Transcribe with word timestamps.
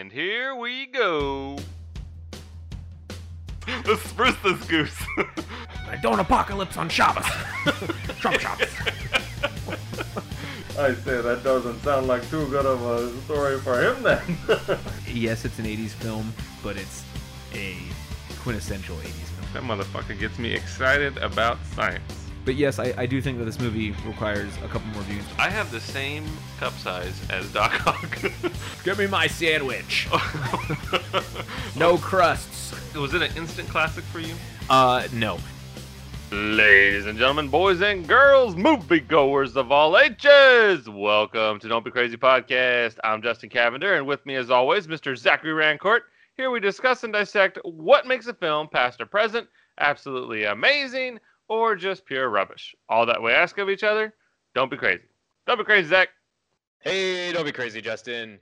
And 0.00 0.10
here 0.10 0.54
we 0.54 0.86
go. 0.86 1.58
The 3.84 3.98
spruce 3.98 4.34
this 4.42 4.64
goose. 4.64 4.98
I 5.86 5.96
don't 5.96 6.18
apocalypse 6.18 6.78
on 6.78 6.88
Shabbos. 6.88 7.26
Trump 8.18 8.40
Shabbos. 8.40 8.74
I 10.78 10.94
say 10.94 11.20
that 11.20 11.42
doesn't 11.44 11.80
sound 11.80 12.06
like 12.06 12.26
too 12.30 12.48
good 12.48 12.64
of 12.64 12.82
a 12.82 13.14
story 13.24 13.60
for 13.60 13.78
him 13.78 14.02
then. 14.02 14.22
yes, 15.06 15.44
it's 15.44 15.58
an 15.58 15.66
80s 15.66 15.90
film, 15.90 16.32
but 16.62 16.78
it's 16.78 17.04
a 17.52 17.76
quintessential 18.38 18.96
80s 18.96 19.10
film. 19.10 19.52
that 19.52 19.62
motherfucker 19.62 20.18
gets 20.18 20.38
me 20.38 20.54
excited 20.54 21.18
about 21.18 21.58
science. 21.74 22.19
But 22.44 22.54
yes, 22.54 22.78
I, 22.78 22.94
I 22.96 23.06
do 23.06 23.20
think 23.20 23.38
that 23.38 23.44
this 23.44 23.60
movie 23.60 23.90
requires 24.06 24.56
a 24.64 24.68
couple 24.68 24.88
more 24.92 25.02
views. 25.02 25.24
I 25.38 25.50
have 25.50 25.70
the 25.70 25.80
same 25.80 26.24
cup 26.58 26.72
size 26.72 27.20
as 27.28 27.52
Doc 27.52 27.86
Ock. 27.86 28.18
Give 28.84 28.98
me 28.98 29.06
my 29.06 29.26
sandwich. 29.26 30.08
no 31.76 31.98
crusts. 31.98 32.74
Was 32.94 33.12
it 33.12 33.22
an 33.22 33.36
instant 33.36 33.68
classic 33.68 34.04
for 34.04 34.20
you? 34.20 34.34
Uh, 34.70 35.06
no. 35.12 35.38
Ladies 36.32 37.06
and 37.06 37.18
gentlemen, 37.18 37.48
boys 37.48 37.82
and 37.82 38.08
girls, 38.08 38.54
moviegoers 38.54 39.56
of 39.56 39.70
all 39.70 39.98
ages, 39.98 40.88
welcome 40.88 41.58
to 41.58 41.68
Don't 41.68 41.84
Be 41.84 41.90
Crazy 41.90 42.16
Podcast. 42.16 42.96
I'm 43.04 43.20
Justin 43.20 43.50
Cavender, 43.50 43.94
and 43.94 44.06
with 44.06 44.24
me, 44.24 44.36
as 44.36 44.48
always, 44.48 44.86
Mr. 44.86 45.16
Zachary 45.16 45.52
Rancourt. 45.52 46.02
Here 46.36 46.50
we 46.50 46.60
discuss 46.60 47.04
and 47.04 47.12
dissect 47.12 47.58
what 47.64 48.06
makes 48.06 48.28
a 48.28 48.34
film, 48.34 48.68
past 48.68 49.00
or 49.00 49.06
present, 49.06 49.48
absolutely 49.78 50.44
amazing, 50.44 51.18
or 51.50 51.74
just 51.74 52.06
pure 52.06 52.30
rubbish. 52.30 52.74
All 52.88 53.04
that 53.06 53.20
we 53.20 53.32
ask 53.32 53.58
of 53.58 53.68
each 53.68 53.82
other, 53.82 54.14
don't 54.54 54.70
be 54.70 54.76
crazy. 54.76 55.02
Don't 55.46 55.58
be 55.58 55.64
crazy, 55.64 55.88
Zach. 55.88 56.08
Hey, 56.78 57.32
don't 57.32 57.44
be 57.44 57.52
crazy, 57.52 57.82
Justin. 57.82 58.38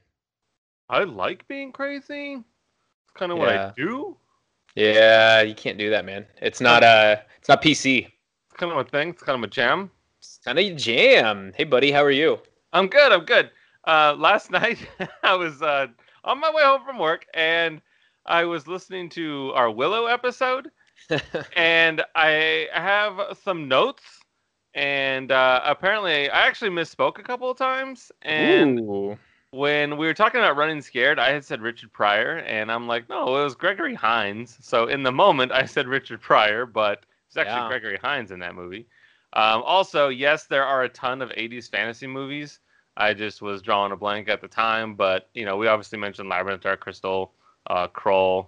I 0.90 1.04
like 1.04 1.48
being 1.48 1.72
crazy. 1.72 2.34
It's 2.34 3.12
kind 3.14 3.32
of 3.32 3.38
what 3.38 3.48
I 3.48 3.72
do. 3.76 4.16
Yeah, 4.74 5.40
you 5.40 5.54
can't 5.54 5.78
do 5.78 5.90
that, 5.90 6.04
man. 6.04 6.26
It's 6.40 6.60
not 6.60 6.84
uh 6.84 7.16
it's 7.38 7.48
not 7.48 7.62
PC. 7.62 8.06
It's 8.06 8.56
kind 8.56 8.70
of 8.70 8.78
a 8.78 8.84
thing. 8.84 9.08
It's 9.08 9.22
kind 9.22 9.34
of 9.34 9.40
my 9.40 9.48
jam. 9.48 9.90
It's 10.18 10.38
kind 10.44 10.58
of 10.58 10.64
a 10.64 10.74
jam. 10.74 11.52
Hey, 11.56 11.64
buddy, 11.64 11.90
how 11.90 12.04
are 12.04 12.10
you? 12.10 12.38
I'm 12.72 12.86
good. 12.88 13.10
I'm 13.10 13.24
good. 13.24 13.50
Uh, 13.86 14.14
last 14.18 14.50
night 14.52 14.86
I 15.22 15.34
was 15.34 15.62
uh, 15.62 15.86
on 16.24 16.40
my 16.40 16.52
way 16.52 16.62
home 16.62 16.82
from 16.84 16.98
work 16.98 17.24
and 17.32 17.80
I 18.26 18.44
was 18.44 18.68
listening 18.68 19.08
to 19.10 19.52
our 19.54 19.70
Willow 19.70 20.06
episode 20.06 20.70
and 21.56 22.02
I 22.14 22.68
have 22.72 23.38
some 23.42 23.68
notes 23.68 24.02
and 24.74 25.32
uh, 25.32 25.60
apparently 25.64 26.30
I 26.30 26.46
actually 26.46 26.70
misspoke 26.70 27.18
a 27.18 27.22
couple 27.22 27.50
of 27.50 27.56
times 27.56 28.12
and 28.22 28.80
Ooh. 28.80 29.18
when 29.50 29.96
we 29.96 30.06
were 30.06 30.14
talking 30.14 30.40
about 30.40 30.56
running 30.56 30.82
scared 30.82 31.18
I 31.18 31.30
had 31.30 31.44
said 31.44 31.62
Richard 31.62 31.92
Pryor 31.92 32.38
and 32.38 32.70
I'm 32.70 32.86
like 32.86 33.08
no 33.08 33.38
it 33.38 33.44
was 33.44 33.54
Gregory 33.54 33.94
Hines 33.94 34.56
so 34.60 34.86
in 34.86 35.02
the 35.02 35.12
moment 35.12 35.52
I 35.52 35.64
said 35.64 35.88
Richard 35.88 36.20
Pryor 36.20 36.66
but 36.66 37.04
it's 37.28 37.36
actually 37.36 37.62
Yeah. 37.62 37.68
Gregory 37.68 37.98
Hines 38.02 38.30
in 38.30 38.40
that 38.40 38.54
movie. 38.54 38.86
Um, 39.34 39.62
also, 39.62 40.08
yes, 40.08 40.46
there 40.46 40.64
are 40.64 40.84
a 40.84 40.88
ton 40.88 41.20
of 41.20 41.28
80s 41.30 41.70
fantasy 41.70 42.06
movies. 42.06 42.60
I 42.96 43.14
just 43.14 43.42
was 43.42 43.62
drawing 43.62 43.92
a 43.92 43.96
blank 43.96 44.28
at 44.28 44.40
the 44.40 44.48
time, 44.48 44.94
but 44.94 45.28
you 45.34 45.44
know, 45.44 45.56
we 45.56 45.68
obviously 45.68 45.98
mentioned 45.98 46.28
Labyrinth, 46.28 46.62
Dark 46.62 46.80
Crystal, 46.80 47.32
uh, 47.68 47.86
Krull. 47.88 48.46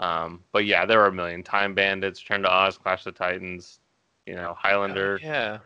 Um, 0.00 0.42
but 0.52 0.64
yeah, 0.64 0.86
there 0.86 0.98
were 0.98 1.06
a 1.06 1.12
million. 1.12 1.42
Time 1.42 1.74
Bandits, 1.74 2.22
Return 2.22 2.42
to 2.42 2.52
Oz, 2.52 2.78
Clash 2.78 3.06
of 3.06 3.14
the 3.14 3.18
Titans, 3.18 3.80
you 4.26 4.34
know, 4.34 4.54
Highlander, 4.58 5.20
yeah. 5.22 5.58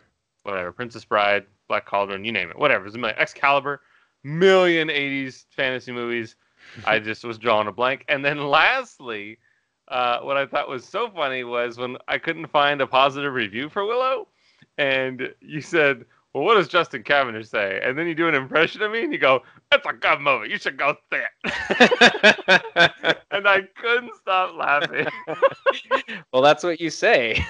whatever, 0.43 0.73
Princess 0.73 1.05
Bride, 1.05 1.47
Black 1.69 1.87
Cauldron, 1.87 2.25
you 2.25 2.33
name 2.33 2.51
it, 2.51 2.59
whatever. 2.59 2.85
There's 2.85 2.97
a 2.97 2.99
million. 2.99 3.19
Excalibur, 3.19 3.81
million 4.25 4.89
80s 4.89 5.47
fantasy 5.51 5.93
movies. 5.93 6.37
I 6.87 6.99
just 6.99 7.25
was 7.25 7.39
drawing 7.39 7.69
a 7.69 7.73
blank. 7.73 8.05
And 8.09 8.25
then 8.25 8.49
lastly, 8.49 9.39
uh, 9.89 10.21
what 10.21 10.37
I 10.37 10.47
thought 10.47 10.69
was 10.69 10.85
so 10.85 11.11
funny 11.11 11.45
was 11.45 11.79
when 11.79 11.97
I 12.09 12.19
couldn't 12.19 12.47
find 12.49 12.81
a 12.81 12.87
positive 12.87 13.33
review 13.33 13.69
for 13.69 13.85
Willow, 13.85 14.29
and 14.79 15.33
you 15.41 15.61
said, 15.61 16.05
"Well, 16.35 16.45
what 16.45 16.55
does 16.57 16.69
Justin 16.69 17.03
Cavendish 17.03 17.49
say?" 17.49 17.81
And 17.83 17.97
then 17.97 18.07
you 18.07 18.15
do 18.15 18.29
an 18.29 18.35
impression 18.35 18.83
of 18.83 18.91
me, 18.93 19.05
and 19.05 19.13
you 19.13 19.19
go, 19.19 19.43
"That's 19.71 19.87
a 19.87 19.93
good 19.93 20.21
movie. 20.21 20.51
You 20.51 20.59
should 20.59 20.77
go 20.77 20.97
see 21.11 21.19
it." 21.19 23.15
and 23.31 23.49
I 23.49 23.63
couldn't 23.77 24.15
stop 24.21 24.55
laughing. 24.57 25.07
well, 26.33 26.43
that's 26.43 26.65
what 26.65 26.81
you 26.81 26.91
say. 26.91 27.45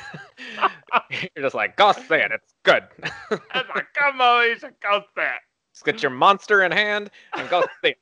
You're 1.11 1.45
just 1.45 1.55
like, 1.55 1.77
go 1.77 1.93
say 1.93 2.23
it. 2.23 2.31
It's 2.33 2.55
good. 2.63 2.85
That's 3.01 3.71
a 3.75 3.83
good 3.95 4.15
movie. 4.17 4.51
You 4.51 4.59
should 4.59 4.81
go 4.81 5.01
see 5.15 5.23
it. 5.23 5.41
Just 5.73 5.85
get 5.85 6.03
your 6.03 6.11
monster 6.11 6.63
in 6.63 6.71
hand 6.71 7.11
and 7.37 7.49
go 7.49 7.63
see 7.83 7.91
it. 7.91 7.99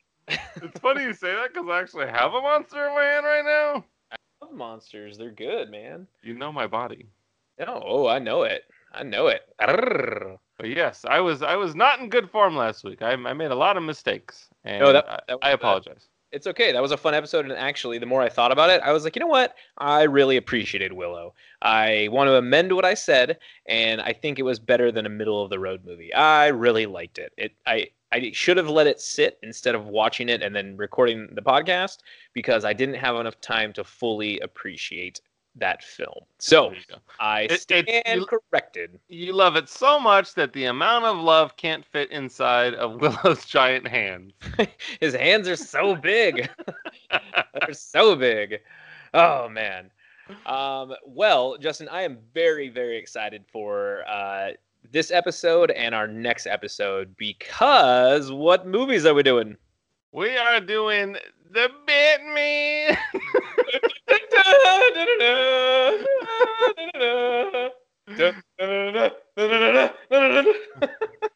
It's 0.56 0.78
funny 0.80 1.04
you 1.04 1.14
say 1.14 1.34
that 1.34 1.52
because 1.52 1.68
I 1.68 1.80
actually 1.80 2.06
have 2.06 2.34
a 2.34 2.40
monster 2.40 2.86
in 2.88 2.94
my 2.94 3.04
hand 3.04 3.24
right 3.24 3.44
now. 3.44 3.84
I 4.12 4.44
love 4.44 4.54
monsters. 4.54 5.16
They're 5.16 5.30
good, 5.30 5.70
man. 5.70 6.06
You 6.22 6.34
know 6.34 6.52
my 6.52 6.66
body. 6.66 7.06
No, 7.58 7.82
oh, 7.84 8.06
I 8.06 8.18
know 8.18 8.42
it. 8.42 8.64
I 8.92 9.02
know 9.02 9.28
it. 9.28 9.42
Arrrr. 9.60 10.38
But 10.58 10.68
yes, 10.68 11.04
I 11.08 11.20
was 11.20 11.42
I 11.42 11.56
was 11.56 11.74
not 11.74 12.00
in 12.00 12.08
good 12.08 12.30
form 12.30 12.56
last 12.56 12.84
week. 12.84 13.02
I, 13.02 13.12
I 13.12 13.32
made 13.32 13.50
a 13.50 13.54
lot 13.56 13.76
of 13.76 13.82
mistakes, 13.82 14.48
and 14.64 14.80
No, 14.80 14.92
that- 14.92 15.08
I, 15.08 15.20
that 15.28 15.38
I 15.42 15.50
uh, 15.52 15.54
apologize. 15.54 16.08
it's 16.30 16.46
okay. 16.46 16.72
That 16.72 16.82
was 16.82 16.92
a 16.92 16.96
fun 16.96 17.14
episode, 17.14 17.44
and 17.46 17.52
actually, 17.54 17.98
the 17.98 18.06
more 18.06 18.22
I 18.22 18.28
thought 18.28 18.52
about 18.52 18.70
it, 18.70 18.80
I 18.82 18.92
was 18.92 19.04
like, 19.04 19.16
you 19.16 19.20
know 19.20 19.26
what? 19.26 19.54
I 19.78 20.02
really 20.04 20.36
appreciated 20.36 20.92
Willow. 20.92 21.34
I 21.62 22.08
want 22.12 22.28
to 22.28 22.36
amend 22.36 22.72
what 22.74 22.84
I 22.84 22.94
said, 22.94 23.38
and 23.66 24.00
I 24.00 24.12
think 24.12 24.38
it 24.38 24.42
was 24.42 24.58
better 24.58 24.92
than 24.92 25.06
a 25.06 25.10
middle 25.10 25.42
of 25.42 25.50
the 25.50 25.58
road 25.58 25.84
movie. 25.84 26.12
I 26.14 26.48
really 26.48 26.86
liked 26.86 27.18
it. 27.18 27.32
It 27.36 27.52
I 27.66 27.88
I 28.12 28.30
should 28.32 28.58
have 28.58 28.68
let 28.68 28.86
it 28.86 29.00
sit 29.00 29.38
instead 29.42 29.74
of 29.74 29.86
watching 29.86 30.28
it 30.28 30.42
and 30.42 30.54
then 30.54 30.76
recording 30.76 31.28
the 31.32 31.40
podcast 31.42 31.98
because 32.34 32.62
I 32.64 32.74
didn't 32.74 32.96
have 32.96 33.16
enough 33.16 33.40
time 33.40 33.72
to 33.72 33.84
fully 33.84 34.38
appreciate 34.40 35.22
that 35.56 35.82
film. 35.84 36.20
So. 36.38 36.72
I 37.20 37.42
It- 37.42 37.66
it- 37.70 38.06
you- 38.16 38.26
corrected. 38.26 38.98
You 39.08 39.32
love 39.32 39.56
it 39.56 39.68
so 39.68 40.00
much 40.00 40.34
that 40.34 40.52
the 40.52 40.64
amount 40.66 41.04
of 41.04 41.18
love 41.18 41.56
can't 41.56 41.84
fit 41.84 42.10
inside 42.10 42.74
of 42.74 43.00
Willow's 43.00 43.44
giant 43.44 43.86
hands. 43.86 44.32
His 45.00 45.14
hands 45.14 45.48
are 45.48 45.56
so 45.56 45.94
big. 45.94 46.48
They're 47.10 47.74
so 47.74 48.16
big. 48.16 48.60
Oh 49.14 49.48
man. 49.48 49.90
Um, 50.46 50.94
well, 51.04 51.58
Justin, 51.58 51.88
I 51.90 52.02
am 52.02 52.18
very, 52.32 52.68
very 52.70 52.96
excited 52.96 53.44
for 53.52 54.02
uh, 54.08 54.52
this 54.90 55.10
episode 55.10 55.70
and 55.72 55.94
our 55.94 56.06
next 56.08 56.46
episode 56.46 57.14
because 57.18 58.32
what 58.32 58.66
movies 58.66 59.04
are 59.04 59.14
we 59.14 59.22
doing? 59.22 59.56
we 60.12 60.36
are 60.36 60.60
doing 60.60 61.16
the 61.50 61.68
Batman. 61.86 62.96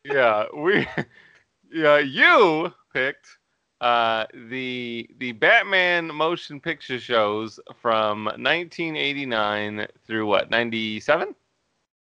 Yeah, 0.05 0.45
we. 0.55 0.87
Yeah, 1.73 1.99
you 1.99 2.73
picked 2.93 3.27
uh, 3.81 4.27
the 4.49 5.09
the 5.19 5.33
Batman 5.33 6.07
motion 6.07 6.61
picture 6.61 6.99
shows 6.99 7.61
from 7.81 8.25
1989 8.25 9.87
through 10.07 10.27
what 10.27 10.51
97. 10.51 11.35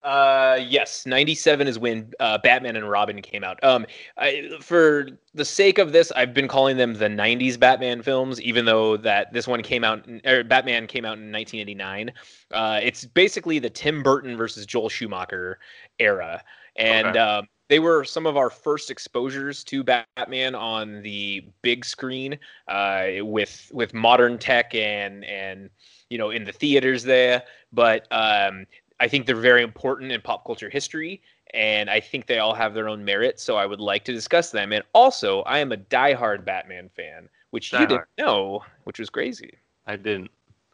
Uh, 0.03 0.59
yes, 0.66 1.06
'97 1.06 1.68
is 1.68 1.80
when 1.80 2.13
uh, 2.19 2.38
Batman 2.38 2.75
and 2.78 2.90
Robin 2.90 3.22
came 3.22 3.44
out. 3.44 3.62
Um, 3.63 3.85
I, 4.18 4.50
for 4.62 5.08
the 5.34 5.44
sake 5.44 5.80
of 5.80 5.91
this, 5.91 6.12
I've 6.12 6.34
been 6.34 6.47
calling 6.47 6.78
them 6.78 6.94
the 6.94 7.09
'90s 7.09 7.58
Batman 7.58 8.02
films, 8.03 8.40
even 8.41 8.63
though 8.66 8.96
that 8.97 9.34
this 9.34 9.47
one 9.47 9.62
came 9.62 9.84
out, 9.84 10.08
or 10.25 10.44
Batman 10.44 10.88
came 10.88 11.03
out 11.03 11.18
in 11.18 11.31
1989. 11.31 12.12
Uh, 12.52 12.80
it's 12.81 13.06
basically 13.06 13.59
the 13.59 13.69
Tim 13.69 14.02
Burton 14.03 14.38
versus 14.38 14.66
Joel 14.66 14.88
Schumacher 14.88 15.59
era, 16.00 16.41
and 16.75 17.16
Okay. 17.16 17.18
um, 17.18 17.47
they 17.68 17.79
were 17.79 18.06
some 18.06 18.25
of 18.25 18.38
our 18.38 18.50
first 18.50 18.90
exposures 18.91 19.64
to 19.66 19.84
Batman 19.84 20.56
on 20.56 21.02
the 21.02 21.44
big 21.64 21.84
screen, 21.84 22.38
uh, 22.70 23.08
with 23.20 23.70
with 23.73 23.93
modern 23.93 24.38
tech 24.38 24.73
and 24.73 25.26
and 25.26 25.70
you 26.09 26.17
know 26.17 26.29
in 26.29 26.46
the 26.46 26.53
theaters 26.53 27.03
there. 27.03 27.43
But 27.73 28.08
um, 28.11 28.66
I 28.99 29.08
think 29.08 29.26
they're 29.26 29.35
very 29.35 29.64
important 29.64 30.11
in 30.11 30.22
pop 30.22 30.46
culture 30.46 30.70
history, 30.70 31.22
and 31.53 31.90
I 31.90 31.99
think 31.99 32.26
they 32.26 32.40
all 32.40 32.53
have 32.53 32.73
their 32.73 32.90
own 32.90 33.05
merit. 33.05 33.40
So 33.40 33.55
I 33.55 33.66
would 33.66 33.79
like 33.79 34.03
to 34.05 34.14
discuss 34.14 34.52
them. 34.52 34.73
And 34.73 34.84
also, 34.94 35.41
I 35.41 35.59
am 35.59 35.72
a 35.72 35.78
diehard 35.78 36.46
Batman 36.46 36.90
fan, 36.96 37.29
which 37.52 37.72
you 37.72 37.85
didn't 37.85 38.08
know, 38.17 38.64
which 38.85 38.99
was 38.99 39.09
crazy. 39.09 39.52
I 39.85 39.96
didn't 39.96 40.32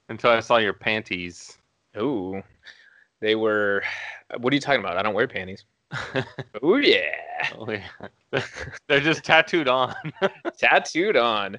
until 0.09 0.31
I 0.31 0.39
saw 0.39 0.57
your 0.57 0.73
panties. 0.73 1.57
Oh, 1.95 2.41
they 3.19 3.35
were. 3.35 3.83
What 4.37 4.53
are 4.53 4.55
you 4.55 4.61
talking 4.61 4.79
about? 4.79 4.97
I 4.97 5.03
don't 5.03 5.13
wear 5.13 5.27
panties. 5.27 5.65
Oh 6.61 6.77
yeah, 6.77 7.11
Oh, 7.57 7.69
yeah. 7.71 7.83
They're 8.87 8.99
just 9.01 9.23
tattooed 9.23 9.67
on. 9.67 9.93
tattooed 10.57 11.17
on. 11.17 11.57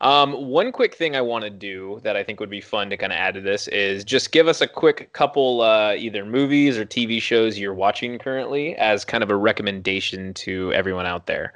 Um, 0.00 0.32
one 0.32 0.72
quick 0.72 0.94
thing 0.94 1.14
I 1.14 1.20
want 1.20 1.44
to 1.44 1.50
do 1.50 2.00
that 2.02 2.16
I 2.16 2.24
think 2.24 2.40
would 2.40 2.50
be 2.50 2.60
fun 2.60 2.90
to 2.90 2.96
kind 2.96 3.12
of 3.12 3.16
add 3.18 3.34
to 3.34 3.40
this 3.40 3.68
is 3.68 4.04
just 4.04 4.32
give 4.32 4.48
us 4.48 4.60
a 4.60 4.66
quick 4.66 5.12
couple 5.12 5.60
uh, 5.62 5.94
either 5.94 6.24
movies 6.24 6.76
or 6.78 6.84
TV 6.84 7.20
shows 7.22 7.58
you're 7.58 7.74
watching 7.74 8.18
currently 8.18 8.74
as 8.76 9.04
kind 9.04 9.22
of 9.22 9.30
a 9.30 9.36
recommendation 9.36 10.34
to 10.34 10.72
everyone 10.72 11.06
out 11.06 11.26
there. 11.26 11.52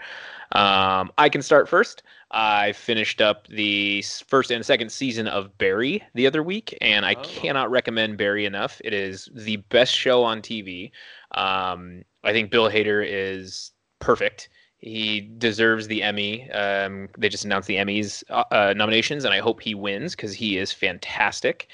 Um, 0.52 1.10
I 1.18 1.28
can 1.28 1.42
start 1.42 1.68
first. 1.68 2.02
I 2.30 2.72
finished 2.72 3.20
up 3.20 3.46
the 3.48 4.02
first 4.26 4.50
and 4.50 4.64
second 4.64 4.90
season 4.90 5.26
of 5.28 5.56
Barry 5.58 6.02
the 6.14 6.26
other 6.26 6.42
week, 6.42 6.76
and 6.80 7.04
I 7.04 7.14
Oh. 7.14 7.22
cannot 7.22 7.70
recommend 7.70 8.18
Barry 8.18 8.44
enough. 8.44 8.80
It 8.84 8.92
is 8.94 9.28
the 9.34 9.56
best 9.56 9.94
show 9.94 10.22
on 10.22 10.42
TV. 10.42 10.90
Um, 11.32 12.02
I 12.24 12.32
think 12.32 12.50
Bill 12.50 12.70
Hader 12.70 13.04
is 13.06 13.72
perfect. 14.00 14.48
He 14.78 15.20
deserves 15.38 15.88
the 15.88 16.02
Emmy. 16.02 16.50
Um, 16.50 17.08
they 17.16 17.28
just 17.28 17.44
announced 17.44 17.68
the 17.68 17.76
Emmys 17.76 18.22
uh, 18.28 18.44
uh, 18.50 18.74
nominations, 18.76 19.24
and 19.24 19.32
I 19.32 19.40
hope 19.40 19.62
he 19.62 19.74
wins 19.74 20.14
because 20.14 20.34
he 20.34 20.58
is 20.58 20.72
fantastic. 20.72 21.68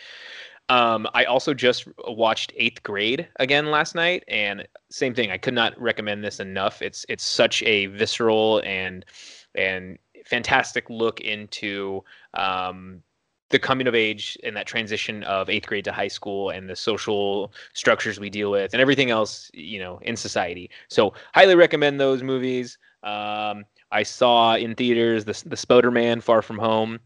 Um, 0.68 1.08
I 1.14 1.24
also 1.24 1.52
just 1.52 1.88
watched 2.06 2.52
Eighth 2.56 2.84
Grade 2.84 3.28
again 3.40 3.72
last 3.72 3.96
night, 3.96 4.22
and 4.28 4.66
same 4.90 5.14
thing. 5.14 5.32
I 5.32 5.38
could 5.38 5.54
not 5.54 5.78
recommend 5.80 6.22
this 6.22 6.38
enough. 6.38 6.80
It's 6.80 7.04
it's 7.08 7.24
such 7.24 7.62
a 7.64 7.86
visceral 7.86 8.62
and 8.64 9.04
and 9.56 9.98
fantastic 10.24 10.88
look 10.88 11.20
into 11.20 12.04
um, 12.34 13.02
the 13.50 13.58
coming 13.58 13.86
of 13.86 13.94
age 13.94 14.38
and 14.44 14.56
that 14.56 14.66
transition 14.66 15.22
of 15.24 15.50
eighth 15.50 15.66
grade 15.66 15.84
to 15.84 15.92
high 15.92 16.08
school 16.08 16.50
and 16.50 16.68
the 16.68 16.76
social 16.76 17.52
structures 17.74 18.18
we 18.18 18.30
deal 18.30 18.50
with 18.50 18.72
and 18.72 18.80
everything 18.80 19.10
else 19.10 19.50
you 19.52 19.78
know 19.78 19.98
in 20.02 20.16
society. 20.16 20.70
So 20.88 21.12
highly 21.34 21.54
recommend 21.54 22.00
those 22.00 22.22
movies. 22.22 22.78
Um, 23.02 23.64
I 23.92 24.02
saw 24.02 24.54
in 24.54 24.74
theaters 24.74 25.24
the 25.24 25.42
the 25.46 25.56
Spoderman 25.56 26.22
Far 26.22 26.42
From 26.42 26.58
Home. 26.58 27.00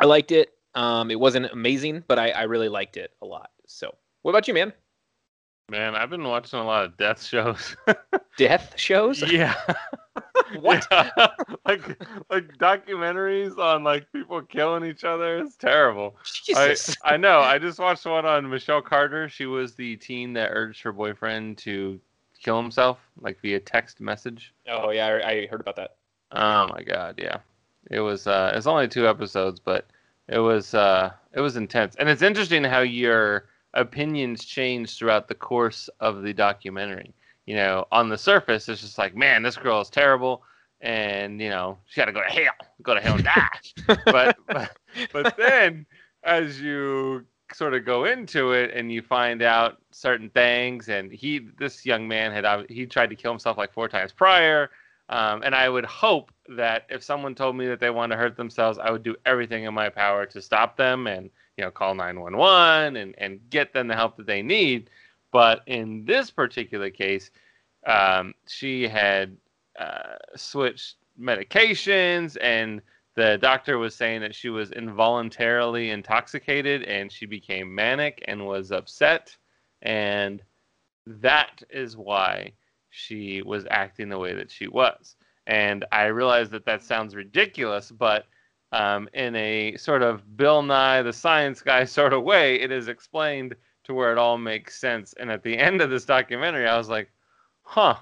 I 0.00 0.06
liked 0.06 0.32
it. 0.32 0.50
Um, 0.74 1.10
it 1.10 1.18
wasn't 1.18 1.46
amazing, 1.46 2.04
but 2.06 2.18
I, 2.18 2.30
I 2.30 2.42
really 2.44 2.68
liked 2.68 2.96
it 2.96 3.10
a 3.22 3.26
lot. 3.26 3.50
So, 3.66 3.94
what 4.22 4.30
about 4.30 4.46
you, 4.46 4.54
man? 4.54 4.72
Man, 5.70 5.94
I've 5.94 6.10
been 6.10 6.24
watching 6.24 6.58
a 6.58 6.64
lot 6.64 6.84
of 6.84 6.96
death 6.96 7.22
shows. 7.22 7.76
Death 8.36 8.74
shows? 8.76 9.22
yeah. 9.30 9.54
What? 10.60 10.84
Yeah. 10.90 11.28
like 11.64 12.02
like 12.28 12.58
documentaries 12.58 13.56
on 13.56 13.84
like 13.84 14.10
people 14.12 14.42
killing 14.42 14.84
each 14.84 15.04
other. 15.04 15.38
It's 15.38 15.54
terrible. 15.54 16.16
I, 16.56 16.68
Jesus. 16.70 16.96
I 17.04 17.16
know. 17.16 17.38
I 17.38 17.58
just 17.58 17.78
watched 17.78 18.04
one 18.04 18.26
on 18.26 18.50
Michelle 18.50 18.82
Carter. 18.82 19.28
She 19.28 19.46
was 19.46 19.74
the 19.76 19.94
teen 19.96 20.32
that 20.32 20.50
urged 20.52 20.82
her 20.82 20.92
boyfriend 20.92 21.58
to 21.58 22.00
kill 22.42 22.60
himself, 22.60 22.98
like 23.20 23.40
via 23.40 23.60
text 23.60 24.00
message. 24.00 24.52
oh 24.68 24.90
yeah, 24.90 25.06
I, 25.06 25.30
I 25.30 25.46
heard 25.46 25.60
about 25.60 25.76
that. 25.76 25.94
Oh 26.32 26.66
my 26.68 26.82
god, 26.82 27.14
yeah. 27.22 27.36
It 27.88 28.00
was 28.00 28.26
uh 28.26 28.52
it's 28.54 28.66
only 28.66 28.88
two 28.88 29.06
episodes, 29.06 29.60
but 29.60 29.86
it 30.26 30.40
was 30.40 30.74
uh 30.74 31.12
it 31.32 31.40
was 31.40 31.56
intense. 31.56 31.94
And 31.96 32.08
it's 32.08 32.22
interesting 32.22 32.64
how 32.64 32.80
your 32.80 33.46
opinions 33.74 34.44
change 34.44 34.96
throughout 34.96 35.28
the 35.28 35.34
course 35.34 35.88
of 36.00 36.22
the 36.22 36.32
documentary. 36.32 37.14
You 37.46 37.56
know, 37.56 37.86
on 37.90 38.08
the 38.08 38.18
surface 38.18 38.68
it's 38.68 38.80
just 38.80 38.98
like, 38.98 39.16
man, 39.16 39.42
this 39.42 39.56
girl 39.56 39.80
is 39.80 39.90
terrible 39.90 40.42
and 40.80 41.40
you 41.40 41.50
know, 41.50 41.78
she 41.86 42.00
gotta 42.00 42.12
go 42.12 42.22
to 42.22 42.30
hell. 42.30 42.52
Go 42.82 42.94
to 42.94 43.00
hell 43.00 43.16
and 43.16 43.24
die. 43.24 43.96
but, 44.04 44.36
but 44.46 44.76
but 45.12 45.36
then 45.36 45.86
as 46.24 46.60
you 46.60 47.24
sort 47.52 47.74
of 47.74 47.84
go 47.84 48.04
into 48.04 48.52
it 48.52 48.70
and 48.72 48.92
you 48.92 49.02
find 49.02 49.42
out 49.42 49.78
certain 49.90 50.30
things 50.30 50.88
and 50.88 51.10
he 51.10 51.48
this 51.58 51.84
young 51.84 52.06
man 52.06 52.32
had 52.32 52.66
he 52.68 52.86
tried 52.86 53.10
to 53.10 53.16
kill 53.16 53.32
himself 53.32 53.58
like 53.58 53.72
four 53.72 53.88
times 53.88 54.12
prior 54.12 54.70
um, 55.10 55.42
and 55.42 55.56
I 55.56 55.68
would 55.68 55.84
hope 55.84 56.30
that 56.56 56.86
if 56.88 57.02
someone 57.02 57.34
told 57.34 57.56
me 57.56 57.66
that 57.66 57.80
they 57.80 57.90
want 57.90 58.12
to 58.12 58.16
hurt 58.16 58.36
themselves, 58.36 58.78
I 58.78 58.92
would 58.92 59.02
do 59.02 59.16
everything 59.26 59.64
in 59.64 59.74
my 59.74 59.88
power 59.88 60.24
to 60.26 60.40
stop 60.40 60.76
them 60.76 61.08
and 61.08 61.30
you 61.60 61.66
know 61.66 61.70
call 61.70 61.94
911 61.94 62.96
and 62.96 63.14
and 63.18 63.38
get 63.50 63.74
them 63.74 63.86
the 63.86 63.94
help 63.94 64.16
that 64.16 64.26
they 64.26 64.40
need. 64.40 64.88
But 65.30 65.60
in 65.66 66.06
this 66.06 66.30
particular 66.30 66.88
case, 66.88 67.30
um, 67.86 68.32
she 68.48 68.88
had 68.88 69.36
uh, 69.78 70.16
switched 70.36 70.96
medications 71.20 72.38
and 72.40 72.80
the 73.14 73.36
doctor 73.42 73.76
was 73.76 73.94
saying 73.94 74.22
that 74.22 74.34
she 74.34 74.48
was 74.48 74.72
involuntarily 74.72 75.90
intoxicated 75.90 76.82
and 76.84 77.12
she 77.12 77.26
became 77.26 77.74
manic 77.74 78.24
and 78.26 78.46
was 78.46 78.72
upset 78.72 79.36
and 79.82 80.42
that 81.06 81.62
is 81.68 81.94
why 81.94 82.50
she 82.88 83.42
was 83.42 83.66
acting 83.70 84.08
the 84.08 84.18
way 84.18 84.32
that 84.32 84.50
she 84.50 84.66
was 84.66 85.16
and 85.46 85.84
i 85.92 86.04
realize 86.04 86.48
that 86.48 86.64
that 86.64 86.82
sounds 86.82 87.14
ridiculous 87.14 87.90
but 87.90 88.24
um, 88.72 89.08
in 89.14 89.34
a 89.36 89.76
sort 89.76 90.02
of 90.02 90.36
bill 90.36 90.62
nye 90.62 91.02
the 91.02 91.12
science 91.12 91.60
guy 91.62 91.84
sort 91.84 92.12
of 92.12 92.22
way 92.22 92.60
it 92.60 92.70
is 92.70 92.88
explained 92.88 93.54
to 93.84 93.94
where 93.94 94.12
it 94.12 94.18
all 94.18 94.38
makes 94.38 94.78
sense 94.80 95.12
and 95.18 95.30
at 95.30 95.42
the 95.42 95.56
end 95.58 95.80
of 95.80 95.90
this 95.90 96.04
documentary 96.04 96.66
i 96.66 96.76
was 96.78 96.88
like 96.88 97.10
huh 97.62 97.94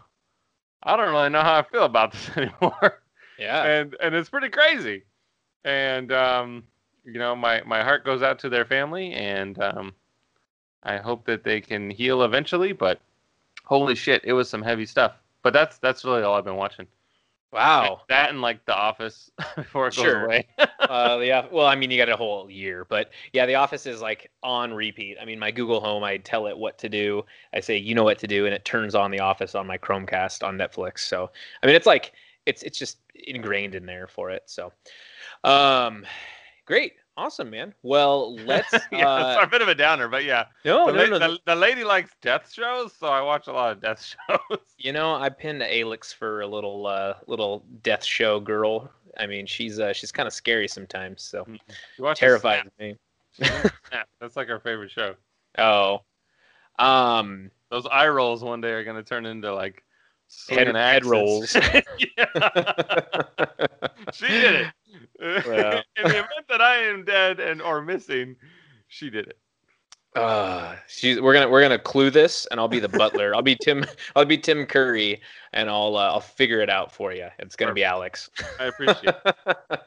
i 0.83 0.97
don't 0.97 1.11
really 1.11 1.29
know 1.31 1.41
how 1.43 1.55
i 1.59 1.63
feel 1.63 1.85
about 1.85 2.13
this 2.13 2.31
anymore 2.37 3.03
Yeah. 3.39 3.65
and 3.65 3.97
and 4.01 4.15
it's 4.15 4.29
pretty 4.31 4.49
crazy. 4.49 5.05
And 5.65 6.13
um, 6.13 6.65
you 7.05 7.19
know, 7.19 7.35
my 7.37 7.63
my 7.67 7.83
heart 7.83 8.05
goes 8.05 8.23
out 8.23 8.39
to 8.41 8.49
their 8.49 8.65
family, 8.65 9.13
and 9.13 9.61
um, 9.61 9.93
I 10.83 10.97
hope 10.99 11.25
that 11.27 11.45
they 11.45 11.61
can 11.61 11.91
heal 11.91 12.23
eventually. 12.23 12.73
But 12.73 13.01
holy 13.65 13.95
shit, 13.95 14.23
it 14.25 14.33
was 14.33 14.49
some 14.49 14.63
heavy 14.63 14.87
stuff. 14.87 15.13
But 15.43 15.53
that's 15.53 15.79
that's 15.79 16.05
really 16.05 16.23
all 16.23 16.35
I've 16.37 16.45
been 16.45 16.57
watching. 16.57 16.87
Wow. 17.53 18.03
That 18.09 18.31
and 18.31 18.43
like 18.43 18.65
The 18.67 18.75
Office 18.75 19.31
before 19.57 19.89
it 19.89 19.97
goes 19.97 20.05
Sure. 20.05 20.25
away. 20.27 20.47
uh, 20.81 21.21
yeah. 21.23 21.47
Well, 21.51 21.67
I 21.67 21.75
mean, 21.77 21.91
you 21.91 21.97
got 21.97 22.09
a 22.11 22.17
whole 22.17 22.51
year, 22.51 22.85
but 22.85 23.11
yeah, 23.33 23.47
The 23.47 23.55
Office 23.55 23.87
is 23.87 24.03
like 24.03 24.31
on 24.43 24.75
repeat. 24.75 25.17
I 25.21 25.25
mean, 25.25 25.39
my 25.39 25.51
Google 25.51 25.81
Home, 25.81 26.05
I 26.05 26.19
tell 26.19 26.47
it 26.47 26.57
what 26.57 26.79
to 26.79 26.89
do. 26.89 27.25
I 27.55 27.61
say, 27.61 27.77
you 27.79 27.95
know 27.95 28.05
what 28.05 28.19
to 28.19 28.27
do, 28.27 28.45
and 28.45 28.55
it 28.55 28.65
turns 28.65 28.95
on 28.95 29.11
The 29.11 29.21
Office 29.21 29.55
on 29.55 29.67
my 29.67 29.79
Chromecast 29.79 30.47
on 30.47 30.59
Netflix. 30.59 31.01
So, 31.01 31.31
I 31.63 31.67
mean, 31.67 31.75
it's 31.75 31.87
like 31.87 32.13
it's 32.45 32.63
it's 32.63 32.79
just 32.79 32.99
ingrained 33.15 33.75
in 33.75 33.87
there 33.87 34.07
for 34.07 34.31
it. 34.31 34.43
So, 34.47 34.73
um, 35.45 36.05
great, 36.67 36.95
awesome, 37.19 37.51
man. 37.51 37.75
Well, 37.83 38.37
let's. 38.47 38.73
yeah, 38.93 39.07
uh, 39.09 39.41
a 39.43 39.47
bit 39.47 39.61
of 39.61 39.69
a 39.69 39.75
downer, 39.75 40.09
but 40.09 40.25
yeah. 40.25 40.45
no, 40.65 40.87
the, 40.87 40.93
no, 40.93 41.05
la- 41.05 41.19
no. 41.19 41.33
the, 41.33 41.39
the 41.47 41.55
lady 41.55 41.85
likes 41.85 42.13
death 42.23 42.51
shows, 42.53 42.93
so 42.95 43.09
I 43.09 43.21
watch 43.21 43.49
a 43.49 43.53
lot 43.53 43.73
of 43.73 43.83
death 43.83 44.15
shows. 44.31 44.59
You 44.79 44.93
know, 44.93 45.15
I 45.15 45.29
pinned 45.29 45.63
Alex 45.63 46.13
for 46.13 46.41
a 46.41 46.47
little 46.47 46.87
uh, 46.87 47.15
little 47.27 47.65
death 47.83 48.05
show 48.05 48.41
girl. 48.41 48.91
I 49.19 49.27
mean, 49.27 49.47
she's 49.47 49.81
uh, 49.81 49.93
she's 49.93 50.13
kind 50.13 50.27
of 50.27 50.33
scary 50.33 50.69
sometimes, 50.69 51.23
so 51.23 51.45
You 51.99 52.15
terrifies 52.15 52.65
me. 52.79 52.97
She's 53.33 53.51
in 53.51 53.71
Snap. 53.89 54.09
That's 54.21 54.37
like 54.37 54.49
our 54.49 54.61
favorite 54.61 54.91
show. 54.91 55.15
Oh, 55.59 56.03
um, 56.79 57.51
Those 57.71 57.87
eye 57.91 58.09
rolls 58.09 58.45
one 58.45 58.61
day 58.61 58.71
are 58.71 58.85
gonna 58.85 59.03
turn 59.03 59.27
into 59.27 59.53
like 59.55 59.83
Head- 60.51 60.75
head 60.77 61.07
rolls. 61.07 61.51
she 64.13 64.27
did 64.29 64.55
it. 64.55 64.67
Yeah. 65.21 65.83
In 65.97 66.05
the 66.05 66.11
event 66.11 66.47
that 66.49 66.61
I 66.61 66.77
am 66.85 67.05
dead 67.05 67.41
and 67.41 67.61
or 67.61 67.81
missing, 67.83 68.37
she 68.89 69.11
did 69.11 69.27
it. 69.29 69.39
uh, 70.15 70.75
she's 70.89 71.21
we're 71.21 71.33
gonna 71.35 71.49
we're 71.49 71.61
gonna 71.63 71.79
clue 71.79 72.11
this, 72.11 72.47
and 72.51 72.59
I'll 72.59 72.69
be 72.69 72.81
the 72.81 72.89
butler. 72.89 73.35
I'll 73.35 73.43
be 73.43 73.57
Tim. 73.63 73.85
I'll 74.17 74.25
be 74.25 74.39
Tim 74.39 74.67
Curry, 74.67 75.21
and 75.53 75.69
I'll 75.69 75.97
uh, 75.97 76.11
I'll 76.13 76.21
figure 76.21 76.61
it 76.61 76.71
out 76.71 76.93
for 76.93 77.13
you. 77.13 77.29
It's 77.39 77.57
gonna 77.57 77.75
be 77.75 77.85
Alex. 77.85 78.31
I 78.59 78.65
appreciate 78.67 79.15
it. 79.27 79.81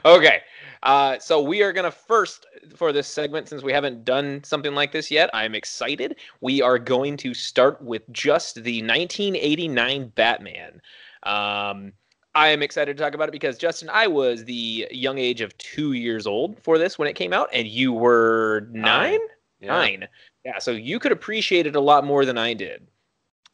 okay. 0.04 0.40
Uh, 0.82 1.18
so 1.18 1.42
we 1.42 1.62
are 1.62 1.72
gonna 1.72 1.90
first 1.90 2.46
for 2.74 2.92
this 2.92 3.06
segment, 3.08 3.48
since 3.48 3.62
we 3.62 3.72
haven't 3.72 4.04
done 4.04 4.42
something 4.44 4.74
like 4.74 4.92
this 4.92 5.10
yet. 5.10 5.28
I'm 5.34 5.54
excited. 5.54 6.16
We 6.40 6.62
are 6.62 6.78
going 6.78 7.16
to 7.18 7.34
start 7.34 7.82
with 7.82 8.02
just 8.12 8.54
the 8.56 8.80
1989 8.82 10.08
Batman. 10.14 10.80
Um, 11.24 11.92
I 12.34 12.48
am 12.48 12.62
excited 12.62 12.96
to 12.96 13.02
talk 13.02 13.14
about 13.14 13.28
it 13.28 13.32
because 13.32 13.58
Justin, 13.58 13.88
I 13.92 14.06
was 14.06 14.44
the 14.44 14.86
young 14.90 15.18
age 15.18 15.40
of 15.40 15.56
two 15.58 15.92
years 15.92 16.26
old 16.26 16.62
for 16.62 16.78
this 16.78 16.98
when 16.98 17.08
it 17.08 17.14
came 17.14 17.32
out, 17.32 17.48
and 17.52 17.66
you 17.66 17.92
were 17.92 18.68
nine. 18.70 19.18
Yeah. 19.60 19.68
Nine. 19.68 20.08
Yeah. 20.44 20.58
So 20.58 20.70
you 20.70 20.98
could 20.98 21.12
appreciate 21.12 21.66
it 21.66 21.76
a 21.76 21.80
lot 21.80 22.04
more 22.04 22.24
than 22.24 22.38
I 22.38 22.54
did. 22.54 22.86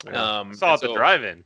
Yeah. 0.04 0.40
Um, 0.40 0.54
Saw 0.54 0.72
it 0.72 0.74
at 0.74 0.80
the 0.82 0.86
so- 0.88 0.94
drive-in. 0.96 1.42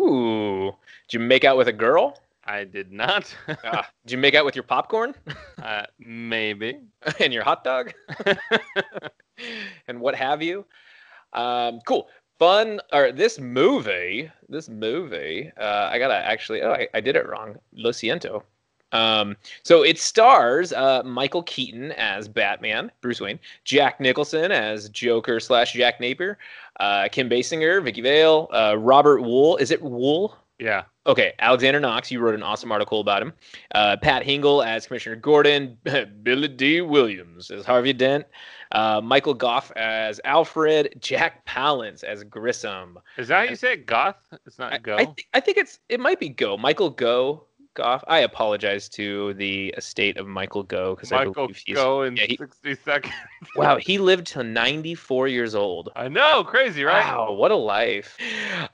Ooh. 0.00 0.66
Did 1.08 1.14
you 1.14 1.20
make 1.20 1.44
out 1.44 1.56
with 1.56 1.68
a 1.68 1.72
girl? 1.72 2.18
I 2.44 2.64
did 2.64 2.92
not. 2.92 3.34
Ah, 3.64 3.86
did 4.06 4.12
you 4.12 4.18
make 4.18 4.34
out 4.34 4.44
with 4.46 4.56
your 4.56 4.62
popcorn 4.62 5.14
uh, 5.62 5.82
maybe. 5.98 6.78
and 7.20 7.32
your 7.32 7.42
hot 7.44 7.62
dog 7.64 7.92
and 9.88 10.00
what 10.00 10.14
have 10.14 10.40
you? 10.42 10.64
Um, 11.34 11.80
cool, 11.86 12.08
fun. 12.38 12.80
Or 12.92 13.12
this 13.12 13.38
movie, 13.38 14.30
this 14.48 14.68
movie. 14.68 15.50
Uh, 15.56 15.88
I 15.92 15.98
gotta 15.98 16.14
actually. 16.14 16.62
Oh, 16.62 16.72
I, 16.72 16.88
I 16.94 17.00
did 17.00 17.16
it 17.16 17.28
wrong. 17.28 17.56
Lo 17.72 17.90
siento. 17.90 18.42
Um, 18.92 19.36
so 19.62 19.82
it 19.82 19.98
stars 19.98 20.72
uh, 20.72 21.02
Michael 21.04 21.42
Keaton 21.42 21.92
as 21.92 22.26
Batman, 22.26 22.90
Bruce 23.02 23.20
Wayne, 23.20 23.38
Jack 23.64 24.00
Nicholson 24.00 24.50
as 24.50 24.88
Joker 24.88 25.40
slash 25.40 25.74
Jack 25.74 26.00
Napier, 26.00 26.38
uh, 26.80 27.08
Kim 27.10 27.28
Basinger, 27.28 27.82
Vicky 27.84 28.00
Vale, 28.00 28.48
uh, 28.52 28.76
Robert 28.78 29.20
Wuhl. 29.20 29.60
Is 29.60 29.70
it 29.70 29.82
Wool? 29.82 30.36
Yeah. 30.58 30.84
Okay, 31.06 31.32
Alexander 31.38 31.80
Knox, 31.80 32.10
you 32.10 32.20
wrote 32.20 32.34
an 32.34 32.42
awesome 32.42 32.72
article 32.72 33.00
about 33.00 33.22
him. 33.22 33.32
Uh, 33.74 33.96
Pat 33.96 34.24
Hingle 34.24 34.66
as 34.66 34.86
Commissioner 34.86 35.16
Gordon, 35.16 35.78
Billy 36.22 36.48
Dee 36.48 36.80
Williams 36.80 37.50
as 37.50 37.64
Harvey 37.64 37.92
Dent, 37.92 38.26
uh, 38.72 39.00
Michael 39.02 39.34
Gough 39.34 39.72
as 39.76 40.20
Alfred, 40.24 40.94
Jack 41.00 41.44
Palance 41.46 42.04
as 42.04 42.24
Grissom. 42.24 42.98
Is 43.16 43.28
that 43.28 43.44
how 43.44 43.50
you 43.50 43.56
say 43.56 43.74
it? 43.74 43.86
Goth? 43.86 44.16
It's 44.46 44.58
not 44.58 44.72
I, 44.72 44.78
go. 44.78 44.96
I, 44.96 45.04
thi- 45.06 45.26
I 45.34 45.40
think 45.40 45.58
it's 45.58 45.80
it 45.88 46.00
might 46.00 46.20
be 46.20 46.28
Go. 46.28 46.56
Michael 46.56 46.90
Go 46.90 47.44
Goff. 47.74 48.02
I 48.08 48.20
apologize 48.20 48.88
to 48.90 49.34
the 49.34 49.68
estate 49.76 50.16
of 50.16 50.26
Michael 50.26 50.62
Go 50.62 50.94
because 50.94 51.12
I 51.12 51.18
Michael 51.18 51.34
believe 51.34 51.62
he's 51.64 51.76
go 51.76 52.02
in 52.02 52.16
yeah, 52.16 52.24
he- 52.28 52.36
60 52.36 52.74
seconds. 52.84 53.14
wow. 53.56 53.76
He 53.76 53.98
lived 53.98 54.26
to 54.28 54.42
94 54.42 55.28
years 55.28 55.54
old. 55.54 55.90
I 55.96 56.08
know, 56.08 56.44
crazy, 56.44 56.84
right? 56.84 57.04
Wow, 57.04 57.32
what 57.32 57.50
a 57.50 57.56
life! 57.56 58.18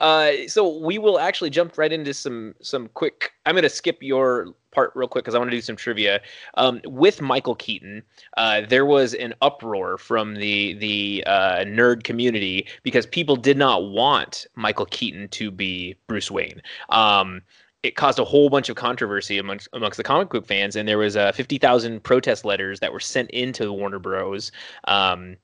Uh, 0.01 0.33
so 0.49 0.79
we 0.79 0.99
will 0.99 1.19
actually 1.19 1.51
jump 1.51 1.77
right 1.79 1.93
into 1.93 2.15
some 2.15 2.55
some 2.63 2.89
quick. 2.89 3.33
I'm 3.47 3.55
going 3.55 3.63
to 3.63 3.69
skip 3.69 3.99
your 4.03 4.55
part 4.75 4.93
real 4.95 5.09
quick 5.09 5.25
because 5.25 5.35
I 5.35 5.39
want 5.39 5.51
to 5.51 5.57
do 5.57 5.61
some 5.61 5.77
trivia. 5.77 6.21
Um, 6.55 6.81
with 6.85 7.21
Michael 7.21 7.55
Keaton, 7.55 8.03
uh, 8.37 8.63
there 8.69 8.87
was 8.87 9.15
an 9.15 9.35
uproar 9.43 9.99
from 9.99 10.35
the 10.35 10.75
the 10.75 11.25
uh, 11.27 11.65
nerd 11.65 12.05
community 12.05 12.67
because 12.83 13.07
people 13.07 13.37
did 13.37 13.57
not 13.57 13.91
want 13.91 14.47
Michael 14.55 14.87
Keaton 14.87 15.29
to 15.29 15.51
be 15.51 15.95
Bruce 16.07 16.31
Wayne. 16.31 16.61
Um, 16.91 17.43
it 17.83 17.97
caused 17.97 18.19
a 18.19 18.25
whole 18.25 18.49
bunch 18.49 18.69
of 18.69 18.77
controversy 18.77 19.39
amongst 19.39 19.69
amongst 19.73 19.99
the 19.99 20.03
comic 20.03 20.31
book 20.31 20.47
fans, 20.47 20.75
and 20.75 20.89
there 20.89 20.99
was 20.99 21.17
uh, 21.17 21.33
fifty 21.33 21.59
thousand 21.59 22.03
protest 22.03 22.45
letters 22.45 22.81
that 22.81 22.93
were 22.93 23.01
sent 23.01 23.31
into 23.31 23.73
Warner 23.73 23.99
Bros. 23.99 24.51
Um, 24.89 25.37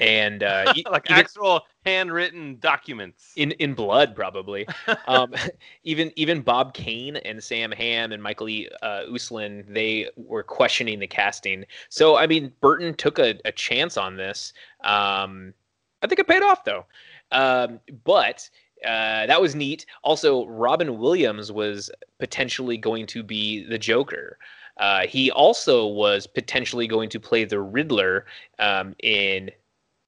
and 0.00 0.42
uh, 0.42 0.72
like 0.90 1.08
even- 1.10 1.18
actual 1.18 1.62
handwritten 1.86 2.58
documents. 2.58 3.32
in 3.36 3.52
in 3.52 3.74
blood 3.74 4.14
probably 4.14 4.66
um 5.06 5.32
even 5.84 6.12
even 6.16 6.40
bob 6.40 6.74
kane 6.74 7.16
and 7.16 7.42
sam 7.42 7.70
hamm 7.70 8.12
and 8.12 8.22
michael 8.22 8.48
e 8.48 8.68
uh, 8.82 9.02
uslan 9.10 9.64
they 9.72 10.08
were 10.16 10.42
questioning 10.42 10.98
the 10.98 11.06
casting 11.06 11.64
so 11.88 12.16
i 12.16 12.26
mean 12.26 12.52
burton 12.60 12.92
took 12.94 13.18
a, 13.18 13.38
a 13.44 13.52
chance 13.52 13.96
on 13.96 14.16
this 14.16 14.52
um 14.84 15.54
i 16.02 16.06
think 16.06 16.18
it 16.18 16.28
paid 16.28 16.42
off 16.42 16.64
though 16.64 16.84
um 17.32 17.80
but 18.04 18.48
uh, 18.84 19.26
that 19.26 19.40
was 19.40 19.54
neat. 19.54 19.84
Also, 20.04 20.46
Robin 20.46 20.98
Williams 20.98 21.52
was 21.52 21.90
potentially 22.18 22.78
going 22.78 23.06
to 23.08 23.22
be 23.22 23.62
the 23.64 23.76
Joker. 23.78 24.38
Uh, 24.78 25.06
he 25.06 25.30
also 25.30 25.86
was 25.86 26.26
potentially 26.26 26.86
going 26.86 27.10
to 27.10 27.20
play 27.20 27.44
the 27.44 27.60
Riddler 27.60 28.24
um, 28.58 28.94
in 29.02 29.50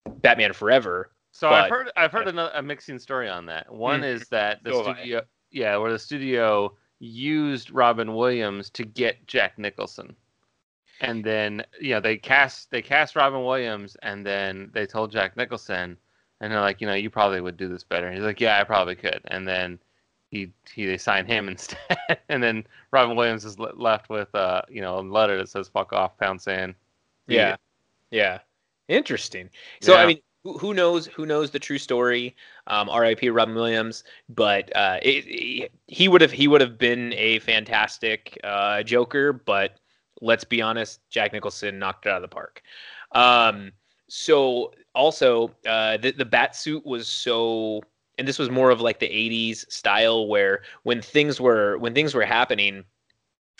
Batman 0.08 0.52
Forever. 0.52 1.10
So 1.32 1.48
I've 1.48 1.70
heard 1.70 1.90
I've 1.96 2.12
heard 2.12 2.28
another, 2.28 2.52
a 2.54 2.62
mixing 2.62 2.98
story 2.98 3.28
on 3.28 3.46
that. 3.46 3.72
One 3.72 4.02
Mm. 4.02 4.14
is 4.14 4.28
that 4.28 4.62
the 4.64 4.72
So 4.72 4.82
studio, 4.82 5.22
yeah, 5.50 5.76
where 5.76 5.90
the 5.92 5.98
studio 5.98 6.76
used 6.98 7.70
Robin 7.70 8.14
Williams 8.14 8.70
to 8.70 8.84
get 8.84 9.26
Jack 9.26 9.58
Nicholson, 9.58 10.14
and 11.00 11.24
then 11.24 11.64
you 11.80 11.90
know 11.94 12.00
they 12.00 12.16
cast 12.16 12.70
they 12.70 12.82
cast 12.82 13.16
Robin 13.16 13.44
Williams, 13.44 13.96
and 14.02 14.24
then 14.26 14.70
they 14.74 14.86
told 14.86 15.10
Jack 15.10 15.36
Nicholson, 15.36 15.96
and 16.40 16.52
they're 16.52 16.60
like, 16.60 16.80
you 16.80 16.86
know, 16.86 16.94
you 16.94 17.08
probably 17.10 17.40
would 17.40 17.56
do 17.56 17.68
this 17.68 17.82
better. 17.84 18.12
He's 18.12 18.22
like, 18.22 18.40
yeah, 18.40 18.60
I 18.60 18.64
probably 18.64 18.94
could, 18.94 19.20
and 19.26 19.48
then 19.48 19.78
he 20.30 20.52
he 20.72 20.84
they 20.86 20.98
signed 20.98 21.28
him 21.28 21.48
instead, 21.48 22.18
and 22.28 22.42
then 22.42 22.66
Robin 22.90 23.16
Williams 23.16 23.44
is 23.46 23.58
left 23.58 24.10
with 24.10 24.34
uh 24.34 24.62
you 24.68 24.82
know 24.82 24.98
a 24.98 25.00
letter 25.00 25.38
that 25.38 25.48
says 25.48 25.68
fuck 25.68 25.92
off, 25.94 26.18
pound 26.18 26.40
sand. 26.42 26.74
Yeah. 27.26 27.56
Yeah. 28.10 28.40
Interesting. 28.88 29.50
So 29.80 29.96
I 29.96 30.04
mean, 30.06 30.18
who, 30.44 30.58
who 30.58 30.74
knows? 30.74 31.06
Who 31.06 31.26
knows 31.26 31.50
the 31.50 31.58
true 31.58 31.78
story? 31.78 32.34
Um, 32.66 32.88
R.I.P. 32.88 33.30
Robin 33.30 33.54
Williams. 33.54 34.04
But 34.28 34.74
uh, 34.76 34.98
it, 35.02 35.24
it- 35.26 35.72
he 35.86 36.08
would 36.08 36.20
have 36.20 36.32
he 36.32 36.48
would 36.48 36.60
have 36.60 36.78
been 36.78 37.12
a 37.14 37.38
fantastic 37.40 38.38
uh, 38.44 38.82
Joker. 38.82 39.32
But 39.32 39.78
let's 40.20 40.44
be 40.44 40.60
honest, 40.62 41.00
Jack 41.10 41.32
Nicholson 41.32 41.78
knocked 41.78 42.06
it 42.06 42.10
out 42.10 42.16
of 42.16 42.22
the 42.22 42.28
park. 42.28 42.62
Um, 43.12 43.72
so 44.08 44.72
also 44.94 45.54
uh, 45.66 45.96
the 45.98 46.12
the 46.12 46.24
bat 46.24 46.56
suit 46.56 46.84
was 46.84 47.08
so. 47.08 47.82
And 48.18 48.28
this 48.28 48.38
was 48.38 48.50
more 48.50 48.70
of 48.70 48.80
like 48.80 48.98
the 49.00 49.06
'80s 49.08 49.64
style, 49.74 50.26
where 50.28 50.62
when 50.82 51.00
things 51.00 51.40
were 51.40 51.78
when 51.78 51.94
things 51.94 52.14
were 52.14 52.24
happening, 52.24 52.84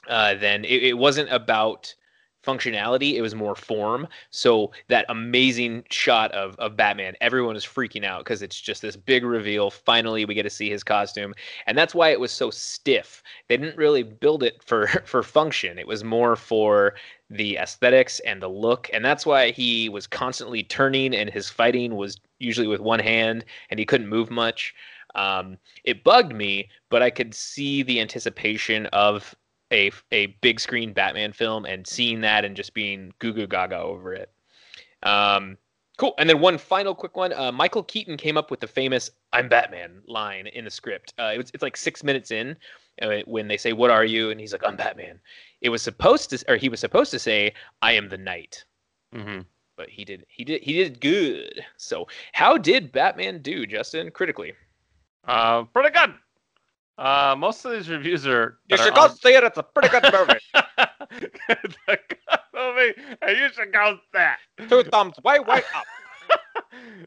uh, 0.09 0.35
then 0.35 0.65
it, 0.65 0.83
it 0.83 0.99
wasn't 0.99 1.31
about 1.33 1.95
functionality 2.45 3.15
it 3.15 3.23
was 3.23 3.35
more 3.35 3.55
form. 3.55 4.07
So 4.31 4.73
that 4.89 5.07
amazing 5.09 5.85
shot 5.91 6.33
of, 6.33 6.57
of 6.57 6.77
batman 6.77 7.15
everyone 7.21 7.57
is 7.57 7.65
freaking 7.65 8.05
out 8.05 8.25
because 8.25 8.43
it's 8.43 8.61
just 8.61 8.83
this 8.83 8.97
big 8.97 9.25
reveal. 9.25 9.71
Finally 9.71 10.25
we 10.25 10.35
get 10.35 10.43
to 10.45 10.51
see 10.51 10.71
his 10.71 10.85
costume. 10.85 11.35
And 11.67 11.77
that's 11.77 11.95
why 11.95 12.11
it 12.11 12.21
was 12.21 12.33
so 12.33 12.51
stiff. 12.51 13.23
They 13.49 13.57
didn't 13.57 13.77
really 13.77 14.03
build 14.03 14.43
it 14.43 14.63
for 14.63 14.87
for 15.05 15.23
function. 15.23 15.79
It 15.79 15.87
was 15.87 16.05
more 16.05 16.37
for 16.37 16.95
the 17.31 17.57
aesthetics 17.57 18.21
and 18.21 18.43
the 18.43 18.49
look. 18.49 18.91
And 18.93 19.05
that's 19.05 19.25
why 19.25 19.53
he 19.53 19.89
was 19.89 20.07
constantly 20.07 20.63
turning 20.63 21.15
and 21.15 21.31
his 21.31 21.49
fighting 21.49 21.97
was 21.97 22.19
usually 22.39 22.67
with 22.67 22.81
one 22.81 23.01
hand 23.01 23.45
and 23.71 23.79
he 23.79 23.87
couldn't 23.87 24.09
move 24.09 24.31
much. 24.31 24.75
Um, 25.15 25.59
it 25.85 26.05
bugged 26.05 26.35
me 26.35 26.71
but 26.89 27.03
i 27.03 27.11
could 27.11 27.35
see 27.35 27.83
the 27.83 28.01
anticipation 28.01 28.87
of 28.87 29.35
a 29.73 29.91
a 30.13 30.27
big 30.43 30.61
screen 30.61 30.93
Batman 30.93 31.33
film 31.33 31.65
and 31.65 31.87
seeing 31.87 32.21
that 32.21 32.45
and 32.45 32.55
just 32.57 32.75
being 32.75 33.13
goo 33.19 33.33
goo 33.33 33.47
gaga 33.47 33.79
over 33.79 34.13
it. 34.15 34.31
Um, 35.03 35.57
cool. 35.99 36.15
And 36.19 36.29
then 36.29 36.41
one 36.41 36.59
final 36.59 36.95
quick 36.95 37.17
one. 37.17 37.33
Uh, 37.33 37.51
Michael 37.53 37.83
Keaton 37.83 38.17
came 38.17 38.37
up 38.37 38.51
with 38.51 38.61
the 38.61 38.67
famous 38.69 39.11
"I'm 39.33 39.49
Batman" 39.49 40.03
line 40.07 40.47
in 40.47 40.65
the 40.65 40.71
script. 40.71 41.15
Uh, 41.19 41.33
it 41.35 41.39
was, 41.39 41.51
it's 41.55 41.63
like 41.63 41.77
six 41.77 42.05
minutes 42.05 42.31
in 42.31 42.57
uh, 43.01 43.21
when 43.27 43.49
they 43.49 43.57
say 43.57 43.73
"What 43.73 43.91
are 43.91 44.05
you?" 44.05 44.31
and 44.31 44.39
he's 44.41 44.53
like 44.53 44.65
"I'm 44.65 44.77
Batman." 44.77 45.19
It 45.61 45.71
was 45.71 45.83
supposed 45.83 46.31
to, 46.31 46.45
or 46.49 46.57
he 46.57 46.69
was 46.69 46.81
supposed 46.81 47.11
to 47.13 47.19
say 47.19 47.53
"I 47.81 47.93
am 47.93 48.09
the 48.09 48.19
Knight." 48.19 48.65
hmm 49.13 49.41
But 49.77 49.89
he 49.89 50.05
did, 50.05 50.27
he 50.29 50.45
did, 50.45 50.63
he 50.63 50.73
did 50.75 51.01
good. 51.01 51.65
So, 51.77 52.07
how 52.33 52.59
did 52.59 52.93
Batman 52.93 53.43
do, 53.43 53.67
Justin? 53.67 54.11
Critically, 54.11 54.53
Uh, 55.27 55.65
pretty 55.65 55.91
good. 55.91 56.15
Uh, 56.99 57.35
most 57.39 57.65
of 57.65 57.73
these 57.73 57.89
reviews 57.89 58.27
are. 58.27 58.59
you 58.69 58.77
should 58.77 58.93
are 58.93 58.97
go 58.97 59.01
on- 59.03 59.17
see 59.17 59.35
it. 59.35 59.43
It's 59.45 59.59
a 59.59 59.63
pretty 59.63 59.89
good 59.89 60.05
movie. 60.13 60.41
it's 61.49 61.77
a 61.89 61.97
good 61.97 62.39
movie, 62.55 62.93
and 63.23 63.39
you 63.39 63.49
should 63.53 63.73
go 63.73 63.95
see 63.97 64.01
that. 64.15 64.39
Two 64.69 64.83
thumbs 64.85 65.15
way, 65.25 65.39
way 65.41 65.63
up. 65.75 65.85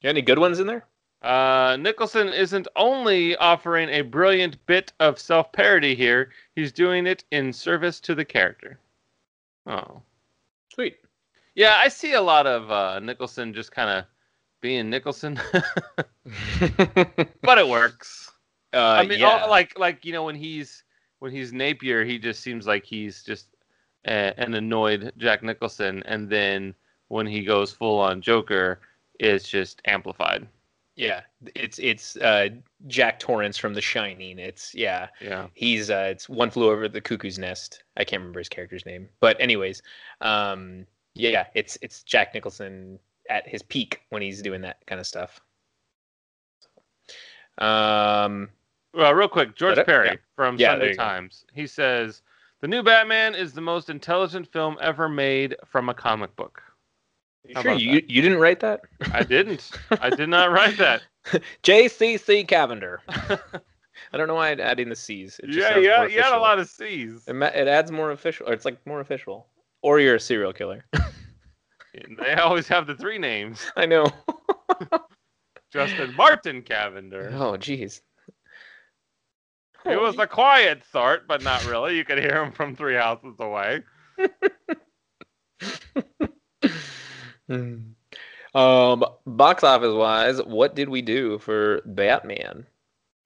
You 0.00 0.08
got 0.08 0.10
any 0.10 0.22
good 0.22 0.38
ones 0.38 0.58
in 0.58 0.66
there? 0.66 0.84
Uh, 1.22 1.76
Nicholson 1.78 2.28
isn't 2.28 2.66
only 2.74 3.36
offering 3.36 3.88
a 3.90 4.00
brilliant 4.00 4.64
bit 4.66 4.92
of 4.98 5.20
self 5.20 5.52
parody 5.52 5.94
here, 5.94 6.30
he's 6.56 6.72
doing 6.72 7.06
it 7.06 7.22
in 7.30 7.52
service 7.52 8.00
to 8.00 8.14
the 8.16 8.24
character. 8.24 8.80
Oh. 9.66 10.02
Sweet. 10.74 10.96
Yeah, 11.54 11.74
I 11.78 11.86
see 11.86 12.14
a 12.14 12.20
lot 12.20 12.48
of 12.48 12.70
uh, 12.72 12.98
Nicholson 12.98 13.54
just 13.54 13.70
kind 13.70 13.90
of 13.90 14.04
being 14.60 14.90
Nicholson, 14.90 15.38
but 17.42 17.58
it 17.58 17.68
works. 17.68 18.32
Uh, 18.74 18.78
I 18.80 19.06
mean, 19.06 19.20
yeah. 19.20 19.42
all- 19.42 19.50
like 19.50 19.78
like 19.78 20.04
you 20.04 20.12
know 20.12 20.24
when 20.24 20.34
he's 20.34 20.82
when 21.20 21.30
he's 21.30 21.52
Napier, 21.52 22.04
he 22.04 22.18
just 22.18 22.40
seems 22.40 22.66
like 22.66 22.84
he's 22.84 23.22
just 23.22 23.46
a, 24.06 24.34
an 24.38 24.54
annoyed 24.54 25.12
Jack 25.18 25.42
Nicholson, 25.42 26.02
and 26.06 26.28
then 26.28 26.74
when 27.08 27.26
he 27.26 27.44
goes 27.44 27.72
full 27.72 27.98
on 27.98 28.20
Joker, 28.22 28.80
it's 29.20 29.48
just 29.48 29.80
amplified. 29.86 30.46
yeah. 30.96 31.20
It's 31.54 31.78
it's 31.78 32.16
uh, 32.16 32.48
Jack 32.86 33.18
Torrance 33.20 33.56
from 33.58 33.74
The 33.74 33.80
Shining. 33.80 34.38
It's 34.38 34.74
yeah. 34.74 35.08
Yeah. 35.20 35.46
He's 35.54 35.90
uh, 35.90 36.08
it's 36.10 36.28
one 36.28 36.50
flew 36.50 36.70
over 36.70 36.88
the 36.88 37.00
cuckoo's 37.00 37.38
nest. 37.38 37.82
I 37.96 38.04
can't 38.04 38.20
remember 38.20 38.40
his 38.40 38.48
character's 38.48 38.84
name, 38.86 39.08
but 39.20 39.38
anyways, 39.40 39.82
um, 40.22 40.86
yeah, 41.14 41.46
it's 41.54 41.78
it's 41.82 42.02
Jack 42.02 42.34
Nicholson 42.34 42.98
at 43.30 43.46
his 43.48 43.62
peak 43.62 44.02
when 44.10 44.22
he's 44.22 44.40
doing 44.42 44.60
that 44.62 44.78
kind 44.86 45.00
of 45.00 45.06
stuff. 45.06 45.40
Um, 47.58 48.48
Well, 48.94 49.14
real 49.14 49.28
quick, 49.28 49.56
George 49.56 49.84
Perry 49.84 50.08
Yeah. 50.08 50.14
from 50.34 50.56
Yeah, 50.58 50.72
Sunday 50.72 50.90
you 50.90 50.96
go. 50.96 51.02
Times. 51.02 51.44
He 51.52 51.66
says 51.66 52.22
the 52.60 52.68
new 52.68 52.82
Batman 52.82 53.34
is 53.34 53.52
the 53.52 53.60
most 53.60 53.90
intelligent 53.90 54.50
film 54.52 54.76
ever 54.80 55.08
made 55.08 55.56
from 55.64 55.88
a 55.88 55.94
comic 55.94 56.34
book. 56.36 56.62
How 57.54 57.62
sure 57.62 57.72
you 57.74 58.02
you 58.08 58.22
didn't 58.22 58.38
write 58.38 58.60
that? 58.60 58.80
I 59.12 59.22
didn't. 59.22 59.70
I 60.00 60.10
did 60.10 60.28
not 60.28 60.50
write 60.50 60.76
that. 60.78 61.02
J.C.C. 61.62 62.44
Cavender. 62.44 63.00
I 63.08 64.16
don't 64.16 64.28
know 64.28 64.34
why 64.34 64.50
I'm 64.50 64.60
adding 64.60 64.88
the 64.88 64.96
C's. 64.96 65.40
It 65.42 65.48
just 65.48 65.58
yeah, 65.58 65.78
yeah, 65.78 66.06
you 66.06 66.20
had 66.20 66.36
a 66.36 66.40
lot 66.40 66.58
of 66.58 66.68
C's. 66.68 67.24
It, 67.26 67.36
it 67.36 67.68
adds 67.68 67.90
more 67.90 68.10
official, 68.10 68.48
or 68.48 68.52
it's 68.52 68.64
like 68.64 68.84
more 68.86 69.00
official. 69.00 69.46
Or 69.82 70.00
you're 70.00 70.16
a 70.16 70.20
serial 70.20 70.52
killer. 70.52 70.84
They 72.18 72.34
always 72.34 72.68
have 72.68 72.86
the 72.86 72.94
three 72.94 73.16
names. 73.16 73.64
I 73.74 73.86
know. 73.86 74.06
Justin 75.72 76.14
Martin 76.14 76.60
Cavender. 76.60 77.30
oh, 77.34 77.52
jeez. 77.52 78.02
He 79.88 79.96
was 79.96 80.18
a 80.18 80.26
quiet 80.26 80.82
sort, 80.90 81.28
but 81.28 81.42
not 81.42 81.64
really. 81.66 81.96
You 81.96 82.04
could 82.04 82.18
hear 82.18 82.42
him 82.42 82.52
from 82.52 82.74
three 82.76 82.94
houses 82.94 83.34
away. 83.38 83.82
Um, 88.54 89.04
box 89.26 89.62
office 89.62 89.92
wise, 89.92 90.42
what 90.42 90.74
did 90.74 90.88
we 90.88 91.02
do 91.02 91.38
for 91.38 91.82
Batman? 91.84 92.64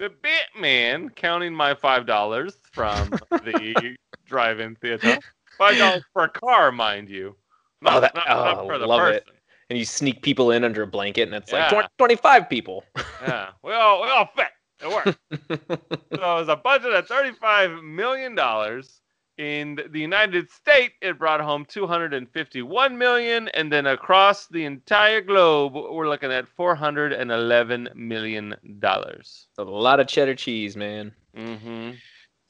The 0.00 0.10
Batman, 0.10 1.10
counting 1.10 1.54
my 1.54 1.74
five 1.74 2.04
dollars 2.04 2.56
from 2.72 3.10
the 3.30 3.96
drive-in 4.26 4.74
theater, 4.76 5.18
five 5.56 5.78
dollars 5.78 6.02
per 6.12 6.26
car, 6.26 6.72
mind 6.72 7.08
you. 7.08 7.36
Not, 7.80 7.96
Oh, 7.96 8.00
that- 8.00 8.14
not, 8.16 8.28
not 8.28 8.58
oh, 8.58 8.66
for 8.66 8.78
the 8.78 8.86
love 8.88 9.06
it. 9.08 9.24
And 9.68 9.78
you 9.78 9.84
sneak 9.84 10.22
people 10.22 10.50
in 10.50 10.64
under 10.64 10.82
a 10.82 10.86
blanket, 10.86 11.28
and 11.28 11.34
it's 11.34 11.52
like 11.52 11.70
Yeah. 11.70 11.82
20, 11.82 11.88
25 11.98 12.50
people. 12.50 12.84
Yeah, 13.22 13.50
we 13.62 13.72
all 13.72 14.02
we 14.02 14.08
all 14.08 14.28
fit. 14.34 14.48
It 14.82 14.88
worked. 14.88 15.18
so 15.50 15.96
it 16.16 16.20
was 16.20 16.48
a 16.48 16.56
budget 16.56 16.92
of 16.92 17.06
thirty-five 17.06 17.82
million 17.82 18.34
dollars. 18.34 19.00
In 19.38 19.80
the 19.90 19.98
United 19.98 20.50
States, 20.50 20.92
it 21.00 21.18
brought 21.18 21.40
home 21.40 21.64
251 21.64 22.98
million, 22.98 23.48
and 23.48 23.72
then 23.72 23.86
across 23.86 24.46
the 24.48 24.66
entire 24.66 25.22
globe, 25.22 25.72
we're 25.72 26.10
looking 26.10 26.30
at 26.30 26.46
411 26.46 27.88
million 27.94 28.54
dollars. 28.80 29.46
a 29.56 29.64
lot 29.64 29.98
of 29.98 30.08
cheddar 30.08 30.34
cheese, 30.34 30.76
man. 30.76 31.10
Mm-hmm. 31.34 31.92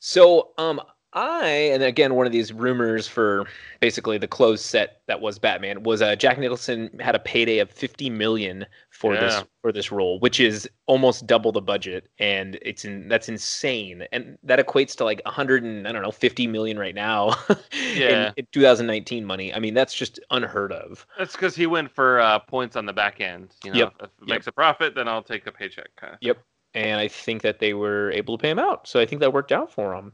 So, 0.00 0.50
um, 0.58 0.80
I 1.12 1.46
and 1.72 1.82
again 1.82 2.14
one 2.14 2.26
of 2.26 2.32
these 2.32 2.52
rumors 2.52 3.08
for 3.08 3.44
basically 3.80 4.16
the 4.18 4.28
closed 4.28 4.64
set 4.64 5.02
that 5.08 5.20
was 5.20 5.38
Batman 5.40 5.82
was 5.82 6.02
uh, 6.02 6.14
Jack 6.14 6.38
Nicholson 6.38 6.90
had 7.00 7.16
a 7.16 7.18
payday 7.18 7.58
of 7.58 7.70
fifty 7.70 8.08
million 8.08 8.64
for 9.00 9.14
Yeah. 9.14 9.20
this 9.20 9.44
for 9.62 9.72
this 9.72 9.90
role, 9.90 10.18
which 10.20 10.38
is 10.40 10.68
almost 10.86 11.26
double 11.26 11.52
the 11.52 11.60
budget, 11.62 12.08
and 12.18 12.58
it's 12.60 12.84
in 12.84 13.08
that's 13.08 13.28
insane, 13.30 14.06
and 14.12 14.36
that 14.42 14.58
equates 14.64 14.94
to 14.96 15.04
like 15.04 15.22
a 15.24 15.30
hundred 15.30 15.64
and 15.64 15.88
I 15.88 15.92
don't 15.92 16.02
know 16.02 16.10
fifty 16.10 16.46
million 16.46 16.78
right 16.78 16.94
now. 16.94 17.34
Yeah. 17.94 18.28
in, 18.28 18.34
in 18.44 18.46
2019 18.52 19.24
money. 19.24 19.52
I 19.52 19.58
mean, 19.58 19.74
that's 19.74 19.92
just 19.94 20.20
unheard 20.30 20.72
of. 20.72 21.04
That's 21.18 21.32
because 21.32 21.56
he 21.56 21.66
went 21.66 21.90
for 21.90 22.20
uh, 22.20 22.38
points 22.38 22.76
on 22.76 22.86
the 22.86 22.92
back 22.92 23.20
end. 23.20 23.54
You 23.64 23.72
know, 23.72 23.78
Yep. 23.78 23.92
if 24.00 24.10
it 24.22 24.28
makes 24.28 24.46
a 24.46 24.52
profit, 24.52 24.94
then 24.94 25.08
I'll 25.08 25.22
take 25.22 25.46
a 25.46 25.52
paycheck. 25.52 25.88
Kind 25.96 26.12
of. 26.14 26.18
Yep. 26.22 26.38
And 26.74 27.00
I 27.00 27.08
think 27.08 27.42
that 27.42 27.58
they 27.58 27.74
were 27.74 28.12
able 28.12 28.38
to 28.38 28.42
pay 28.42 28.50
him 28.50 28.60
out. 28.60 28.86
So 28.86 29.00
I 29.00 29.06
think 29.06 29.20
that 29.20 29.32
worked 29.32 29.50
out 29.50 29.72
for 29.72 29.92
him. 29.94 30.12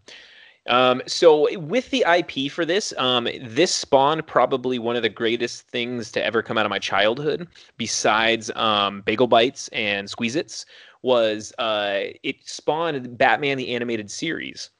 Um, 0.69 1.03
so 1.07 1.49
with 1.61 1.91
the 1.91 2.05
IP 2.09 2.51
for 2.51 2.65
this, 2.65 2.93
um, 2.99 3.29
this 3.43 3.75
spawned 3.75 4.27
probably 4.27 4.79
one 4.79 4.97
of 4.97 5.03
the 5.03 5.09
greatest 5.09 5.69
things 5.69 6.11
to 6.13 6.25
ever 6.25 6.43
come 6.43 6.59
out 6.59 6.67
of 6.67 6.71
my 6.71 6.79
childhood, 6.79 7.47
besides 7.77 8.51
um, 8.57 9.03
Bagel 9.03 9.29
Bites 9.29 9.69
and 9.69 10.11
Squeeze 10.11 10.37
Its, 10.37 10.67
was 11.03 11.53
uh, 11.59 12.01
it 12.23 12.37
spawned 12.49 13.17
Batman 13.17 13.59
the 13.59 13.75
Animated 13.75 14.11
Series. 14.11 14.71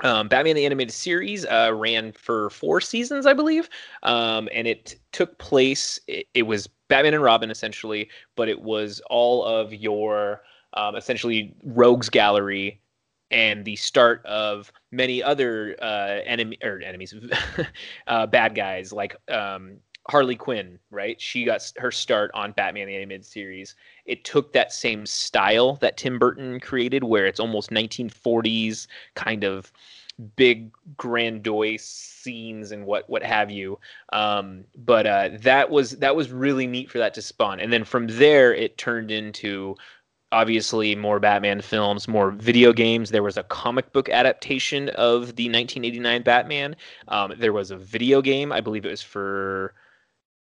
Um, 0.00 0.28
Batman 0.28 0.56
the 0.56 0.66
Animated 0.66 0.92
Series 0.92 1.46
uh, 1.46 1.72
ran 1.74 2.12
for 2.12 2.50
four 2.50 2.80
seasons, 2.80 3.24
I 3.24 3.32
believe, 3.32 3.68
um, 4.02 4.48
and 4.52 4.66
it 4.66 4.96
took 5.12 5.38
place. 5.38 5.98
It, 6.08 6.26
it 6.34 6.42
was 6.42 6.68
Batman 6.88 7.14
and 7.14 7.22
Robin 7.22 7.50
essentially, 7.50 8.10
but 8.36 8.48
it 8.48 8.60
was 8.62 9.00
all 9.08 9.44
of 9.44 9.72
your 9.72 10.42
um, 10.74 10.96
essentially 10.96 11.54
rogues 11.64 12.08
gallery 12.08 12.80
and 13.32 13.64
the 13.64 13.76
start 13.76 14.24
of 14.26 14.72
many 14.90 15.22
other 15.22 15.76
uh, 15.80 16.20
enemy 16.24 16.58
or 16.62 16.80
enemies, 16.80 17.14
uh, 18.06 18.26
bad 18.26 18.54
guys 18.54 18.92
like 18.92 19.16
um, 19.30 19.78
Harley 20.08 20.36
Quinn. 20.36 20.78
Right, 20.90 21.20
she 21.20 21.44
got 21.44 21.72
her 21.78 21.90
start 21.90 22.30
on 22.34 22.52
Batman 22.52 22.86
the 22.86 22.96
Animated 22.96 23.26
Series. 23.26 23.74
It 24.04 24.24
took 24.24 24.52
that 24.52 24.72
same 24.72 25.06
style 25.06 25.76
that 25.76 25.96
Tim 25.96 26.18
Burton 26.18 26.60
created, 26.60 27.04
where 27.04 27.26
it's 27.26 27.40
almost 27.40 27.70
1940s 27.70 28.86
kind 29.14 29.44
of 29.44 29.72
big 30.36 30.70
grandiose 30.96 31.84
scenes 31.84 32.70
and 32.70 32.84
what 32.86 33.08
what 33.08 33.22
have 33.22 33.50
you 33.50 33.78
um, 34.12 34.64
but 34.76 35.06
uh, 35.06 35.30
that 35.40 35.70
was 35.70 35.92
that 35.92 36.14
was 36.14 36.30
really 36.30 36.66
neat 36.66 36.90
for 36.90 36.98
that 36.98 37.14
to 37.14 37.22
spawn 37.22 37.58
and 37.58 37.72
then 37.72 37.82
from 37.82 38.06
there 38.06 38.54
it 38.54 38.76
turned 38.78 39.10
into 39.10 39.74
obviously 40.32 40.96
more 40.96 41.20
batman 41.20 41.60
films 41.60 42.08
more 42.08 42.30
video 42.32 42.72
games 42.72 43.10
there 43.10 43.22
was 43.22 43.36
a 43.36 43.42
comic 43.44 43.92
book 43.92 44.08
adaptation 44.08 44.88
of 44.90 45.36
the 45.36 45.44
1989 45.44 46.22
batman 46.22 46.76
um, 47.08 47.32
there 47.38 47.52
was 47.52 47.70
a 47.70 47.76
video 47.76 48.20
game 48.20 48.50
i 48.50 48.60
believe 48.60 48.84
it 48.84 48.90
was 48.90 49.02
for 49.02 49.74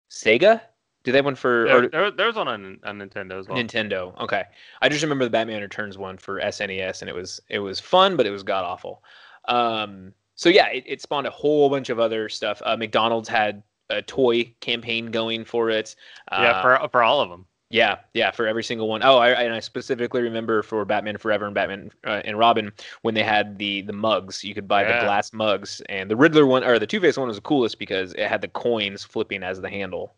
sega 0.10 0.62
did 1.04 1.12
they 1.12 1.18
have 1.18 1.26
one 1.26 1.36
for 1.36 1.66
There, 1.66 1.84
or, 1.84 1.88
there, 1.90 2.12
there 2.12 2.28
was 2.28 2.36
one 2.36 2.48
on, 2.48 2.80
on 2.86 2.98
Nintendo 2.98 3.38
as 3.38 3.48
well. 3.48 3.58
Nintendo. 3.58 4.18
Okay, 4.22 4.44
I 4.82 4.88
just 4.88 5.04
remember 5.04 5.26
the 5.26 5.30
Batman 5.30 5.62
Returns 5.62 5.98
one 5.98 6.18
for 6.18 6.40
SNES, 6.40 7.02
and 7.02 7.10
it 7.10 7.14
was 7.14 7.42
it 7.50 7.60
was 7.60 7.80
fun, 7.80 8.16
but 8.16 8.26
it 8.26 8.32
was 8.32 8.42
god 8.42 8.64
awful. 8.64 9.04
Um, 9.50 10.14
so 10.36 10.50
yeah, 10.50 10.68
it, 10.70 10.84
it 10.88 11.02
spawned 11.02 11.28
a 11.28 11.32
whole 11.32 11.70
bunch 11.70 11.90
of 11.90 12.00
other 12.00 12.30
stuff. 12.30 12.62
Uh, 12.66 12.78
McDonald's 12.78 13.28
had 13.28 13.64
a 13.90 14.02
toy 14.02 14.54
campaign 14.62 15.08
going 15.12 15.44
for 15.44 15.70
it. 15.70 15.96
Uh, 16.32 16.40
yeah, 16.42 16.62
for 16.62 16.88
for 16.90 17.04
all 17.04 17.20
of 17.20 17.30
them. 17.30 17.46
Yeah, 17.74 17.98
yeah, 18.14 18.30
for 18.30 18.46
every 18.46 18.64
single 18.64 18.88
one. 18.88 19.02
Oh, 19.04 19.18
I, 19.18 19.32
and 19.32 19.52
I 19.52 19.60
specifically 19.60 20.22
remember 20.22 20.62
for 20.62 20.86
Batman 20.86 21.18
Forever 21.18 21.48
and 21.48 21.56
Batman 21.56 21.90
uh, 22.06 22.22
and 22.24 22.38
Robin 22.38 22.72
when 23.02 23.16
they 23.16 23.24
had 23.24 23.58
the 23.58 23.82
the 23.82 23.92
mugs. 23.94 24.44
You 24.44 24.54
could 24.54 24.68
buy 24.68 24.84
Yeah. 24.84 25.00
the 25.00 25.06
glass 25.06 25.34
mugs, 25.34 25.82
and 25.90 26.10
the 26.10 26.16
Riddler 26.16 26.46
one 26.46 26.64
or 26.64 26.78
the 26.78 26.86
Two 26.86 27.02
Face 27.02 27.18
one 27.18 27.28
was 27.28 27.38
the 27.38 27.42
coolest 27.42 27.80
because 27.80 28.14
it 28.14 28.28
had 28.28 28.42
the 28.42 28.48
coins 28.48 29.04
flipping 29.04 29.42
as 29.42 29.60
the 29.60 29.72
handle. 29.72 30.14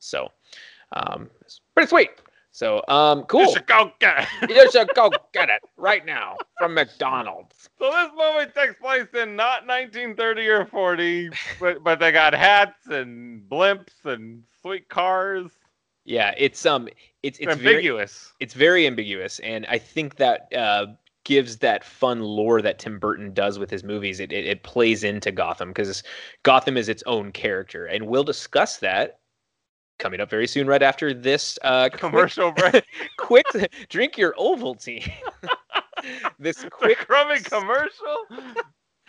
So, 0.00 0.30
um, 0.92 1.30
pretty 1.74 1.88
sweet. 1.88 2.10
So, 2.50 2.82
um, 2.88 3.22
cool. 3.24 3.42
You 3.44 3.52
should 3.54 3.66
go 3.66 3.90
get 4.00 4.28
it. 4.42 4.50
You 4.50 4.70
should 4.70 4.90
go 4.94 5.10
get 5.32 5.48
it 5.48 5.62
right 5.78 6.04
now 6.04 6.36
from 6.58 6.74
McDonald's. 6.74 7.70
So 7.78 7.90
this 7.90 8.10
movie 8.14 8.50
takes 8.54 8.78
place 8.80 9.06
in 9.14 9.34
not 9.34 9.66
1930 9.66 10.46
or 10.48 10.66
40, 10.66 11.30
but 11.58 11.82
but 11.82 12.00
they 12.00 12.12
got 12.12 12.34
hats 12.34 12.86
and 12.88 13.48
blimps 13.48 14.04
and 14.04 14.42
sweet 14.60 14.90
cars. 14.90 15.50
Yeah, 16.08 16.32
it's 16.38 16.64
um, 16.64 16.88
it's 17.22 17.38
It's, 17.38 17.52
it's 17.52 17.54
very 17.60 17.76
ambiguous. 17.76 18.32
it's 18.40 18.54
very 18.54 18.86
ambiguous, 18.86 19.40
and 19.40 19.66
I 19.66 19.76
think 19.76 20.16
that 20.16 20.50
uh, 20.56 20.86
gives 21.24 21.58
that 21.58 21.84
fun 21.84 22.20
lore 22.20 22.62
that 22.62 22.78
Tim 22.78 22.98
Burton 22.98 23.34
does 23.34 23.58
with 23.58 23.68
his 23.68 23.84
movies. 23.84 24.18
It 24.18 24.32
it, 24.32 24.46
it 24.46 24.62
plays 24.62 25.04
into 25.04 25.30
Gotham 25.30 25.68
because 25.68 26.02
Gotham 26.44 26.78
is 26.78 26.88
its 26.88 27.02
own 27.04 27.30
character, 27.32 27.84
and 27.84 28.06
we'll 28.06 28.24
discuss 28.24 28.78
that 28.78 29.18
coming 29.98 30.18
up 30.18 30.30
very 30.30 30.46
soon, 30.46 30.66
right 30.66 30.82
after 30.82 31.12
this 31.12 31.58
uh, 31.60 31.90
quick- 31.90 32.00
Commercial 32.00 32.52
break. 32.52 32.86
quick, 33.18 33.46
drink 33.90 34.16
your 34.16 34.32
Ovaltine. 34.34 35.12
this 36.38 36.62
The 36.62 36.70
quick 36.70 36.98
crummy 36.98 37.40
commercial. 37.40 38.16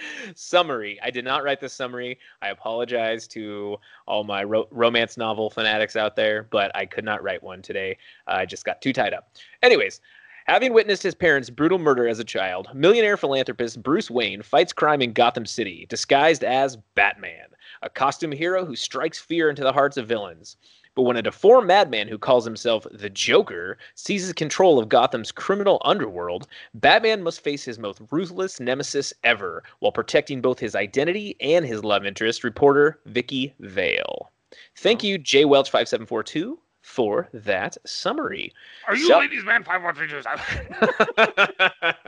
summary. 0.35 0.99
I 1.03 1.09
did 1.09 1.25
not 1.25 1.43
write 1.43 1.59
this 1.59 1.73
summary. 1.73 2.19
I 2.41 2.49
apologize 2.49 3.27
to 3.29 3.77
all 4.07 4.23
my 4.23 4.43
ro- 4.43 4.67
romance 4.71 5.17
novel 5.17 5.49
fanatics 5.49 5.95
out 5.95 6.15
there, 6.15 6.43
but 6.43 6.75
I 6.75 6.85
could 6.85 7.05
not 7.05 7.23
write 7.23 7.43
one 7.43 7.61
today. 7.61 7.97
I 8.27 8.45
just 8.45 8.65
got 8.65 8.81
too 8.81 8.93
tied 8.93 9.13
up. 9.13 9.31
Anyways, 9.61 10.01
having 10.45 10.73
witnessed 10.73 11.03
his 11.03 11.15
parents' 11.15 11.49
brutal 11.49 11.79
murder 11.79 12.07
as 12.07 12.19
a 12.19 12.23
child, 12.23 12.67
millionaire 12.73 13.17
philanthropist 13.17 13.81
Bruce 13.83 14.09
Wayne 14.09 14.41
fights 14.41 14.73
crime 14.73 15.01
in 15.01 15.13
Gotham 15.13 15.45
City, 15.45 15.85
disguised 15.89 16.43
as 16.43 16.77
Batman, 16.95 17.47
a 17.81 17.89
costume 17.89 18.31
hero 18.31 18.65
who 18.65 18.75
strikes 18.75 19.19
fear 19.19 19.49
into 19.49 19.63
the 19.63 19.73
hearts 19.73 19.97
of 19.97 20.07
villains. 20.07 20.57
But 20.95 21.03
when 21.03 21.17
a 21.17 21.21
deformed 21.21 21.67
madman 21.67 22.07
who 22.07 22.17
calls 22.17 22.43
himself 22.45 22.85
the 22.91 23.09
Joker 23.09 23.77
seizes 23.95 24.33
control 24.33 24.79
of 24.79 24.89
Gotham's 24.89 25.31
criminal 25.31 25.81
underworld, 25.85 26.47
Batman 26.73 27.23
must 27.23 27.41
face 27.41 27.63
his 27.63 27.79
most 27.79 28.01
ruthless 28.11 28.59
nemesis 28.59 29.13
ever 29.23 29.63
while 29.79 29.91
protecting 29.91 30.41
both 30.41 30.59
his 30.59 30.75
identity 30.75 31.35
and 31.39 31.65
his 31.65 31.83
love 31.83 32.05
interest, 32.05 32.43
reporter 32.43 32.99
Vicky 33.05 33.53
Vale. 33.59 34.31
Thank 34.77 35.03
you, 35.03 35.17
J 35.17 35.43
Welch5742, 35.45 36.57
for 36.81 37.29
that 37.33 37.77
summary. 37.85 38.51
Are 38.87 38.95
you 38.95 39.07
So- 39.07 39.19
ladies 39.19 39.43
man 39.45 39.63
five 39.63 39.83
one 39.83 39.95
three 39.95 40.07
two 40.07 40.21
seven? 40.21 40.65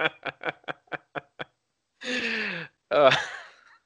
Uh, 2.89 3.15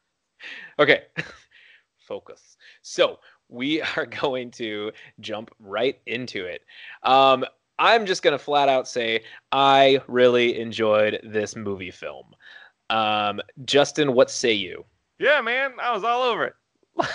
okay, 0.79 1.03
focus. 2.07 2.57
So 2.81 3.19
we 3.49 3.81
are 3.97 4.05
going 4.05 4.51
to 4.51 4.91
jump 5.19 5.51
right 5.59 5.99
into 6.05 6.45
it. 6.45 6.61
Um, 7.03 7.45
I'm 7.77 8.05
just 8.05 8.21
gonna 8.23 8.39
flat 8.39 8.69
out 8.69 8.87
say 8.87 9.23
I 9.51 9.99
really 10.07 10.59
enjoyed 10.59 11.19
this 11.23 11.55
movie 11.55 11.91
film. 11.91 12.27
Um, 12.89 13.41
Justin, 13.65 14.13
what 14.13 14.31
say 14.31 14.53
you? 14.53 14.85
Yeah, 15.19 15.41
man, 15.41 15.73
I 15.81 15.93
was 15.93 16.03
all 16.03 16.21
over 16.21 16.45
it. 16.45 16.53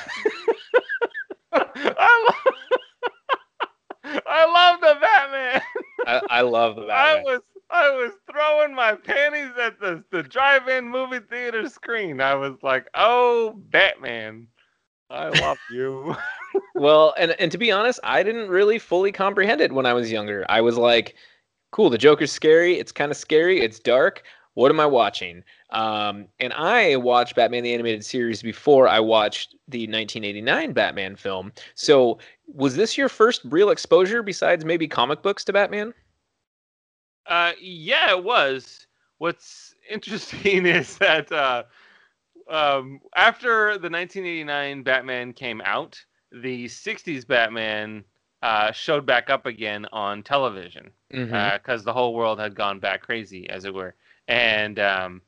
I, 1.53 2.29
lo- 2.29 2.53
I 4.27 4.45
love 4.53 4.81
the 4.81 4.97
Batman. 5.01 5.63
I, 6.07 6.21
I 6.31 6.41
love 6.43 6.77
the 6.77 6.83
Batman. 6.83 7.19
I 7.19 7.23
was 7.25 7.41
I 7.71 7.91
was 7.91 8.13
throwing 8.31 8.75
my 8.75 8.95
panties 8.95 9.53
at 9.61 9.79
the 9.81 10.03
the 10.11 10.23
drive-in 10.23 10.89
movie 10.89 11.21
theater 11.21 11.69
screen. 11.69 12.21
I 12.21 12.35
was 12.35 12.57
like, 12.63 12.87
"Oh, 12.95 13.55
Batman, 13.71 14.49
I 15.11 15.29
love 15.29 15.59
you." 15.71 16.17
Well, 16.75 17.15
and 17.17 17.33
and 17.39 17.53
to 17.53 17.59
be 17.59 17.71
honest, 17.71 18.01
I 18.03 18.25
didn't 18.25 18.49
really 18.49 18.79
fully 18.81 19.13
comprehend 19.13 19.61
it 19.61 19.73
when 19.73 19.87
I 19.87 19.93
was 19.93 20.11
younger. 20.11 20.45
I 20.49 20.61
was 20.61 20.77
like, 20.77 21.15
"Cool, 21.71 21.91
the 21.91 21.99
Joker's 21.99 22.33
scary. 22.33 22.79
It's 22.79 22.91
kind 22.91 23.13
of 23.13 23.17
scary. 23.17 23.61
It's 23.61 23.79
dark. 23.79 24.25
What 24.55 24.73
am 24.73 24.81
I 24.81 24.87
watching?" 24.87 25.45
Um, 25.71 26.27
and 26.41 26.53
I 26.55 26.97
watched 26.97 27.37
Batman 27.37 27.63
the 27.63 27.73
Animated 27.73 28.05
Series 28.05 28.43
before 28.43 28.89
I 28.89 28.99
watched 28.99 29.55
the 29.69 29.83
1989 29.83 30.73
Batman 30.73 31.15
film. 31.15 31.53
So, 31.77 32.19
was 32.53 32.75
this 32.75 32.99
your 32.99 33.09
first 33.09 33.43
real 33.45 33.71
exposure 33.71 34.23
besides 34.25 34.65
maybe 34.65 34.89
comic 34.89 35.23
books 35.23 35.45
to 35.45 35.53
Batman? 35.53 35.95
Uh, 37.27 37.53
yeah, 37.61 38.11
it 38.11 38.25
was. 38.25 38.87
What's 39.19 39.75
interesting 39.91 40.67
is 40.67 40.99
that 40.99 41.31
uh, 41.31 41.65
um, 42.51 43.01
after 43.15 43.79
the 43.79 43.89
1989 43.89 44.83
Batman 44.83 45.33
came 45.33 45.61
out, 45.65 46.03
the 46.33 46.67
60s 46.67 47.27
Batman 47.27 48.05
uh, 48.43 48.73
showed 48.73 49.07
back 49.07 49.31
up 49.31 49.47
again 49.47 49.87
on 49.93 50.23
television 50.23 50.91
because 51.59 51.85
the 51.85 51.93
whole 51.93 52.15
world 52.15 52.39
had 52.39 52.55
gone 52.55 52.81
back 52.81 53.03
crazy, 53.03 53.49
as 53.51 53.65
it 53.65 53.75
were. 53.75 53.95
And 54.29 54.79
um, 54.79 55.23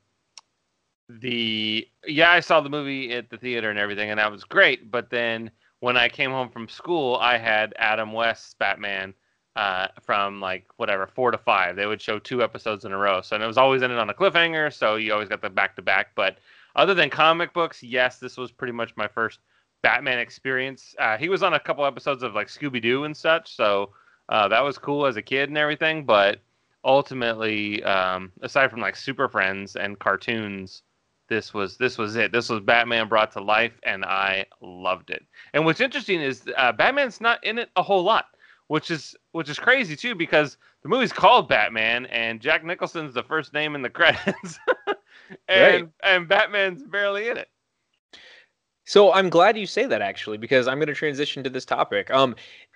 the 1.09 1.87
yeah, 2.05 2.31
I 2.31 2.39
saw 2.39 2.61
the 2.61 2.69
movie 2.69 3.13
at 3.13 3.29
the 3.29 3.37
theater 3.37 3.69
and 3.69 3.79
everything, 3.79 4.09
and 4.09 4.19
that 4.19 4.31
was 4.31 4.43
great. 4.43 4.89
But 4.91 5.09
then 5.09 5.51
when 5.79 5.97
I 5.97 6.09
came 6.09 6.31
home 6.31 6.49
from 6.49 6.67
school, 6.67 7.17
I 7.17 7.37
had 7.37 7.73
Adam 7.77 8.13
West's 8.13 8.53
Batman 8.53 9.13
uh, 9.55 9.87
from 10.01 10.41
like 10.41 10.65
whatever 10.77 11.05
four 11.05 11.31
to 11.31 11.37
five. 11.37 11.75
They 11.75 11.85
would 11.85 12.01
show 12.01 12.19
two 12.19 12.41
episodes 12.41 12.85
in 12.85 12.91
a 12.91 12.97
row, 12.97 13.21
so 13.21 13.35
and 13.35 13.43
it 13.43 13.47
was 13.47 13.57
always 13.57 13.83
ended 13.83 13.99
on 13.99 14.09
a 14.09 14.13
cliffhanger. 14.13 14.73
So 14.73 14.95
you 14.95 15.13
always 15.13 15.29
got 15.29 15.41
the 15.41 15.49
back 15.49 15.75
to 15.75 15.81
back. 15.81 16.15
But 16.15 16.37
other 16.75 16.93
than 16.93 17.09
comic 17.09 17.53
books, 17.53 17.83
yes, 17.83 18.19
this 18.19 18.37
was 18.37 18.51
pretty 18.51 18.73
much 18.73 18.95
my 18.95 19.07
first 19.07 19.39
Batman 19.81 20.19
experience. 20.19 20.95
Uh, 20.97 21.17
he 21.17 21.29
was 21.29 21.43
on 21.43 21.53
a 21.53 21.59
couple 21.59 21.85
episodes 21.85 22.23
of 22.23 22.33
like 22.33 22.47
Scooby 22.47 22.81
Doo 22.81 23.03
and 23.03 23.15
such, 23.15 23.55
so 23.55 23.91
uh, 24.29 24.47
that 24.47 24.61
was 24.61 24.77
cool 24.77 25.05
as 25.05 25.17
a 25.17 25.21
kid 25.21 25.49
and 25.49 25.57
everything. 25.57 26.05
But 26.05 26.39
ultimately, 26.83 27.83
um, 27.83 28.31
aside 28.41 28.71
from 28.71 28.79
like 28.79 28.95
Super 28.95 29.27
Friends 29.27 29.75
and 29.75 29.99
cartoons, 29.99 30.83
this 31.29 31.53
was 31.53 31.77
this 31.77 31.97
was 31.97 32.15
it. 32.15 32.31
This 32.31 32.49
was 32.49 32.61
Batman 32.61 33.07
brought 33.07 33.31
to 33.33 33.41
life, 33.41 33.79
and 33.83 34.03
I 34.05 34.45
loved 34.61 35.09
it. 35.09 35.23
And 35.53 35.65
what's 35.65 35.81
interesting 35.81 36.21
is 36.21 36.43
uh, 36.57 36.71
Batman's 36.71 37.21
not 37.21 37.43
in 37.43 37.57
it 37.57 37.69
a 37.75 37.83
whole 37.83 38.03
lot, 38.03 38.25
which 38.67 38.91
is 38.91 39.15
which 39.31 39.49
is 39.49 39.59
crazy 39.59 39.95
too, 39.95 40.15
because 40.15 40.57
the 40.81 40.89
movie's 40.89 41.13
called 41.13 41.49
Batman, 41.49 42.05
and 42.07 42.41
Jack 42.41 42.63
Nicholson's 42.63 43.13
the 43.13 43.23
first 43.23 43.53
name 43.53 43.75
in 43.75 43.81
the 43.81 43.89
credits, 43.99 44.59
and 45.47 45.83
Right. 45.83 45.89
and 46.03 46.27
Batman's 46.27 46.83
barely 46.83 47.29
in 47.29 47.37
it. 47.37 47.49
So 48.85 49.13
I'm 49.13 49.29
glad 49.29 49.57
you 49.57 49.65
say 49.65 49.85
that 49.85 50.01
actually, 50.01 50.37
because 50.37 50.67
I'm 50.67 50.77
going 50.77 50.87
to 50.87 50.93
transition 50.93 51.43
to 51.43 51.49
this 51.49 51.65
topic. 51.65 52.11
Um, 52.11 52.35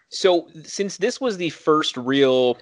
so 0.09 0.47
since 0.63 0.97
this 0.97 1.19
was 1.19 1.37
the 1.37 1.49
first 1.49 1.97
real 1.97 2.57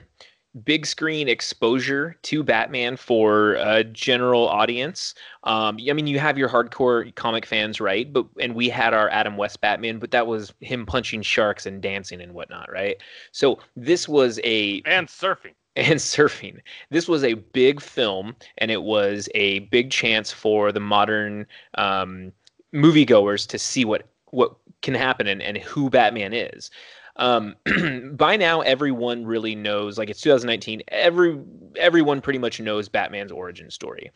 big 0.64 0.86
screen 0.86 1.28
exposure 1.28 2.16
to 2.24 2.42
Batman 2.42 2.96
for 2.98 3.56
a 3.56 3.84
general 3.84 4.48
audience, 4.48 5.14
um, 5.44 5.78
I 5.90 5.94
mean, 5.94 6.08
you 6.08 6.18
have 6.18 6.38
your 6.38 6.50
hardcore 6.50 7.14
comic 7.16 7.46
fans, 7.46 7.80
right? 7.80 8.12
But 8.12 8.26
and 8.40 8.56
we 8.56 8.68
had 8.70 8.94
our 8.96 9.10
Adam 9.10 9.38
West 9.38 9.62
Batman, 9.62 10.00
but 10.00 10.12
that 10.12 10.26
was 10.26 10.54
him 10.62 10.86
punching 10.86 11.22
sharks 11.22 11.66
and 11.68 11.82
dancing 11.82 12.22
and 12.22 12.34
whatnot, 12.34 12.72
right? 12.72 12.98
So 13.32 13.60
this 13.76 14.08
was 14.10 14.40
a 14.44 14.82
And 14.86 15.08
surfing. 15.08 15.54
And 15.76 16.00
surfing. 16.00 16.60
This 16.90 17.08
was 17.08 17.24
a 17.24 17.36
big 17.36 17.82
film, 17.82 18.36
and 18.58 18.72
it 18.72 18.84
was 18.84 19.30
a 19.36 19.60
big 19.60 19.92
chance 19.92 20.32
for 20.32 20.72
the 20.72 20.80
modern 20.80 21.46
um, 21.78 22.32
moviegoers 22.74 23.48
to 23.48 23.60
see 23.60 23.86
what 23.86 24.08
what 24.32 24.56
can 24.82 24.94
happen 24.94 25.28
and, 25.28 25.42
and 25.42 25.58
who 25.58 25.90
Batman 25.90 26.34
is. 26.34 26.70
Um, 27.18 27.56
by 28.14 28.36
now, 28.36 28.62
everyone 28.62 29.26
really 29.26 29.56
knows. 29.56 29.98
Like 29.98 30.10
it's 30.10 30.22
2019, 30.22 30.82
every 30.90 31.40
everyone 31.78 32.22
pretty 32.22 32.40
much 32.40 32.60
knows 32.60 32.90
Batman's 32.90 33.32
origin 33.32 33.72
story. 33.72 34.12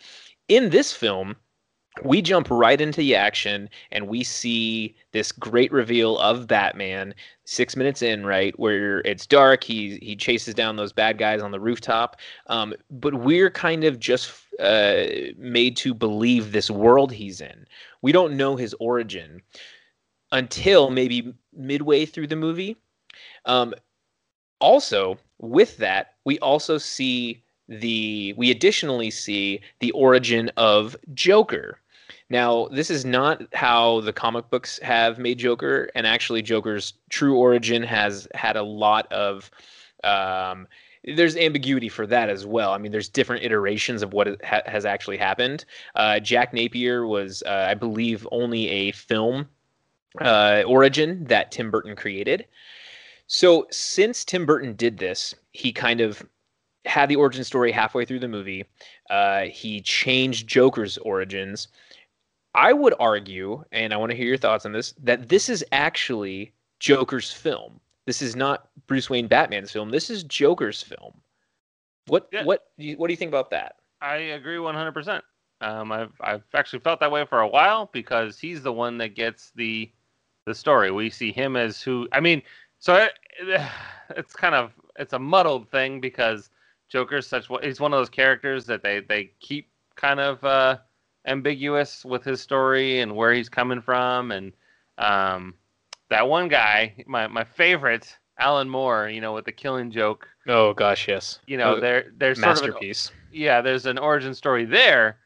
In 0.48 0.70
this 0.70 0.92
film, 0.92 1.36
we 2.04 2.22
jump 2.22 2.50
right 2.50 2.80
into 2.80 3.02
the 3.02 3.16
action 3.16 3.70
and 3.92 4.08
we 4.08 4.24
see 4.24 4.96
this 5.12 5.32
great 5.32 5.72
reveal 5.72 6.18
of 6.20 6.48
Batman 6.48 7.14
six 7.46 7.76
minutes 7.76 8.02
in, 8.02 8.26
right, 8.26 8.58
where 8.60 9.00
it's 9.00 9.26
dark. 9.26 9.64
He 9.64 9.98
he 10.02 10.16
chases 10.16 10.54
down 10.54 10.76
those 10.76 10.94
bad 10.94 11.18
guys 11.18 11.42
on 11.42 11.52
the 11.52 11.60
rooftop. 11.60 12.18
Um, 12.48 12.74
but 12.90 13.16
we're 13.16 13.50
kind 13.50 13.84
of 13.84 14.00
just 14.00 14.32
uh, 14.60 15.06
made 15.38 15.76
to 15.78 15.94
believe 15.94 16.52
this 16.52 16.70
world 16.70 17.12
he's 17.12 17.42
in. 17.42 17.66
We 18.02 18.12
don't 18.12 18.38
know 18.38 18.56
his 18.56 18.76
origin 18.80 19.42
until 20.32 20.92
maybe 20.92 21.34
midway 21.54 22.06
through 22.06 22.28
the 22.28 22.36
movie. 22.36 22.78
Um, 23.46 23.74
also, 24.62 25.18
with 25.40 25.78
that, 25.78 26.14
we 26.26 26.38
also 26.40 26.78
see 26.78 27.42
the 27.70 28.34
we 28.36 28.52
additionally 28.52 29.12
see 29.12 29.62
the 29.80 29.92
origin 29.92 30.52
of 30.58 30.98
Joker. 31.14 31.80
Now, 32.32 32.68
this 32.68 32.90
is 32.90 33.06
not 33.06 33.42
how 33.54 34.02
the 34.02 34.14
comic 34.14 34.50
books 34.50 34.80
have 34.84 35.18
made 35.18 35.40
Joker, 35.40 35.90
and 35.96 36.06
actually, 36.06 36.42
Joker's 36.42 36.94
true 37.10 37.38
origin 37.38 37.82
has 37.84 38.28
had 38.34 38.56
a 38.58 38.64
lot 38.64 39.12
of. 39.12 39.50
Um, 40.04 40.68
there's 41.06 41.38
ambiguity 41.38 41.88
for 41.88 42.06
that 42.08 42.30
as 42.30 42.46
well. 42.46 42.72
I 42.74 42.78
mean, 42.78 42.92
there's 42.92 43.08
different 43.08 43.44
iterations 43.44 44.04
of 44.04 44.12
what 44.14 44.44
ha- 44.44 44.62
has 44.66 44.86
actually 44.86 45.18
happened. 45.18 45.64
Uh, 45.96 46.20
Jack 46.20 46.54
Napier 46.54 47.08
was, 47.08 47.42
uh, 47.46 47.68
I 47.70 47.74
believe, 47.74 48.28
only 48.32 48.68
a 48.70 48.92
film 48.92 49.48
uh, 50.20 50.64
origin 50.68 51.24
that 51.26 51.52
Tim 51.52 51.72
Burton 51.72 51.96
created. 51.96 52.46
So, 53.28 53.68
since 53.72 54.26
Tim 54.26 54.46
Burton 54.46 54.76
did 54.76 54.98
this, 54.98 55.34
he 55.52 55.72
kind 55.72 56.02
of 56.02 56.22
had 56.90 57.08
the 57.10 57.16
origin 57.16 57.44
story 57.44 57.72
halfway 57.72 58.04
through 58.06 58.20
the 58.20 58.28
movie. 58.28 58.66
Uh, 59.10 59.44
he 59.44 59.80
changed 59.82 60.48
Joker's 60.48 60.98
origins. 60.98 61.68
I 62.56 62.74
would 62.74 62.96
argue, 63.00 63.64
and 63.72 63.94
I 63.94 63.98
want 63.98 64.10
to 64.12 64.18
hear 64.18 64.28
your 64.28 64.38
thoughts 64.38 64.66
on 64.66 64.72
this, 64.72 64.94
that 65.04 65.30
this 65.30 65.50
is 65.50 65.64
actually 65.72 66.52
Joker's 66.80 67.32
film. 67.32 67.80
This 68.06 68.22
is 68.22 68.36
not 68.36 68.70
Bruce 68.88 69.10
Wayne 69.10 69.28
Batman's 69.28 69.72
film. 69.72 69.92
This 69.92 70.10
is 70.10 70.24
Joker's 70.24 70.82
film. 70.82 71.14
What 72.08 72.28
Yeah. 72.32 72.44
what 72.44 72.72
do 72.80 72.86
you, 72.86 72.98
what 72.98 73.08
do 73.08 73.14
you 73.14 73.18
think 73.18 73.30
about 73.30 73.52
that? 73.52 73.76
I 74.02 74.16
agree 74.16 74.58
100%. 74.58 75.22
Um, 75.62 75.92
I've 75.92 76.14
I've 76.22 76.44
actually 76.54 76.80
felt 76.80 77.02
that 77.02 77.12
way 77.12 77.26
for 77.26 77.42
a 77.42 77.48
while 77.48 77.90
because 77.92 78.40
he's 78.40 78.64
the 78.64 78.72
one 78.74 78.98
that 79.00 79.14
gets 79.14 79.52
the 79.56 79.92
the 80.46 80.56
story. 80.56 80.90
We 80.90 81.10
see 81.10 81.32
him 81.32 81.56
as 81.56 81.82
who 81.82 82.08
I 82.14 82.20
mean, 82.22 82.42
so 82.80 82.96
it, 82.96 83.12
it's 84.18 84.34
kind 84.36 84.56
of 84.56 84.72
it's 84.98 85.14
a 85.14 85.20
muddled 85.20 85.70
thing 85.70 86.00
because 86.00 86.50
Joker's 86.90 87.28
such 87.28 87.48
he's 87.64 87.80
one 87.80 87.94
of 87.94 88.00
those 88.00 88.10
characters 88.10 88.66
that 88.66 88.84
they 88.84 89.00
they 89.02 89.32
keep 89.40 89.70
kind 89.96 90.20
of 90.20 90.44
uh, 90.44 90.78
ambiguous 91.26 92.04
with 92.04 92.24
his 92.24 92.42
story 92.42 93.00
and 93.00 93.16
where 93.16 93.34
he's 93.34 93.50
coming 93.50 93.82
from, 93.82 94.32
and 94.32 94.54
um, 94.98 95.54
that 96.10 96.28
one 96.28 96.48
guy, 96.48 96.96
my 97.08 97.28
my 97.28 97.44
favorite, 97.44 98.18
Alan 98.40 98.70
Moore, 98.70 99.10
you 99.10 99.22
know, 99.22 99.34
with 99.34 99.46
the 99.46 99.52
Killing 99.52 99.92
Joke. 99.92 100.28
Oh 100.48 100.74
gosh, 100.74 101.08
yes. 101.08 101.40
You 101.46 101.58
know, 101.58 101.80
there 101.80 102.12
there's 102.18 102.40
sort 102.40 102.58
of 102.58 102.64
an, 102.64 102.70
Masterpiece. 102.72 103.12
yeah, 103.32 103.62
there's 103.62 103.86
an 103.86 103.98
origin 103.98 104.34
story 104.34 104.66
there, 104.66 105.18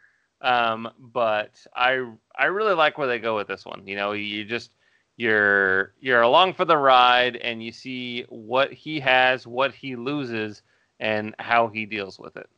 um, 0.41 0.89
but 0.99 1.65
I 1.76 2.06
I 2.38 2.45
really 2.45 2.73
like 2.73 2.97
where 2.97 3.08
they 3.08 3.19
go 3.19 3.36
with 3.36 3.47
this 3.47 3.65
one. 3.65 3.88
You 3.88 3.95
know, 3.95 4.12
you 4.12 4.43
just 4.43 4.76
you're 5.15 5.93
you're 6.02 6.21
along 6.21 6.56
for 6.56 6.65
the 6.65 6.78
ride, 6.78 7.38
and 7.38 7.63
you 7.63 7.71
see 7.71 8.26
what 8.30 8.73
he 8.73 8.99
has, 8.99 9.47
what 9.47 9.73
he 9.73 9.95
loses, 9.95 10.62
and 10.99 11.36
how 11.39 11.67
he 11.67 11.86
deals 11.86 12.19
with 12.19 12.38
it, 12.38 12.49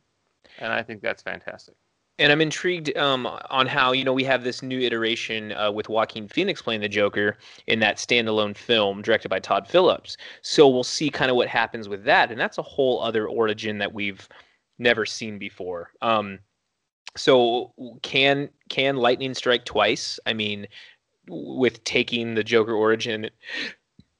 and 0.58 0.72
I 0.72 0.82
think 0.82 1.02
that's 1.02 1.22
fantastic. 1.22 1.74
And 2.18 2.32
I'm 2.32 2.40
intrigued 2.40 2.96
um, 2.96 3.26
on 3.50 3.66
how 3.66 3.92
you 3.92 4.04
know 4.04 4.12
we 4.12 4.24
have 4.24 4.42
this 4.42 4.62
new 4.62 4.80
iteration 4.80 5.52
uh, 5.52 5.70
with 5.70 5.88
Joaquin 5.88 6.28
Phoenix 6.28 6.62
playing 6.62 6.80
the 6.80 6.88
Joker 6.88 7.36
in 7.66 7.78
that 7.80 7.96
standalone 7.96 8.56
film 8.56 9.02
directed 9.02 9.28
by 9.28 9.38
Todd 9.38 9.68
Phillips. 9.68 10.16
So 10.40 10.66
we'll 10.68 10.84
see 10.84 11.10
kind 11.10 11.30
of 11.30 11.36
what 11.36 11.48
happens 11.48 11.88
with 11.88 12.04
that, 12.04 12.30
and 12.30 12.40
that's 12.40 12.58
a 12.58 12.62
whole 12.62 13.02
other 13.02 13.28
origin 13.28 13.78
that 13.78 13.92
we've 13.92 14.28
never 14.78 15.04
seen 15.04 15.38
before. 15.38 15.90
Um, 16.00 16.38
so 17.16 17.72
can 18.02 18.48
can 18.68 18.96
lightning 18.96 19.34
strike 19.34 19.64
twice? 19.64 20.18
I 20.26 20.32
mean, 20.32 20.66
with 21.28 21.82
taking 21.84 22.34
the 22.34 22.44
Joker 22.44 22.74
origin 22.74 23.30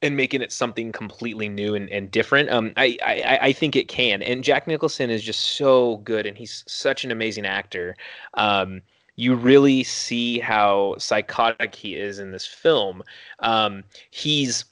and 0.03 0.17
making 0.17 0.43
it 0.43 0.53
something 0.53 0.93
completely 0.93 1.49
new 1.49 1.75
and, 1.75 1.89
and 1.91 2.11
different. 2.11 2.51
Um, 2.51 2.73
I, 2.77 2.99
I 3.05 3.39
I 3.43 3.53
think 3.53 3.77
it 3.77 3.89
can. 3.89 4.23
And 4.23 4.45
Jack 4.45 4.67
Nicholson 4.67 5.11
is 5.11 5.23
just 5.23 5.41
so 5.57 5.99
good, 5.99 6.27
and 6.27 6.37
he's 6.37 6.65
such 6.67 7.05
an 7.05 7.11
amazing 7.11 7.47
actor. 7.47 7.97
Um, 8.35 8.83
you 9.17 9.35
really 9.35 9.83
see 9.83 10.39
how 10.39 10.95
psychotic 10.99 11.75
he 11.75 11.95
is 11.97 12.19
in 12.19 12.31
this 12.31 12.47
film. 12.47 13.03
Um, 13.41 13.85
he's 14.11 14.67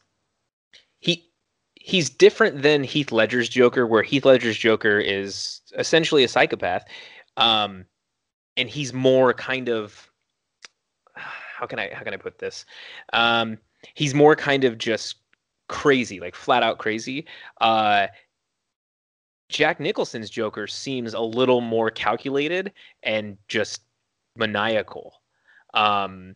he 1.01 1.27
he's 1.75 2.11
different 2.11 2.63
than 2.63 2.85
Heath 2.85 3.11
Ledger's 3.11 3.49
Joker, 3.49 3.87
where 3.87 4.03
Heath 4.03 4.27
Ledger's 4.27 4.59
Joker 4.59 4.99
is 4.99 5.63
essentially 5.79 6.25
a 6.25 6.29
psychopath, 6.29 6.85
um, 7.39 7.87
and 8.59 8.69
he's 8.69 8.93
more 8.93 9.33
kind 9.33 9.71
of 9.71 10.11
how 11.15 11.67
can 11.67 11.79
I 11.79 11.91
how 11.95 12.03
can 12.03 12.13
I 12.13 12.19
put 12.19 12.39
this? 12.39 12.67
Um, 13.15 13.59
he's 13.95 14.15
more 14.15 14.35
kind 14.35 14.65
of 14.65 14.79
just 14.79 15.17
crazy, 15.69 16.21
like 16.21 16.35
flat 16.35 16.63
out 16.63 16.79
crazy. 16.79 17.27
Uh, 17.61 18.07
Jack 19.49 19.81
Nicholson's 19.81 20.31
Joker 20.31 20.67
seems 20.67 21.15
a 21.15 21.21
little 21.21 21.61
more 21.61 21.91
calculated 21.91 22.73
and 23.03 23.37
just 23.49 23.83
maniacal. 24.37 25.21
Um, 25.75 26.35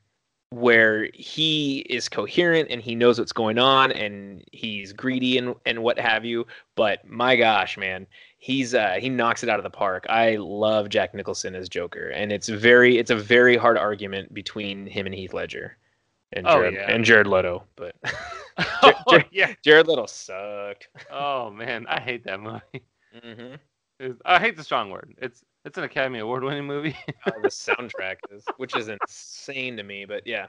where 0.50 1.08
he 1.12 1.80
is 1.90 2.08
coherent 2.08 2.68
and 2.70 2.80
he 2.80 2.94
knows 2.94 3.18
what's 3.18 3.32
going 3.32 3.58
on 3.58 3.92
and 3.92 4.42
he's 4.52 4.92
greedy 4.92 5.36
and, 5.36 5.54
and 5.66 5.82
what 5.82 5.98
have 5.98 6.24
you. 6.24 6.46
But 6.74 7.06
my 7.06 7.36
gosh, 7.36 7.76
man, 7.76 8.06
he's 8.38 8.74
uh, 8.74 8.96
he 8.98 9.08
knocks 9.08 9.42
it 9.42 9.50
out 9.50 9.58
of 9.58 9.64
the 9.64 9.70
park. 9.70 10.06
I 10.08 10.36
love 10.36 10.88
Jack 10.88 11.14
Nicholson 11.14 11.54
as 11.54 11.68
Joker, 11.68 12.08
and 12.08 12.32
it's 12.32 12.48
very 12.48 12.98
it's 12.98 13.10
a 13.10 13.16
very 13.16 13.56
hard 13.56 13.76
argument 13.76 14.32
between 14.32 14.86
him 14.86 15.06
and 15.06 15.14
Heath 15.14 15.34
Ledger 15.34 15.76
and 16.32 16.46
Oh, 16.46 16.58
Jared, 16.58 16.74
yeah. 16.74 16.90
and 16.90 17.04
Jared 17.04 17.26
Leto. 17.26 17.64
But 17.76 17.94
oh, 19.06 19.20
yeah. 19.30 19.54
Jared 19.62 19.86
Leto 19.88 20.06
sucked. 20.06 20.88
Oh 21.10 21.50
man, 21.50 21.86
I 21.88 22.00
hate 22.00 22.24
that 22.24 22.40
movie. 22.40 22.60
hmm 23.22 23.54
It's- 24.00 24.20
I 24.24 24.38
hate 24.38 24.56
the 24.56 24.64
strong 24.64 24.90
word. 24.90 25.14
It's 25.18 25.44
it's 25.64 25.76
an 25.78 25.84
Academy 25.84 26.20
Award 26.20 26.44
winning 26.44 26.64
movie. 26.66 26.96
Oh, 27.26 27.40
the 27.42 27.48
soundtrack 27.48 28.16
is, 28.30 28.44
which 28.56 28.76
is 28.76 28.88
insane 28.88 29.76
to 29.76 29.82
me. 29.82 30.04
But 30.04 30.26
yeah, 30.26 30.46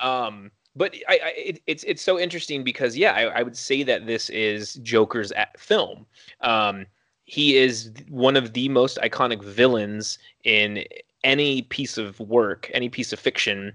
um, 0.00 0.50
but 0.74 0.94
I, 1.08 1.14
I 1.22 1.28
it, 1.36 1.62
it's 1.66 1.84
it's 1.84 2.02
so 2.02 2.18
interesting 2.18 2.64
because 2.64 2.96
yeah, 2.96 3.12
I, 3.12 3.22
I 3.24 3.42
would 3.42 3.56
say 3.56 3.82
that 3.84 4.06
this 4.06 4.30
is 4.30 4.74
Joker's 4.76 5.32
at 5.32 5.58
film. 5.60 6.06
Um, 6.40 6.86
he 7.24 7.56
is 7.56 7.92
one 8.08 8.36
of 8.36 8.52
the 8.52 8.68
most 8.68 8.98
iconic 8.98 9.42
villains 9.44 10.18
in 10.44 10.84
any 11.24 11.62
piece 11.62 11.98
of 11.98 12.18
work, 12.20 12.70
any 12.74 12.88
piece 12.88 13.12
of 13.12 13.20
fiction 13.20 13.72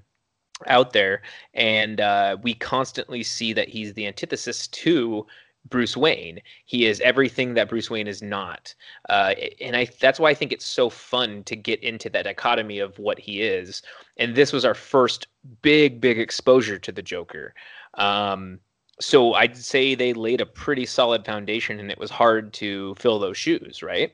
out 0.65 0.93
there, 0.93 1.21
and 1.53 2.01
uh, 2.01 2.37
we 2.41 2.53
constantly 2.55 3.23
see 3.23 3.53
that 3.53 3.69
he's 3.69 3.93
the 3.93 4.07
antithesis 4.07 4.67
to 4.67 5.25
Bruce 5.69 5.95
Wayne. 5.95 6.39
He 6.65 6.85
is 6.85 6.99
everything 7.01 7.53
that 7.53 7.69
Bruce 7.69 7.89
Wayne 7.89 8.07
is 8.07 8.21
not, 8.21 8.73
uh, 9.09 9.33
and 9.61 9.75
I 9.75 9.87
that's 9.99 10.19
why 10.19 10.29
I 10.29 10.33
think 10.33 10.51
it's 10.51 10.65
so 10.65 10.89
fun 10.89 11.43
to 11.43 11.55
get 11.55 11.83
into 11.83 12.09
that 12.09 12.23
dichotomy 12.23 12.79
of 12.79 12.97
what 12.97 13.19
he 13.19 13.41
is. 13.41 13.81
And 14.17 14.35
this 14.35 14.51
was 14.51 14.65
our 14.65 14.73
first 14.73 15.27
big, 15.61 16.01
big 16.01 16.19
exposure 16.19 16.79
to 16.79 16.91
the 16.91 17.01
Joker. 17.01 17.53
Um, 17.95 18.59
so 18.99 19.33
I'd 19.33 19.55
say 19.55 19.93
they 19.93 20.13
laid 20.13 20.41
a 20.41 20.45
pretty 20.45 20.85
solid 20.85 21.25
foundation, 21.25 21.79
and 21.79 21.91
it 21.91 21.99
was 21.99 22.09
hard 22.09 22.53
to 22.53 22.95
fill 22.95 23.19
those 23.19 23.37
shoes, 23.37 23.83
right? 23.83 24.13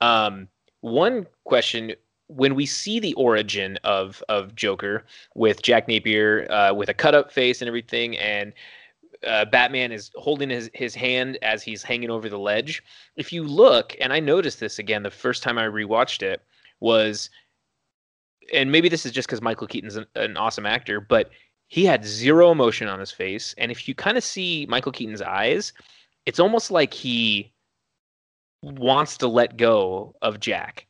Um, 0.00 0.48
one 0.80 1.26
question 1.44 1.92
when 2.36 2.54
we 2.54 2.66
see 2.66 3.00
the 3.00 3.14
origin 3.14 3.78
of 3.84 4.22
of 4.28 4.54
Joker 4.54 5.04
with 5.34 5.62
Jack 5.62 5.88
Napier 5.88 6.50
uh, 6.50 6.72
with 6.74 6.88
a 6.88 6.94
cut 6.94 7.14
up 7.14 7.32
face 7.32 7.60
and 7.60 7.68
everything, 7.68 8.16
and 8.18 8.52
uh, 9.26 9.44
Batman 9.44 9.92
is 9.92 10.10
holding 10.16 10.50
his, 10.50 10.70
his 10.74 10.94
hand 10.94 11.38
as 11.42 11.62
he's 11.62 11.82
hanging 11.82 12.10
over 12.10 12.28
the 12.28 12.38
ledge. 12.38 12.82
If 13.16 13.32
you 13.32 13.44
look, 13.44 13.96
and 14.00 14.12
I 14.12 14.20
noticed 14.20 14.60
this 14.60 14.78
again 14.78 15.02
the 15.02 15.10
first 15.10 15.42
time 15.42 15.58
I 15.58 15.64
rewatched 15.64 16.22
it, 16.22 16.42
was, 16.80 17.30
and 18.52 18.72
maybe 18.72 18.88
this 18.88 19.06
is 19.06 19.12
just 19.12 19.28
because 19.28 19.40
Michael 19.40 19.68
Keaton's 19.68 19.96
an, 19.96 20.06
an 20.16 20.36
awesome 20.36 20.66
actor, 20.66 21.00
but 21.00 21.30
he 21.68 21.84
had 21.84 22.04
zero 22.04 22.50
emotion 22.50 22.88
on 22.88 22.98
his 22.98 23.12
face. 23.12 23.54
And 23.58 23.70
if 23.70 23.88
you 23.88 23.94
kind 23.94 24.18
of 24.18 24.24
see 24.24 24.66
Michael 24.68 24.92
Keaton's 24.92 25.22
eyes, 25.22 25.72
it's 26.26 26.40
almost 26.40 26.70
like 26.70 26.92
he 26.92 27.52
wants 28.62 29.16
to 29.18 29.28
let 29.28 29.56
go 29.56 30.14
of 30.22 30.40
Jack. 30.40 30.86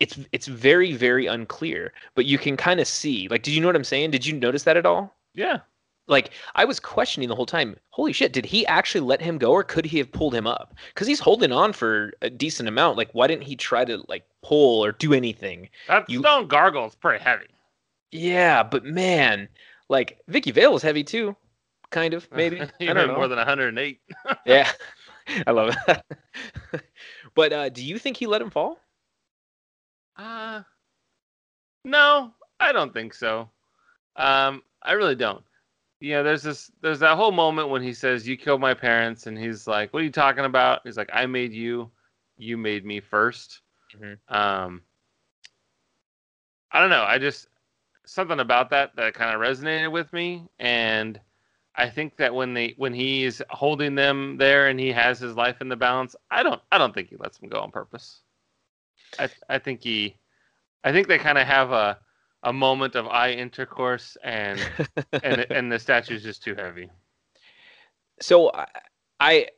It's 0.00 0.18
it's 0.32 0.48
very 0.48 0.92
very 0.94 1.26
unclear, 1.26 1.92
but 2.16 2.24
you 2.26 2.36
can 2.38 2.56
kind 2.56 2.80
of 2.80 2.88
see. 2.88 3.28
Like, 3.28 3.42
did 3.44 3.54
you 3.54 3.60
know 3.60 3.68
what 3.68 3.76
I'm 3.76 3.84
saying? 3.84 4.10
Did 4.10 4.26
you 4.26 4.34
notice 4.36 4.64
that 4.64 4.76
at 4.76 4.84
all? 4.86 5.14
yeah. 5.34 5.58
like 6.08 6.30
I 6.56 6.64
was 6.64 6.80
questioning 6.80 7.28
the 7.28 7.36
whole 7.36 7.46
time. 7.46 7.76
Holy 7.90 8.12
shit! 8.12 8.32
Did 8.32 8.44
he 8.46 8.66
actually 8.66 9.02
let 9.02 9.20
him 9.22 9.38
go, 9.38 9.52
or 9.52 9.62
could 9.62 9.84
he 9.84 9.98
have 9.98 10.10
pulled 10.10 10.34
him 10.34 10.46
up? 10.46 10.74
Because 10.92 11.06
he's 11.06 11.20
holding 11.20 11.52
on 11.52 11.72
for 11.72 12.12
a 12.22 12.28
decent 12.30 12.68
amount. 12.68 12.96
Like, 12.98 13.10
why 13.12 13.28
didn't 13.28 13.44
he 13.44 13.54
try 13.54 13.84
to 13.84 14.02
like 14.08 14.24
pull 14.42 14.84
or 14.84 14.90
do 14.92 15.12
anything? 15.14 15.68
That 15.86 16.08
You- 16.10 16.20
stone 16.20 16.48
gargoyle 16.48 16.86
is 16.86 16.94
pretty 16.96 17.22
heavy. 17.22 17.46
Yeah, 18.10 18.64
but 18.64 18.84
man, 18.84 19.48
like 19.88 20.18
Vicky 20.26 20.50
Vale 20.50 20.72
was 20.72 20.82
heavy 20.82 21.04
too, 21.04 21.36
kind 21.90 22.14
of 22.14 22.26
maybe. 22.32 22.60
I 22.80 22.92
don't 22.92 23.06
know. 23.06 23.14
more 23.16 23.28
than 23.28 23.36
108. 23.38 24.00
yeah, 24.46 24.68
I 25.46 25.50
love 25.52 25.76
that. 25.86 26.04
but 27.36 27.52
uh, 27.52 27.68
do 27.68 27.84
you 27.84 27.98
think 27.98 28.16
he 28.16 28.26
let 28.26 28.42
him 28.42 28.50
fall? 28.50 28.80
Uh, 30.20 30.62
no, 31.84 32.32
I 32.60 32.72
don't 32.72 32.92
think 32.92 33.14
so. 33.14 33.48
Um, 34.16 34.62
I 34.82 34.92
really 34.92 35.16
don't. 35.16 35.44
You 36.00 36.14
know, 36.14 36.24
there's 36.24 36.42
this, 36.42 36.70
there's 36.82 37.00
that 37.00 37.16
whole 37.16 37.32
moment 37.32 37.70
when 37.70 37.82
he 37.82 37.94
says, 37.94 38.28
"You 38.28 38.36
killed 38.36 38.60
my 38.60 38.74
parents," 38.74 39.26
and 39.26 39.38
he's 39.38 39.66
like, 39.66 39.92
"What 39.92 40.02
are 40.02 40.06
you 40.06 40.12
talking 40.12 40.44
about?" 40.46 40.82
He's 40.84 40.96
like, 40.98 41.10
"I 41.12 41.26
made 41.26 41.52
you. 41.52 41.90
You 42.38 42.56
made 42.58 42.84
me 42.84 43.00
1st 43.00 43.62
Mhm. 43.96 44.18
Um, 44.28 44.82
I 46.72 46.80
don't 46.80 46.90
know. 46.90 47.02
I 47.04 47.18
just 47.18 47.48
something 48.06 48.40
about 48.40 48.70
that 48.70 48.96
that 48.96 49.14
kind 49.14 49.34
of 49.34 49.40
resonated 49.40 49.92
with 49.92 50.12
me, 50.12 50.48
and 50.60 51.20
I 51.76 51.90
think 51.90 52.16
that 52.18 52.34
when 52.34 52.54
they 52.54 52.74
when 52.78 52.94
he's 52.94 53.42
holding 53.50 53.94
them 53.96 54.36
there 54.38 54.68
and 54.68 54.80
he 54.80 54.92
has 54.92 55.18
his 55.20 55.36
life 55.36 55.60
in 55.60 55.68
the 55.68 55.76
balance, 55.76 56.16
I 56.30 56.42
don't 56.42 56.62
I 56.72 56.78
don't 56.78 56.94
think 56.94 57.10
he 57.10 57.16
lets 57.16 57.38
them 57.38 57.50
go 57.50 57.60
on 57.60 57.70
purpose. 57.72 58.22
I 59.18 59.28
I 59.48 59.58
think 59.58 59.82
he, 59.82 60.16
I 60.84 60.92
think 60.92 61.08
they 61.08 61.18
kind 61.18 61.38
of 61.38 61.46
have 61.46 61.72
a 61.72 61.98
a 62.42 62.52
moment 62.52 62.94
of 62.94 63.06
eye 63.06 63.32
intercourse 63.32 64.16
and 64.22 64.60
and 65.22 65.46
and 65.50 65.72
the 65.72 65.78
statue's 65.78 66.22
just 66.22 66.42
too 66.42 66.54
heavy. 66.54 66.90
so 68.20 68.50
I, 68.52 68.66
I 69.20 69.48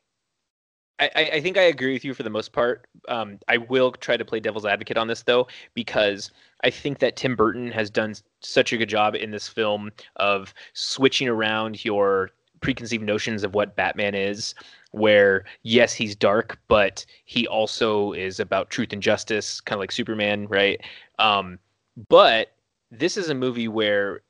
I, 1.00 1.30
I 1.34 1.40
think 1.40 1.58
I 1.58 1.62
agree 1.62 1.92
with 1.94 2.04
you 2.04 2.14
for 2.14 2.22
the 2.22 2.30
most 2.30 2.52
part. 2.52 2.86
Um, 3.08 3.38
I 3.48 3.56
will 3.56 3.90
try 3.92 4.16
to 4.16 4.24
play 4.24 4.38
devil's 4.38 4.64
advocate 4.66 4.96
on 4.96 5.08
this 5.08 5.22
though, 5.22 5.48
because 5.74 6.30
I 6.62 6.70
think 6.70 7.00
that 7.00 7.16
Tim 7.16 7.34
Burton 7.34 7.72
has 7.72 7.90
done 7.90 8.14
such 8.40 8.72
a 8.72 8.76
good 8.76 8.88
job 8.88 9.16
in 9.16 9.30
this 9.32 9.48
film 9.48 9.90
of 10.16 10.54
switching 10.74 11.28
around 11.28 11.84
your 11.84 12.30
preconceived 12.62 13.04
notions 13.04 13.44
of 13.44 13.54
what 13.54 13.76
Batman 13.76 14.14
is. 14.14 14.54
Where 14.92 15.44
yes, 15.62 15.94
he's 15.94 16.14
dark, 16.14 16.58
but 16.68 17.04
he 17.24 17.46
also 17.46 18.12
is 18.12 18.40
about 18.40 18.70
truth 18.70 18.92
and 18.92 19.02
justice, 19.02 19.60
kind 19.60 19.76
of 19.76 19.80
like 19.80 19.92
Superman, 19.92 20.46
right? 20.48 20.80
Um, 21.18 21.58
but 22.08 22.52
this 22.90 23.16
is 23.16 23.30
a 23.30 23.34
movie 23.34 23.68
where 23.68 24.20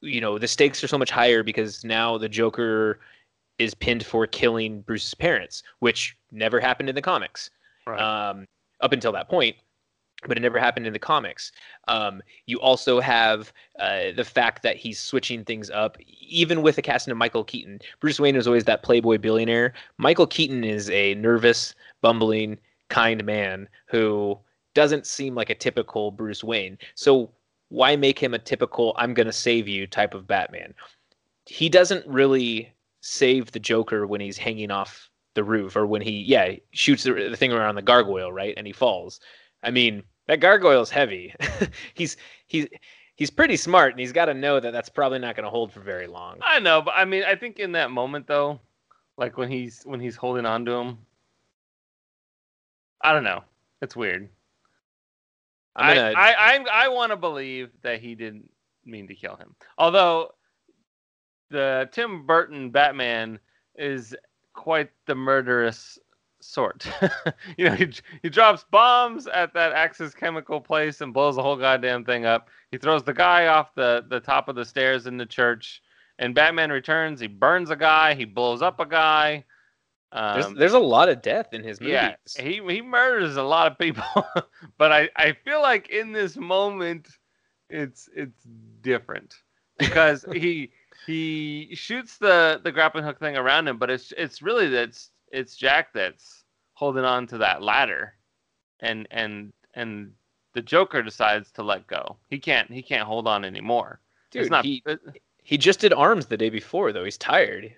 you 0.00 0.20
know 0.20 0.38
the 0.38 0.48
stakes 0.48 0.82
are 0.82 0.88
so 0.88 0.98
much 0.98 1.10
higher 1.10 1.42
because 1.42 1.84
now 1.84 2.18
the 2.18 2.28
Joker 2.28 3.00
is 3.58 3.74
pinned 3.74 4.04
for 4.04 4.26
killing 4.26 4.80
Bruce's 4.80 5.14
parents, 5.14 5.62
which 5.80 6.16
never 6.30 6.58
happened 6.58 6.88
in 6.88 6.94
the 6.94 7.02
comics. 7.02 7.50
Right. 7.86 8.00
um, 8.00 8.46
up 8.80 8.92
until 8.92 9.12
that 9.12 9.28
point, 9.28 9.56
but 10.26 10.36
it 10.36 10.40
never 10.40 10.58
happened 10.58 10.86
in 10.86 10.92
the 10.92 10.98
comics. 10.98 11.52
Um, 11.88 12.22
you 12.46 12.60
also 12.60 13.00
have 13.00 13.52
uh, 13.78 14.12
the 14.16 14.24
fact 14.24 14.62
that 14.62 14.76
he's 14.76 14.98
switching 14.98 15.44
things 15.44 15.70
up, 15.70 15.96
even 16.06 16.62
with 16.62 16.76
the 16.76 16.82
casting 16.82 17.12
of 17.12 17.18
Michael 17.18 17.44
Keaton. 17.44 17.80
Bruce 18.00 18.20
Wayne 18.20 18.36
is 18.36 18.46
always 18.46 18.64
that 18.64 18.82
playboy 18.82 19.18
billionaire. 19.18 19.72
Michael 19.98 20.26
Keaton 20.26 20.64
is 20.64 20.90
a 20.90 21.14
nervous, 21.14 21.74
bumbling, 22.00 22.58
kind 22.88 23.24
man 23.24 23.68
who 23.86 24.38
doesn't 24.74 25.06
seem 25.06 25.34
like 25.34 25.50
a 25.50 25.54
typical 25.54 26.10
Bruce 26.10 26.44
Wayne. 26.44 26.78
So 26.94 27.30
why 27.68 27.96
make 27.96 28.18
him 28.18 28.34
a 28.34 28.38
typical 28.38 28.94
"I'm 28.98 29.14
going 29.14 29.26
to 29.26 29.32
save 29.32 29.66
you" 29.68 29.86
type 29.86 30.14
of 30.14 30.26
Batman? 30.26 30.74
He 31.46 31.68
doesn't 31.68 32.06
really 32.06 32.72
save 33.00 33.50
the 33.52 33.58
Joker 33.58 34.06
when 34.06 34.20
he's 34.20 34.38
hanging 34.38 34.70
off 34.70 35.10
the 35.34 35.44
roof 35.44 35.76
or 35.76 35.86
when 35.86 36.02
he 36.02 36.22
yeah 36.22 36.54
shoots 36.72 37.04
the, 37.04 37.12
the 37.12 37.36
thing 37.36 37.52
around 37.52 37.74
the 37.74 37.82
gargoyle 37.82 38.32
right 38.32 38.54
and 38.56 38.66
he 38.66 38.72
falls 38.72 39.20
i 39.62 39.70
mean 39.70 40.02
that 40.28 40.40
gargoyle's 40.40 40.90
heavy 40.90 41.34
he's 41.94 42.16
he's 42.46 42.66
he's 43.16 43.30
pretty 43.30 43.56
smart 43.56 43.92
and 43.92 44.00
he's 44.00 44.12
got 44.12 44.26
to 44.26 44.34
know 44.34 44.58
that 44.60 44.72
that's 44.72 44.88
probably 44.88 45.18
not 45.18 45.36
going 45.36 45.44
to 45.44 45.50
hold 45.50 45.72
for 45.72 45.80
very 45.80 46.06
long 46.06 46.38
I 46.42 46.58
know, 46.58 46.82
but 46.82 46.94
I 46.96 47.04
mean, 47.04 47.24
I 47.24 47.36
think 47.36 47.58
in 47.58 47.72
that 47.72 47.90
moment 47.90 48.26
though, 48.26 48.60
like 49.16 49.36
when 49.38 49.50
he's 49.50 49.82
when 49.84 50.00
he's 50.00 50.16
holding 50.16 50.46
on 50.46 50.64
to 50.64 50.72
him, 50.72 50.98
I 53.00 53.12
don't 53.12 53.24
know. 53.24 53.44
It's 53.80 53.96
weird. 53.96 54.28
i'm 55.76 55.96
gonna 55.96 56.14
I 56.16 56.32
I, 56.32 56.84
I 56.84 56.88
want 56.88 57.10
to 57.10 57.16
believe 57.16 57.70
that 57.82 58.00
he 58.00 58.14
didn't 58.14 58.48
mean 58.84 59.06
to 59.08 59.14
kill 59.14 59.36
him. 59.36 59.54
Although 59.78 60.32
the 61.50 61.88
Tim 61.92 62.26
Burton 62.26 62.70
Batman 62.70 63.38
is 63.76 64.14
quite 64.54 64.90
the 65.06 65.14
murderous 65.14 65.98
sort. 66.44 66.86
you 67.56 67.64
know, 67.68 67.74
he 67.74 67.92
he 68.22 68.28
drops 68.28 68.64
bombs 68.70 69.26
at 69.26 69.54
that 69.54 69.72
Axis 69.72 70.14
chemical 70.14 70.60
place 70.60 71.00
and 71.00 71.12
blows 71.12 71.36
the 71.36 71.42
whole 71.42 71.56
goddamn 71.56 72.04
thing 72.04 72.24
up. 72.24 72.48
He 72.70 72.78
throws 72.78 73.02
the 73.02 73.14
guy 73.14 73.46
off 73.46 73.74
the 73.74 74.04
the 74.08 74.20
top 74.20 74.48
of 74.48 74.56
the 74.56 74.64
stairs 74.64 75.06
in 75.06 75.16
the 75.16 75.26
church. 75.26 75.82
And 76.18 76.34
Batman 76.34 76.70
returns. 76.70 77.20
He 77.20 77.26
burns 77.26 77.70
a 77.70 77.76
guy. 77.76 78.14
He 78.14 78.24
blows 78.24 78.62
up 78.62 78.78
a 78.80 78.86
guy. 78.86 79.44
there's, 80.12 80.46
Um, 80.46 80.54
there's 80.54 80.74
a 80.74 80.78
lot 80.78 81.08
of 81.08 81.22
death 81.22 81.52
in 81.54 81.64
his 81.64 81.80
movies 81.80 81.94
yeah, 81.94 82.14
he 82.38 82.60
he 82.68 82.82
murders 82.82 83.36
a 83.36 83.42
lot 83.42 83.70
of 83.70 83.78
people, 83.78 84.04
but 84.78 84.92
I 84.92 85.08
I 85.16 85.32
feel 85.32 85.62
like 85.62 85.88
in 85.88 86.12
this 86.12 86.36
moment, 86.36 87.08
it's 87.70 88.08
it's 88.14 88.46
different 88.82 89.34
because 89.78 90.24
he 90.32 90.70
he 91.06 91.74
shoots 91.74 92.18
the 92.18 92.60
the 92.62 92.70
grappling 92.70 93.04
hook 93.04 93.18
thing 93.18 93.36
around 93.36 93.66
him, 93.66 93.78
but 93.78 93.90
it's 93.90 94.12
it's 94.16 94.42
really 94.42 94.68
that's 94.68 95.10
it's 95.32 95.56
Jack 95.56 95.92
that's 95.92 96.44
holding 96.74 97.04
on 97.04 97.26
to 97.28 97.38
that 97.38 97.62
ladder, 97.62 98.14
and 98.80 99.08
and 99.10 99.52
and 99.74 100.12
the 100.54 100.62
Joker 100.62 101.02
decides 101.02 101.50
to 101.52 101.62
let 101.62 101.86
go. 101.86 102.16
He 102.28 102.38
can't 102.38 102.70
he 102.70 102.82
can't 102.82 103.06
hold 103.06 103.26
on 103.26 103.44
anymore. 103.44 104.00
dude 104.30 104.50
not. 104.50 104.64
he, 104.64 104.82
it- 104.86 105.00
he 105.44 105.58
just 105.58 105.80
did 105.80 105.92
arms 105.92 106.26
the 106.26 106.36
day 106.36 106.50
before 106.50 106.92
though 106.92 107.02
he's 107.04 107.18
tired 107.18 107.74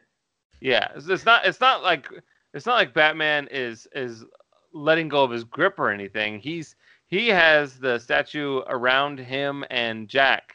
Yeah, 0.60 0.86
it's, 0.94 1.08
it's 1.08 1.24
not. 1.24 1.46
It's 1.46 1.60
not 1.60 1.82
like 1.82 2.08
it's 2.52 2.66
not 2.66 2.74
like 2.74 2.92
Batman 2.92 3.48
is 3.50 3.86
is 3.94 4.24
letting 4.72 5.08
go 5.08 5.24
of 5.24 5.30
his 5.30 5.44
grip 5.44 5.78
or 5.78 5.90
anything. 5.90 6.38
He's 6.40 6.76
he 7.06 7.28
has 7.28 7.78
the 7.78 7.98
statue 7.98 8.58
around 8.66 9.18
him 9.18 9.64
and 9.70 10.08
Jack, 10.08 10.54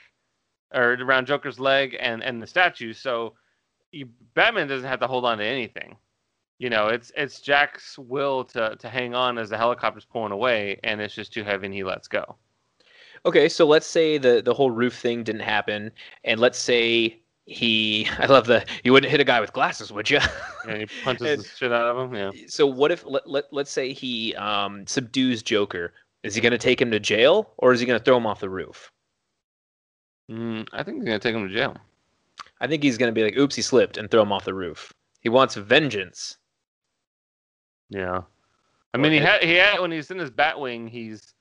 or 0.74 0.94
around 0.94 1.26
Joker's 1.28 1.60
leg 1.60 1.96
and 2.00 2.24
and 2.24 2.42
the 2.42 2.48
statue. 2.48 2.94
So 2.94 3.34
you, 3.92 4.08
Batman 4.36 4.68
doesn't 4.68 4.88
have 4.88 5.00
to 5.00 5.08
hold 5.08 5.26
on 5.26 5.38
to 5.40 5.44
anything. 5.46 5.96
You 6.60 6.70
know, 6.70 6.88
it's 6.88 7.12
it's 7.16 7.40
Jack's 7.42 7.98
will 7.98 8.44
to 8.46 8.76
to 8.78 8.90
hang 8.90 9.16
on 9.16 9.38
as 9.38 9.50
the 9.50 9.58
helicopter's 9.58 10.06
pulling 10.06 10.32
away, 10.34 10.80
and 10.84 11.00
it's 11.02 11.16
just 11.16 11.34
too 11.34 11.44
heavy, 11.44 11.66
and 11.68 11.74
he 11.74 11.84
lets 11.84 12.08
go. 12.08 12.36
Okay, 13.26 13.50
so 13.50 13.66
let's 13.66 13.88
say 13.88 14.18
the 14.18 14.42
the 14.44 14.54
whole 14.54 14.70
roof 14.72 14.96
thing 14.98 15.24
didn't 15.24 15.42
happen, 15.42 15.92
and 16.26 16.40
let's 16.40 16.60
say 16.60 17.20
he. 17.46 18.08
I 18.20 18.26
love 18.26 18.46
the. 18.46 18.66
You 18.84 18.92
wouldn't 18.92 19.10
hit 19.10 19.22
a 19.22 19.24
guy 19.26 19.40
with 19.40 19.54
glasses, 19.54 19.92
would 19.94 20.10
you? 20.10 20.20
And 20.68 20.82
he 20.82 20.88
punches 21.04 21.28
And- 21.28 21.42
the 21.42 21.48
shit 21.48 21.72
out 21.72 21.96
of 21.96 21.98
him. 22.12 22.16
Yeah. 22.16 22.32
so 22.48 22.68
what 22.68 22.92
if 22.92 23.06
let, 23.06 23.28
let 23.30 23.46
let's 23.52 23.72
say 23.72 23.94
he 23.94 24.36
um, 24.36 24.86
subdues 24.86 25.42
Joker? 25.42 25.94
Is 26.24 26.36
he 26.36 26.42
going 26.42 26.52
to 26.52 26.58
take 26.58 26.82
him 26.82 26.92
to 26.92 27.00
jail, 27.00 27.54
or 27.58 27.72
is 27.72 27.80
he 27.80 27.86
going 27.86 27.98
to 27.98 28.04
throw 28.04 28.18
him 28.18 28.28
off 28.28 28.42
the 28.42 28.50
roof? 28.50 28.92
Mm, 30.30 30.68
I 30.74 30.84
think 30.84 30.98
he's 30.98 31.06
gonna 31.06 31.20
take 31.20 31.34
him 31.34 31.48
to 31.48 31.54
jail. 31.54 31.78
I 32.60 32.68
think 32.68 32.84
he's 32.84 32.98
going 32.98 33.08
to 33.10 33.14
be 33.18 33.24
like, 33.24 33.38
"Oops, 33.38 33.56
he 33.56 33.62
slipped," 33.62 33.98
and 33.98 34.12
throw 34.12 34.22
him 34.22 34.34
off 34.34 34.44
the 34.44 34.54
roof. 34.54 34.94
He 35.22 35.30
wants 35.30 35.56
vengeance. 35.56 36.38
Yeah. 37.90 38.22
I 38.94 38.98
mean, 38.98 39.12
he 39.12 39.20
had 39.20 39.44
he 39.44 39.56
had 39.56 39.80
when 39.80 39.92
he's 39.92 40.12
in 40.12 40.18
his 40.18 40.32
Batwing, 40.32 40.90
he's 40.90 41.34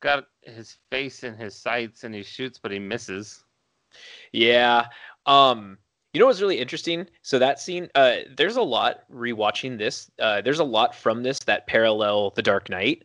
got 0.00 0.26
his 0.42 0.76
face 0.90 1.22
in 1.24 1.34
his 1.34 1.54
sights 1.54 2.04
and 2.04 2.14
he 2.14 2.22
shoots, 2.22 2.58
but 2.58 2.70
he 2.70 2.78
misses. 2.78 3.44
Yeah. 4.32 4.86
Um, 5.26 5.78
you 6.12 6.20
know 6.20 6.26
what's 6.26 6.40
really 6.40 6.58
interesting? 6.58 7.06
So 7.22 7.38
that 7.38 7.60
scene, 7.60 7.88
uh, 7.94 8.16
there's 8.36 8.56
a 8.56 8.62
lot 8.62 9.04
rewatching 9.12 9.78
this. 9.78 10.10
Uh, 10.18 10.40
there's 10.40 10.60
a 10.60 10.64
lot 10.64 10.94
from 10.94 11.22
this 11.22 11.38
that 11.40 11.66
parallel 11.66 12.30
The 12.30 12.42
Dark 12.42 12.70
Knight, 12.70 13.04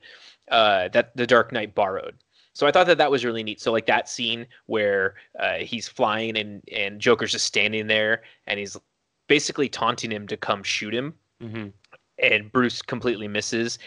uh, 0.51 0.89
that 0.89 1.15
The 1.15 1.27
Dark 1.27 1.51
Knight 1.51 1.73
borrowed. 1.73 2.15
So 2.53 2.67
I 2.67 2.71
thought 2.71 2.87
that 2.87 2.97
that 2.97 3.11
was 3.11 3.23
really 3.25 3.43
neat. 3.43 3.61
So 3.61 3.71
like 3.71 3.85
that 3.85 4.09
scene 4.09 4.45
where 4.65 5.15
uh, 5.39 5.57
he's 5.59 5.87
flying 5.87 6.37
and 6.37 6.61
and 6.71 6.99
Joker's 6.99 7.31
just 7.31 7.45
standing 7.45 7.87
there 7.87 8.23
and 8.47 8.59
he's 8.59 8.77
basically 9.27 9.69
taunting 9.69 10.11
him 10.11 10.27
to 10.27 10.37
come 10.37 10.63
shoot 10.63 10.93
him, 10.93 11.13
Mm-hmm. 11.41 11.67
And 12.21 12.51
Bruce 12.51 12.81
completely 12.81 13.27
misses. 13.27 13.79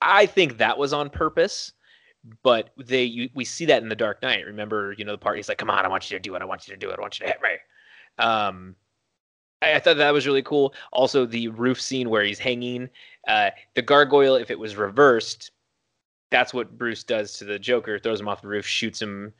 I 0.00 0.26
think 0.26 0.58
that 0.58 0.78
was 0.78 0.92
on 0.92 1.10
purpose, 1.10 1.72
but 2.42 2.70
they 2.76 3.04
you, 3.04 3.28
we 3.34 3.44
see 3.44 3.64
that 3.66 3.82
in 3.82 3.88
the 3.88 3.96
Dark 3.96 4.22
Knight. 4.22 4.46
Remember, 4.46 4.94
you 4.98 5.04
know, 5.04 5.12
the 5.12 5.18
part 5.18 5.36
he's 5.36 5.48
like, 5.48 5.58
"Come 5.58 5.70
on, 5.70 5.84
I 5.84 5.88
want 5.88 6.10
you 6.10 6.16
to 6.16 6.22
do 6.22 6.34
it. 6.34 6.42
I 6.42 6.44
want 6.44 6.68
you 6.68 6.74
to 6.74 6.78
do 6.78 6.90
it. 6.90 6.98
I 6.98 7.00
want 7.00 7.18
you 7.18 7.26
to 7.26 7.32
hit 7.32 7.42
me." 7.42 7.50
Um, 8.24 8.76
I, 9.62 9.74
I 9.74 9.78
thought 9.80 9.96
that 9.96 10.12
was 10.12 10.26
really 10.26 10.42
cool. 10.42 10.74
Also, 10.92 11.26
the 11.26 11.48
roof 11.48 11.80
scene 11.80 12.10
where 12.10 12.24
he's 12.24 12.38
hanging. 12.38 12.88
Uh, 13.26 13.50
the 13.74 13.82
gargoyle, 13.82 14.36
if 14.36 14.50
it 14.50 14.58
was 14.58 14.76
reversed, 14.76 15.50
that's 16.30 16.54
what 16.54 16.76
Bruce 16.78 17.04
does 17.04 17.34
to 17.34 17.44
the 17.44 17.58
Joker. 17.58 17.98
Throws 17.98 18.20
him 18.20 18.28
off 18.28 18.42
the 18.42 18.48
roof, 18.48 18.66
shoots 18.66 19.00
him 19.00 19.32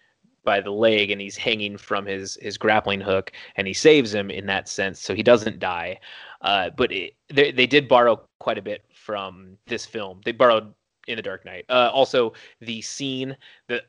by 0.45 0.61
the 0.61 0.71
leg, 0.71 1.11
and 1.11 1.21
he's 1.21 1.37
hanging 1.37 1.77
from 1.77 2.07
his 2.07 2.39
his 2.41 2.57
grappling 2.59 3.01
hook, 3.01 3.33
and 3.57 3.67
he 3.67 3.75
saves 3.75 4.15
him 4.15 4.31
in 4.31 4.47
that 4.47 4.69
sense, 4.69 5.01
so 5.01 5.15
he 5.15 5.23
doesn't 5.23 5.59
die. 5.59 5.99
Uh, 6.40 6.70
but 6.77 6.92
it, 6.92 7.14
they 7.33 7.51
they 7.51 7.66
did 7.66 7.88
borrow 7.88 8.20
quite 8.38 8.59
a 8.59 8.62
bit 8.62 8.85
from 8.92 9.57
this 9.66 9.85
film. 9.85 10.20
They 10.24 10.33
borrowed 10.33 10.72
in 11.09 11.16
the 11.16 11.22
Dark 11.22 11.44
Knight. 11.44 11.64
Uh, 11.68 11.90
also, 11.92 12.33
the 12.61 12.81
scene, 12.83 13.37
the 13.66 13.83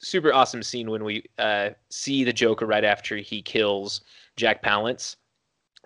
super 0.00 0.32
awesome 0.32 0.62
scene 0.62 0.90
when 0.90 1.04
we 1.04 1.24
uh, 1.38 1.70
see 1.90 2.24
the 2.24 2.32
Joker 2.32 2.66
right 2.66 2.84
after 2.84 3.16
he 3.16 3.40
kills 3.40 4.00
Jack 4.36 4.62
Palance, 4.62 5.16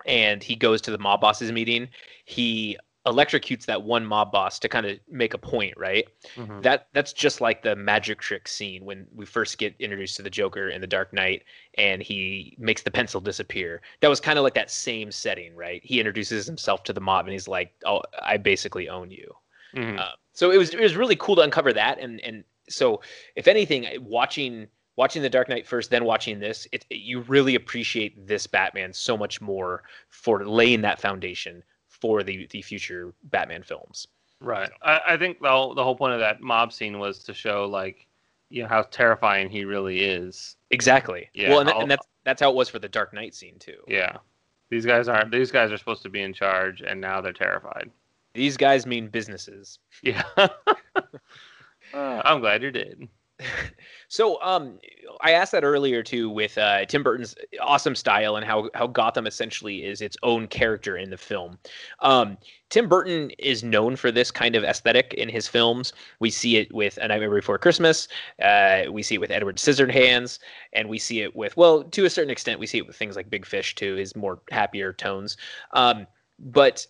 and 0.05 0.41
he 0.41 0.55
goes 0.55 0.81
to 0.81 0.91
the 0.91 0.97
mob 0.97 1.21
bosses 1.21 1.51
meeting. 1.51 1.87
He 2.25 2.77
electrocutes 3.07 3.65
that 3.65 3.81
one 3.81 4.05
mob 4.05 4.31
boss 4.31 4.59
to 4.59 4.69
kind 4.69 4.85
of 4.85 4.99
make 5.09 5.33
a 5.33 5.37
point, 5.37 5.73
right? 5.77 6.05
Mm-hmm. 6.35 6.61
That 6.61 6.87
that's 6.93 7.13
just 7.13 7.41
like 7.41 7.63
the 7.63 7.75
magic 7.75 8.19
trick 8.19 8.47
scene 8.47 8.85
when 8.85 9.07
we 9.15 9.25
first 9.25 9.57
get 9.57 9.73
introduced 9.79 10.17
to 10.17 10.21
the 10.21 10.29
Joker 10.29 10.69
in 10.69 10.81
the 10.81 10.87
Dark 10.87 11.13
Knight, 11.13 11.43
and 11.75 12.03
he 12.03 12.55
makes 12.59 12.83
the 12.83 12.91
pencil 12.91 13.21
disappear. 13.21 13.81
That 14.01 14.09
was 14.09 14.19
kind 14.19 14.37
of 14.37 14.43
like 14.43 14.53
that 14.55 14.69
same 14.69 15.11
setting, 15.11 15.55
right? 15.55 15.81
He 15.83 15.99
introduces 15.99 16.45
himself 16.45 16.83
to 16.83 16.93
the 16.93 17.01
mob, 17.01 17.25
and 17.25 17.33
he's 17.33 17.47
like, 17.47 17.73
"Oh, 17.85 18.03
I 18.21 18.37
basically 18.37 18.89
own 18.89 19.09
you." 19.09 19.33
Mhm. 19.75 19.99
Uh, 19.99 20.11
so 20.33 20.51
it 20.51 20.57
was 20.57 20.69
it 20.73 20.79
was 20.79 20.95
really 20.95 21.15
cool 21.15 21.35
to 21.37 21.41
uncover 21.41 21.73
that, 21.73 21.99
and 21.99 22.19
and 22.21 22.43
so 22.69 23.01
if 23.35 23.47
anything, 23.47 23.87
watching 24.01 24.67
watching 24.97 25.21
the 25.21 25.29
Dark 25.29 25.47
Knight 25.47 25.65
first, 25.67 25.91
then 25.91 26.03
watching 26.05 26.39
this, 26.39 26.67
it, 26.71 26.85
it- 26.89 26.95
you 26.95 27.21
really 27.21 27.55
appreciate 27.55 28.27
this 28.27 28.47
Batman 28.47 28.91
so 28.91 29.15
much 29.15 29.39
more 29.39 29.83
for 30.09 30.43
laying 30.45 30.81
that 30.81 30.99
foundation 30.99 31.63
for 32.01 32.23
the 32.23 32.47
the 32.51 32.61
future 32.61 33.13
Batman 33.23 33.63
films. 33.63 34.07
Right. 34.39 34.69
I, 34.83 35.01
I 35.07 35.17
think 35.17 35.41
the 35.41 35.49
whole, 35.49 35.73
the 35.73 35.83
whole 35.83 35.95
point 35.95 36.13
of 36.13 36.19
that 36.19 36.41
mob 36.41 36.71
scene 36.71 36.99
was 36.99 37.23
to 37.23 37.33
show 37.33 37.65
like 37.65 38.07
you 38.49 38.63
know 38.63 38.69
how 38.69 38.83
terrifying 38.83 39.49
he 39.49 39.65
really 39.65 40.01
is. 40.01 40.55
Exactly. 40.71 41.29
Yeah, 41.33 41.49
well, 41.49 41.59
and, 41.59 41.69
that, 41.69 41.77
and 41.77 41.91
that's 41.91 42.07
that's 42.23 42.41
how 42.41 42.49
it 42.49 42.55
was 42.55 42.69
for 42.69 42.79
the 42.79 42.89
Dark 42.89 43.13
Knight 43.13 43.33
scene 43.33 43.57
too. 43.59 43.77
Yeah. 43.87 44.17
These 44.69 44.85
guys 44.85 45.07
aren't. 45.07 45.31
These 45.31 45.51
guys 45.51 45.71
are 45.71 45.77
supposed 45.77 46.03
to 46.03 46.09
be 46.09 46.21
in 46.21 46.33
charge, 46.33 46.81
and 46.81 46.99
now 46.99 47.21
they're 47.21 47.33
terrified. 47.33 47.89
These 48.33 48.57
guys 48.57 48.85
mean 48.85 49.07
businesses. 49.07 49.79
Yeah. 50.03 50.23
Uh, 51.93 52.21
I'm 52.25 52.41
glad 52.41 52.63
you 52.63 52.69
did. 52.71 53.07
So, 54.09 54.41
um, 54.41 54.79
I 55.19 55.31
asked 55.31 55.51
that 55.51 55.65
earlier 55.65 56.01
too 56.01 56.29
with 56.29 56.57
uh, 56.57 56.85
Tim 56.85 57.03
Burton's 57.03 57.35
awesome 57.59 57.93
style 57.93 58.37
and 58.37 58.45
how 58.45 58.69
how 58.73 58.87
Gotham 58.87 59.27
essentially 59.27 59.83
is 59.83 60.01
its 60.01 60.15
own 60.23 60.47
character 60.47 60.95
in 60.95 61.09
the 61.09 61.17
film. 61.17 61.57
Um, 61.99 62.37
Tim 62.69 62.87
Burton 62.87 63.31
is 63.37 63.63
known 63.65 63.97
for 63.97 64.09
this 64.09 64.31
kind 64.31 64.55
of 64.55 64.63
aesthetic 64.63 65.13
in 65.15 65.27
his 65.27 65.47
films. 65.47 65.91
We 66.21 66.29
see 66.29 66.55
it 66.55 66.73
with 66.73 66.97
A 67.01 67.07
Nightmare 67.09 67.33
Before 67.35 67.57
Christmas. 67.57 68.07
Uh, 68.41 68.83
we 68.89 69.03
see 69.03 69.15
it 69.15 69.21
with 69.21 69.31
Edward 69.31 69.57
Scissorhands, 69.57 70.39
and 70.71 70.87
we 70.87 70.99
see 70.99 71.21
it 71.21 71.35
with 71.35 71.57
well, 71.57 71.83
to 71.83 72.05
a 72.05 72.09
certain 72.09 72.31
extent, 72.31 72.61
we 72.61 72.67
see 72.67 72.77
it 72.77 72.87
with 72.87 72.95
things 72.95 73.17
like 73.17 73.29
Big 73.29 73.45
Fish 73.45 73.75
too. 73.75 73.95
His 73.95 74.15
more 74.15 74.39
happier 74.51 74.93
tones. 74.93 75.35
Um, 75.71 76.07
but 76.39 76.87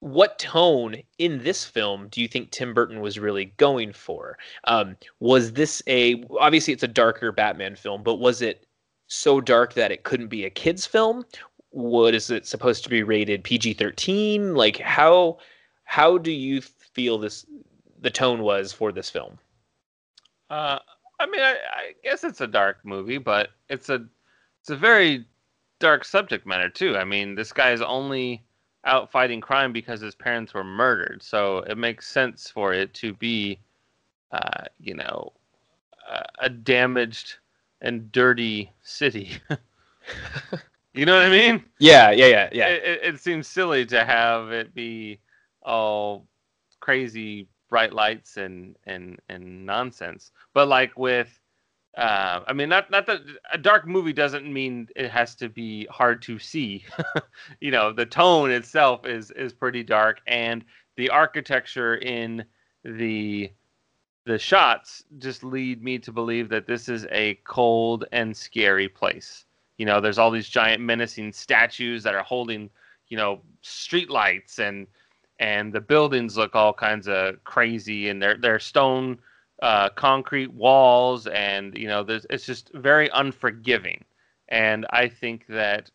what 0.00 0.38
tone 0.38 0.96
in 1.18 1.42
this 1.44 1.64
film 1.64 2.08
do 2.08 2.20
you 2.20 2.28
think 2.28 2.50
Tim 2.50 2.72
Burton 2.74 3.00
was 3.00 3.18
really 3.18 3.46
going 3.58 3.92
for? 3.92 4.38
Um, 4.64 4.96
was 5.20 5.52
this 5.52 5.82
a 5.86 6.24
obviously 6.40 6.72
it's 6.72 6.82
a 6.82 6.88
darker 6.88 7.32
Batman 7.32 7.76
film, 7.76 8.02
but 8.02 8.16
was 8.16 8.42
it 8.42 8.66
so 9.06 9.40
dark 9.40 9.74
that 9.74 9.92
it 9.92 10.04
couldn't 10.04 10.28
be 10.28 10.44
a 10.44 10.50
kids 10.50 10.86
film? 10.86 11.24
What 11.70 12.14
is 12.14 12.30
it 12.30 12.46
supposed 12.46 12.82
to 12.84 12.90
be 12.90 13.02
rated 13.02 13.44
PG 13.44 13.74
thirteen? 13.74 14.54
Like 14.54 14.78
how 14.78 15.38
how 15.84 16.16
do 16.16 16.32
you 16.32 16.62
feel 16.62 17.18
this 17.18 17.44
the 18.00 18.10
tone 18.10 18.42
was 18.42 18.72
for 18.72 18.92
this 18.92 19.10
film? 19.10 19.38
Uh, 20.48 20.78
I 21.20 21.26
mean, 21.26 21.42
I, 21.42 21.52
I 21.52 21.92
guess 22.02 22.24
it's 22.24 22.40
a 22.40 22.46
dark 22.46 22.78
movie, 22.84 23.18
but 23.18 23.50
it's 23.68 23.90
a 23.90 24.06
it's 24.62 24.70
a 24.70 24.76
very 24.76 25.26
dark 25.78 26.06
subject 26.06 26.46
matter 26.46 26.70
too. 26.70 26.96
I 26.96 27.04
mean, 27.04 27.34
this 27.34 27.52
guy 27.52 27.72
is 27.72 27.82
only 27.82 28.42
out 28.84 29.10
fighting 29.10 29.40
crime 29.40 29.72
because 29.72 30.00
his 30.00 30.14
parents 30.14 30.54
were 30.54 30.64
murdered, 30.64 31.22
so 31.22 31.58
it 31.58 31.78
makes 31.78 32.08
sense 32.08 32.50
for 32.50 32.72
it 32.72 32.94
to 32.94 33.14
be, 33.14 33.58
uh, 34.32 34.64
you 34.78 34.94
know, 34.94 35.32
a, 36.10 36.22
a 36.40 36.48
damaged 36.48 37.36
and 37.82 38.10
dirty 38.12 38.72
city. 38.82 39.32
you 40.94 41.06
know 41.06 41.14
what 41.14 41.24
I 41.26 41.30
mean? 41.30 41.64
Yeah, 41.78 42.10
yeah, 42.10 42.26
yeah, 42.26 42.48
yeah. 42.52 42.68
It, 42.68 42.84
it, 42.84 43.14
it 43.14 43.20
seems 43.20 43.46
silly 43.46 43.86
to 43.86 44.04
have 44.04 44.50
it 44.50 44.74
be 44.74 45.20
all 45.62 46.26
crazy 46.80 47.46
bright 47.68 47.92
lights 47.92 48.36
and 48.36 48.76
and 48.86 49.18
and 49.28 49.64
nonsense. 49.64 50.32
But 50.52 50.68
like 50.68 50.98
with 50.98 51.39
uh, 51.96 52.40
I 52.46 52.52
mean, 52.52 52.68
not 52.68 52.90
not 52.90 53.06
that 53.06 53.20
a 53.52 53.58
dark 53.58 53.86
movie 53.86 54.12
doesn't 54.12 54.50
mean 54.50 54.88
it 54.94 55.10
has 55.10 55.34
to 55.36 55.48
be 55.48 55.86
hard 55.90 56.22
to 56.22 56.38
see. 56.38 56.84
you 57.60 57.70
know, 57.70 57.92
the 57.92 58.06
tone 58.06 58.50
itself 58.50 59.06
is 59.06 59.30
is 59.32 59.52
pretty 59.52 59.82
dark, 59.82 60.20
and 60.26 60.64
the 60.96 61.10
architecture 61.10 61.96
in 61.96 62.44
the 62.84 63.50
the 64.24 64.38
shots 64.38 65.02
just 65.18 65.42
lead 65.42 65.82
me 65.82 65.98
to 65.98 66.12
believe 66.12 66.48
that 66.50 66.66
this 66.66 66.88
is 66.88 67.06
a 67.10 67.34
cold 67.44 68.04
and 68.12 68.36
scary 68.36 68.88
place. 68.88 69.46
You 69.78 69.86
know, 69.86 70.00
there's 70.00 70.18
all 70.18 70.30
these 70.30 70.48
giant 70.48 70.82
menacing 70.82 71.32
statues 71.32 72.02
that 72.04 72.14
are 72.14 72.22
holding, 72.22 72.70
you 73.08 73.16
know, 73.16 73.40
street 73.62 74.10
lights 74.10 74.60
and 74.60 74.86
and 75.40 75.72
the 75.72 75.80
buildings 75.80 76.36
look 76.36 76.54
all 76.54 76.72
kinds 76.72 77.08
of 77.08 77.42
crazy 77.42 78.10
and 78.10 78.22
they're 78.22 78.36
they're 78.36 78.60
stone 78.60 79.18
uh, 79.62 79.90
concrete 79.90 80.52
walls, 80.52 81.26
and 81.26 81.76
you 81.76 81.88
know, 81.88 82.04
it's 82.08 82.46
just 82.46 82.70
very 82.74 83.08
unforgiving. 83.12 84.04
And 84.48 84.86
I 84.90 85.08
think 85.08 85.46
that 85.48 85.90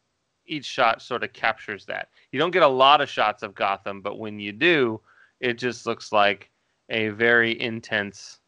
each 0.45 0.65
shot 0.65 1.01
sort 1.01 1.23
of 1.23 1.33
captures 1.33 1.85
that. 1.85 2.09
You 2.31 2.39
don't 2.39 2.51
get 2.51 2.63
a 2.63 2.67
lot 2.67 3.01
of 3.01 3.09
shots 3.09 3.43
of 3.43 3.55
Gotham, 3.55 4.01
but 4.01 4.19
when 4.19 4.39
you 4.39 4.51
do, 4.51 5.01
it 5.39 5.53
just 5.53 5.85
looks 5.85 6.11
like 6.11 6.51
a 6.89 7.09
very 7.09 7.59
intense 7.59 8.39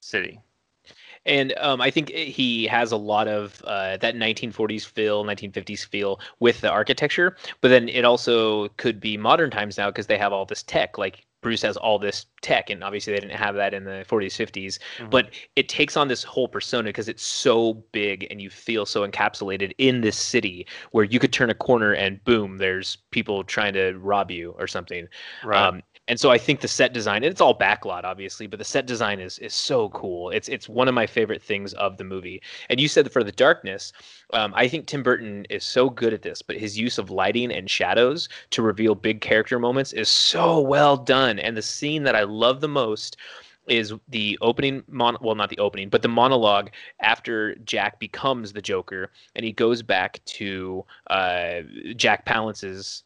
city. 0.00 0.40
And 1.24 1.52
um, 1.58 1.80
I 1.80 1.90
think 1.90 2.10
he 2.10 2.66
has 2.66 2.92
a 2.92 2.96
lot 2.96 3.26
of 3.26 3.60
uh, 3.66 3.96
that 3.96 4.14
1940s 4.14 4.86
feel, 4.86 5.24
1950s 5.24 5.84
feel 5.84 6.20
with 6.38 6.60
the 6.60 6.70
architecture. 6.70 7.36
But 7.60 7.68
then 7.68 7.88
it 7.88 8.04
also 8.04 8.68
could 8.76 9.00
be 9.00 9.16
modern 9.16 9.50
times 9.50 9.76
now 9.76 9.90
because 9.90 10.06
they 10.06 10.18
have 10.18 10.32
all 10.32 10.44
this 10.44 10.62
tech. 10.62 10.98
Like 10.98 11.26
Bruce 11.46 11.62
has 11.62 11.76
all 11.76 11.96
this 11.96 12.26
tech, 12.42 12.70
and 12.70 12.82
obviously 12.82 13.12
they 13.12 13.20
didn't 13.20 13.36
have 13.36 13.54
that 13.54 13.72
in 13.72 13.84
the 13.84 14.04
40s, 14.08 14.34
50s. 14.34 14.80
Mm-hmm. 14.98 15.10
But 15.10 15.30
it 15.54 15.68
takes 15.68 15.96
on 15.96 16.08
this 16.08 16.24
whole 16.24 16.48
persona 16.48 16.88
because 16.88 17.08
it's 17.08 17.22
so 17.22 17.74
big 17.92 18.26
and 18.32 18.42
you 18.42 18.50
feel 18.50 18.84
so 18.84 19.06
encapsulated 19.06 19.70
in 19.78 20.00
this 20.00 20.18
city 20.18 20.66
where 20.90 21.04
you 21.04 21.20
could 21.20 21.32
turn 21.32 21.48
a 21.48 21.54
corner 21.54 21.92
and 21.92 22.22
boom, 22.24 22.58
there's 22.58 22.96
people 23.12 23.44
trying 23.44 23.74
to 23.74 23.92
rob 23.92 24.32
you 24.32 24.56
or 24.58 24.66
something. 24.66 25.06
Right. 25.44 25.68
Um, 25.68 25.82
and 26.08 26.20
so 26.20 26.30
I 26.30 26.38
think 26.38 26.60
the 26.60 26.68
set 26.68 26.92
design, 26.92 27.24
it's 27.24 27.40
all 27.40 27.56
backlot 27.58 28.04
obviously, 28.04 28.46
but 28.46 28.58
the 28.58 28.64
set 28.64 28.86
design 28.86 29.18
is 29.18 29.38
is 29.38 29.54
so 29.54 29.88
cool. 29.90 30.30
It's 30.30 30.48
it's 30.48 30.68
one 30.68 30.88
of 30.88 30.94
my 30.94 31.06
favorite 31.06 31.42
things 31.42 31.72
of 31.74 31.96
the 31.96 32.04
movie. 32.04 32.40
And 32.68 32.80
you 32.80 32.86
said 32.88 33.10
for 33.10 33.24
the 33.24 33.32
darkness, 33.32 33.92
um, 34.32 34.52
I 34.54 34.68
think 34.68 34.86
Tim 34.86 35.02
Burton 35.02 35.46
is 35.50 35.64
so 35.64 35.90
good 35.90 36.12
at 36.12 36.22
this, 36.22 36.42
but 36.42 36.56
his 36.56 36.78
use 36.78 36.98
of 36.98 37.10
lighting 37.10 37.50
and 37.50 37.68
shadows 37.68 38.28
to 38.50 38.62
reveal 38.62 38.94
big 38.94 39.20
character 39.20 39.58
moments 39.58 39.92
is 39.92 40.08
so 40.08 40.60
well 40.60 40.96
done. 40.96 41.38
And 41.40 41.56
the 41.56 41.62
scene 41.62 42.04
that 42.04 42.14
I 42.14 42.22
love 42.22 42.60
the 42.60 42.68
most 42.68 43.16
is 43.68 43.92
the 44.08 44.38
opening 44.42 44.84
mon- 44.88 45.16
well 45.20 45.34
not 45.34 45.50
the 45.50 45.58
opening 45.58 45.88
but 45.88 46.02
the 46.02 46.08
monologue 46.08 46.70
after 47.00 47.56
jack 47.64 47.98
becomes 47.98 48.52
the 48.52 48.62
joker 48.62 49.10
and 49.34 49.44
he 49.44 49.52
goes 49.52 49.82
back 49.82 50.20
to 50.24 50.84
uh, 51.08 51.62
jack 51.96 52.24
palance's 52.24 53.02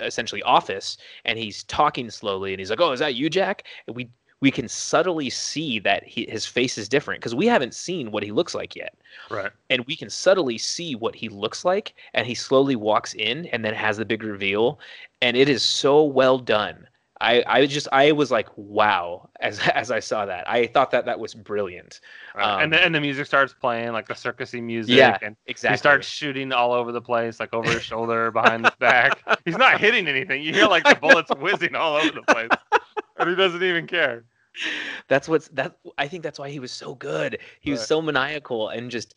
essentially 0.00 0.42
office 0.42 0.98
and 1.24 1.38
he's 1.38 1.62
talking 1.64 2.10
slowly 2.10 2.52
and 2.52 2.60
he's 2.60 2.70
like 2.70 2.80
oh 2.80 2.92
is 2.92 3.00
that 3.00 3.14
you 3.14 3.30
jack? 3.30 3.64
And 3.86 3.96
we 3.96 4.08
we 4.40 4.50
can 4.50 4.68
subtly 4.68 5.30
see 5.30 5.78
that 5.78 6.04
he, 6.04 6.26
his 6.28 6.44
face 6.44 6.76
is 6.76 6.88
different 6.88 7.20
because 7.20 7.34
we 7.34 7.46
haven't 7.46 7.74
seen 7.74 8.10
what 8.10 8.22
he 8.22 8.32
looks 8.32 8.54
like 8.54 8.76
yet. 8.76 8.94
Right. 9.30 9.50
And 9.70 9.84
we 9.86 9.96
can 9.96 10.10
subtly 10.10 10.58
see 10.58 10.94
what 10.94 11.14
he 11.14 11.28
looks 11.28 11.64
like 11.64 11.94
and 12.12 12.26
he 12.26 12.34
slowly 12.34 12.76
walks 12.76 13.14
in 13.14 13.46
and 13.46 13.64
then 13.64 13.74
has 13.74 13.96
the 13.96 14.04
big 14.04 14.22
reveal 14.22 14.78
and 15.22 15.36
it 15.36 15.48
is 15.48 15.62
so 15.62 16.04
well 16.04 16.38
done 16.38 16.86
I, 17.20 17.42
I 17.46 17.66
just 17.66 17.88
I 17.92 18.12
was 18.12 18.30
like 18.30 18.48
wow 18.56 19.28
as 19.40 19.58
as 19.74 19.90
I 19.90 20.00
saw 20.00 20.26
that 20.26 20.48
I 20.48 20.66
thought 20.66 20.90
that 20.90 21.06
that 21.06 21.18
was 21.18 21.34
brilliant, 21.34 22.00
right. 22.34 22.44
um, 22.44 22.62
and 22.62 22.72
then 22.72 22.82
and 22.82 22.94
the 22.94 23.00
music 23.00 23.26
starts 23.26 23.54
playing 23.54 23.92
like 23.92 24.08
the 24.08 24.14
circusy 24.14 24.62
music. 24.62 24.96
Yeah, 24.96 25.18
and 25.22 25.36
exactly. 25.46 25.74
He 25.74 25.78
starts 25.78 26.06
shooting 26.06 26.52
all 26.52 26.72
over 26.72 26.92
the 26.92 27.00
place, 27.00 27.40
like 27.40 27.54
over 27.54 27.70
his 27.70 27.82
shoulder, 27.82 28.30
behind 28.30 28.66
his 28.66 28.74
back. 28.76 29.18
He's 29.44 29.56
not 29.56 29.80
hitting 29.80 30.08
anything. 30.08 30.42
You 30.42 30.52
hear 30.52 30.66
like 30.66 30.84
the 30.84 30.94
bullets 31.00 31.30
whizzing 31.38 31.74
all 31.74 31.96
over 31.96 32.10
the 32.10 32.22
place, 32.22 32.50
and 33.18 33.30
he 33.30 33.34
doesn't 33.34 33.62
even 33.62 33.86
care. 33.86 34.24
That's 35.08 35.28
what's 35.28 35.48
that. 35.48 35.76
I 35.98 36.08
think 36.08 36.22
that's 36.22 36.38
why 36.38 36.50
he 36.50 36.60
was 36.60 36.72
so 36.72 36.94
good. 36.94 37.38
He 37.60 37.70
right. 37.70 37.78
was 37.78 37.86
so 37.86 38.02
maniacal 38.02 38.68
and 38.68 38.90
just. 38.90 39.14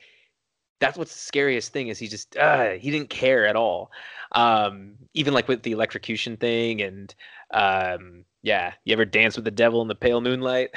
That's 0.80 0.98
what's 0.98 1.14
the 1.14 1.20
scariest 1.20 1.74
thing 1.74 1.90
is 1.90 2.00
he 2.00 2.08
just 2.08 2.38
uh, 2.38 2.72
he 2.72 2.92
didn't 2.92 3.10
care 3.10 3.46
at 3.46 3.56
all. 3.56 3.92
Um, 4.32 4.96
even 5.14 5.34
like 5.34 5.48
with 5.48 5.64
the 5.64 5.72
electrocution 5.72 6.38
thing 6.38 6.82
and 6.82 7.14
um, 7.52 8.26
yeah, 8.42 8.74
you 8.86 8.94
ever 8.94 9.06
dance 9.06 9.36
with 9.36 9.46
the 9.46 9.52
devil 9.52 9.82
in 9.82 9.88
the 9.88 9.96
pale 9.96 10.22
moonlight? 10.22 10.70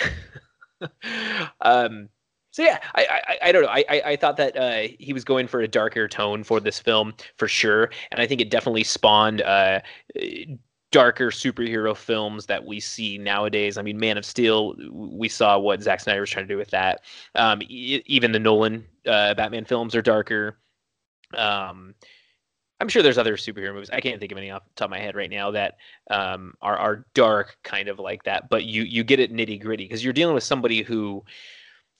um, 1.60 2.08
so 2.50 2.62
yeah, 2.62 2.80
I, 2.94 3.06
I, 3.28 3.48
I 3.48 3.52
don't 3.52 3.62
know. 3.62 3.68
I, 3.68 4.02
I, 4.04 4.16
thought 4.16 4.36
that 4.36 4.56
uh, 4.56 4.88
he 4.98 5.14
was 5.14 5.24
going 5.24 5.46
for 5.46 5.60
a 5.60 5.68
darker 5.68 6.06
tone 6.06 6.44
for 6.44 6.60
this 6.60 6.78
film 6.78 7.14
for 7.36 7.48
sure, 7.48 7.90
and 8.10 8.20
I 8.20 8.26
think 8.26 8.42
it 8.42 8.50
definitely 8.50 8.84
spawned 8.84 9.40
uh, 9.40 9.80
darker 10.92 11.30
superhero 11.30 11.96
films 11.96 12.46
that 12.46 12.64
we 12.64 12.78
see 12.78 13.18
nowadays. 13.18 13.76
I 13.76 13.82
mean, 13.82 13.98
Man 13.98 14.18
of 14.18 14.24
Steel, 14.24 14.76
we 14.92 15.28
saw 15.28 15.58
what 15.58 15.82
Zack 15.82 16.00
Snyder 16.00 16.20
was 16.20 16.30
trying 16.30 16.46
to 16.46 16.54
do 16.54 16.58
with 16.58 16.70
that. 16.70 17.00
Um, 17.34 17.62
e- 17.62 18.02
even 18.06 18.30
the 18.30 18.38
Nolan 18.38 18.84
uh, 19.06 19.34
Batman 19.34 19.64
films 19.64 19.96
are 19.96 20.02
darker. 20.02 20.58
Um, 21.34 21.94
I'm 22.78 22.88
sure 22.88 23.02
there's 23.02 23.18
other 23.18 23.36
superhero 23.36 23.72
movies. 23.72 23.90
I 23.90 24.00
can't 24.00 24.20
think 24.20 24.32
of 24.32 24.38
any 24.38 24.50
off 24.50 24.64
the 24.64 24.74
top 24.74 24.86
of 24.86 24.90
my 24.90 24.98
head 24.98 25.16
right 25.16 25.30
now 25.30 25.50
that 25.52 25.76
um, 26.10 26.54
are 26.60 26.76
are 26.76 27.06
dark, 27.14 27.56
kind 27.62 27.88
of 27.88 27.98
like 27.98 28.24
that. 28.24 28.50
But 28.50 28.64
you 28.64 28.82
you 28.82 29.02
get 29.02 29.20
it 29.20 29.32
nitty 29.32 29.60
gritty 29.62 29.84
because 29.84 30.04
you're 30.04 30.12
dealing 30.12 30.34
with 30.34 30.44
somebody 30.44 30.82
who 30.82 31.24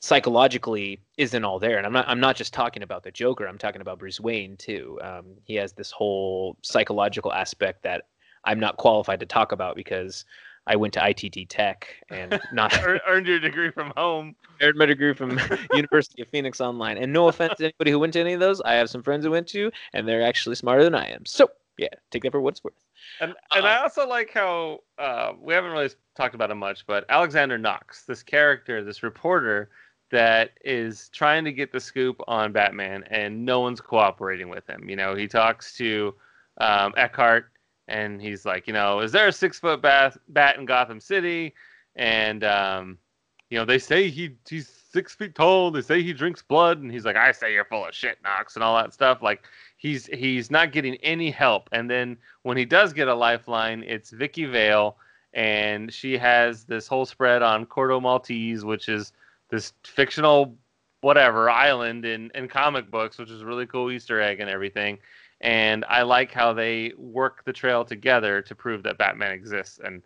psychologically 0.01 1.01
isn't 1.17 1.45
all 1.45 1.61
there. 1.61 1.79
And 1.79 1.87
I'm 1.87 1.93
not 1.93 2.09
I'm 2.09 2.21
not 2.21 2.37
just 2.37 2.53
talking 2.53 2.83
about 2.83 3.05
the 3.05 3.13
Joker. 3.13 3.47
I'm 3.47 3.59
talking 3.59 3.81
about 3.81 4.01
Bruce 4.01 4.21
Wayne 4.21 4.57
too. 4.57 4.99
Um, 5.03 5.37
he 5.45 5.55
has 5.55 5.73
this 5.73 5.93
whole 5.93 6.59
psychological 6.63 7.33
aspect 7.33 7.85
that 7.85 8.03
I'm 8.45 8.61
not 8.61 8.77
qualified 8.77 9.21
to 9.21 9.27
talk 9.27 9.53
about 9.53 9.77
because 9.77 10.25
I 10.67 10.77
went 10.77 10.95
to 10.95 11.09
ITT 11.09 11.49
Tech 11.49 11.89
and 12.11 12.41
not 12.53 12.73
earned 12.85 13.27
your 13.27 13.41
degree 13.41 13.71
from 13.71 13.93
home. 13.97 14.37
Earned 14.61 14.79
my 14.79 14.87
degree 14.87 15.13
from 15.13 15.39
University 15.75 16.23
of 16.23 16.29
Phoenix 16.29 16.61
Online. 16.61 16.97
And 16.97 17.13
no 17.13 17.29
offense 17.29 17.55
to 17.59 17.65
anybody 17.65 17.91
who 17.91 17.99
went 17.99 18.13
to 18.13 18.21
any 18.21 18.33
of 18.33 18.41
those, 18.41 18.61
I 18.61 18.75
have 18.75 18.89
some 18.89 19.03
friends 19.03 19.25
who 19.25 19.33
went 19.33 19.49
to, 19.49 19.73
and 19.93 20.07
they're 20.07 20.23
actually 20.23 20.55
smarter 20.55 20.85
than 20.85 20.95
I 20.95 21.09
am. 21.09 21.27
So 21.27 21.51
yeah, 21.79 21.89
take 22.11 22.23
that 22.23 22.33
for 22.33 22.41
what 22.41 22.51
it's 22.51 22.65
worth. 22.65 22.75
And 23.21 23.35
and 23.55 23.65
uh, 23.65 23.69
I 23.69 23.83
also 23.83 24.07
like 24.07 24.31
how 24.33 24.81
uh, 24.99 25.33
we 25.41 25.55
haven't 25.55 25.73
really 25.73 25.91
talked 26.17 26.35
about 26.35 26.51
him 26.51 26.59
much, 26.59 26.87
but 26.87 27.05
Alexander 27.09 27.59
Knox, 27.59 28.05
this 28.05 28.23
character, 28.23 28.85
this 28.85 29.03
reporter 29.03 29.71
that 30.11 30.51
is 30.63 31.09
trying 31.09 31.45
to 31.45 31.53
get 31.53 31.73
the 31.73 31.81
scoop 31.81 32.21
on 32.29 32.53
Batman, 32.53 33.03
and 33.11 33.45
no 33.45 33.61
one's 33.61 33.81
cooperating 33.81 34.49
with 34.49 34.67
him. 34.69 34.89
You 34.89 34.97
know, 34.97 35.15
he 35.15 35.27
talks 35.27 35.75
to 35.79 36.15
um, 36.59 36.93
Eckhardt 36.97 37.47
and 37.89 38.21
he's 38.21 38.45
like, 38.45 38.67
you 38.67 38.73
know, 38.73 39.01
is 39.01 39.13
there 39.13 39.29
a 39.29 39.33
six 39.33 39.59
foot 39.59 39.83
bat, 39.83 40.17
bat 40.29 40.57
in 40.57 40.65
Gotham 40.65 41.01
City? 41.01 41.55
And 41.97 42.45
um, 42.45 42.99
you 43.51 43.59
know, 43.59 43.65
they 43.65 43.79
say 43.79 44.09
he 44.09 44.37
he's 44.49 44.69
six 44.93 45.15
feet 45.15 45.35
tall. 45.35 45.71
They 45.71 45.83
say 45.83 46.03
he 46.03 46.13
drinks 46.13 46.43
blood, 46.43 46.79
and 46.79 46.91
he's 46.91 47.05
like, 47.05 47.17
I 47.17 47.33
say 47.33 47.53
you're 47.53 47.65
full 47.65 47.85
of 47.85 47.95
shit, 47.95 48.19
Knox, 48.23 48.55
and 48.55 48.65
all 48.65 48.77
that 48.77 48.95
stuff. 48.95 49.23
Like 49.23 49.45
he's 49.77 50.07
he's 50.07 50.51
not 50.51 50.73
getting 50.73 50.97
any 50.97 51.31
help. 51.31 51.69
And 51.73 51.91
then 51.91 52.17
when 52.43 52.57
he 52.57 52.65
does 52.65 52.93
get 52.93 53.09
a 53.09 53.15
lifeline, 53.15 53.83
it's 53.87 54.11
Vicky 54.11 54.47
Vale, 54.47 54.97
and 55.35 55.93
she 55.93 56.17
has 56.17 56.65
this 56.65 56.87
whole 56.87 57.05
spread 57.05 57.43
on 57.43 57.67
Corto 57.67 58.01
Maltese, 58.01 58.65
which 58.65 58.89
is 58.89 59.13
this 59.51 59.75
fictional 59.85 60.57
whatever 61.03 61.51
island 61.51 62.05
in 62.07 62.31
in 62.35 62.49
comic 62.49 62.91
books, 62.91 63.19
which 63.19 63.31
is 63.31 63.43
a 63.43 63.47
really 63.47 63.67
cool 63.67 63.91
Easter 63.91 64.21
egg 64.21 64.41
and 64.41 64.49
everything. 64.49 64.99
And 65.41 65.85
I 65.89 66.03
like 66.03 66.33
how 66.33 66.53
they 66.53 66.93
work 66.97 67.45
the 67.45 67.53
trail 67.53 67.85
together 67.85 68.41
to 68.43 68.55
prove 68.55 68.83
that 68.85 68.99
Batman 68.99 69.33
exists. 69.33 69.81
And 69.85 70.03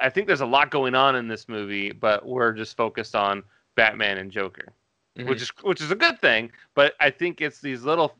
I 0.00 0.08
think 0.08 0.26
there's 0.28 0.40
a 0.40 0.46
lot 0.46 0.70
going 0.70 0.94
on 0.94 1.16
in 1.16 1.28
this 1.28 1.48
movie, 1.48 1.92
but 1.92 2.24
we're 2.26 2.52
just 2.52 2.76
focused 2.76 3.14
on 3.16 3.42
Batman 3.74 4.18
and 4.18 4.30
Joker, 4.30 4.72
Mhm. 5.18 5.26
which 5.28 5.42
is 5.42 5.50
which 5.62 5.80
is 5.80 5.90
a 5.90 5.96
good 5.96 6.20
thing. 6.20 6.52
But 6.74 6.94
I 7.00 7.10
think 7.10 7.40
it's 7.40 7.60
these 7.60 7.82
little 7.82 8.16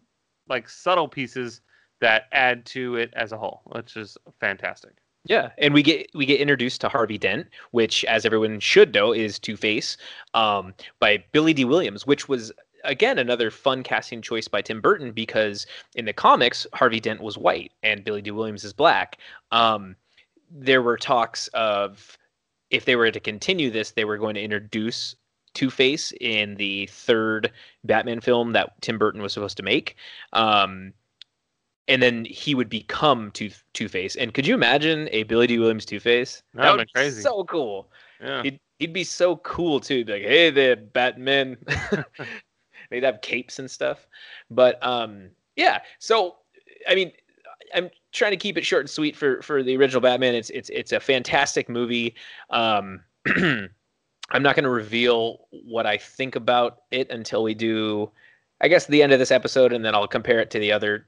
like 0.49 0.69
subtle 0.69 1.09
pieces 1.09 1.61
that 2.01 2.27
add 2.33 2.67
to 2.67 2.97
it 2.97 3.15
as 3.15 3.31
a 3.33 3.39
whole, 3.39 3.63
which 3.67 3.97
is 3.97 4.19
fantastic. 4.41 5.02
Yeah, 5.25 5.51
and 5.59 5.73
we 5.73 5.83
get 5.83 6.11
we 6.15 6.27
get 6.27 6.41
introduced 6.41 6.81
to 6.81 6.89
Harvey 6.89 7.17
Dent, 7.19 7.47
which, 7.71 8.05
as 8.07 8.27
everyone 8.27 8.59
should 8.59 8.93
know, 8.93 9.13
is 9.13 9.39
Two 9.39 9.57
Face, 9.57 9.97
um, 10.35 10.75
by 10.99 11.23
Billy 11.31 11.55
Dee 11.55 11.65
Williams, 11.65 12.07
which 12.07 12.29
was 12.29 12.53
again 12.85 13.19
another 13.19 13.51
fun 13.51 13.85
casting 13.85 14.21
choice 14.21 14.49
by 14.49 14.61
Tim 14.61 14.81
Burton 14.81 15.13
because 15.13 15.67
in 15.95 16.05
the 16.05 16.13
comics 16.13 16.67
Harvey 16.75 16.99
Dent 16.99 17.21
was 17.21 17.39
white 17.39 17.71
and 17.85 18.05
Billy 18.05 18.23
Dee 18.23 18.33
Williams 18.33 18.65
is 18.65 18.73
black. 18.73 19.19
Um, 19.53 19.95
there 20.51 20.83
were 20.83 20.97
talks 20.97 21.49
of 21.55 22.19
if 22.71 22.85
they 22.85 22.97
were 22.97 23.11
to 23.11 23.21
continue 23.21 23.71
this, 23.71 23.93
they 23.93 24.05
were 24.05 24.19
going 24.19 24.35
to 24.35 24.43
introduce 24.43 25.15
Two 25.55 25.71
Face 25.71 26.13
in 26.21 26.57
the 26.57 26.87
third 26.87 27.53
Batman 27.85 28.21
film 28.21 28.53
that 28.55 28.81
Tim 28.81 28.99
Burton 28.99 29.23
was 29.23 29.33
supposed 29.33 29.59
to 29.59 29.63
make. 29.63 29.97
Um, 30.33 30.95
and 31.89 32.03
then 32.03 32.25
he 32.25 32.55
would 32.55 32.69
become 32.69 33.31
Two 33.33 33.51
Two 33.75 33.89
Face. 33.89 34.17
And 34.17 34.33
could 34.35 34.47
you 34.47 34.55
imagine 34.55 35.09
a 35.13 35.25
Billy 35.25 35.47
Dee 35.47 35.59
Williams 35.59 35.85
Two 35.85 36.01
Face? 36.01 36.43
That'd 36.55 36.79
would 36.79 36.87
be 36.87 36.93
crazy. 36.95 37.23
So 37.23 37.45
cool. 37.45 37.91
Yeah. 38.21 38.43
He'd 38.43 38.61
he'd 38.79 38.93
be 38.93 39.05
so 39.05 39.37
cool 39.37 39.81
too. 39.81 39.99
He'd 39.99 40.07
be 40.07 40.13
like, 40.13 40.23
hey 40.23 40.51
there, 40.51 40.77
Batman. 40.77 41.57
They'd 42.91 43.05
have 43.05 43.21
capes 43.23 43.59
and 43.59 43.71
stuff. 43.71 44.07
But 44.51 44.85
um, 44.87 45.31
yeah. 45.57 45.81
So 45.99 46.37
I 46.89 46.95
mean, 46.95 47.13
I'm 47.75 47.91
trying 48.13 48.33
to 48.33 48.37
keep 48.37 48.57
it 48.57 48.65
short 48.65 48.83
and 48.83 48.91
sweet 48.91 49.17
for 49.17 49.43
for 49.43 49.63
the 49.63 49.77
original 49.77 50.01
Batman. 50.01 50.35
It's 50.35 50.51
it's 50.51 50.71
it's 50.71 50.93
a 50.93 51.01
fantastic 51.01 51.69
movie. 51.69 52.15
Um, 52.51 53.01
I'm 53.27 54.43
not 54.43 54.57
going 54.57 54.65
to 54.65 54.71
reveal 54.71 55.47
what 55.51 55.85
I 55.85 55.99
think 55.99 56.37
about 56.37 56.83
it 56.91 57.11
until 57.11 57.43
we 57.43 57.55
do, 57.55 58.11
I 58.63 58.69
guess, 58.69 58.87
the 58.87 59.03
end 59.03 59.13
of 59.13 59.19
this 59.19 59.31
episode, 59.31 59.73
and 59.73 59.85
then 59.85 59.95
I'll 59.95 60.09
compare 60.09 60.41
it 60.41 60.51
to 60.53 60.59
the 60.59 60.73
other 60.73 61.07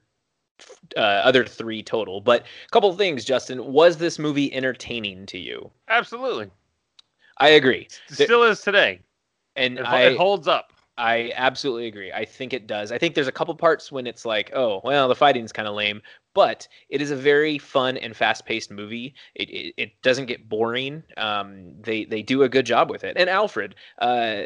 uh, 0.95 0.99
other 0.99 1.45
three 1.45 1.83
total. 1.83 2.21
But 2.21 2.41
a 2.41 2.69
couple 2.71 2.89
of 2.89 2.97
things, 2.97 3.25
Justin. 3.25 3.71
Was 3.73 3.97
this 3.97 4.19
movie 4.19 4.53
entertaining 4.53 5.25
to 5.27 5.37
you? 5.37 5.71
Absolutely. 5.89 6.49
I 7.37 7.49
agree, 7.49 7.87
It 8.09 8.15
still 8.15 8.43
is 8.43 8.61
today. 8.61 9.01
and 9.55 9.79
It, 9.79 9.85
I 9.85 10.03
it 10.03 10.17
holds 10.17 10.47
up. 10.47 10.71
I 10.97 11.33
absolutely 11.35 11.87
agree. 11.87 12.11
I 12.13 12.23
think 12.25 12.53
it 12.53 12.67
does. 12.67 12.91
I 12.91 12.97
think 12.97 13.15
there's 13.15 13.27
a 13.27 13.31
couple 13.31 13.53
parts 13.55 13.91
when 13.91 14.07
it's 14.07 14.25
like, 14.25 14.51
oh, 14.55 14.79
well, 14.83 15.07
the 15.09 15.15
fighting's 15.15 15.51
kind 15.51 15.67
of 15.67 15.75
lame, 15.75 16.01
but 16.33 16.67
it 16.89 17.01
is 17.01 17.11
a 17.11 17.17
very 17.17 17.57
fun 17.57 17.97
and 17.97 18.15
fast-paced 18.15 18.71
movie. 18.71 19.13
It 19.35 19.49
it, 19.49 19.73
it 19.77 20.01
doesn't 20.03 20.27
get 20.27 20.47
boring. 20.47 21.03
Um, 21.17 21.73
they 21.81 22.05
they 22.05 22.21
do 22.21 22.43
a 22.43 22.49
good 22.49 22.65
job 22.65 22.89
with 22.89 23.03
it. 23.03 23.17
And 23.17 23.29
Alfred, 23.29 23.75
uh, 23.99 24.43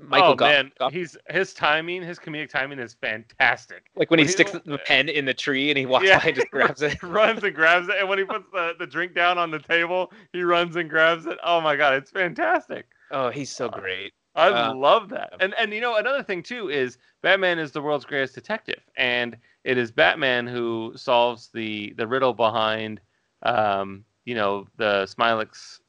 Michael 0.00 0.30
oh 0.32 0.34
Gough, 0.34 0.48
man, 0.50 0.72
Gough- 0.80 0.92
he's 0.92 1.16
his 1.30 1.54
timing, 1.54 2.02
his 2.02 2.18
comedic 2.18 2.48
timing 2.50 2.80
is 2.80 2.94
fantastic. 2.94 3.84
like 3.94 4.10
when 4.10 4.18
he 4.18 4.22
when 4.24 4.28
he- 4.28 4.32
sticks 4.32 4.50
the 4.50 4.78
pen 4.78 5.08
in 5.08 5.24
the 5.24 5.34
tree 5.34 5.70
and 5.70 5.78
he 5.78 5.86
walks 5.86 6.06
Yeah. 6.06 6.18
by 6.18 6.26
and 6.26 6.34
just 6.36 6.50
grabs 6.50 6.82
it. 6.82 7.00
runs 7.04 7.42
and 7.44 7.54
grabs 7.54 7.88
it, 7.88 7.94
and 8.00 8.08
when 8.08 8.18
he 8.18 8.24
puts 8.24 8.46
the, 8.52 8.72
the 8.78 8.86
drink 8.86 9.14
down 9.14 9.38
on 9.38 9.50
the 9.52 9.60
table, 9.60 10.12
he 10.32 10.42
runs 10.42 10.74
and 10.74 10.90
grabs 10.90 11.26
it. 11.26 11.38
Oh 11.44 11.60
my 11.60 11.76
god, 11.76 11.94
it's 11.94 12.10
fantastic. 12.10 12.86
Oh, 13.12 13.30
he's 13.30 13.50
so 13.50 13.68
great. 13.68 14.12
I 14.34 14.48
Uh, 14.48 14.74
love 14.74 15.10
that. 15.10 15.32
And 15.40 15.54
and 15.54 15.72
you 15.72 15.80
know 15.80 15.96
another 15.96 16.22
thing 16.22 16.42
too 16.42 16.68
is 16.70 16.98
Batman 17.22 17.58
is 17.58 17.72
the 17.72 17.82
world's 17.82 18.04
greatest 18.04 18.34
detective, 18.34 18.82
and 18.96 19.36
it 19.64 19.78
is 19.78 19.90
Batman 19.92 20.46
who 20.46 20.92
solves 20.96 21.50
the 21.52 21.92
the 21.96 22.06
riddle 22.06 22.32
behind, 22.34 23.00
um, 23.42 24.04
you 24.24 24.34
know, 24.34 24.66
the 24.76 25.04
Smylex, 25.04 25.80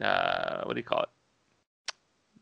uh, 0.00 0.62
what 0.64 0.74
do 0.74 0.80
you 0.80 0.84
call 0.84 1.02
it? 1.02 1.08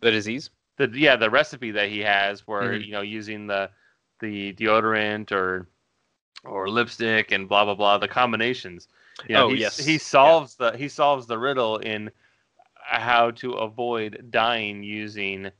The 0.00 0.10
disease. 0.10 0.50
The 0.76 0.90
yeah, 0.94 1.16
the 1.16 1.30
recipe 1.30 1.70
that 1.72 1.88
he 1.88 2.00
has, 2.00 2.46
where 2.46 2.74
Mhm. 2.74 2.80
you 2.80 2.92
know 2.92 3.00
using 3.02 3.46
the 3.46 3.70
the 4.20 4.52
deodorant 4.52 5.32
or 5.32 5.68
or 6.44 6.68
lipstick 6.68 7.30
and 7.32 7.48
blah 7.48 7.64
blah 7.64 7.74
blah, 7.74 7.98
the 7.98 8.08
combinations. 8.08 8.88
You 9.28 9.36
know, 9.36 9.44
Oh, 9.44 9.54
yes. 9.54 9.78
he 9.78 9.98
solves 9.98 10.56
the 10.56 10.76
he 10.76 10.88
solves 10.88 11.26
the 11.26 11.38
riddle 11.38 11.78
in 11.78 12.10
how 12.90 13.30
to 13.32 13.52
avoid 13.52 14.26
dying 14.30 14.82
using 14.82 15.50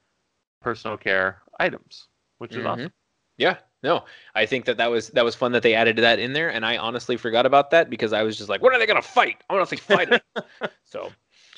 personal 0.60 0.96
care 0.96 1.42
items, 1.58 2.08
which 2.38 2.52
is 2.52 2.58
Mhm. 2.64 2.66
awesome. 2.68 2.92
Yeah, 3.38 3.56
no, 3.82 4.04
I 4.34 4.44
think 4.44 4.66
that 4.66 4.76
that 4.76 4.90
was 4.90 5.08
that 5.10 5.24
was 5.24 5.34
fun 5.34 5.52
that 5.52 5.62
they 5.62 5.74
added 5.74 5.96
that 5.96 6.18
in 6.18 6.32
there, 6.34 6.50
and 6.50 6.64
I 6.66 6.76
honestly 6.76 7.16
forgot 7.16 7.46
about 7.46 7.70
that 7.70 7.88
because 7.88 8.12
I 8.12 8.22
was 8.22 8.36
just 8.36 8.48
like, 8.50 8.60
when 8.62 8.74
are 8.74 8.78
they 8.78 8.86
gonna 8.86 9.00
fight? 9.00 9.42
I 9.48 9.54
want 9.54 9.68
to 9.68 9.76
see 9.76 9.80
fighting. 9.80 10.20
so 10.84 11.10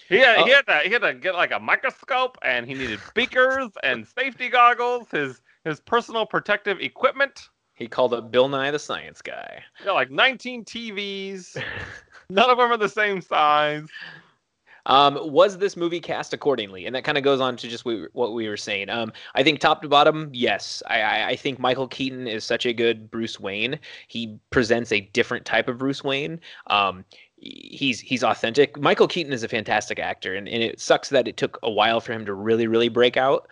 He 0.08 0.18
had, 0.18 0.38
Oh. 0.38 0.44
he 0.44 0.50
had 0.50 0.66
to 0.66 0.78
he 0.84 0.90
had 0.90 1.02
to 1.02 1.14
get 1.14 1.34
like 1.34 1.50
a 1.52 1.58
microscope, 1.58 2.36
and 2.42 2.66
he 2.66 2.74
needed 2.74 3.00
beakers 3.14 3.70
and 3.82 4.06
safety 4.06 4.48
goggles, 4.48 5.08
his 5.10 5.40
his 5.64 5.80
personal 5.80 6.26
protective 6.26 6.80
equipment. 6.80 7.48
he 7.74 7.88
called 7.88 8.12
up 8.14 8.30
Bill 8.30 8.48
Nye 8.48 8.70
the 8.70 8.78
Science 8.78 9.22
Guy. 9.22 9.64
Yeah, 9.84 9.92
like 9.92 10.10
19 10.10 10.64
TVs. 10.64 11.56
None 12.30 12.50
of 12.50 12.58
them 12.58 12.70
are 12.70 12.76
the 12.76 12.88
same 12.88 13.20
size. 13.20 13.86
Um, 14.86 15.18
was 15.22 15.58
this 15.58 15.76
movie 15.76 16.00
cast 16.00 16.32
accordingly? 16.32 16.86
And 16.86 16.94
that 16.94 17.04
kind 17.04 17.16
of 17.18 17.24
goes 17.24 17.40
on 17.40 17.56
to 17.56 17.68
just 17.68 17.84
we, 17.84 18.06
what 18.12 18.34
we 18.34 18.48
were 18.48 18.56
saying. 18.56 18.90
Um, 18.90 19.12
I 19.34 19.42
think 19.42 19.60
top 19.60 19.82
to 19.82 19.88
bottom, 19.88 20.30
yes. 20.32 20.82
I, 20.88 21.00
I, 21.00 21.28
I 21.28 21.36
think 21.36 21.58
Michael 21.58 21.88
Keaton 21.88 22.26
is 22.26 22.44
such 22.44 22.66
a 22.66 22.72
good 22.72 23.10
Bruce 23.10 23.38
Wayne. 23.38 23.78
He 24.08 24.38
presents 24.50 24.90
a 24.92 25.00
different 25.00 25.44
type 25.44 25.68
of 25.68 25.78
Bruce 25.78 26.02
Wayne. 26.02 26.40
Um, 26.66 27.04
he's 27.36 28.00
he's 28.00 28.22
authentic. 28.22 28.78
Michael 28.78 29.08
Keaton 29.08 29.32
is 29.32 29.42
a 29.42 29.48
fantastic 29.48 29.98
actor, 29.98 30.34
and, 30.34 30.48
and 30.48 30.62
it 30.62 30.80
sucks 30.80 31.08
that 31.10 31.28
it 31.28 31.36
took 31.36 31.58
a 31.62 31.70
while 31.70 32.00
for 32.00 32.12
him 32.12 32.24
to 32.26 32.34
really 32.34 32.66
really 32.66 32.88
break 32.88 33.16
out. 33.16 33.48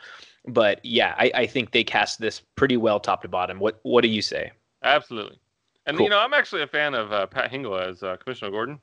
But 0.46 0.84
yeah, 0.84 1.14
I, 1.18 1.30
I 1.34 1.46
think 1.46 1.72
they 1.72 1.84
cast 1.84 2.20
this 2.20 2.40
pretty 2.56 2.76
well 2.76 2.98
top 3.00 3.22
to 3.22 3.28
bottom. 3.28 3.58
What 3.58 3.80
what 3.82 4.02
do 4.02 4.08
you 4.08 4.22
say? 4.22 4.52
Absolutely. 4.82 5.38
And 5.86 5.96
Cool. 5.96 6.04
you 6.04 6.10
know, 6.10 6.18
I'm 6.18 6.34
actually 6.34 6.62
a 6.62 6.66
fan 6.66 6.94
of 6.94 7.12
uh, 7.12 7.26
Pat 7.26 7.50
Hingle 7.50 7.80
as 7.80 8.02
uh, 8.02 8.16
Commissioner 8.16 8.50
Gordon. 8.50 8.80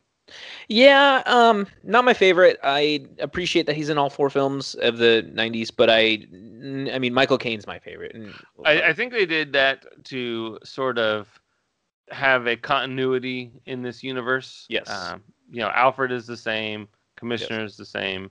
Yeah, 0.67 1.23
um, 1.25 1.67
not 1.83 2.03
my 2.05 2.13
favorite. 2.13 2.59
I 2.63 3.05
appreciate 3.19 3.65
that 3.67 3.75
he's 3.75 3.89
in 3.89 3.97
all 3.97 4.09
four 4.09 4.29
films 4.29 4.75
of 4.75 4.97
the 4.97 5.29
'90s, 5.33 5.71
but 5.75 5.89
I, 5.89 6.25
I 6.93 6.99
mean, 6.99 7.13
Michael 7.13 7.37
Caine's 7.37 7.65
my 7.67 7.79
favorite. 7.79 8.15
I, 8.65 8.81
I 8.81 8.93
think 8.93 9.13
they 9.13 9.25
did 9.25 9.53
that 9.53 9.85
to 10.05 10.59
sort 10.63 10.97
of 10.97 11.27
have 12.09 12.47
a 12.47 12.55
continuity 12.55 13.51
in 13.65 13.81
this 13.81 14.03
universe. 14.03 14.65
Yes. 14.69 14.89
Um, 14.89 15.23
you 15.49 15.61
know, 15.61 15.69
Alfred 15.69 16.11
is 16.11 16.27
the 16.27 16.37
same, 16.37 16.87
Commissioner 17.15 17.63
is 17.63 17.77
the 17.77 17.85
same, 17.85 18.29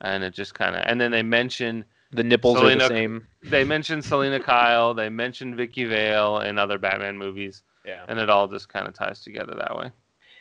and 0.00 0.24
it 0.24 0.34
just 0.34 0.54
kind 0.54 0.74
of. 0.74 0.82
And 0.86 1.00
then 1.00 1.10
they 1.12 1.22
mention 1.22 1.84
the 2.12 2.24
nipples 2.24 2.60
are 2.60 2.74
the 2.74 2.88
same. 2.88 3.26
they 3.42 3.64
mentioned 3.64 4.04
Selina 4.04 4.40
Kyle, 4.40 4.94
they 4.94 5.08
mentioned 5.08 5.56
Vicky 5.56 5.84
Vale 5.84 6.40
in 6.40 6.58
other 6.58 6.78
Batman 6.78 7.16
movies, 7.18 7.62
Yeah. 7.84 8.04
and 8.08 8.18
it 8.18 8.30
all 8.30 8.48
just 8.48 8.68
kind 8.68 8.88
of 8.88 8.94
ties 8.94 9.22
together 9.22 9.54
that 9.58 9.76
way. 9.76 9.90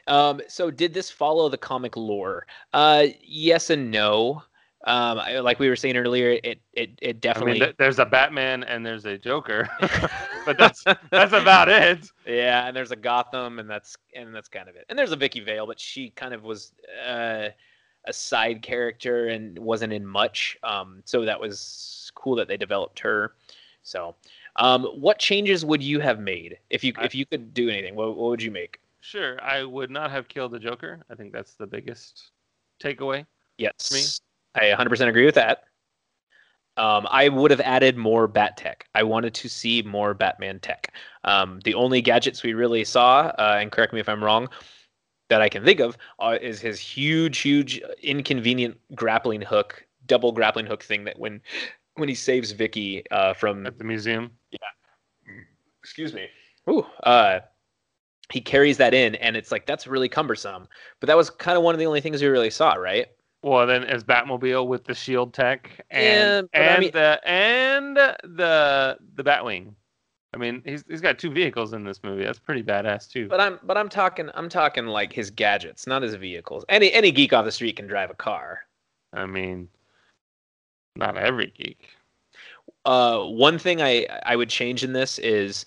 Um, 0.08 0.42
so 0.48 0.70
did 0.72 0.94
this 0.94 1.10
follow 1.10 1.50
the 1.50 1.58
comic 1.58 1.98
lore? 1.98 2.46
Uh, 2.74 3.08
yes 3.22 3.70
and 3.70 3.92
no. 3.92 4.44
Um, 4.88 5.18
I, 5.18 5.40
like 5.40 5.58
we 5.58 5.68
were 5.68 5.76
saying 5.76 5.98
earlier, 5.98 6.40
it 6.44 6.60
it 6.74 6.92
it 7.02 7.10
I 7.10 7.12
definitely. 7.14 7.54
mean, 7.54 7.62
th- 7.62 7.76
there's 7.78 7.98
a 7.98 8.06
Batman 8.06 8.64
and 8.64 8.86
there's 8.86 9.06
a 9.06 9.18
Joker, 9.18 9.68
but 10.46 10.60
that's 10.60 10.84
that's 11.10 11.34
about 11.34 11.70
it. 11.70 12.08
Yeah, 12.28 12.68
and 12.68 12.78
there's 12.78 12.92
a 12.92 12.96
Gotham, 12.96 13.58
and 13.58 13.68
that's 13.68 13.98
and 14.16 14.34
that's 14.34 14.48
kind 14.48 14.70
of 14.70 14.76
it. 14.76 14.86
And 14.90 14.98
there's 14.98 15.12
a 15.12 15.16
Vicky 15.16 15.40
Vale, 15.40 15.66
but 15.66 15.80
she 15.80 16.12
kind 16.12 16.36
of 16.36 16.44
was 16.44 16.72
uh, 17.04 17.50
a 18.06 18.14
side 18.14 18.62
character 18.62 19.30
and 19.30 19.58
wasn't 19.58 19.92
in 19.92 20.06
much. 20.06 20.56
Um, 20.62 21.02
so 21.04 21.26
that 21.26 21.40
was 21.40 22.12
cool 22.14 22.36
that 22.36 22.48
they 22.48 22.58
developed 22.58 23.00
her. 23.00 23.34
So, 23.82 24.16
um, 24.58 24.84
what 24.84 25.18
changes 25.18 25.66
would 25.66 25.82
you 25.82 26.00
have 26.00 26.20
made 26.20 26.60
if 26.70 26.84
you 26.84 26.94
I- 26.98 27.06
if 27.06 27.16
you 27.16 27.26
could 27.26 27.56
do 27.56 27.70
anything? 27.70 27.96
What, 27.96 28.16
what 28.16 28.30
would 28.30 28.42
you 28.44 28.52
make? 28.52 28.80
Sure, 29.06 29.42
I 29.44 29.64
would 29.64 29.92
not 29.92 30.10
have 30.10 30.28
killed 30.28 30.52
the 30.52 30.60
Joker. 30.60 31.00
I 31.12 31.16
think 31.16 31.32
that's 31.32 31.54
the 31.54 31.68
biggest 31.68 32.32
takeaway. 32.84 33.24
Yes, 33.60 34.20
I 34.56 34.74
100% 34.76 35.08
agree 35.08 35.26
with 35.26 35.36
that. 35.36 35.66
Um, 36.78 37.08
I 37.12 37.30
would 37.30 37.52
have 37.52 37.62
added 37.62 37.98
more 37.98 38.28
Bat 38.28 38.58
tech. 38.58 38.88
I 38.96 39.04
wanted 39.04 39.36
to 39.36 39.48
see 39.48 39.84
more 39.84 40.16
Batman 40.16 40.60
tech. 40.60 40.92
Um, 41.24 41.60
the 41.64 41.76
only 41.76 42.02
gadgets 42.02 42.42
we 42.42 42.56
really 42.56 42.84
saw, 42.84 43.32
uh, 43.38 43.58
and 43.62 43.72
correct 43.72 43.94
me 43.94 44.00
if 44.00 44.10
I'm 44.10 44.24
wrong, 44.24 44.50
that 45.30 45.40
I 45.40 45.50
can 45.50 45.64
think 45.64 45.80
of 45.80 45.98
uh, 46.20 46.40
is 46.42 46.60
his 46.60 46.80
huge, 46.80 47.38
huge, 47.38 47.82
inconvenient 48.02 48.76
grappling 48.96 49.42
hook, 49.42 49.86
double 50.08 50.32
grappling 50.32 50.66
hook 50.66 50.84
thing 50.84 51.04
that 51.04 51.20
when 51.20 51.42
when 51.94 52.10
he 52.10 52.16
saves 52.16 52.52
Vicky 52.52 53.04
uh, 53.12 53.36
from 53.36 53.68
At 53.68 53.78
the 53.78 53.84
museum. 53.84 54.32
Yeah. 54.50 54.58
Excuse 55.80 56.12
me. 56.12 56.28
Ooh, 56.68 56.86
uh, 57.04 57.40
he 58.32 58.42
carries 58.42 58.78
that 58.78 58.94
in, 58.94 59.16
and 59.16 59.36
it's 59.38 59.52
like 59.52 59.66
that's 59.66 59.88
really 59.88 60.10
cumbersome. 60.10 60.68
But 61.00 61.08
that 61.08 61.18
was 61.18 61.30
kind 61.30 61.58
of 61.58 61.64
one 61.64 61.76
of 61.76 61.80
the 61.80 61.86
only 61.86 62.02
things 62.02 62.22
we 62.22 62.28
really 62.28 62.50
saw, 62.50 62.74
right? 62.74 63.08
Well, 63.44 63.68
then 63.68 63.84
as 63.84 64.04
Batmobile 64.04 64.68
with 64.68 64.86
the 64.86 64.96
shield 64.96 65.34
tech 65.34 65.70
Yeah, 65.92 66.40
and 66.40 66.50
but 66.52 66.62
I 66.62 66.66
and 66.66 66.80
mean- 66.82 66.92
the 66.92 67.20
and 67.28 67.98
the 67.98 68.98
the 69.16 69.24
Batwing. 69.24 69.74
I 70.34 70.38
mean, 70.38 70.62
he's 70.66 70.84
he's 70.90 71.00
got 71.00 71.18
two 71.18 71.30
vehicles 71.32 71.72
in 71.74 71.86
this 71.86 72.04
movie. 72.04 72.24
That's 72.26 72.40
pretty 72.40 72.62
badass 72.64 73.10
too. 73.10 73.28
But 73.30 73.40
I'm 73.40 73.60
but 73.64 73.78
I'm 73.78 73.88
talking 73.88 74.30
I'm 74.34 74.50
talking 74.50 74.86
like 74.88 75.14
his 75.14 75.30
gadgets, 75.30 75.88
not 75.88 76.02
his 76.02 76.16
vehicles. 76.16 76.66
Any 76.68 76.92
any 76.92 77.12
geek 77.12 77.32
off 77.32 77.46
the 77.46 77.52
street 77.54 77.78
can 77.78 77.88
drive 77.88 78.10
a 78.10 78.16
car. 78.16 78.62
I 79.14 79.26
mean, 79.28 79.70
not 80.98 81.16
every 81.18 81.54
geek. 81.58 81.88
Uh, 82.84 83.22
one 83.24 83.58
thing 83.58 83.82
I 83.82 84.08
I 84.24 84.36
would 84.36 84.50
change 84.50 84.84
in 84.84 84.92
this 84.92 85.20
is, 85.20 85.66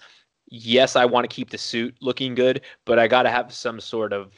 yes, 0.51 0.97
I 0.97 1.05
want 1.05 1.29
to 1.29 1.35
keep 1.35 1.51
the 1.51 1.59
suit 1.59 1.95
looking 2.01 2.35
good, 2.35 2.63
but 2.85 2.99
I 2.99 3.09
got 3.09 3.23
to 3.25 3.31
have 3.31 3.53
some 3.53 3.81
sort 3.81 4.13
of 4.13 4.33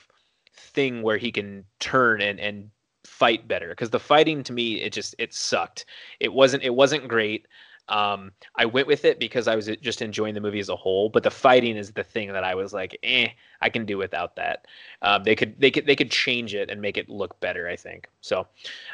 thing 0.55 1.03
where 1.03 1.17
he 1.17 1.33
can 1.33 1.65
turn 1.79 2.21
and 2.21 2.39
and 2.41 2.71
fight 3.05 3.49
better. 3.49 3.69
Because 3.69 3.91
the 3.91 4.01
fighting 4.01 4.43
to 4.45 4.53
me, 4.53 4.83
it 4.83 4.93
just 4.93 5.15
it 5.19 5.35
sucked. 5.35 5.87
It 6.21 6.33
wasn't 6.33 6.63
it 6.63 6.75
wasn't 6.75 7.09
great. 7.09 7.47
Um, 7.89 8.31
I 8.55 8.67
went 8.67 8.87
with 8.87 9.05
it 9.05 9.19
because 9.19 9.49
I 9.49 9.57
was 9.57 9.69
just 9.81 10.01
enjoying 10.01 10.35
the 10.35 10.41
movie 10.41 10.61
as 10.61 10.69
a 10.69 10.77
whole, 10.77 11.09
but 11.09 11.25
the 11.25 11.31
fighting 11.31 11.77
is 11.77 11.91
the 11.91 12.05
thing 12.05 12.33
that 12.33 12.45
I 12.45 12.55
was 12.55 12.73
like, 12.73 12.97
eh, 13.03 13.29
I 13.61 13.69
can 13.69 13.85
do 13.85 13.99
without 13.99 14.37
that. 14.37 14.67
Um, 15.03 15.25
they 15.25 15.35
could 15.35 15.61
they 15.61 15.73
could 15.73 15.87
they 15.87 15.97
could 15.97 16.11
change 16.11 16.55
it 16.55 16.71
and 16.71 16.81
make 16.81 16.97
it 16.97 17.09
look 17.09 17.39
better. 17.41 17.69
I 17.69 17.77
think 17.77 18.09
so. 18.21 18.47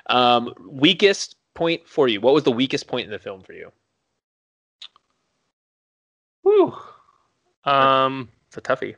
Um, 0.08 0.54
weakest 0.66 1.36
point 1.56 1.88
for 1.88 2.06
you? 2.06 2.20
What 2.20 2.34
was 2.34 2.44
the 2.44 2.52
weakest 2.52 2.86
point 2.86 3.06
in 3.06 3.10
the 3.10 3.18
film 3.18 3.42
for 3.42 3.52
you? 3.52 3.72
Whew. 6.42 6.76
Um, 7.66 8.28
It's 8.48 8.56
a 8.56 8.60
toughie. 8.60 8.94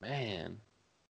man. 0.00 0.58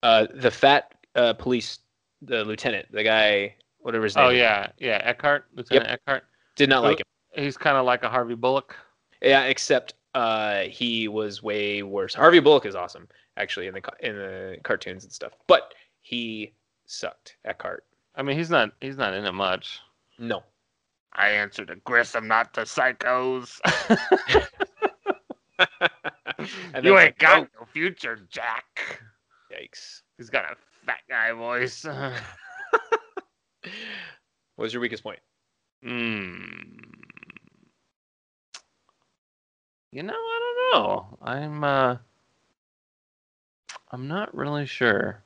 Uh, 0.03 0.27
the 0.35 0.51
fat 0.51 0.95
uh, 1.15 1.33
police, 1.35 1.81
the 2.23 2.45
lieutenant, 2.45 2.87
the 2.93 3.03
guy, 3.03 3.55
whatever 3.81 4.05
his 4.05 4.17
name. 4.17 4.25
Oh 4.27 4.29
is, 4.31 4.39
yeah, 4.39 4.69
yeah. 4.79 5.01
Eckhardt, 5.05 5.47
Lieutenant 5.55 5.91
Eckhardt. 5.91 6.25
did 6.57 6.69
not 6.69 6.83
like 6.85 7.01
him. 7.01 7.05
He's 7.45 7.57
kind 7.57 7.77
of 7.77 7.85
like 7.85 8.03
a 8.05 8.09
Harvey 8.09 8.35
Bullock. 8.35 8.77
Yeah, 9.21 9.45
except 9.45 9.95
uh, 10.15 10.63
he 10.63 11.09
was 11.09 11.43
way 11.43 11.83
worse. 11.83 12.15
Harvey 12.15 12.41
Bullock 12.41 12.67
is 12.67 12.75
awesome, 12.77 13.09
actually, 13.37 13.67
in 13.67 13.75
the 13.75 13.83
in 14.01 14.15
the 14.17 14.57
cartoons 14.63 15.05
and 15.05 15.13
stuff, 15.13 15.33
but 15.49 15.75
he 16.01 16.55
sucked. 16.87 17.37
Eckhardt, 17.45 17.85
I 18.15 18.23
mean, 18.23 18.39
he's 18.39 18.51
not 18.51 18.71
he's 18.81 18.97
not 18.97 19.15
in 19.15 19.25
it 19.25 19.33
much. 19.33 19.81
no. 20.19 20.43
I 21.19 21.31
answer 21.31 21.67
to 21.67 21.75
Grissom, 21.77 22.29
not 22.29 22.55
to 22.55 22.63
psychos. 22.63 23.61
You 26.83 26.97
ain't 26.97 27.19
got 27.19 27.49
no 27.59 27.67
future, 27.67 28.21
Jack. 28.31 29.01
yikes. 29.53 30.03
He's 30.17 30.31
got 30.31 30.45
a 30.45 30.55
fat 30.87 31.01
guy 31.09 31.33
voice. 31.33 31.85
What 34.55 34.65
was 34.65 34.73
your 34.73 34.81
weakest 34.81 35.03
point? 35.03 35.19
Hmm. 35.85 36.43
You 39.93 40.03
know, 40.03 40.15
I 40.15 40.73
don't 40.73 40.83
know. 40.83 41.19
I'm 41.23 41.65
uh 41.65 41.97
I'm 43.91 44.09
not 44.09 44.35
really 44.35 44.67
sure. 44.67 45.23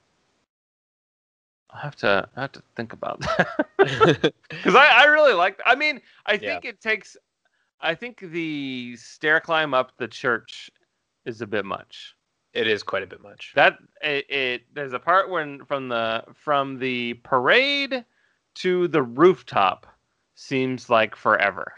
I 1.72 1.80
have 1.80 1.96
to 1.96 2.28
I 2.36 2.40
have 2.42 2.52
to 2.52 2.62
think 2.76 2.92
about 2.92 3.20
that. 3.20 3.48
Cuz 4.62 4.74
I 4.74 4.86
I 4.86 5.04
really 5.04 5.32
like 5.34 5.60
I 5.64 5.74
mean, 5.74 6.00
I 6.26 6.36
Yeah. 6.38 6.38
think 6.38 6.64
it 6.64 6.80
takes 6.80 7.16
I 7.80 7.94
think 7.94 8.20
the 8.20 8.96
stair 8.96 9.40
climb 9.40 9.74
up 9.74 9.96
the 9.96 10.08
church 10.08 10.70
is 11.24 11.40
a 11.40 11.46
bit 11.46 11.64
much. 11.64 12.14
it 12.52 12.66
is 12.66 12.82
quite 12.82 13.02
a 13.02 13.06
bit 13.06 13.22
much. 13.22 13.52
That 13.54 13.78
it, 14.02 14.30
it 14.30 14.62
there's 14.74 14.92
a 14.92 14.98
part 14.98 15.30
when 15.30 15.64
from 15.64 15.88
the 15.88 16.24
from 16.34 16.78
the 16.78 17.14
parade 17.24 18.04
to 18.56 18.88
the 18.88 19.02
rooftop 19.02 19.86
seems 20.34 20.90
like 20.90 21.16
forever. 21.16 21.72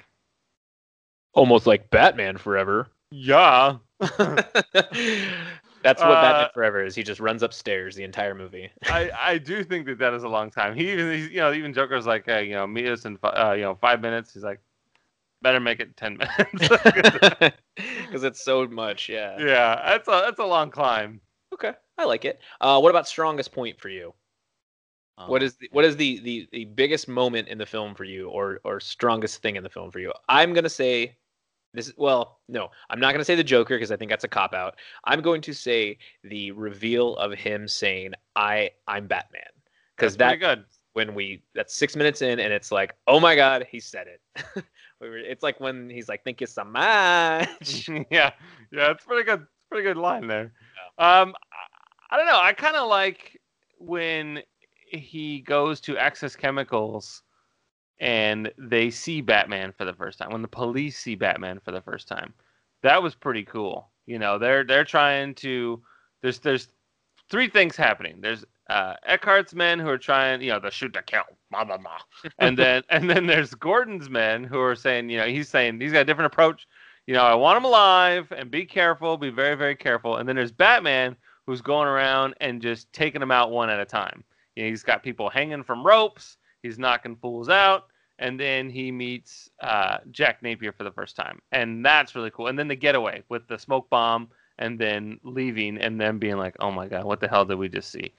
Almost 1.35 1.67
like 1.67 1.91
Batman 1.91 2.37
Forever. 2.37 2.89
Yeah. 3.11 3.79
That's 5.85 6.05
what 6.05 6.09
Uh, 6.11 6.21
Batman 6.21 6.49
Forever 6.55 6.85
is. 6.85 6.97
He 6.97 7.05
just 7.05 7.21
runs 7.21 7.45
upstairs 7.45 7.97
the 7.97 8.05
entire 8.05 8.35
movie. 8.35 8.73
I, 8.89 9.11
I 9.19 9.39
do 9.39 9.65
think 9.65 9.87
that 9.87 9.99
that 10.01 10.15
is 10.15 10.25
a 10.25 10.29
long 10.29 10.51
time. 10.51 10.75
He 10.77 10.93
even 10.93 11.13
he's, 11.13 11.31
you 11.31 11.39
know 11.39 11.53
even 11.53 11.75
Joker's 11.75 12.07
like 12.07 12.27
hey, 12.27 12.45
you 12.47 12.55
know 12.55 12.67
meet 12.67 12.87
us 12.89 13.07
in 13.07 13.19
uh, 13.25 13.53
you 13.57 13.63
know 13.63 13.77
five 13.77 14.01
minutes. 14.03 14.35
He's 14.35 14.45
like 14.45 14.61
better 15.43 15.61
make 15.61 15.81
it 15.81 15.97
ten 15.97 16.19
minutes. 16.63 16.71
Because 17.77 18.25
it's 18.25 18.41
so 18.43 18.67
much, 18.69 19.09
yeah. 19.09 19.41
yeah, 19.41 19.83
that's 19.87 20.09
a 20.09 20.23
that's 20.25 20.39
a 20.41 20.45
long 20.45 20.71
climb. 20.71 21.21
Okay, 21.55 21.73
I 21.99 22.05
like 22.05 22.25
it. 22.25 22.41
Uh, 22.61 22.81
what 22.81 22.91
about 22.91 23.09
strongest 23.09 23.53
point 23.53 23.81
for 23.81 23.89
you? 23.89 24.15
what 25.27 25.43
Um, 25.43 25.43
is 25.43 25.57
the, 25.57 25.69
what 25.73 25.85
is 25.85 25.97
the, 25.97 26.19
the 26.21 26.49
the 26.53 26.65
biggest 26.67 27.09
moment 27.09 27.49
in 27.49 27.59
the 27.59 27.67
film 27.67 27.95
for 27.95 28.05
you, 28.05 28.29
or 28.31 28.61
or 28.65 28.81
strongest 28.81 29.43
thing 29.43 29.57
in 29.57 29.63
the 29.63 29.71
film 29.71 29.91
for 29.91 29.99
you? 30.01 30.13
I'm 30.29 30.53
gonna 30.55 30.69
say 30.69 31.17
this. 31.75 31.93
Well, 31.99 32.39
no, 32.49 32.69
I'm 32.89 32.99
not 33.01 33.13
gonna 33.13 33.25
say 33.25 33.35
the 33.35 33.45
Joker 33.45 33.77
because 33.77 33.91
I 33.93 33.97
think 33.97 34.11
that's 34.11 34.25
a 34.25 34.29
cop 34.29 34.55
out. 34.55 34.77
I'm 35.05 35.21
going 35.21 35.43
to 35.43 35.53
say 35.53 35.99
the 36.23 36.53
reveal 36.53 37.17
of 37.17 37.33
him 37.33 37.69
saying 37.69 38.15
I 38.37 38.71
I'm 38.89 39.07
Batman 39.07 39.43
because 39.97 40.17
that's 40.17 40.41
that 40.41 40.57
good. 40.57 40.65
when 40.95 41.15
we 41.15 41.43
that's 41.55 41.75
six 41.75 41.95
minutes 41.97 42.23
in 42.23 42.39
and 42.41 42.53
it's 42.53 42.73
like 42.73 42.95
oh 43.07 43.21
my 43.21 43.37
god 43.37 43.67
he 43.71 43.81
said 43.81 44.07
it. 44.07 44.65
We 45.01 45.11
were- 45.11 45.19
it's 45.19 45.43
like 45.43 45.59
when 45.61 45.91
he's 45.91 46.09
like 46.09 46.23
thank 46.25 46.41
you 46.41 46.47
so 46.47 46.65
much. 46.65 47.89
yeah, 48.11 48.31
yeah, 48.73 48.91
it's 48.93 49.05
pretty 49.05 49.25
good. 49.25 49.41
It's 49.41 49.69
pretty 49.69 49.83
good 49.85 49.97
line 49.97 50.29
there. 50.29 50.53
Um, 50.99 51.35
I, 52.11 52.15
I 52.15 52.17
don't 52.17 52.27
know. 52.27 52.39
I 52.41 52.53
kind 52.53 52.77
of 52.77 52.89
like 52.89 53.39
when 53.79 54.41
he 54.87 55.41
goes 55.41 55.81
to 55.83 55.99
Axis 55.99 56.37
Chemicals 56.37 57.24
and 58.05 58.53
they 58.59 58.91
see 58.91 59.23
Batman 59.23 59.73
for 59.73 59.87
the 59.87 59.95
first 59.95 60.19
time. 60.19 60.31
When 60.31 60.43
the 60.43 60.49
police 60.49 60.99
see 60.99 61.15
Batman 61.15 61.59
for 61.65 61.73
the 61.73 61.81
first 61.81 62.07
time, 62.07 62.35
that 62.83 63.03
was 63.03 63.15
pretty 63.15 63.45
cool. 63.45 63.89
You 64.07 64.19
know, 64.19 64.39
they're 64.39 64.63
they're 64.63 64.85
trying 64.85 65.35
to. 65.37 65.83
There's 66.21 66.39
there's 66.39 66.69
three 67.31 67.49
things 67.49 67.77
happening. 67.77 68.21
There's 68.21 68.45
uh, 68.69 68.95
Eckhardt's 69.07 69.55
men 69.55 69.79
who 69.79 69.89
are 69.89 69.99
trying, 69.99 70.43
you 70.43 70.51
know, 70.51 70.61
to 70.61 70.71
shoot 70.71 70.93
to 70.93 71.03
kill, 71.03 71.25
blah 71.51 71.65
blah 71.65 71.79
blah, 71.79 71.99
and 72.39 72.59
then 72.59 72.83
and 72.91 73.09
then 73.09 73.27
there's 73.27 73.55
Gordon's 73.55 74.11
men 74.11 74.45
who 74.45 74.61
are 74.61 74.77
saying, 74.77 75.09
you 75.09 75.17
know, 75.17 75.27
he's 75.27 75.49
saying 75.49 75.81
he's 75.81 75.93
got 75.93 76.03
a 76.03 76.05
different 76.05 76.31
approach. 76.31 76.69
You 77.07 77.15
know, 77.15 77.25
I 77.25 77.35
want 77.35 77.57
him 77.57 77.65
alive 77.65 78.31
and 78.37 78.51
be 78.51 78.67
careful, 78.67 79.17
be 79.17 79.31
very 79.31 79.55
very 79.55 79.77
careful. 79.77 80.19
And 80.19 80.29
then 80.29 80.37
there's 80.37 80.53
Batman 80.53 81.17
who's 81.47 81.63
going 81.63 81.89
around 81.89 82.35
and 82.43 82.61
just 82.61 82.93
taking 82.93 83.21
them 83.21 83.31
out 83.31 83.51
one 83.51 83.71
at 83.71 83.81
a 83.81 83.85
time. 83.87 84.23
You 84.57 84.65
know, 84.65 84.69
he's 84.69 84.83
got 84.83 85.03
people 85.03 85.31
hanging 85.31 85.63
from 85.63 85.87
ropes. 85.87 86.37
He's 86.63 86.79
knocking 86.79 87.17
fools 87.17 87.51
out, 87.51 87.89
and 88.19 88.39
then 88.39 88.71
he 88.71 88.93
meets 88.93 89.51
uh, 89.61 89.99
Jack 90.11 90.43
Napier 90.43 90.73
for 90.73 90.85
the 90.85 90.93
first 90.93 91.17
time, 91.17 91.41
and 91.53 91.85
that's 91.85 92.15
really 92.15 92.31
cool. 92.31 92.47
And 92.47 92.59
then 92.59 92.69
the 92.69 92.77
getaway 92.77 93.23
with 93.29 93.47
the 93.49 93.59
smoke 93.59 93.89
bomb, 93.91 94.29
and 94.59 94.79
then 94.79 95.19
leaving, 95.23 95.79
and 95.79 96.01
then 96.01 96.19
being 96.19 96.37
like, 96.37 96.57
"Oh 96.61 96.71
my 96.71 96.87
god, 96.87 97.05
what 97.05 97.21
the 97.21 97.29
hell 97.29 97.45
did 97.45 97.59
we 97.59 97.69
just 97.69 97.91
see?" 97.91 98.13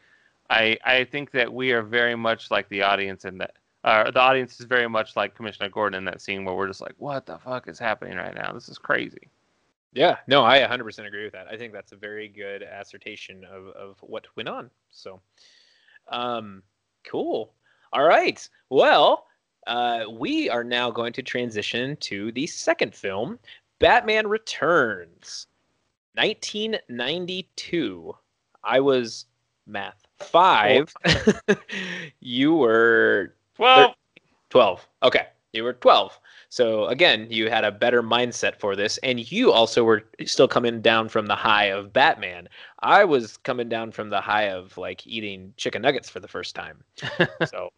I 0.49 0.77
I 0.83 1.03
think 1.05 1.31
that 1.31 1.51
we 1.51 1.71
are 1.71 1.81
very 1.81 2.15
much 2.15 2.51
like 2.51 2.69
the 2.69 2.83
audience 2.83 3.25
in 3.25 3.37
that. 3.39 3.55
Uh, 3.83 4.09
the 4.09 4.19
audience 4.19 4.59
is 4.59 4.65
very 4.65 4.89
much 4.89 5.15
like 5.15 5.35
Commissioner 5.35 5.69
Gordon 5.69 5.99
in 5.99 6.05
that 6.05 6.19
scene 6.19 6.43
where 6.43 6.55
we're 6.55 6.67
just 6.67 6.81
like, 6.81 6.95
"What 6.97 7.25
the 7.25 7.37
fuck 7.37 7.67
is 7.67 7.79
happening 7.79 8.17
right 8.17 8.35
now? 8.35 8.51
This 8.51 8.69
is 8.69 8.77
crazy." 8.77 9.29
Yeah, 9.93 10.17
no, 10.27 10.43
I 10.43 10.59
100% 10.59 11.07
agree 11.07 11.23
with 11.23 11.31
that. 11.33 11.47
I 11.47 11.55
think 11.55 11.71
that's 11.71 11.93
a 11.93 11.95
very 11.95 12.27
good 12.27 12.63
assertion 12.63 13.45
of, 13.45 13.67
of 13.69 13.97
what 14.01 14.27
went 14.35 14.49
on. 14.49 14.69
So, 14.89 15.21
um, 16.09 16.63
cool. 17.09 17.53
All 17.93 18.03
right. 18.03 18.47
Well, 18.69 19.25
uh, 19.67 20.03
we 20.11 20.49
are 20.49 20.63
now 20.63 20.91
going 20.91 21.13
to 21.13 21.23
transition 21.23 21.95
to 21.97 22.31
the 22.31 22.47
second 22.47 22.93
film, 22.93 23.39
Batman 23.79 24.27
Returns, 24.27 25.47
1992. 26.15 28.15
I 28.63 28.79
was 28.79 29.25
math 29.67 30.01
five. 30.19 30.93
you 32.19 32.55
were 32.55 33.33
Well, 33.57 33.95
12. 34.49 34.87
Okay. 35.03 35.27
You 35.53 35.63
were 35.63 35.73
12. 35.73 36.19
So 36.49 36.87
again, 36.87 37.27
you 37.29 37.49
had 37.49 37.63
a 37.63 37.71
better 37.71 38.03
mindset 38.03 38.59
for 38.59 38.75
this. 38.75 38.97
And 38.99 39.31
you 39.31 39.51
also 39.51 39.83
were 39.83 40.03
still 40.25 40.47
coming 40.47 40.81
down 40.81 41.09
from 41.09 41.27
the 41.27 41.35
high 41.35 41.65
of 41.65 41.93
Batman. 41.93 42.49
I 42.79 43.05
was 43.05 43.37
coming 43.37 43.69
down 43.69 43.91
from 43.91 44.09
the 44.09 44.21
high 44.21 44.49
of 44.49 44.77
like 44.77 45.05
eating 45.07 45.53
chicken 45.57 45.81
nuggets 45.81 46.09
for 46.09 46.19
the 46.19 46.27
first 46.27 46.55
time. 46.55 46.83
So, 47.45 47.71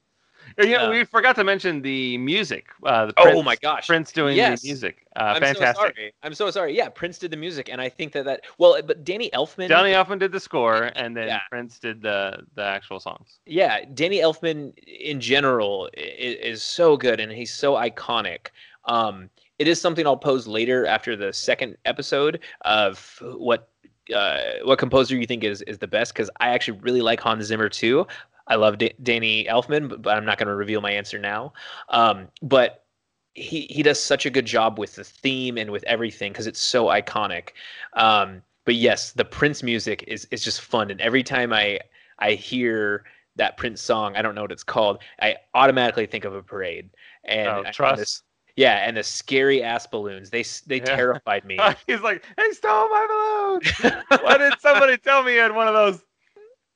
you 0.58 0.72
know, 0.72 0.88
uh, 0.88 0.92
we 0.92 1.04
forgot 1.04 1.36
to 1.36 1.44
mention 1.44 1.82
the 1.82 2.18
music. 2.18 2.68
Uh, 2.84 3.08
the 3.08 3.14
oh 3.18 3.24
Prince, 3.24 3.46
my 3.46 3.56
gosh. 3.56 3.88
Prince 3.88 4.12
doing 4.12 4.36
Yes. 4.38 4.62
the 4.62 4.68
music. 4.70 5.06
Uh, 5.16 5.34
I'm 5.36 5.42
fantastic. 5.42 5.76
so 5.76 5.82
sorry. 5.82 6.14
I'm 6.24 6.34
so 6.34 6.52
sorry. 6.52 6.76
Yeah, 6.76 6.90
Prince 6.90 7.18
did 7.18 7.32
the 7.32 7.38
music. 7.38 7.70
And 7.70 7.82
I 7.82 7.90
think 7.90 8.14
that 8.14 8.26
that, 8.26 8.42
well, 8.58 8.80
but 8.86 9.04
Danny 9.04 9.30
Elfman. 9.32 9.68
Danny 9.70 9.92
Elfman 9.92 10.20
did 10.20 10.32
the 10.32 10.40
score, 10.40 10.92
and 10.96 11.16
then 11.18 11.28
Yeah. 11.28 11.40
Prince 11.50 11.80
did 11.80 12.02
the 12.02 12.40
the 12.56 12.64
actual 12.64 13.00
songs. 13.00 13.40
yeah, 13.46 13.86
Danny 13.94 14.20
Elfman 14.20 14.74
in 14.88 15.20
general 15.20 15.90
is, 15.96 16.36
is 16.58 16.64
so 16.64 16.98
good 16.98 17.20
and 17.20 17.32
he's 17.32 17.54
so 17.54 17.74
iconic. 17.74 18.48
Um, 18.86 19.30
it 19.60 19.68
is 19.68 19.82
something 19.82 20.06
I'll 20.06 20.16
pose 20.18 20.48
later 20.48 20.86
after 20.86 21.16
the 21.16 21.34
second 21.34 21.78
episode 21.86 22.40
of 22.62 23.22
what 23.38 23.70
uh, 24.16 24.40
what 24.64 24.80
composer 24.80 25.18
you 25.18 25.26
think 25.26 25.44
is 25.44 25.62
is 25.64 25.80
the 25.80 25.88
best 25.88 26.14
because 26.14 26.30
I 26.40 26.50
actually 26.50 26.80
really 26.80 27.02
like 27.02 27.20
Hans 27.20 27.46
Zimmer 27.46 27.68
too. 27.70 28.06
I 28.48 28.56
love 28.56 28.78
D- 28.78 28.94
Danny 29.04 29.46
Elfman, 29.46 29.90
but, 29.90 30.02
but 30.02 30.18
I'm 30.18 30.26
not 30.26 30.38
going 30.38 30.48
to 30.48 30.56
reveal 30.56 30.82
my 30.82 30.92
answer 30.92 31.20
now. 31.20 31.54
Um, 31.90 32.28
but 32.42 32.86
he 33.34 33.68
he 33.70 33.84
does 33.84 34.02
such 34.02 34.26
a 34.26 34.30
good 34.30 34.46
job 34.46 34.80
with 34.80 34.96
the 34.96 35.04
theme 35.04 35.58
and 35.58 35.70
with 35.70 35.84
everything 35.84 36.32
because 36.32 36.48
it's 36.48 36.62
so 36.62 36.86
iconic. 36.86 37.50
Um, 37.94 38.42
but 38.66 38.76
yes, 38.76 39.12
the 39.12 39.26
Prince 39.26 39.62
music 39.64 40.04
is 40.08 40.26
is 40.32 40.44
just 40.44 40.62
fun, 40.62 40.90
and 40.92 41.00
every 41.02 41.24
time 41.24 41.54
I 41.54 41.80
I 42.20 42.32
hear 42.34 43.04
that 43.36 43.56
Prince 43.58 43.82
song, 43.82 44.16
I 44.16 44.24
don't 44.24 44.34
know 44.34 44.42
what 44.42 44.52
it's 44.52 44.64
called, 44.64 45.00
I 45.22 45.36
automatically 45.54 46.08
think 46.08 46.26
of 46.26 46.34
a 46.34 46.42
parade 46.42 46.90
and, 47.26 47.48
Oh, 47.48 47.64
Trust. 47.72 48.00
this- 48.00 48.24
yeah, 48.56 48.78
and 48.88 48.98
the 48.98 49.04
scary 49.04 49.62
ass 49.62 49.86
balloons. 49.86 50.32
They 50.32 50.44
they 50.66 50.78
Yeah. 50.78 50.96
terrified 50.96 51.46
me. 51.46 51.60
He's 51.86 52.02
like, 52.02 52.26
"Hey, 52.38 52.52
stole 52.54 52.90
my 52.90 53.60
balloon! 53.78 54.02
Why 54.24 54.38
did 54.40 54.60
somebody 54.60 54.98
tell 54.98 55.22
me 55.22 55.36
you 55.36 55.40
had 55.42 55.54
one 55.54 55.68
of 55.68 55.76
those 55.76 56.02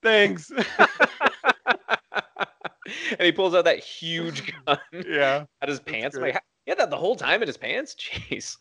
things?" 0.04 0.52
and 3.12 3.22
he 3.22 3.32
pulls 3.32 3.54
out 3.54 3.66
that 3.66 3.80
huge 3.80 4.52
gun 4.66 4.78
yeah, 5.08 5.46
out 5.62 5.70
his 5.70 5.80
pants. 5.80 6.18
Like, 6.18 6.42
he 6.66 6.72
had 6.72 6.80
that 6.80 6.90
the 6.90 6.98
whole 6.98 7.16
time 7.16 7.42
in 7.42 7.48
his 7.48 7.58
pants. 7.58 7.96
Jeez. 7.96 8.58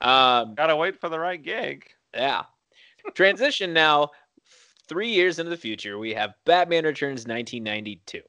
Um, 0.00 0.54
gotta 0.54 0.76
wait 0.76 1.00
for 1.00 1.08
the 1.08 1.18
right 1.18 1.42
gig. 1.42 1.86
yeah. 2.14 2.44
Transition 3.14 3.72
now. 3.74 4.10
Three 4.86 5.08
years 5.08 5.38
into 5.38 5.48
the 5.48 5.56
future, 5.56 5.96
we 5.96 6.12
have 6.12 6.34
Batman 6.44 6.84
Returns 6.84 7.26
1992. 7.26 8.20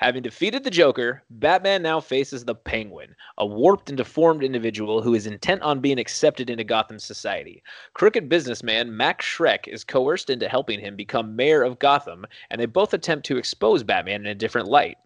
Having 0.00 0.22
defeated 0.22 0.62
the 0.62 0.70
Joker, 0.70 1.22
Batman 1.30 1.80
now 1.80 1.98
faces 1.98 2.44
the 2.44 2.54
Penguin, 2.54 3.16
a 3.38 3.46
warped 3.46 3.88
and 3.88 3.96
deformed 3.96 4.44
individual 4.44 5.00
who 5.00 5.14
is 5.14 5.26
intent 5.26 5.62
on 5.62 5.80
being 5.80 5.98
accepted 5.98 6.50
into 6.50 6.62
Gotham 6.62 6.98
society. 6.98 7.62
Crooked 7.94 8.28
businessman 8.28 8.94
Max 8.94 9.24
Schreck 9.24 9.66
is 9.66 9.82
coerced 9.82 10.28
into 10.28 10.46
helping 10.46 10.78
him 10.78 10.94
become 10.94 11.36
mayor 11.36 11.62
of 11.62 11.78
Gotham, 11.78 12.26
and 12.50 12.60
they 12.60 12.66
both 12.66 12.92
attempt 12.92 13.24
to 13.26 13.38
expose 13.38 13.82
Batman 13.82 14.20
in 14.20 14.26
a 14.26 14.34
different 14.34 14.68
light. 14.68 14.98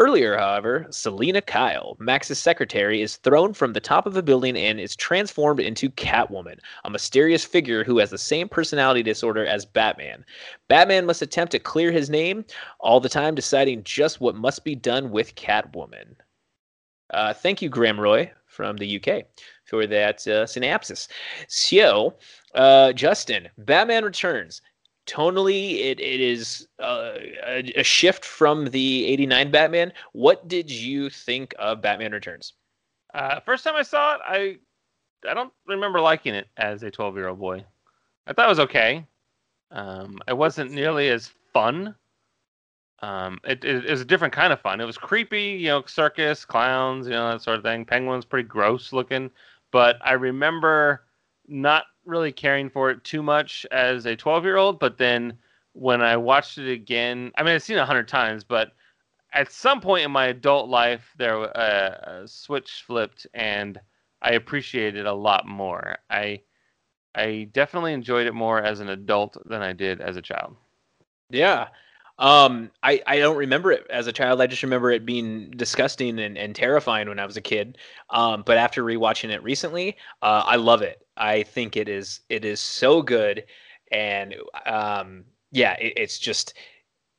Earlier, 0.00 0.38
however, 0.38 0.86
Selina 0.88 1.42
Kyle, 1.42 1.94
Max's 2.00 2.38
secretary, 2.38 3.02
is 3.02 3.16
thrown 3.16 3.52
from 3.52 3.74
the 3.74 3.80
top 3.80 4.06
of 4.06 4.16
a 4.16 4.22
building 4.22 4.56
and 4.56 4.80
is 4.80 4.96
transformed 4.96 5.60
into 5.60 5.90
Catwoman, 5.90 6.58
a 6.84 6.90
mysterious 6.90 7.44
figure 7.44 7.84
who 7.84 7.98
has 7.98 8.08
the 8.08 8.16
same 8.16 8.48
personality 8.48 9.02
disorder 9.02 9.44
as 9.44 9.66
Batman. 9.66 10.24
Batman 10.68 11.04
must 11.04 11.20
attempt 11.20 11.50
to 11.50 11.58
clear 11.58 11.92
his 11.92 12.08
name, 12.08 12.46
all 12.78 12.98
the 12.98 13.10
time 13.10 13.34
deciding 13.34 13.84
just 13.84 14.22
what 14.22 14.34
must 14.34 14.64
be 14.64 14.74
done 14.74 15.10
with 15.10 15.34
Catwoman. 15.34 16.14
Uh, 17.10 17.34
thank 17.34 17.60
you, 17.60 17.68
Graham 17.68 18.00
Roy 18.00 18.32
from 18.46 18.78
the 18.78 18.96
UK, 18.98 19.24
for 19.66 19.86
that 19.86 20.26
uh, 20.26 20.46
synopsis. 20.46 21.08
So, 21.46 22.14
uh, 22.54 22.94
Justin, 22.94 23.50
Batman 23.58 24.06
Returns. 24.06 24.62
Tonally, 25.06 25.80
it, 25.80 26.00
it 26.00 26.20
is 26.20 26.68
uh, 26.78 27.14
a, 27.46 27.72
a 27.76 27.82
shift 27.82 28.24
from 28.24 28.66
the 28.66 29.06
89 29.06 29.50
Batman. 29.50 29.92
What 30.12 30.46
did 30.48 30.70
you 30.70 31.10
think 31.10 31.54
of 31.58 31.80
Batman 31.80 32.12
Returns? 32.12 32.54
Uh, 33.14 33.40
first 33.40 33.64
time 33.64 33.74
I 33.76 33.82
saw 33.82 34.14
it, 34.14 34.20
I 34.24 34.58
I 35.28 35.34
don't 35.34 35.52
remember 35.66 36.00
liking 36.00 36.34
it 36.34 36.48
as 36.56 36.82
a 36.82 36.90
12 36.90 37.16
year 37.16 37.28
old 37.28 37.38
boy. 37.38 37.64
I 38.26 38.32
thought 38.32 38.46
it 38.46 38.50
was 38.50 38.60
okay. 38.60 39.06
Um, 39.70 40.18
it 40.26 40.36
wasn't 40.36 40.72
nearly 40.72 41.08
as 41.08 41.30
fun. 41.52 41.94
Um, 43.02 43.38
it, 43.44 43.64
it, 43.64 43.86
it 43.86 43.90
was 43.90 44.00
a 44.00 44.06
different 44.06 44.34
kind 44.34 44.52
of 44.52 44.60
fun. 44.60 44.80
It 44.80 44.84
was 44.84 44.98
creepy, 44.98 45.42
you 45.42 45.68
know, 45.68 45.82
circus, 45.86 46.44
clowns, 46.44 47.06
you 47.06 47.12
know, 47.12 47.30
that 47.30 47.42
sort 47.42 47.56
of 47.56 47.62
thing. 47.62 47.84
Penguin's 47.84 48.24
pretty 48.24 48.48
gross 48.48 48.92
looking, 48.92 49.30
but 49.72 49.96
I 50.02 50.12
remember 50.12 51.04
not 51.48 51.84
really 52.10 52.32
caring 52.32 52.68
for 52.70 52.90
it 52.90 53.04
too 53.04 53.22
much 53.22 53.66
as 53.70 54.06
a 54.06 54.16
12 54.16 54.44
year 54.44 54.56
old. 54.56 54.78
But 54.78 54.98
then 54.98 55.38
when 55.72 56.02
I 56.02 56.16
watched 56.16 56.58
it 56.58 56.70
again, 56.70 57.32
I 57.36 57.42
mean, 57.42 57.54
I've 57.54 57.62
seen 57.62 57.78
it 57.78 57.80
a 57.80 57.86
hundred 57.86 58.08
times, 58.08 58.44
but 58.44 58.72
at 59.32 59.52
some 59.52 59.80
point 59.80 60.04
in 60.04 60.10
my 60.10 60.26
adult 60.26 60.68
life, 60.68 61.14
there 61.16 61.38
uh, 61.56 62.22
a 62.22 62.28
switch 62.28 62.84
flipped, 62.86 63.26
and 63.34 63.80
I 64.22 64.32
appreciated 64.32 65.00
it 65.00 65.06
a 65.06 65.12
lot 65.12 65.46
more. 65.46 65.96
I 66.10 66.42
I 67.14 67.48
definitely 67.52 67.92
enjoyed 67.92 68.26
it 68.26 68.34
more 68.34 68.62
as 68.62 68.80
an 68.80 68.88
adult 68.88 69.36
than 69.48 69.62
I 69.62 69.72
did 69.72 70.00
as 70.00 70.16
a 70.16 70.22
child. 70.22 70.56
Yeah. 71.30 71.68
Um, 72.20 72.70
I, 72.82 73.02
I 73.06 73.18
don't 73.18 73.38
remember 73.38 73.72
it 73.72 73.86
as 73.88 74.06
a 74.06 74.12
child. 74.12 74.42
I 74.42 74.46
just 74.46 74.62
remember 74.62 74.90
it 74.90 75.06
being 75.06 75.50
disgusting 75.52 76.20
and, 76.20 76.36
and 76.36 76.54
terrifying 76.54 77.08
when 77.08 77.18
I 77.18 77.24
was 77.24 77.38
a 77.38 77.40
kid. 77.40 77.78
Um, 78.10 78.42
but 78.44 78.58
after 78.58 78.84
rewatching 78.84 79.30
it 79.30 79.42
recently, 79.42 79.96
uh, 80.20 80.44
I 80.46 80.56
love 80.56 80.82
it. 80.82 81.06
I 81.16 81.42
think 81.42 81.76
it 81.76 81.88
is 81.88 82.20
it 82.28 82.44
is 82.44 82.60
so 82.60 83.02
good, 83.02 83.44
and 83.90 84.34
um, 84.66 85.24
yeah, 85.50 85.72
it, 85.74 85.94
it's 85.96 86.18
just 86.18 86.54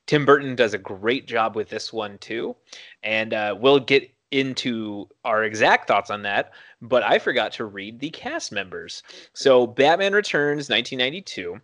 Tim 0.06 0.26
Burton 0.26 0.56
does 0.56 0.74
a 0.74 0.80
great 0.80 1.28
job 1.28 1.56
with 1.56 1.70
this 1.70 1.91
one 1.91 2.18
too, 2.20 2.56
and 3.04 3.34
uh, 3.34 3.56
we'll 3.60 3.80
get 3.80 4.12
into 4.30 5.08
our 5.26 5.43
exact 5.43 5.88
thoughts 5.88 6.10
on 6.10 6.22
that. 6.24 6.52
But 6.82 7.04
I 7.04 7.20
forgot 7.20 7.52
to 7.54 7.66
read 7.66 7.99
the 7.99 8.12
cast 8.12 8.52
members. 8.52 9.04
So 9.34 9.68
Batman 9.68 10.14
Returns, 10.14 10.70
1992 10.70 11.60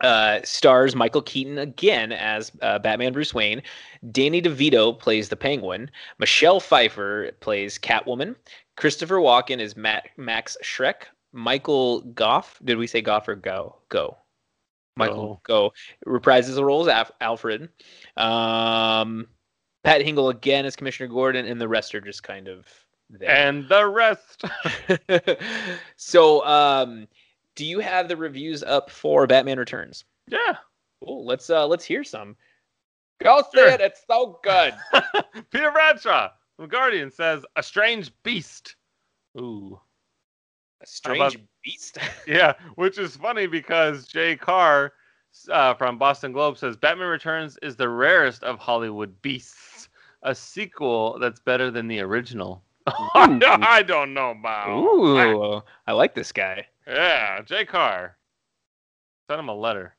uh, 0.00 0.40
stars 0.44 0.94
Michael 0.94 1.22
Keaton 1.22 1.58
again 1.58 2.12
as 2.12 2.52
uh, 2.62 2.78
Batman 2.78 3.12
Bruce 3.12 3.34
Wayne. 3.34 3.62
Danny 4.10 4.40
DeVito 4.40 4.98
plays 4.98 5.28
the 5.28 5.36
Penguin. 5.36 5.90
Michelle 6.18 6.60
Pfeiffer 6.60 7.32
plays 7.40 7.78
Catwoman. 7.78 8.34
Christopher 8.76 9.16
Walken 9.16 9.60
is 9.60 9.76
Matt, 9.76 10.08
Max 10.16 10.56
Schreck. 10.62 11.04
Michael 11.32 12.00
Gough, 12.00 12.58
did 12.64 12.78
we 12.78 12.86
say 12.86 13.00
Goff 13.00 13.28
or 13.28 13.36
Go? 13.36 13.76
Go. 13.88 14.16
Michael 14.96 15.40
Go 15.44 15.72
reprises 16.06 16.54
the 16.54 16.64
role 16.64 16.88
as 16.88 16.88
Af- 16.88 17.12
Alfred. 17.20 17.68
Um, 18.16 19.28
Pat 19.84 20.02
Hingle 20.02 20.30
again 20.30 20.66
as 20.66 20.76
Commissioner 20.76 21.08
Gordon, 21.08 21.46
and 21.46 21.60
the 21.60 21.68
rest 21.68 21.94
are 21.94 22.00
just 22.00 22.22
kind 22.22 22.48
of 22.48 22.66
there. 23.08 23.30
And 23.30 23.68
the 23.68 23.86
rest. 23.86 24.44
so, 25.96 26.44
um, 26.44 27.08
do 27.60 27.66
you 27.66 27.78
have 27.80 28.08
the 28.08 28.16
reviews 28.16 28.62
up 28.62 28.88
for 28.90 29.26
Batman 29.26 29.58
Returns? 29.58 30.04
yeah. 30.28 30.56
Cool. 31.04 31.26
Let's 31.26 31.50
uh 31.50 31.66
let's 31.66 31.84
hear 31.84 32.02
some. 32.02 32.36
Go 33.22 33.42
see 33.52 33.58
Sure. 33.58 33.68
it. 33.68 33.80
It's 33.82 34.02
so 34.10 34.38
good. 34.42 34.72
Peter 35.50 35.70
Bradshaw 35.70 36.30
from 36.56 36.68
Guardian 36.68 37.10
says 37.10 37.44
a 37.56 37.62
strange 37.62 38.10
beast. 38.22 38.76
Ooh. 39.38 39.78
A 40.82 40.86
strange 40.86 41.34
about- 41.34 41.46
beast. 41.62 41.98
Yeah, 42.26 42.54
which 42.76 42.96
is 42.98 43.14
funny 43.16 43.46
because 43.46 44.06
Jay 44.08 44.36
Carr 44.36 44.92
uh, 45.50 45.74
from 45.74 45.98
Boston 45.98 46.32
Globe 46.32 46.56
says 46.56 46.76
Batman 46.78 47.08
Returns 47.08 47.58
is 47.62 47.76
the 47.76 47.88
rarest 47.90 48.42
of 48.42 48.58
Hollywood 48.58 49.20
beasts, 49.20 49.88
a 50.22 50.34
sequel 50.34 51.18
that's 51.18 51.40
better 51.40 51.70
than 51.70 51.88
the 51.88 52.00
original. 52.00 52.62
Hmm. 52.88 53.38
I 53.62 53.82
don't 53.82 54.14
know 54.14 54.30
about. 54.30 54.66
that. 54.66 54.72
Ooh, 54.72 55.62
I 55.86 55.92
like 55.92 56.14
this 56.14 56.32
guy. 56.32 56.66
Yeah, 56.86 57.42
Jay 57.42 57.64
Carr. 57.64 58.16
Send 59.28 59.40
him 59.40 59.48
a 59.48 59.54
letter. 59.54 59.94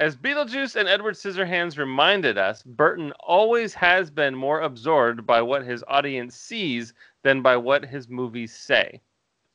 As 0.00 0.16
Beetlejuice 0.16 0.74
and 0.74 0.88
Edward 0.88 1.14
Scissorhands 1.14 1.78
reminded 1.78 2.36
us, 2.36 2.64
Burton 2.64 3.12
always 3.20 3.74
has 3.74 4.10
been 4.10 4.34
more 4.34 4.62
absorbed 4.62 5.24
by 5.24 5.40
what 5.40 5.64
his 5.64 5.84
audience 5.86 6.34
sees 6.34 6.92
than 7.22 7.42
by 7.42 7.56
what 7.56 7.84
his 7.84 8.08
movies 8.08 8.52
say. 8.52 9.00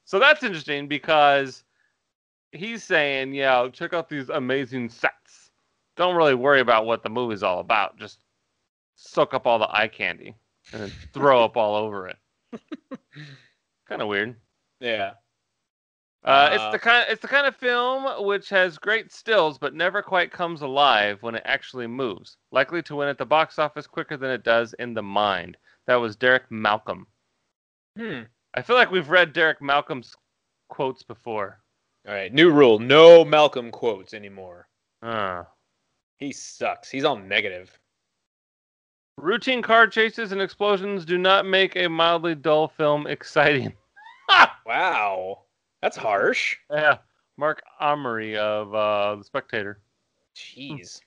So 0.05 0.17
that's 0.17 0.43
interesting 0.43 0.87
because 0.87 1.65
he's 2.53 2.83
saying, 2.85 3.33
yeah, 3.33 3.67
check 3.73 3.93
out 3.93 4.07
these 4.07 4.29
amazing 4.29 4.87
sets. 4.89 5.51
Don't 5.97 6.15
really 6.15 6.35
worry 6.35 6.61
about 6.61 6.85
what 6.85 7.03
the 7.03 7.09
movie's 7.09 7.43
all 7.43 7.59
about. 7.59 7.97
Just 7.97 8.19
soak 8.95 9.33
up 9.33 9.45
all 9.45 9.59
the 9.59 9.69
eye 9.69 9.89
candy 9.89 10.35
and 10.71 10.83
then 10.83 10.91
throw 11.13 11.43
up 11.43 11.57
all 11.57 11.75
over 11.75 12.07
it. 12.07 12.15
kind 13.87 14.01
of 14.01 14.07
weird. 14.07 14.35
Yeah. 14.79 15.11
Uh, 16.23 16.49
it's 16.51 16.63
Uh, 16.63 16.71
the 16.71 16.79
kind. 16.79 17.05
It's 17.09 17.21
the 17.21 17.27
kind 17.29 17.47
of 17.47 17.55
film 17.55 18.25
which 18.25 18.49
has 18.49 18.77
great 18.77 19.11
stills, 19.13 19.57
but 19.57 19.73
never 19.73 20.01
quite 20.01 20.31
comes 20.31 20.61
alive 20.61 21.23
when 21.23 21.35
it 21.35 21.43
actually 21.45 21.87
moves. 21.87 22.37
Likely 22.51 22.81
to 22.83 22.95
win 22.97 23.07
at 23.07 23.17
the 23.17 23.25
box 23.25 23.57
office 23.57 23.87
quicker 23.87 24.17
than 24.17 24.31
it 24.31 24.43
does 24.43 24.73
in 24.79 24.93
the 24.93 25.01
mind. 25.01 25.55
That 25.87 25.95
was 25.95 26.15
Derek 26.17 26.51
Malcolm. 26.51 27.07
Hmm. 27.97 28.23
I 28.53 28.61
feel 28.61 28.75
like 28.75 28.91
we've 28.91 29.09
read 29.09 29.31
Derek 29.31 29.61
Malcolm's 29.61 30.13
quotes 30.67 31.03
before. 31.03 31.61
All 32.07 32.13
right. 32.13 32.33
New 32.33 32.51
rule: 32.51 32.79
no 32.79 33.23
Malcolm 33.23 33.71
quotes 33.71 34.13
anymore. 34.13 34.67
Uh, 35.01 35.45
He 36.17 36.33
sucks. 36.33 36.89
He's 36.89 37.05
all 37.05 37.15
negative. 37.17 37.78
Routine 39.21 39.61
car 39.61 39.87
chases 39.87 40.31
and 40.31 40.41
explosions 40.41 41.05
do 41.05 41.17
not 41.17 41.45
make 41.45 41.75
a 41.75 41.87
mildly 41.87 42.35
dull 42.35 42.67
film 42.67 43.07
exciting. 43.07 43.73
Wow, 44.65 45.39
that's 45.81 45.97
harsh. 45.97 46.55
yeah, 46.69 46.97
Mark 47.37 47.63
Amory 47.81 48.37
of 48.37 48.71
uh, 48.75 49.15
The 49.15 49.23
Spectator. 49.23 49.79
Jeez. 50.35 51.01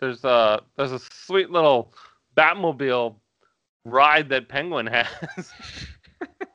There's 0.00 0.24
a 0.24 0.62
there's 0.76 0.92
a 0.92 0.98
sweet 0.98 1.50
little 1.50 1.92
Batmobile 2.34 3.16
ride 3.84 4.30
that 4.30 4.48
Penguin 4.48 4.86
has. 4.86 5.06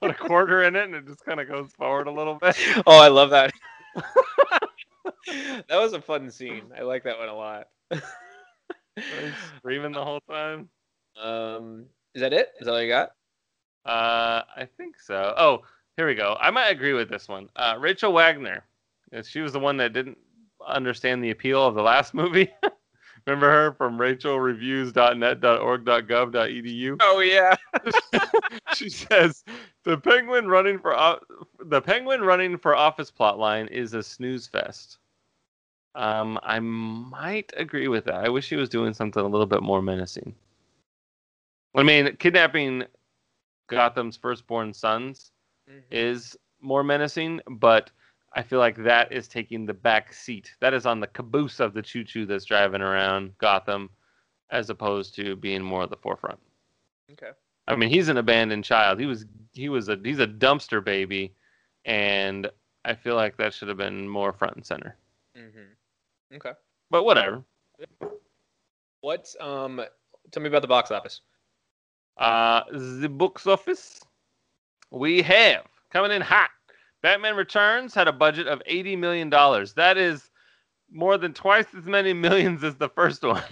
put 0.01 0.11
a 0.11 0.13
quarter 0.15 0.63
in 0.63 0.75
it 0.75 0.85
and 0.85 0.95
it 0.95 1.05
just 1.07 1.23
kind 1.25 1.39
of 1.39 1.47
goes 1.47 1.71
forward 1.73 2.07
a 2.07 2.11
little 2.11 2.35
bit. 2.35 2.57
Oh, 2.87 2.99
I 2.99 3.07
love 3.07 3.29
that. 3.29 3.51
that 5.35 5.69
was 5.69 5.93
a 5.93 6.01
fun 6.01 6.29
scene. 6.31 6.63
I 6.77 6.81
like 6.81 7.03
that 7.03 7.17
one 7.17 7.29
a 7.29 7.35
lot. 7.35 7.67
Screaming 9.59 9.91
the 9.91 10.03
whole 10.03 10.21
time. 10.29 10.69
Um, 11.21 11.85
is 12.13 12.21
that 12.21 12.33
it? 12.33 12.49
Is 12.59 12.65
that 12.65 12.73
all 12.73 12.81
you 12.81 12.89
got? 12.89 13.09
Uh, 13.85 14.41
I 14.55 14.67
think 14.77 14.99
so. 14.99 15.33
Oh, 15.37 15.61
here 15.97 16.07
we 16.07 16.15
go. 16.15 16.37
I 16.39 16.49
might 16.51 16.69
agree 16.69 16.93
with 16.93 17.09
this 17.09 17.27
one. 17.27 17.49
Uh, 17.55 17.75
Rachel 17.79 18.13
Wagner. 18.13 18.63
Uh, 19.15 19.21
She 19.21 19.41
was 19.41 19.53
the 19.53 19.59
one 19.59 19.77
that 19.77 19.93
didn't 19.93 20.17
understand 20.65 21.23
the 21.23 21.31
appeal 21.31 21.65
of 21.65 21.75
the 21.75 21.81
last 21.83 22.13
movie. 22.21 22.49
Remember 23.25 23.49
her 23.49 23.73
from 23.73 23.97
rachelreviews.net.org.gov.edu? 23.97 26.97
Oh 27.01 27.19
yeah. 27.19 27.55
she 28.73 28.89
says 28.89 29.43
the 29.83 29.97
penguin 29.97 30.47
running 30.47 30.79
for 30.79 30.97
o- 30.97 31.19
the 31.59 31.81
penguin 31.81 32.21
running 32.21 32.57
for 32.57 32.75
office 32.75 33.11
plotline 33.11 33.67
is 33.69 33.93
a 33.93 34.03
snooze 34.03 34.47
fest. 34.47 34.97
Um, 35.95 36.37
I 36.43 36.59
might 36.59 37.53
agree 37.55 37.87
with 37.87 38.05
that. 38.05 38.15
I 38.25 38.29
wish 38.29 38.49
he 38.49 38.57
was 38.57 38.69
doing 38.69 38.93
something 38.93 39.23
a 39.23 39.27
little 39.27 39.45
bit 39.45 39.63
more 39.63 39.81
menacing. 39.81 40.35
I 41.75 41.83
mean, 41.83 42.15
kidnapping 42.17 42.83
Gotham's 43.67 44.17
firstborn 44.17 44.73
sons 44.73 45.31
is 45.89 46.37
more 46.61 46.83
menacing, 46.83 47.41
but 47.47 47.91
I 48.33 48.43
feel 48.43 48.59
like 48.59 48.75
that 48.83 49.11
is 49.11 49.27
taking 49.27 49.65
the 49.65 49.73
back 49.73 50.13
seat. 50.13 50.51
That 50.59 50.73
is 50.73 50.85
on 50.85 50.99
the 50.99 51.07
caboose 51.07 51.59
of 51.59 51.73
the 51.73 51.81
choo-choo 51.81 52.25
that's 52.25 52.45
driving 52.45 52.81
around 52.81 53.37
Gotham, 53.37 53.89
as 54.49 54.69
opposed 54.69 55.15
to 55.15 55.35
being 55.37 55.63
more 55.63 55.83
at 55.83 55.89
the 55.89 55.97
forefront. 55.97 56.39
Okay. 57.13 57.31
I 57.67 57.75
mean, 57.75 57.89
he's 57.89 58.09
an 58.09 58.17
abandoned 58.17 58.63
child. 58.63 58.99
He 58.99 59.05
was 59.05 59.25
he 59.53 59.69
was 59.69 59.89
a 59.89 59.97
he's 60.03 60.19
a 60.19 60.27
dumpster 60.27 60.83
baby, 60.83 61.33
and 61.85 62.49
I 62.83 62.93
feel 62.93 63.15
like 63.15 63.37
that 63.37 63.53
should 63.53 63.69
have 63.69 63.77
been 63.77 64.07
more 64.07 64.33
front 64.33 64.55
and 64.55 64.65
center. 64.65 64.97
Mm-hmm. 65.35 65.71
Okay. 66.33 66.51
But 66.89 67.03
whatever. 67.03 67.43
What's 69.01 69.35
um? 69.39 69.81
Tell 70.31 70.41
me 70.41 70.49
about 70.49 70.61
the 70.61 70.67
box 70.67 70.91
office. 70.91 71.21
Uh, 72.17 72.61
the 72.71 73.09
box 73.09 73.45
office 73.45 73.99
we 74.91 75.21
have 75.21 75.65
coming 75.91 76.11
in 76.11 76.21
hot. 76.21 76.49
Batman 77.01 77.35
Returns 77.35 77.93
had 77.93 78.07
a 78.07 78.13
budget 78.13 78.47
of 78.47 78.61
eighty 78.65 78.95
million 78.95 79.29
dollars. 79.29 79.73
That 79.73 79.97
is 79.97 80.29
more 80.91 81.17
than 81.17 81.33
twice 81.33 81.67
as 81.77 81.85
many 81.85 82.13
millions 82.27 82.63
as 82.63 82.75
the 82.75 82.89
first 82.89 83.23
one. 83.23 83.43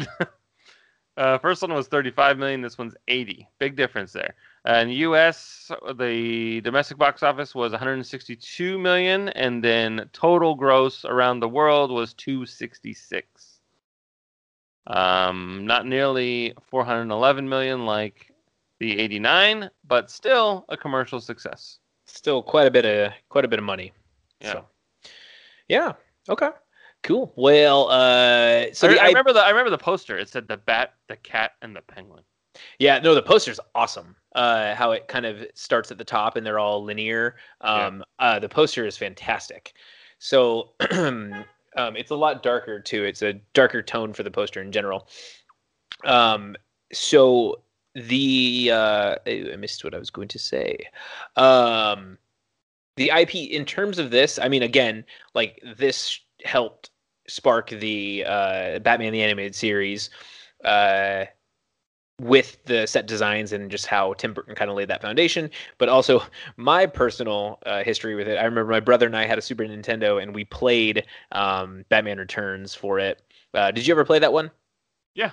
uh, 1.17 1.37
first 1.37 1.61
one 1.61 1.73
was 1.73 1.87
thirty-five 1.87 2.37
million. 2.37 2.61
This 2.61 2.77
one's 2.77 2.95
eighty. 3.07 3.47
Big 3.59 3.75
difference 3.75 4.13
there. 4.13 4.35
Uh, 4.65 4.75
in 4.75 4.89
U.S., 4.89 5.71
the 5.97 6.61
domestic 6.61 6.97
box 6.97 7.21
office 7.21 7.53
was 7.53 7.71
162 7.73 8.79
million, 8.79 9.27
and 9.29 9.61
then 9.63 10.09
total 10.13 10.55
gross 10.55 11.03
around 11.03 11.41
the 11.41 11.49
world 11.49 11.91
was 11.91 12.13
266. 12.13 13.59
Um, 14.87 15.65
not 15.65 15.85
nearly 15.85 16.53
411 16.69 17.47
million 17.47 17.85
like 17.85 18.31
the 18.79 18.99
89, 18.99 19.69
but 19.85 20.09
still 20.09 20.65
a 20.69 20.77
commercial 20.77 21.19
success. 21.19 21.79
Still 22.05 22.41
quite 22.43 22.67
a 22.67 22.71
bit 22.71 22.85
of 22.85 23.11
quite 23.29 23.45
a 23.45 23.47
bit 23.47 23.59
of 23.59 23.65
money. 23.65 23.93
Yeah. 24.41 24.51
So, 24.53 24.65
yeah. 25.69 25.93
Okay. 26.29 26.49
Cool. 27.01 27.33
Well, 27.35 27.89
uh, 27.89 28.73
so 28.73 28.87
I, 28.87 28.93
the 28.93 28.99
I 29.01 29.03
I- 29.05 29.07
remember 29.07 29.33
the 29.33 29.39
I 29.39 29.49
remember 29.49 29.71
the 29.71 29.77
poster. 29.77 30.17
It 30.17 30.29
said 30.29 30.47
the 30.47 30.57
bat, 30.57 30.93
the 31.07 31.15
cat, 31.17 31.51
and 31.61 31.75
the 31.75 31.81
penguin. 31.81 32.23
Yeah, 32.79 32.99
no, 32.99 33.15
the 33.15 33.21
poster's 33.21 33.59
awesome. 33.75 34.15
Uh, 34.35 34.73
how 34.75 34.91
it 34.91 35.07
kind 35.07 35.25
of 35.25 35.45
starts 35.53 35.91
at 35.91 35.97
the 35.97 36.03
top 36.03 36.35
and 36.35 36.45
they're 36.45 36.59
all 36.59 36.83
linear. 36.83 37.35
Yeah. 37.63 37.87
Um, 37.87 38.03
uh, 38.19 38.39
the 38.39 38.49
poster 38.49 38.85
is 38.85 38.97
fantastic. 38.97 39.73
So 40.19 40.71
um, 40.91 41.45
it's 41.77 42.11
a 42.11 42.15
lot 42.15 42.43
darker 42.43 42.79
too. 42.79 43.03
It's 43.03 43.21
a 43.21 43.33
darker 43.53 43.81
tone 43.81 44.13
for 44.13 44.23
the 44.23 44.31
poster 44.31 44.61
in 44.61 44.71
general. 44.71 45.07
Um, 46.05 46.55
so 46.91 47.61
the 47.95 48.71
uh, 48.71 49.15
I 49.27 49.55
missed 49.57 49.83
what 49.83 49.93
I 49.93 49.99
was 49.99 50.09
going 50.09 50.27
to 50.29 50.39
say. 50.39 50.77
Um, 51.35 52.17
the 52.95 53.11
IP 53.15 53.35
in 53.35 53.65
terms 53.65 53.99
of 53.99 54.11
this, 54.11 54.39
I 54.39 54.47
mean, 54.47 54.63
again, 54.63 55.03
like 55.33 55.61
this 55.77 56.19
helped 56.43 56.89
spark 57.27 57.69
the 57.69 58.23
uh, 58.27 58.79
Batman 58.79 59.13
the 59.13 59.23
Animated 59.23 59.55
Series. 59.55 60.09
Uh, 60.63 61.25
with 62.19 62.63
the 62.65 62.85
set 62.85 63.07
designs 63.07 63.53
and 63.53 63.71
just 63.71 63.87
how 63.87 64.13
Tim 64.13 64.33
Burton 64.33 64.55
kind 64.55 64.69
of 64.69 64.77
laid 64.77 64.87
that 64.89 65.01
foundation, 65.01 65.49
but 65.77 65.89
also 65.89 66.23
my 66.57 66.85
personal 66.85 67.59
uh, 67.65 67.83
history 67.83 68.15
with 68.15 68.27
it. 68.27 68.37
I 68.37 68.43
remember 68.43 68.71
my 68.71 68.79
brother 68.79 69.07
and 69.07 69.17
I 69.17 69.25
had 69.25 69.37
a 69.37 69.41
Super 69.41 69.63
Nintendo 69.63 70.21
and 70.21 70.33
we 70.33 70.45
played 70.45 71.05
um, 71.31 71.85
Batman 71.89 72.19
Returns 72.19 72.75
for 72.75 72.99
it. 72.99 73.21
Uh, 73.53 73.71
did 73.71 73.87
you 73.87 73.93
ever 73.93 74.05
play 74.05 74.19
that 74.19 74.33
one? 74.33 74.51
Yeah. 75.15 75.31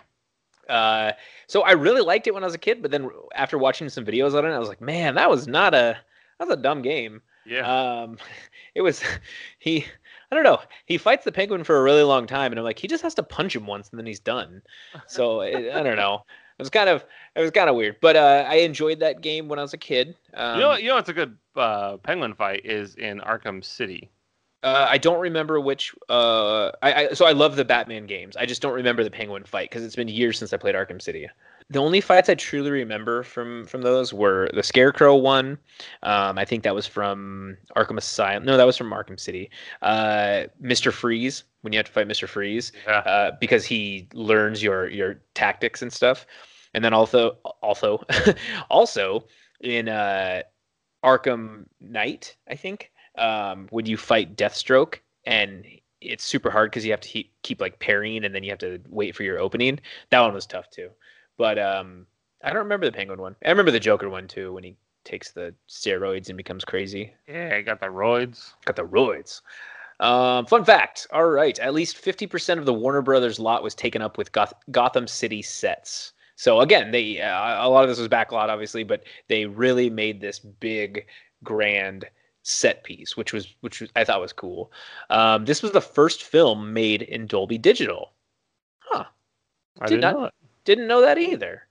Uh, 0.68 1.12
so 1.46 1.62
I 1.62 1.72
really 1.72 2.00
liked 2.00 2.26
it 2.26 2.34
when 2.34 2.42
I 2.42 2.46
was 2.46 2.54
a 2.54 2.58
kid, 2.58 2.80
but 2.80 2.90
then 2.90 3.10
after 3.34 3.58
watching 3.58 3.88
some 3.88 4.04
videos 4.04 4.34
on 4.34 4.44
it, 4.44 4.54
I 4.54 4.58
was 4.58 4.68
like, 4.68 4.80
man, 4.80 5.16
that 5.16 5.28
was 5.28 5.46
not 5.46 5.74
a 5.74 5.98
that 6.38 6.48
was 6.48 6.56
a 6.56 6.62
dumb 6.62 6.80
game. 6.80 7.20
Yeah. 7.44 8.02
Um, 8.02 8.18
it 8.74 8.82
was 8.82 9.02
he. 9.58 9.86
I 10.32 10.36
don't 10.36 10.44
know. 10.44 10.60
He 10.86 10.96
fights 10.96 11.24
the 11.24 11.32
penguin 11.32 11.64
for 11.64 11.76
a 11.76 11.82
really 11.82 12.04
long 12.04 12.28
time, 12.28 12.52
and 12.52 12.58
I'm 12.60 12.64
like, 12.64 12.78
he 12.78 12.86
just 12.86 13.02
has 13.02 13.14
to 13.14 13.22
punch 13.24 13.56
him 13.56 13.66
once, 13.66 13.90
and 13.90 13.98
then 13.98 14.06
he's 14.06 14.20
done. 14.20 14.62
So 15.08 15.40
it, 15.40 15.72
I 15.74 15.82
don't 15.82 15.96
know. 15.96 16.24
It 16.60 16.62
was 16.62 16.70
kind 16.70 16.90
of 16.90 17.04
it 17.34 17.40
was 17.40 17.50
kind 17.50 17.70
of 17.70 17.76
weird, 17.76 17.96
but 18.02 18.16
uh, 18.16 18.44
I 18.46 18.56
enjoyed 18.56 19.00
that 19.00 19.22
game 19.22 19.48
when 19.48 19.58
I 19.58 19.62
was 19.62 19.72
a 19.72 19.78
kid. 19.78 20.14
Um, 20.34 20.56
you 20.56 20.60
know, 20.60 20.76
you 20.76 20.88
know, 20.88 20.96
what's 20.96 21.08
a 21.08 21.14
good 21.14 21.38
uh, 21.56 21.96
penguin 21.96 22.34
fight 22.34 22.66
is 22.66 22.96
in 22.96 23.20
Arkham 23.20 23.64
City. 23.64 24.10
uh, 24.62 24.86
I 24.88 24.98
don't 24.98 25.20
remember 25.20 25.58
which. 25.58 25.94
Uh, 26.08 26.70
I, 26.82 26.94
I 26.94 27.08
so 27.14 27.24
I 27.24 27.32
love 27.32 27.56
the 27.56 27.64
Batman 27.64 28.06
games. 28.06 28.36
I 28.36 28.44
just 28.44 28.60
don't 28.60 28.74
remember 28.74 29.02
the 29.02 29.10
penguin 29.10 29.44
fight 29.44 29.70
because 29.70 29.84
it's 29.84 29.96
been 29.96 30.08
years 30.08 30.38
since 30.38 30.52
I 30.52 30.58
played 30.58 30.74
Arkham 30.74 31.00
City. 31.00 31.28
The 31.70 31.78
only 31.78 32.00
fights 32.00 32.28
I 32.28 32.34
truly 32.34 32.70
remember 32.70 33.22
from 33.22 33.64
from 33.64 33.82
those 33.82 34.12
were 34.12 34.50
the 34.52 34.62
Scarecrow 34.62 35.16
one. 35.16 35.56
Um, 36.02 36.36
I 36.36 36.44
think 36.44 36.64
that 36.64 36.74
was 36.74 36.86
from 36.86 37.56
Arkham 37.76 37.96
Asylum. 37.96 38.44
No, 38.44 38.56
that 38.56 38.66
was 38.66 38.76
from 38.76 38.90
Arkham 38.90 39.18
City. 39.18 39.50
Uh, 39.80 40.44
Mister 40.58 40.92
Freeze 40.92 41.44
when 41.62 41.72
you 41.72 41.78
have 41.78 41.86
to 41.86 41.92
fight 41.92 42.06
Mister 42.06 42.26
Freeze. 42.26 42.72
Yeah. 42.86 42.98
uh, 42.98 43.30
because 43.40 43.64
he 43.64 44.08
learns 44.12 44.62
your 44.62 44.88
your 44.88 45.20
tactics 45.34 45.80
and 45.80 45.92
stuff. 45.92 46.26
And 46.74 46.84
then 46.84 46.92
also 46.92 47.38
also 47.62 48.04
also 48.70 49.24
in 49.60 49.88
uh, 49.88 50.42
Arkham 51.04 51.64
Knight, 51.80 52.36
I 52.48 52.54
think, 52.56 52.90
um, 53.18 53.66
when 53.70 53.86
you 53.86 53.96
fight 53.96 54.36
Deathstroke 54.36 54.96
and 55.24 55.64
it's 56.00 56.24
super 56.24 56.50
hard 56.50 56.70
because 56.70 56.84
you 56.84 56.92
have 56.92 57.00
to 57.00 57.08
keep, 57.08 57.32
keep 57.42 57.60
like 57.60 57.78
parrying 57.78 58.24
and 58.24 58.34
then 58.34 58.42
you 58.42 58.50
have 58.50 58.58
to 58.60 58.80
wait 58.88 59.14
for 59.14 59.22
your 59.22 59.38
opening. 59.38 59.80
That 60.10 60.20
one 60.20 60.32
was 60.32 60.46
tough 60.46 60.70
too. 60.70 60.90
But 61.36 61.58
um, 61.58 62.06
I 62.42 62.48
don't 62.48 62.58
remember 62.58 62.86
the 62.86 62.92
Penguin 62.92 63.20
one. 63.20 63.36
I 63.44 63.50
remember 63.50 63.70
the 63.70 63.80
Joker 63.80 64.08
one 64.08 64.28
too 64.28 64.52
when 64.52 64.64
he 64.64 64.76
takes 65.04 65.32
the 65.32 65.54
steroids 65.68 66.28
and 66.28 66.36
becomes 66.36 66.64
crazy. 66.64 67.14
Yeah, 67.28 67.54
I 67.56 67.62
got 67.62 67.80
the 67.80 67.86
roids. 67.86 68.52
Got 68.64 68.76
the 68.76 68.86
roids. 68.86 69.40
Um, 70.00 70.46
fun 70.46 70.64
fact. 70.64 71.06
All 71.12 71.28
right. 71.28 71.58
At 71.58 71.74
least 71.74 72.02
50% 72.02 72.58
of 72.58 72.64
the 72.64 72.74
Warner 72.74 73.02
Brothers 73.02 73.38
lot 73.38 73.62
was 73.62 73.74
taken 73.74 74.00
up 74.00 74.16
with 74.16 74.32
Goth- 74.32 74.54
Gotham 74.70 75.06
City 75.06 75.42
sets. 75.42 76.12
So 76.40 76.60
again, 76.60 76.90
they 76.90 77.20
uh, 77.20 77.66
a 77.66 77.68
lot 77.68 77.84
of 77.84 77.90
this 77.90 77.98
was 77.98 78.08
backlot, 78.08 78.48
obviously, 78.48 78.82
but 78.82 79.04
they 79.28 79.44
really 79.44 79.90
made 79.90 80.22
this 80.22 80.38
big, 80.38 81.04
grand 81.44 82.06
set 82.44 82.82
piece, 82.82 83.14
which 83.14 83.34
was 83.34 83.54
which 83.60 83.82
was, 83.82 83.90
I 83.94 84.04
thought 84.04 84.22
was 84.22 84.32
cool. 84.32 84.72
Um, 85.10 85.44
this 85.44 85.60
was 85.62 85.72
the 85.72 85.82
first 85.82 86.22
film 86.22 86.72
made 86.72 87.02
in 87.02 87.26
Dolby 87.26 87.58
Digital. 87.58 88.14
Huh. 88.78 89.04
I 89.82 89.84
Did 89.84 89.96
didn't 89.96 90.00
not- 90.00 90.14
know 90.14 90.24
it. 90.24 90.34
Didn't 90.64 90.88
know 90.88 91.02
that 91.02 91.18
either. 91.18 91.66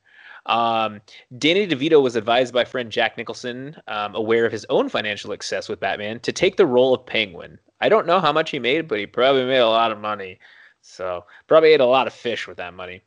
Um, 0.45 1.01
Danny 1.39 1.65
DeVito 1.65 1.99
was 1.99 2.15
advised 2.15 2.53
by 2.53 2.63
friend 2.63 2.91
Jack 2.91 3.17
Nicholson, 3.17 3.75
um, 3.87 4.13
aware 4.13 4.45
of 4.45 4.51
his 4.51 4.67
own 4.69 4.87
financial 4.87 5.31
success 5.31 5.67
with 5.67 5.79
Batman, 5.79 6.19
to 6.19 6.31
take 6.31 6.57
the 6.57 6.67
role 6.67 6.93
of 6.93 7.07
Penguin. 7.07 7.57
I 7.81 7.89
don't 7.89 8.05
know 8.05 8.19
how 8.19 8.31
much 8.31 8.51
he 8.51 8.59
made, 8.59 8.87
but 8.87 8.99
he 8.99 9.07
probably 9.07 9.45
made 9.45 9.57
a 9.57 9.67
lot 9.67 9.91
of 9.91 9.99
money. 9.99 10.37
So 10.81 11.25
probably 11.47 11.69
ate 11.73 11.81
a 11.81 11.85
lot 11.85 12.05
of 12.05 12.13
fish 12.13 12.47
with 12.47 12.57
that 12.57 12.75
money. 12.75 13.01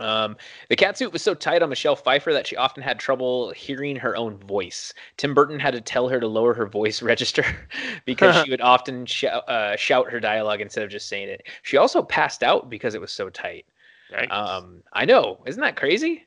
Um, 0.00 0.36
the 0.68 0.76
catsuit 0.76 1.12
was 1.12 1.22
so 1.22 1.34
tight 1.34 1.62
on 1.62 1.68
Michelle 1.68 1.96
Pfeiffer 1.96 2.32
that 2.32 2.46
she 2.46 2.56
often 2.56 2.82
had 2.82 2.98
trouble 2.98 3.50
hearing 3.52 3.96
her 3.96 4.16
own 4.16 4.36
voice. 4.38 4.92
Tim 5.16 5.34
Burton 5.34 5.60
had 5.60 5.72
to 5.74 5.80
tell 5.80 6.08
her 6.08 6.18
to 6.18 6.26
lower 6.26 6.54
her 6.54 6.66
voice 6.66 7.02
register 7.02 7.44
because 8.04 8.44
she 8.44 8.50
would 8.52 8.60
often 8.60 9.06
shout, 9.06 9.48
uh, 9.48 9.76
shout 9.76 10.10
her 10.10 10.20
dialogue 10.20 10.60
instead 10.60 10.84
of 10.84 10.90
just 10.90 11.08
saying 11.08 11.28
it. 11.28 11.46
She 11.62 11.76
also 11.76 12.02
passed 12.02 12.42
out 12.42 12.68
because 12.68 12.94
it 12.94 13.00
was 13.00 13.12
so 13.12 13.30
tight. 13.30 13.66
Um, 14.30 14.82
I 14.92 15.04
know, 15.04 15.42
isn't 15.46 15.60
that 15.60 15.76
crazy? 15.76 16.24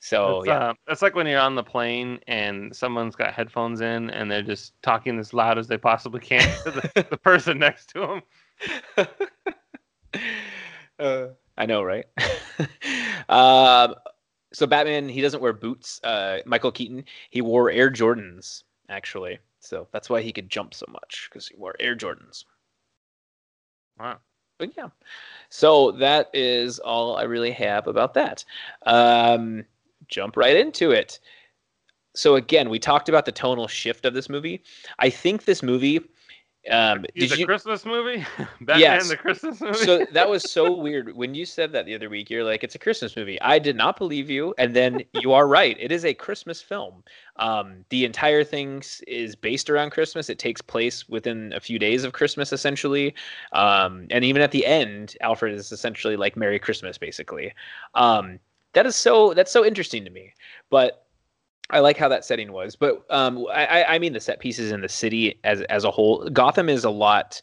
So 0.00 0.38
It's, 0.38 0.48
yeah, 0.48 0.58
uh, 0.58 0.74
that's 0.86 1.00
like 1.00 1.14
when 1.14 1.28
you're 1.28 1.38
on 1.38 1.54
the 1.54 1.62
plane 1.62 2.18
and 2.26 2.74
someone's 2.74 3.14
got 3.14 3.32
headphones 3.32 3.80
in 3.80 4.10
and 4.10 4.28
they're 4.28 4.42
just 4.42 4.72
talking 4.82 5.18
as 5.18 5.32
loud 5.32 5.58
as 5.58 5.68
they 5.68 5.78
possibly 5.78 6.20
can 6.20 6.42
to 6.64 6.70
the, 6.72 7.06
the 7.10 7.16
person 7.16 7.58
next 7.58 7.86
to 7.90 8.20
them. 8.96 9.06
uh, 10.98 11.26
I 11.62 11.66
know, 11.66 11.84
right? 11.84 12.06
um, 13.28 13.94
so 14.52 14.66
Batman 14.66 15.08
he 15.08 15.20
doesn't 15.20 15.40
wear 15.40 15.52
boots. 15.52 16.00
Uh, 16.02 16.38
Michael 16.44 16.72
Keaton 16.72 17.04
he 17.30 17.40
wore 17.40 17.70
Air 17.70 17.88
Jordans 17.88 18.64
actually, 18.88 19.38
so 19.60 19.86
that's 19.92 20.10
why 20.10 20.22
he 20.22 20.32
could 20.32 20.50
jump 20.50 20.74
so 20.74 20.86
much 20.88 21.28
because 21.30 21.46
he 21.46 21.54
wore 21.54 21.76
Air 21.78 21.94
Jordans. 21.94 22.46
Wow. 23.96 24.18
But 24.58 24.76
yeah, 24.76 24.88
so 25.50 25.92
that 25.92 26.30
is 26.34 26.80
all 26.80 27.16
I 27.16 27.22
really 27.22 27.52
have 27.52 27.86
about 27.86 28.14
that. 28.14 28.44
Um, 28.84 29.64
jump 30.08 30.36
right 30.36 30.56
into 30.56 30.90
it. 30.90 31.20
So 32.16 32.34
again, 32.34 32.70
we 32.70 32.80
talked 32.80 33.08
about 33.08 33.24
the 33.24 33.30
tonal 33.30 33.68
shift 33.68 34.04
of 34.04 34.14
this 34.14 34.28
movie. 34.28 34.64
I 34.98 35.10
think 35.10 35.44
this 35.44 35.62
movie. 35.62 36.00
Um, 36.70 37.04
did 37.16 37.32
a 37.32 37.36
you? 37.36 37.46
Christmas 37.46 37.84
movie. 37.84 38.24
Batman 38.60 38.78
Yes. 38.80 39.08
the 39.08 39.16
Christmas 39.16 39.60
movie. 39.60 39.78
so 39.78 40.06
that 40.12 40.28
was 40.28 40.44
so 40.44 40.76
weird 40.76 41.14
when 41.16 41.34
you 41.34 41.44
said 41.44 41.72
that 41.72 41.86
the 41.86 41.94
other 41.94 42.08
week 42.08 42.30
you're 42.30 42.44
like 42.44 42.62
it's 42.62 42.76
a 42.76 42.78
christmas 42.78 43.16
movie 43.16 43.40
i 43.42 43.58
did 43.58 43.74
not 43.74 43.96
believe 43.98 44.30
you 44.30 44.54
and 44.58 44.74
then 44.76 45.02
you 45.12 45.32
are 45.32 45.48
right 45.48 45.76
it 45.80 45.90
is 45.90 46.04
a 46.04 46.14
christmas 46.14 46.62
film 46.62 47.02
um, 47.36 47.84
the 47.88 48.04
entire 48.04 48.44
thing 48.44 48.82
is 49.08 49.34
based 49.34 49.68
around 49.70 49.90
christmas 49.90 50.30
it 50.30 50.38
takes 50.38 50.60
place 50.60 51.08
within 51.08 51.52
a 51.52 51.60
few 51.60 51.78
days 51.78 52.04
of 52.04 52.12
christmas 52.12 52.52
essentially 52.52 53.12
um, 53.52 54.06
and 54.10 54.24
even 54.24 54.40
at 54.40 54.52
the 54.52 54.64
end 54.64 55.16
alfred 55.20 55.52
is 55.54 55.72
essentially 55.72 56.16
like 56.16 56.36
merry 56.36 56.58
christmas 56.58 56.96
basically 56.96 57.52
um, 57.94 58.38
that 58.74 58.86
is 58.86 58.94
so 58.94 59.34
that's 59.34 59.50
so 59.52 59.64
interesting 59.64 60.04
to 60.04 60.10
me 60.10 60.32
but 60.70 61.06
I 61.72 61.80
like 61.80 61.96
how 61.96 62.08
that 62.08 62.24
setting 62.24 62.52
was, 62.52 62.76
but 62.76 63.04
um, 63.10 63.46
I, 63.52 63.84
I- 63.84 63.98
mean 63.98 64.12
the 64.12 64.20
set 64.20 64.38
pieces 64.40 64.70
in 64.72 64.80
the 64.82 64.88
city 64.88 65.38
as 65.44 65.62
as 65.62 65.84
a 65.84 65.90
whole. 65.90 66.28
Gotham 66.30 66.68
is 66.68 66.84
a 66.84 66.90
lot 66.90 67.40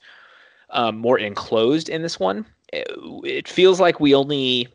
um, 0.69 0.97
more 0.97 1.17
enclosed 1.19 1.89
in 1.89 2.01
this 2.03 2.19
one. 2.19 2.45
It, 2.71 2.87
it 3.25 3.47
feels 3.47 3.79
like 3.79 3.99
we 3.99 4.13
only 4.13 4.67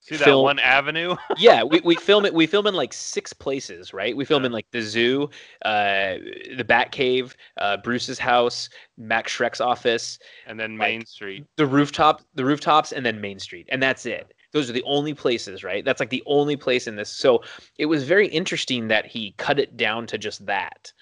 See 0.00 0.16
that 0.16 0.24
film- 0.24 0.42
one 0.44 0.58
avenue? 0.58 1.14
yeah 1.38 1.62
we, 1.62 1.80
we 1.84 1.94
film 1.94 2.24
it 2.24 2.34
we 2.34 2.46
film 2.48 2.66
in 2.66 2.74
like 2.74 2.92
six 2.92 3.32
places 3.32 3.92
right 3.94 4.16
we 4.16 4.24
film 4.24 4.42
Yeah. 4.42 4.46
in 4.46 4.52
like 4.52 4.66
the 4.72 4.82
zoo 4.82 5.30
uh 5.64 6.14
the 6.56 6.64
bat 6.66 6.90
cave 6.90 7.36
uh 7.60 7.76
bruce's 7.76 8.18
house 8.18 8.68
max 8.98 9.32
schreck's 9.36 9.60
office 9.60 10.18
and 10.48 10.58
then 10.58 10.76
Like- 10.76 10.88
Main 10.88 11.06
Street. 11.06 11.44
the 11.56 11.66
rooftop 11.66 12.22
the 12.34 12.44
rooftops 12.44 12.90
and 12.90 13.06
then 13.06 13.20
main 13.20 13.38
street 13.38 13.68
and 13.70 13.80
that's 13.80 14.04
it 14.04 14.32
those 14.52 14.68
are 14.70 14.72
the 14.74 14.82
only 14.84 15.14
places 15.14 15.64
right 15.64 15.84
that's 15.84 16.00
like 16.00 16.10
the 16.10 16.22
only 16.26 16.56
place 16.56 16.86
in 16.86 16.96
this 16.96 17.10
so 17.10 17.42
it 17.78 17.86
was 17.86 18.04
very 18.04 18.28
interesting 18.28 18.88
that 18.88 19.06
he 19.06 19.34
cut 19.38 19.58
it 19.58 19.76
down 19.76 20.06
to 20.06 20.16
just 20.18 20.44
that 20.46 20.92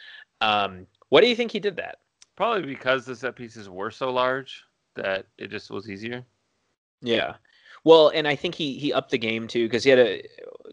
um 0.40 0.86
what 1.10 1.20
do 1.20 1.26
you 1.28 1.36
think 1.36 1.50
he 1.52 1.60
did 1.60 1.76
that 1.76 1.96
Probably 2.36 2.62
because 2.62 3.04
the 3.04 3.14
set 3.14 3.36
pieces 3.36 3.68
were 3.68 3.90
so 3.90 4.10
large 4.10 4.64
that 4.96 5.26
it 5.36 5.50
just 5.50 5.70
was 5.70 5.90
easier. 5.90 6.24
yeah 7.02 7.34
well 7.84 8.08
and 8.14 8.26
i 8.26 8.34
think 8.34 8.54
he 8.54 8.78
he 8.78 8.92
upped 8.92 9.10
the 9.10 9.18
game 9.18 9.46
too 9.46 9.66
because 9.66 9.84
he 9.84 9.90
had 9.90 9.98
a 9.98 10.22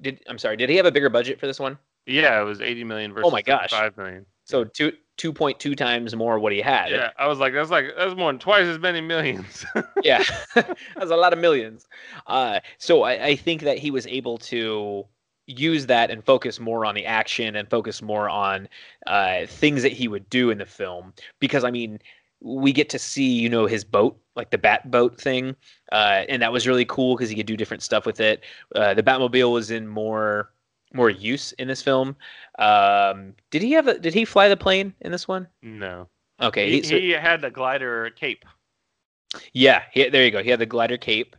did 0.02 0.22
i'm 0.28 0.38
sorry 0.38 0.56
did 0.58 0.70
he 0.70 0.76
have 0.78 0.86
a 0.86 0.92
bigger 0.92 1.10
budget 1.10 1.40
for 1.40 1.48
this 1.48 1.60
one 1.60 1.78
Yeah, 2.06 2.40
it 2.40 2.46
was 2.46 2.62
80 2.62 2.84
million 2.86 3.14
versus 3.14 3.28
Oh 3.28 3.32
my 3.32 3.42
gosh. 3.42 3.72
5 3.72 3.98
million. 3.98 4.26
so 4.46 4.64
two 4.64 4.94
2.2 5.18 5.76
times 5.76 6.16
more 6.16 6.40
what 6.40 6.52
he 6.52 6.62
had. 6.62 6.92
Yeah, 6.92 7.12
I 7.18 7.28
was 7.28 7.40
like, 7.40 7.54
that's 7.54 7.70
like 7.70 7.88
that's 7.98 8.16
more 8.16 8.32
than 8.32 8.40
twice 8.40 8.68
as 8.68 8.80
many 8.80 9.02
millions. 9.02 9.66
yeah 10.04 10.24
that's 10.56 11.12
a 11.12 11.16
lot 11.16 11.34
of 11.34 11.40
millions. 11.40 11.88
Uh, 12.28 12.60
so 12.78 13.04
I, 13.04 13.26
I 13.26 13.36
think 13.36 13.62
that 13.64 13.78
he 13.78 13.92
was 13.92 14.06
able 14.08 14.38
to 14.40 15.06
use 15.48 15.86
that 15.86 16.12
and 16.12 16.24
focus 16.24 16.60
more 16.60 16.86
on 16.86 16.94
the 16.94 17.06
action 17.06 17.56
and 17.56 17.70
focus 17.70 18.02
more 18.02 18.30
on 18.30 18.68
uh, 19.08 19.46
things 19.48 19.82
that 19.82 19.94
he 19.94 20.08
would 20.08 20.30
do 20.30 20.50
in 20.50 20.58
the 20.58 20.66
film. 20.66 21.14
Because 21.40 21.64
i 21.64 21.72
mean 21.72 22.00
we 22.40 22.72
get 22.72 22.90
to 22.90 23.00
see 23.00 23.32
you 23.32 23.50
know 23.50 23.66
his 23.66 23.84
boat 23.84 24.16
like 24.36 24.52
the 24.52 24.58
bat 24.60 24.92
boat 24.92 25.20
thing 25.20 25.56
uh, 25.92 26.24
and 26.30 26.42
that 26.42 26.52
was 26.52 26.68
really 26.68 26.86
cool 26.86 27.16
because 27.16 27.30
he 27.30 27.36
could 27.36 27.48
do 27.48 27.58
different 27.58 27.82
stuff 27.82 28.06
with 28.06 28.20
it. 28.20 28.44
Uh, 28.76 28.94
the 28.94 29.02
batmobile 29.02 29.52
was 29.52 29.72
in 29.72 29.88
more 29.88 30.52
more 30.94 31.10
use 31.10 31.52
in 31.54 31.68
this 31.68 31.82
film 31.82 32.16
um, 32.60 33.34
did 33.52 33.62
he 33.62 33.72
have 33.74 33.88
a 33.88 34.00
did 34.00 34.14
he 34.14 34.26
fly 34.26 34.48
the 34.50 34.58
plane 34.58 34.94
in 35.02 35.12
this 35.12 35.28
one 35.28 35.48
no, 35.62 36.08
okay 36.42 36.70
he, 36.72 36.84
so- 36.84 36.98
he 36.98 37.12
had 37.12 37.42
the 37.42 37.52
glider 37.52 38.10
cape. 38.12 38.46
Yeah, 39.54 39.84
he, 39.92 40.08
there 40.10 40.24
you 40.24 40.32
go. 40.32 40.42
He 40.42 40.50
had 40.50 40.60
the 40.60 40.66
glider 40.66 40.98
cape. 40.98 41.36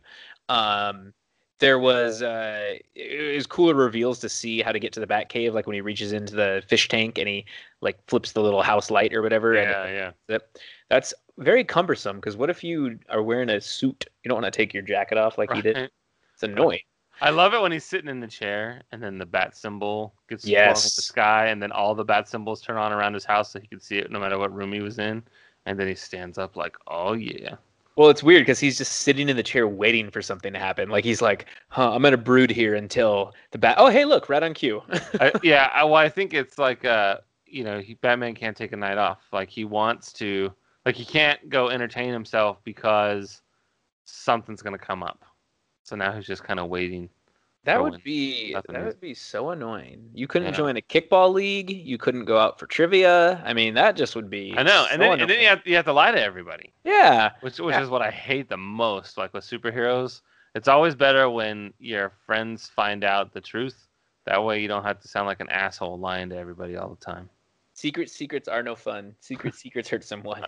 Um, 0.47 1.11
there 1.59 1.79
was 1.79 2.21
uh, 2.21 2.75
it 2.95 3.35
was 3.35 3.47
cooler 3.47 3.73
reveals 3.73 4.19
to 4.19 4.29
see 4.29 4.61
how 4.61 4.71
to 4.71 4.79
get 4.79 4.93
to 4.93 4.99
the 4.99 5.07
Bat 5.07 5.29
Cave, 5.29 5.53
like 5.53 5.65
when 5.67 5.73
he 5.73 5.81
reaches 5.81 6.13
into 6.13 6.35
the 6.35 6.63
fish 6.67 6.87
tank 6.87 7.17
and 7.17 7.27
he 7.27 7.45
like 7.81 7.97
flips 8.07 8.31
the 8.31 8.41
little 8.41 8.61
house 8.61 8.91
light 8.91 9.13
or 9.13 9.21
whatever. 9.21 9.55
and 9.55 9.69
Yeah, 9.71 9.91
yeah. 9.91 10.11
that, 10.27 10.43
that's 10.89 11.13
very 11.37 11.63
cumbersome 11.63 12.17
because 12.17 12.37
what 12.37 12.49
if 12.49 12.63
you 12.63 12.99
are 13.09 13.23
wearing 13.23 13.49
a 13.49 13.59
suit? 13.59 14.05
You 14.23 14.29
don't 14.29 14.41
want 14.41 14.53
to 14.53 14.57
take 14.57 14.73
your 14.73 14.83
jacket 14.83 15.17
off 15.17 15.37
like 15.37 15.51
he 15.51 15.61
did. 15.61 15.89
It's 16.33 16.43
annoying. 16.43 16.81
I 17.21 17.29
love 17.31 17.53
it 17.53 17.61
when 17.61 17.71
he's 17.71 17.83
sitting 17.83 18.09
in 18.09 18.19
the 18.19 18.27
chair 18.27 18.81
and 18.91 19.01
then 19.01 19.17
the 19.17 19.25
bat 19.25 19.55
symbol 19.55 20.13
gets 20.29 20.45
flung 20.45 20.61
in 20.61 20.73
the 20.73 21.01
sky 21.01 21.47
and 21.47 21.61
then 21.61 21.71
all 21.71 21.95
the 21.95 22.05
bat 22.05 22.29
symbols 22.29 22.61
turn 22.61 22.77
on 22.77 22.93
around 22.93 23.13
his 23.13 23.25
house 23.25 23.51
so 23.51 23.59
he 23.59 23.67
can 23.67 23.79
see 23.79 23.97
it 23.97 24.11
no 24.11 24.19
matter 24.19 24.37
what 24.37 24.53
room 24.53 24.71
he 24.71 24.79
was 24.79 24.99
in. 24.99 25.23
And 25.65 25.79
then 25.79 25.87
he 25.87 25.95
stands 25.95 26.37
up 26.37 26.55
like, 26.55 26.75
oh 26.87 27.13
yeah. 27.13 27.55
Well, 27.95 28.09
it's 28.09 28.23
weird 28.23 28.43
because 28.43 28.61
he's 28.61 28.77
just 28.77 28.93
sitting 28.93 29.27
in 29.27 29.35
the 29.35 29.43
chair 29.43 29.67
waiting 29.67 30.09
for 30.09 30.21
something 30.21 30.53
to 30.53 30.59
happen. 30.59 30.89
Like 30.89 31.03
he's 31.03 31.21
like, 31.21 31.47
"Huh, 31.67 31.93
I'm 31.93 32.01
gonna 32.01 32.15
brood 32.15 32.49
here 32.49 32.75
until 32.75 33.33
the 33.51 33.57
bat." 33.57 33.75
Oh, 33.77 33.89
hey, 33.89 34.05
look, 34.05 34.29
right 34.29 34.41
on 34.41 34.53
cue. 34.53 34.81
I, 35.19 35.33
yeah, 35.43 35.69
I, 35.73 35.83
well, 35.83 35.95
I 35.95 36.07
think 36.07 36.33
it's 36.33 36.57
like 36.57 36.85
uh, 36.85 37.17
you 37.45 37.65
know, 37.65 37.81
he, 37.81 37.95
Batman 37.95 38.35
can't 38.35 38.55
take 38.55 38.71
a 38.71 38.77
night 38.77 38.97
off. 38.97 39.19
Like 39.33 39.49
he 39.49 39.65
wants 39.65 40.13
to, 40.13 40.53
like 40.85 40.95
he 40.95 41.03
can't 41.03 41.49
go 41.49 41.69
entertain 41.69 42.13
himself 42.13 42.63
because 42.63 43.41
something's 44.05 44.61
gonna 44.61 44.77
come 44.77 45.03
up. 45.03 45.25
So 45.89 45.95
now 45.95 46.11
he's 46.11 46.27
just 46.27 46.43
kind 46.43 46.59
of 46.59 46.69
waiting. 46.69 47.09
That 47.63 47.81
would 47.81 48.03
be 48.03 48.53
that 48.53 48.63
is- 48.69 48.85
would 48.85 49.01
be 49.01 49.15
so 49.15 49.49
annoying. 49.49 50.11
You 50.13 50.27
couldn't 50.27 50.49
Yeah. 50.49 50.53
join 50.57 50.77
a 50.77 50.81
kickball 50.81 51.33
league. 51.33 51.71
You 51.71 51.97
couldn't 51.97 52.25
go 52.25 52.37
out 52.37 52.59
for 52.59 52.67
trivia. 52.67 53.41
I 53.43 53.53
mean, 53.53 53.73
that 53.73 53.95
just 53.95 54.15
would 54.15 54.29
be. 54.29 54.53
I 54.55 54.61
know, 54.63 54.85
so 54.87 54.93
and 54.93 55.01
then 55.01 55.19
and 55.19 55.29
then 55.29 55.41
you 55.41 55.47
have 55.47 55.61
you 55.65 55.75
have 55.75 55.85
to 55.85 55.93
lie 55.93 56.11
to 56.11 56.21
everybody, 56.21 56.71
yeah, 56.83 57.31
which 57.41 57.59
which 57.59 57.73
Yeah. 57.73 57.81
is 57.81 57.89
what 57.89 58.03
I 58.03 58.11
hate 58.11 58.49
the 58.49 58.57
most. 58.57 59.17
Like 59.17 59.33
with 59.33 59.43
superheroes, 59.43 60.21
it's 60.53 60.67
always 60.67 60.93
better 60.95 61.27
when 61.29 61.73
your 61.79 62.11
friends 62.25 62.69
find 62.69 63.03
out 63.03 63.33
the 63.33 63.41
truth. 63.41 63.87
That 64.25 64.43
way, 64.43 64.59
you 64.61 64.67
don't 64.67 64.83
have 64.83 64.99
to 65.01 65.07
sound 65.07 65.25
like 65.25 65.39
an 65.39 65.49
asshole 65.49 65.97
lying 65.97 66.29
to 66.29 66.37
everybody 66.37 66.77
all 66.77 66.89
the 66.89 67.03
time. 67.03 67.29
Secret 67.79 68.09
secrets 68.09 68.47
are 68.49 68.61
no 68.61 68.75
fun. 68.75 69.15
Secret 69.21 69.55
secrets 69.55 69.87
hurt 69.89 70.03
someone. 70.03 70.43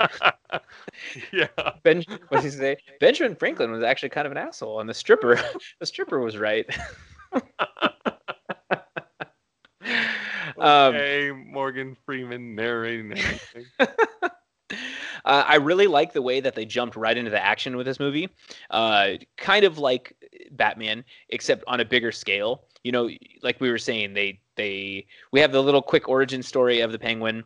yeah. 1.32 1.48
Ben, 1.84 2.04
what 2.28 2.42
did 2.42 2.52
he 2.52 2.58
say? 2.58 2.78
Benjamin 3.00 3.36
Franklin 3.36 3.72
was 3.72 3.84
actually 3.84 4.10
kind 4.10 4.26
of 4.26 4.32
an 4.32 4.38
asshole, 4.38 4.82
and 4.82 4.90
the 4.90 4.94
stripper, 4.94 5.40
the 5.80 5.86
stripper 5.86 6.20
was 6.20 6.38
right. 6.38 6.66
um, 10.60 10.96
Morgan 11.50 11.96
Freeman 12.06 12.54
narrating 12.56 13.14
everything. 13.14 13.66
Uh, 15.24 15.44
I 15.48 15.58
really 15.58 15.86
like 15.86 16.14
the 16.14 16.22
way 16.22 16.40
that 16.40 16.56
they 16.56 16.66
jumped 16.66 16.96
right 16.96 17.16
into 17.16 17.30
the 17.30 17.44
action 17.44 17.78
with 17.78 17.86
this 17.86 18.00
movie. 18.00 18.28
Uh, 18.72 19.12
kind 19.38 19.64
of 19.66 19.78
like 19.78 20.16
Batman, 20.50 21.06
except 21.30 21.64
on 21.68 21.80
a 21.80 21.86
bigger 21.86 22.12
scale. 22.12 22.64
You 22.84 22.92
know, 22.92 23.10
like 23.44 23.60
we 23.62 23.70
were 23.70 23.78
saying, 23.78 24.14
they 24.14 24.40
they 24.56 25.06
we 25.32 25.40
have 25.40 25.52
the 25.52 25.62
little 25.62 25.82
quick 25.82 26.10
origin 26.10 26.44
story 26.44 26.82
of 26.82 26.92
the 26.92 27.00
Penguin, 27.00 27.44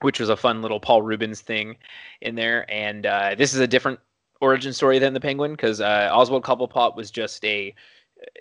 which 0.00 0.20
was 0.20 0.28
a 0.28 0.36
fun 0.36 0.62
little 0.62 0.80
Paul 0.80 1.02
Reubens 1.02 1.40
thing 1.40 1.76
in 2.20 2.34
there, 2.34 2.70
and 2.70 3.06
uh, 3.06 3.34
this 3.36 3.54
is 3.54 3.60
a 3.60 3.66
different 3.66 4.00
origin 4.40 4.72
story 4.72 4.98
than 4.98 5.12
the 5.12 5.20
Penguin 5.20 5.52
because 5.52 5.80
uh, 5.80 6.08
Oswald 6.12 6.44
Cobblepot 6.44 6.96
was 6.96 7.10
just 7.10 7.44
a 7.44 7.74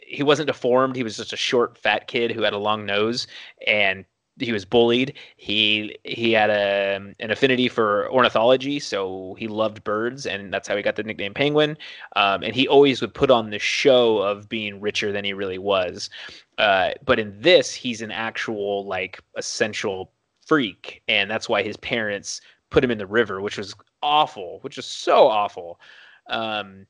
he 0.03 0.23
wasn't 0.23 0.47
deformed. 0.47 0.95
He 0.95 1.03
was 1.03 1.17
just 1.17 1.33
a 1.33 1.37
short, 1.37 1.77
fat 1.77 2.07
kid 2.07 2.31
who 2.31 2.41
had 2.41 2.53
a 2.53 2.57
long 2.57 2.85
nose, 2.85 3.27
and 3.65 4.05
he 4.39 4.51
was 4.51 4.65
bullied. 4.65 5.13
He 5.37 5.97
he 6.03 6.31
had 6.31 6.49
a 6.49 7.13
an 7.19 7.31
affinity 7.31 7.67
for 7.67 8.09
ornithology, 8.11 8.79
so 8.79 9.35
he 9.37 9.47
loved 9.47 9.83
birds, 9.83 10.25
and 10.25 10.53
that's 10.53 10.67
how 10.67 10.75
he 10.75 10.81
got 10.83 10.95
the 10.95 11.03
nickname 11.03 11.33
Penguin. 11.33 11.77
Um, 12.15 12.43
and 12.43 12.55
he 12.55 12.67
always 12.67 13.01
would 13.01 13.13
put 13.13 13.31
on 13.31 13.49
the 13.49 13.59
show 13.59 14.19
of 14.19 14.49
being 14.49 14.81
richer 14.81 15.11
than 15.11 15.25
he 15.25 15.33
really 15.33 15.57
was. 15.57 16.09
Uh, 16.57 16.91
but 17.05 17.19
in 17.19 17.39
this, 17.39 17.73
he's 17.73 18.01
an 18.01 18.11
actual 18.11 18.85
like 18.85 19.19
essential 19.35 20.11
freak, 20.45 21.01
and 21.07 21.29
that's 21.29 21.49
why 21.49 21.63
his 21.63 21.77
parents 21.77 22.41
put 22.69 22.83
him 22.83 22.91
in 22.91 22.97
the 22.97 23.07
river, 23.07 23.41
which 23.41 23.57
was 23.57 23.75
awful, 24.01 24.59
which 24.61 24.77
was 24.77 24.85
so 24.85 25.27
awful. 25.27 25.79
Um, 26.27 26.85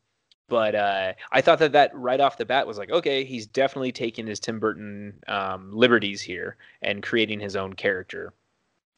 but 0.50 0.76
uh, 0.76 1.14
I 1.32 1.42
thought 1.42 1.60
that 1.60 1.72
that 1.74 1.92
right 1.94 2.20
off 2.20 2.38
the 2.38 2.46
bat 2.46 2.68
was 2.68 2.78
like, 2.78 2.90
okay, 2.90 3.24
he's 3.24 3.48
definitely 3.48 3.92
taking 3.92 4.28
his 4.28 4.40
Tim 4.40 4.60
Burton 4.60 5.14
um, 5.28 5.72
liberties 5.72 6.22
here 6.22 6.58
and 6.82 7.04
creating 7.04 7.40
his 7.40 7.56
own 7.56 7.74
character. 7.74 8.34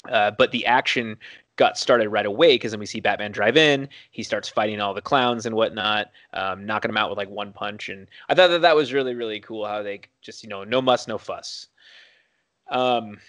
Uh, 0.10 0.32
but 0.32 0.52
the 0.52 0.66
action 0.66 1.18
got 1.58 1.78
started 1.78 2.10
right 2.10 2.26
away 2.26 2.56
because 2.56 2.72
then 2.72 2.80
we 2.80 2.86
see 2.86 3.00
Batman 3.00 3.32
drive 3.32 3.56
in. 3.56 3.88
He 4.10 4.24
starts 4.24 4.50
fighting 4.50 4.82
all 4.82 4.94
the 4.94 5.02
clowns 5.02 5.46
and 5.46 5.56
whatnot, 5.56 6.10
um, 6.34 6.66
knocking 6.66 6.90
them 6.90 6.98
out 6.98 7.10
with 7.10 7.18
like 7.18 7.30
one 7.30 7.54
punch. 7.54 7.90
And 7.90 8.08
I 8.30 8.34
thought 8.34 8.48
that 8.48 8.62
that 8.62 8.76
was 8.76 8.94
really 8.94 9.14
really 9.14 9.40
cool 9.40 9.66
how 9.66 9.84
they 9.84 10.02
just 10.22 10.42
you 10.42 10.50
know 10.50 10.64
no 10.64 10.82
muss 10.82 11.08
no 11.08 11.18
fuss. 11.20 11.68
Um, 12.70 13.20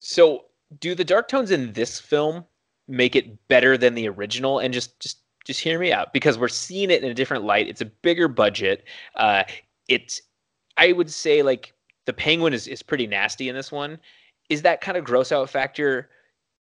so 0.00 0.46
do 0.80 0.94
the 0.94 1.04
dark 1.04 1.28
tones 1.28 1.50
in 1.50 1.72
this 1.72 2.00
film 2.00 2.44
make 2.86 3.14
it 3.16 3.48
better 3.48 3.76
than 3.76 3.94
the 3.94 4.08
original? 4.08 4.60
And 4.60 4.72
just 4.72 4.98
just 5.00 5.18
just 5.48 5.60
hear 5.60 5.78
me 5.78 5.90
out 5.90 6.12
because 6.12 6.36
we're 6.36 6.46
seeing 6.46 6.90
it 6.90 7.02
in 7.02 7.10
a 7.10 7.14
different 7.14 7.42
light. 7.42 7.68
It's 7.68 7.80
a 7.80 7.86
bigger 7.86 8.28
budget. 8.28 8.84
Uh, 9.16 9.44
it's 9.88 10.20
I 10.76 10.92
would 10.92 11.10
say 11.10 11.42
like 11.42 11.72
the 12.04 12.12
penguin 12.12 12.52
is, 12.52 12.68
is 12.68 12.82
pretty 12.82 13.06
nasty 13.06 13.48
in 13.48 13.56
this 13.56 13.72
one. 13.72 13.98
Is 14.50 14.60
that 14.62 14.82
kind 14.82 14.98
of 14.98 15.04
gross 15.04 15.32
out 15.32 15.48
factor 15.48 16.10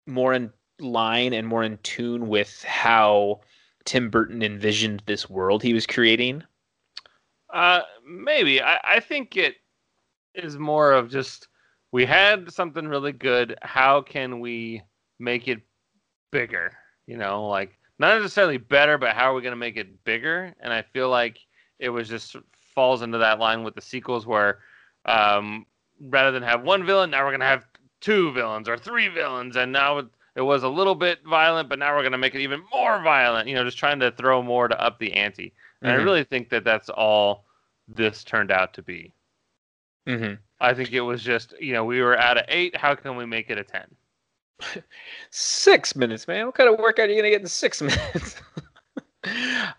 more 0.08 0.34
in 0.34 0.52
line 0.80 1.34
and 1.34 1.46
more 1.46 1.64
in 1.64 1.78
tune 1.84 2.30
with 2.30 2.64
how 2.64 3.42
Tim 3.84 4.10
Burton 4.10 4.42
envisioned 4.42 5.04
this 5.06 5.30
world 5.30 5.62
he 5.62 5.74
was 5.74 5.86
creating? 5.86 6.44
Uh, 7.54 7.82
maybe. 8.08 8.62
I, 8.62 8.80
I 8.86 9.00
think 9.02 9.36
it 9.36 9.56
is 10.34 10.58
more 10.58 10.94
of 10.94 11.12
just 11.12 11.50
we 11.92 12.06
had 12.06 12.54
something 12.54 12.88
really 12.88 13.12
good. 13.12 13.58
How 13.64 14.02
can 14.02 14.40
we 14.40 14.82
make 15.20 15.50
it 15.50 15.60
bigger? 16.32 16.72
You 17.06 17.18
know, 17.18 17.48
like 17.48 17.78
not 18.00 18.20
necessarily 18.20 18.58
better, 18.58 18.98
but 18.98 19.16
how 19.16 19.32
are 19.32 19.34
we 19.34 19.42
going 19.42 19.54
to 19.54 19.58
make 19.58 19.78
it 19.78 20.04
bigger? 20.04 20.54
And 20.60 20.72
I 20.72 20.82
feel 20.82 21.10
like 21.10 21.40
it 21.80 21.90
was 21.90 22.08
just 22.08 22.36
falls 22.76 23.02
into 23.02 23.18
that 23.18 23.40
line 23.40 23.64
with 23.64 23.76
the 23.76 23.82
sequels 23.82 24.26
where 24.26 24.60
um, 25.06 25.66
rather 26.00 26.32
than 26.32 26.44
have 26.44 26.64
one 26.64 26.86
villain, 26.86 27.10
now 27.10 27.24
we're 27.24 27.32
going 27.32 27.40
to 27.40 27.46
have 27.48 27.66
two 28.02 28.32
villains 28.34 28.70
or 28.70 28.78
three 28.78 29.08
villains, 29.08 29.56
and 29.56 29.72
now 29.72 29.98
it, 30.00 30.06
it 30.36 30.42
was 30.42 30.64
a 30.64 30.70
little 30.70 30.96
bit 30.96 31.20
violent, 31.26 31.70
but 31.70 31.80
now 31.80 31.96
we're 31.96 32.04
going 32.04 32.12
to 32.12 32.18
make 32.18 32.36
it 32.36 32.42
even 32.42 32.62
more 32.72 33.02
violent. 33.02 33.48
You 33.48 33.56
know, 33.56 33.64
just 33.64 33.78
trying 33.78 34.00
to 34.02 34.12
throw 34.12 34.44
more 34.44 34.68
to 34.68 34.80
up 34.80 35.00
the 35.00 35.14
ante. 35.14 35.54
And 35.82 35.92
Mhm. 35.92 36.00
I 36.00 36.04
really 36.04 36.24
think 36.24 36.50
that 36.50 36.64
that's 36.64 36.90
all 36.90 37.46
this 37.88 38.24
turned 38.24 38.52
out 38.52 38.74
to 38.76 38.82
be. 38.84 39.14
Mm-hmm. 40.08 40.36
I 40.60 40.74
think 40.74 40.92
it 40.92 41.02
was 41.02 41.24
just, 41.24 41.54
you 41.60 41.74
know, 41.74 41.86
we 41.86 42.02
were 42.02 42.16
at 42.16 42.38
an 42.38 42.46
eight. 42.48 42.76
How 42.76 42.96
can 42.96 43.16
we 43.16 43.26
make 43.26 43.50
it 43.50 43.58
a 43.58 43.64
10? 43.64 43.84
Six 45.30 45.96
minutes, 45.96 46.28
man. 46.28 46.46
What 46.46 46.56
kind 46.56 46.70
of 46.70 46.80
workout 46.80 47.10
are 47.10 47.12
you 47.12 47.18
gonna 47.18 47.30
get 47.30 47.42
in 47.42 47.48
six 47.48 47.82
minutes? 47.82 48.42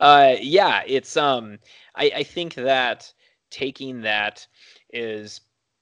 uh, 0.00 0.36
yeah, 0.40 0.82
it's 0.86 1.16
um. 1.16 1.58
I 1.94 2.12
I 2.16 2.22
think 2.22 2.54
that 2.54 3.12
taking 3.50 4.02
that 4.02 4.46
is 4.92 5.40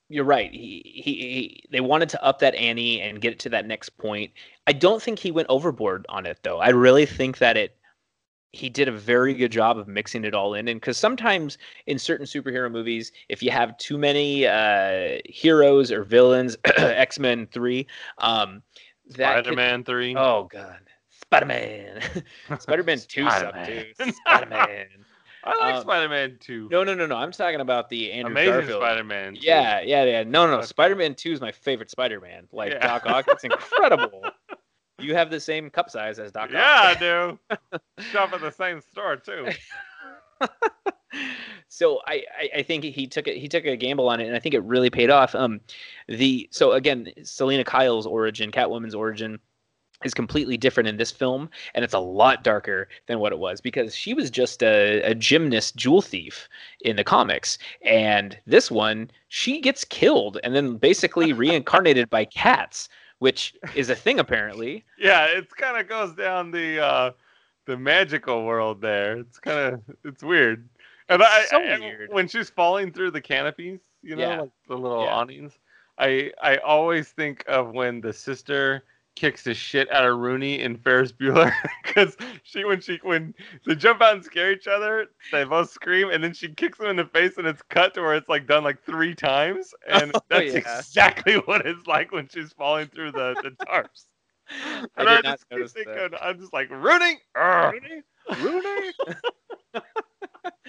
you're 0.09 0.25
right. 0.25 0.53
He, 0.53 0.83
he 0.85 1.13
he 1.15 1.65
they 1.71 1.81
wanted 1.81 2.09
to 2.11 2.25
up 2.25 2.39
that 2.41 2.55
ante 2.55 3.01
and 3.01 3.21
get 3.21 3.33
it 3.33 3.39
to 3.41 3.49
that 3.51 3.67
next 3.67 3.91
point. 3.99 4.33
I 4.67 4.73
don't 4.73 5.03
think 5.03 5.19
he 5.19 5.31
went 5.31 5.49
overboard 5.49 6.07
on 6.09 6.27
it 6.27 6.39
though. 6.43 6.59
I 6.59 6.71
really 6.71 7.07
think 7.07 7.39
that 7.39 7.57
it 7.57 7.77
he 8.53 8.71
did 8.71 8.89
a 8.89 8.93
very 8.93 9.35
good 9.35 9.53
job 9.53 9.77
of 9.77 9.87
mixing 9.87 10.25
it 10.25 10.35
all 10.35 10.55
in 10.55 10.69
and 10.69 10.81
because 10.81 10.97
sometimes 10.97 11.59
in 11.87 11.99
certain 11.99 12.25
superhero 12.25 12.71
movies 12.71 13.13
if 13.29 13.43
you 13.43 13.51
have 13.51 13.77
too 13.77 13.99
many 13.99 14.47
uh 14.47 15.19
heroes 15.27 15.93
or 15.93 16.05
villains 16.05 16.57
x-men 16.79 17.47
3 17.53 17.87
um 18.19 18.63
that 19.11 19.45
Spider-Man 19.45 19.85
3. 19.85 20.17
Oh 20.17 20.45
god, 20.51 20.81
Spider 21.23 21.47
Man. 21.47 22.01
Spider 22.61 22.83
Man 22.83 22.99
Two 22.99 23.29
sucked 23.31 23.67
too. 23.67 23.85
Spider-Man. 24.27 24.87
I 25.45 25.59
like 25.65 25.75
um, 25.77 25.83
Spider-Man 25.83 26.39
2. 26.41 26.69
No, 26.73 26.83
no, 26.83 26.95
no, 26.95 27.07
no. 27.07 27.15
I'm 27.17 27.31
talking 27.31 27.61
about 27.61 27.89
the 27.89 28.11
Andrew 28.11 28.33
Amazing 28.33 28.53
Garfield. 28.53 28.83
Spider-Man. 28.83 29.35
2. 29.35 29.41
Yeah, 29.43 29.81
yeah, 29.81 30.03
yeah. 30.05 30.23
No, 30.25 30.47
no. 30.49 30.55
Okay. 30.55 30.67
Spider 30.67 30.97
Man 30.97 31.15
Two 31.15 31.31
is 31.33 31.41
my 31.41 31.53
favorite 31.53 31.89
Spider 31.91 32.21
Man. 32.21 32.49
Like 32.53 32.73
Yeah. 32.73 32.85
Doc 32.87 33.07
Ock, 33.07 33.27
it's 33.29 33.45
incredible. 33.45 34.25
you 34.99 35.15
have 35.15 35.31
the 35.31 35.39
same 35.39 35.71
cup 35.71 35.89
size 35.89 36.19
as 36.19 36.33
Doc 36.33 36.47
Ock. 36.47 36.51
Yeah, 36.53 36.81
I 36.83 36.95
do. 36.95 37.39
Shop 38.11 38.33
at 38.33 38.41
the 38.41 38.51
same 38.51 38.81
store 38.81 39.17
too. 39.17 39.49
So 41.69 42.01
I, 42.07 42.23
I, 42.39 42.59
I 42.59 42.63
think 42.63 42.85
he 42.85 43.07
took 43.07 43.27
it 43.27 43.37
he 43.37 43.49
took 43.49 43.65
a 43.65 43.77
gamble 43.77 44.09
on 44.09 44.21
it 44.21 44.27
and 44.27 44.37
I 44.37 44.39
think 44.39 44.55
it 44.55 44.63
really 44.63 44.91
paid 44.91 45.11
off. 45.11 45.35
Um 45.35 45.61
the 46.09 46.49
so 46.53 46.73
again, 46.73 47.09
Selina 47.23 47.65
Kyle's 47.65 48.07
origin, 48.07 48.51
Catwoman's 48.51 48.95
origin 48.95 49.39
is 50.05 50.15
completely 50.15 50.57
different 50.57 50.89
in 50.89 50.99
this 50.99 51.11
film 51.11 51.49
and 51.75 51.85
it's 51.85 51.95
a 51.95 51.99
lot 51.99 52.45
darker 52.45 52.89
than 53.07 53.19
what 53.19 53.33
it 53.33 53.39
was 53.39 53.61
because 53.61 53.95
she 53.97 54.13
was 54.13 54.31
just 54.31 54.63
a, 54.63 55.01
a 55.03 55.15
gymnast 55.15 55.75
jewel 55.77 56.03
thief 56.03 56.49
in 56.83 56.97
the 56.97 57.05
comics 57.05 57.59
and 57.83 58.39
this 58.47 58.71
one 58.71 59.11
she 59.29 59.59
gets 59.59 59.85
killed 59.85 60.39
and 60.45 60.55
then 60.55 60.77
basically 60.77 61.33
reincarnated 61.45 62.11
by 62.11 62.27
cats 62.27 62.91
which 63.21 63.55
is 63.75 63.89
a 63.89 63.95
thing 63.95 64.21
apparently 64.21 64.85
Yeah, 64.99 65.27
it 65.27 65.49
kind 65.57 65.81
of 65.81 65.89
goes 65.89 66.15
down 66.15 66.51
the 66.51 66.85
uh, 66.85 67.11
the 67.67 67.77
magical 67.77 68.45
world 68.45 68.81
there. 68.81 69.19
It's 69.19 69.39
kind 69.39 69.75
of 69.75 69.83
it's 70.05 70.23
weird. 70.23 70.69
And 71.09 71.23
I, 71.23 71.45
So 71.47 71.59
I- 71.61 71.79
weird. 71.79 72.13
when 72.13 72.27
she's 72.29 72.51
falling 72.51 72.93
through 72.93 73.13
the 73.13 73.21
canopies, 73.21 73.81
you 74.03 74.17
know, 74.17 74.23
Yeah. 74.29 74.41
like 74.43 74.51
the 74.69 74.77
little 74.77 75.05
Yeah. 75.05 75.15
awnings. 75.15 75.59
I 75.99 76.33
I 76.43 76.57
always 76.59 77.11
think 77.11 77.45
of 77.47 77.73
when 77.73 78.01
the 78.01 78.13
sister 78.13 78.85
kicks 79.15 79.45
the 79.45 79.55
shit 79.55 79.91
out 79.91 80.05
of 80.05 80.19
Rooney 80.19 80.61
in 80.61 80.77
Ferris 80.77 81.11
Bueller 81.11 81.51
because 81.85 82.17
she 82.43 82.65
when 82.65 82.81
she 82.83 82.99
when 83.03 83.35
they 83.65 83.75
jump 83.75 84.03
out 84.03 84.15
and 84.15 84.23
scare 84.25 84.53
each 84.53 84.67
other, 84.69 85.07
they 85.33 85.43
both 85.45 85.71
scream 85.71 86.11
and 86.11 86.23
then 86.23 86.35
she 86.35 86.49
kicks 86.51 86.79
him 86.79 86.87
in 86.87 86.97
the 86.97 87.05
face 87.07 87.39
and 87.39 87.47
it's 87.47 87.63
cut 87.63 87.95
to 87.95 88.03
where 88.03 88.15
it's 88.15 88.29
like 88.29 88.47
done 88.47 88.63
like 88.63 88.83
three 88.85 89.15
times 89.15 89.73
and 89.89 90.11
Oh, 90.15 90.21
that's 90.29 90.53
yeah. 90.53 90.59
exactly 90.59 91.37
what 91.37 91.65
it's 91.65 91.87
like 91.87 92.13
when 92.13 92.29
she's 92.29 92.53
falling 92.53 92.89
through 92.89 93.13
the 93.13 93.35
the 93.43 93.51
tarps. 93.67 94.05
I 94.51 94.87
And 94.99 95.07
not 95.07 95.25
just 95.25 95.49
keep 95.49 95.59
notice 95.59 95.73
that. 95.73 95.85
thinking, 95.87 96.19
I'm 96.21 96.39
just 96.39 96.53
like 96.53 96.69
Rooney, 96.71 97.19
Rooney, 97.35 98.03
Rooney. 98.39 98.93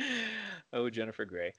oh, 0.74 0.90
Jennifer 0.90 1.26
Grey. 1.26 1.54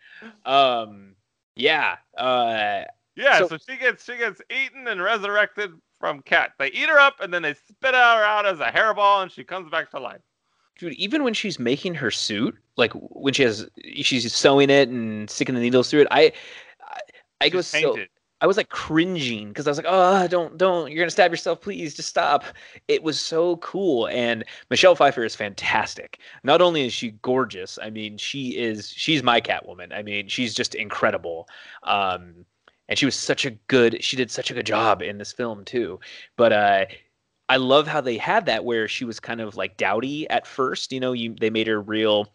Um, 0.45 1.15
yeah. 1.57 1.97
Uh, 2.17 2.83
Yeah, 3.17 3.39
So- 3.39 3.49
so, 3.49 3.59
she 3.69 3.77
gets 3.77 4.05
she 4.05 4.17
gets 4.17 4.41
eaten 4.51 4.87
and 4.87 5.03
resurrected 5.03 5.73
from 5.99 6.23
cat. 6.23 6.53
They 6.59 6.69
eat 6.69 6.89
her 6.89 6.99
up 6.99 7.21
and 7.21 7.35
then 7.35 7.43
they 7.43 7.55
spit 7.55 7.95
her 7.95 8.25
out 8.25 8.47
as 8.47 8.61
a 8.61 8.67
hairball 8.71 9.23
and 9.23 9.33
she 9.33 9.43
comes 9.45 9.69
back 9.71 9.91
to 9.91 9.99
life. 9.99 10.21
dude, 10.79 10.93
even 10.93 11.25
when 11.25 11.35
she's 11.35 11.59
making 11.59 11.95
her 11.95 12.11
suit, 12.13 12.57
like 12.77 12.93
when 12.93 13.35
she 13.35 13.43
has, 13.43 13.69
she's 14.03 14.33
sewing 14.33 14.71
it 14.71 14.89
and 14.89 15.29
sticking 15.29 15.57
the 15.57 15.61
needles 15.61 15.91
through 15.91 16.03
it. 16.03 16.09
I, 16.13 16.33
I, 16.81 17.01
I 17.41 17.51
was 17.53 17.67
so. 17.67 17.97
I 18.41 18.47
was 18.47 18.57
like 18.57 18.69
cringing 18.69 19.49
because 19.49 19.67
I 19.67 19.71
was 19.71 19.79
like, 19.79 19.87
oh, 19.89 20.29
don't, 20.29 20.57
don't, 20.57 20.91
you're 20.91 21.03
gonna 21.03 21.11
stab 21.11 21.31
yourself, 21.31 21.61
please, 21.61 21.95
just 21.95 22.09
stop. 22.09 22.45
It 22.87 23.03
was 23.03 23.21
so 23.21 23.57
cool, 23.57 24.07
and 24.09 24.45
Michelle 24.71 24.95
Pfeiffer 24.95 25.25
is 25.25 25.35
fantastic. 25.35 26.21
Not 26.45 26.63
only 26.63 26.87
is 26.87 26.93
she 26.93 27.13
gorgeous, 27.23 27.79
I 27.83 27.91
mean, 27.91 28.17
she 28.17 28.57
is, 28.57 28.91
she's 28.91 29.23
my 29.23 29.41
Catwoman. 29.41 29.93
I 29.93 30.03
mean, 30.03 30.29
she's 30.29 30.55
just 30.55 30.75
incredible. 30.75 31.49
Um, 31.83 32.45
and 32.89 32.99
she 32.99 33.07
was 33.07 33.17
such 33.17 33.45
a 33.45 33.51
good, 33.51 34.03
she 34.03 34.17
did 34.17 34.31
such 34.31 34.51
a 34.51 34.55
good 34.55 34.67
job 34.67 35.03
in 35.03 35.19
this 35.19 35.33
film 35.33 35.65
too. 35.65 36.01
But 36.37 36.53
uh, 36.53 36.85
I 37.49 37.57
love 37.57 37.87
how 37.87 38.01
they 38.01 38.19
had 38.19 38.47
that 38.47 38.65
where 38.65 38.89
she 38.89 39.05
was 39.05 39.21
kind 39.21 39.41
of 39.41 39.57
like 39.57 39.77
dowdy 39.77 40.29
at 40.31 40.47
first. 40.47 40.93
You 40.93 41.01
know, 41.01 41.13
you 41.13 41.35
they 41.39 41.51
made 41.51 41.67
her 41.67 41.81
real 41.81 42.33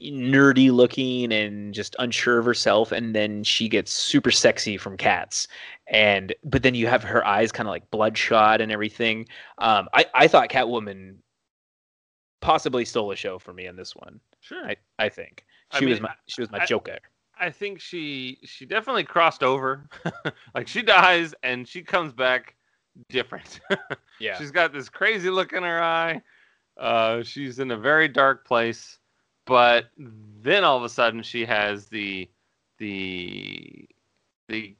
nerdy 0.00 0.70
looking 0.72 1.32
and 1.32 1.74
just 1.74 1.94
unsure 1.98 2.38
of 2.38 2.44
herself 2.44 2.92
and 2.92 3.14
then 3.14 3.44
she 3.44 3.68
gets 3.68 3.92
super 3.92 4.30
sexy 4.30 4.76
from 4.76 4.96
cats 4.96 5.46
and 5.88 6.34
but 6.44 6.62
then 6.62 6.74
you 6.74 6.86
have 6.86 7.02
her 7.04 7.26
eyes 7.26 7.52
kind 7.52 7.68
of 7.68 7.70
like 7.72 7.90
bloodshot 7.90 8.60
and 8.60 8.72
everything 8.72 9.26
um 9.58 9.88
i 9.92 10.04
i 10.14 10.26
thought 10.26 10.48
catwoman 10.48 11.16
possibly 12.40 12.84
stole 12.84 13.12
a 13.12 13.16
show 13.16 13.38
for 13.38 13.52
me 13.52 13.66
in 13.66 13.76
this 13.76 13.94
one 13.94 14.18
Sure. 14.40 14.64
i 14.66 14.76
i 14.98 15.08
think 15.08 15.44
I 15.70 15.78
she 15.78 15.86
was 15.86 16.00
my 16.00 16.10
she 16.26 16.40
was 16.40 16.50
my 16.50 16.60
I- 16.60 16.66
joker 16.66 16.98
I 17.40 17.50
think 17.50 17.80
she 17.80 18.38
she 18.44 18.66
definitely 18.66 19.02
crossed 19.02 19.42
over. 19.42 19.88
like 20.54 20.68
she 20.68 20.80
dies 20.80 21.34
and 21.42 21.66
she 21.66 21.82
comes 21.82 22.12
back 22.12 22.54
different. 23.08 23.58
yeah 24.20 24.38
She's 24.38 24.52
got 24.52 24.72
this 24.72 24.88
crazy 24.88 25.28
look 25.28 25.52
in 25.52 25.64
her 25.64 25.82
eye. 25.82 26.22
Uh, 26.76 27.22
she's 27.24 27.58
in 27.58 27.72
a 27.72 27.76
very 27.76 28.06
dark 28.06 28.46
place, 28.46 28.98
but 29.46 29.86
then 29.96 30.64
all 30.64 30.76
of 30.76 30.84
a 30.84 30.88
sudden 30.88 31.22
she 31.22 31.44
has 31.44 31.86
the 31.86 32.28
the 32.78 33.88
the 34.48 34.74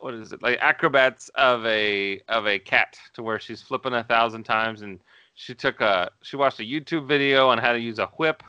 what 0.00 0.14
is 0.14 0.32
it 0.32 0.42
like 0.42 0.58
acrobats 0.60 1.28
of 1.34 1.64
a 1.66 2.20
of 2.28 2.46
a 2.46 2.58
cat 2.58 2.96
to 3.14 3.22
where 3.22 3.38
she's 3.38 3.62
flipping 3.62 3.94
a 3.94 4.04
thousand 4.04 4.44
times 4.44 4.82
and 4.82 5.00
she 5.34 5.54
took 5.54 5.80
a 5.80 6.10
she 6.22 6.36
watched 6.36 6.60
a 6.60 6.64
YouTube 6.64 7.06
video 7.06 7.48
on 7.48 7.58
how 7.58 7.72
to 7.72 7.78
use 7.78 7.98
a 7.98 8.06
whip 8.16 8.42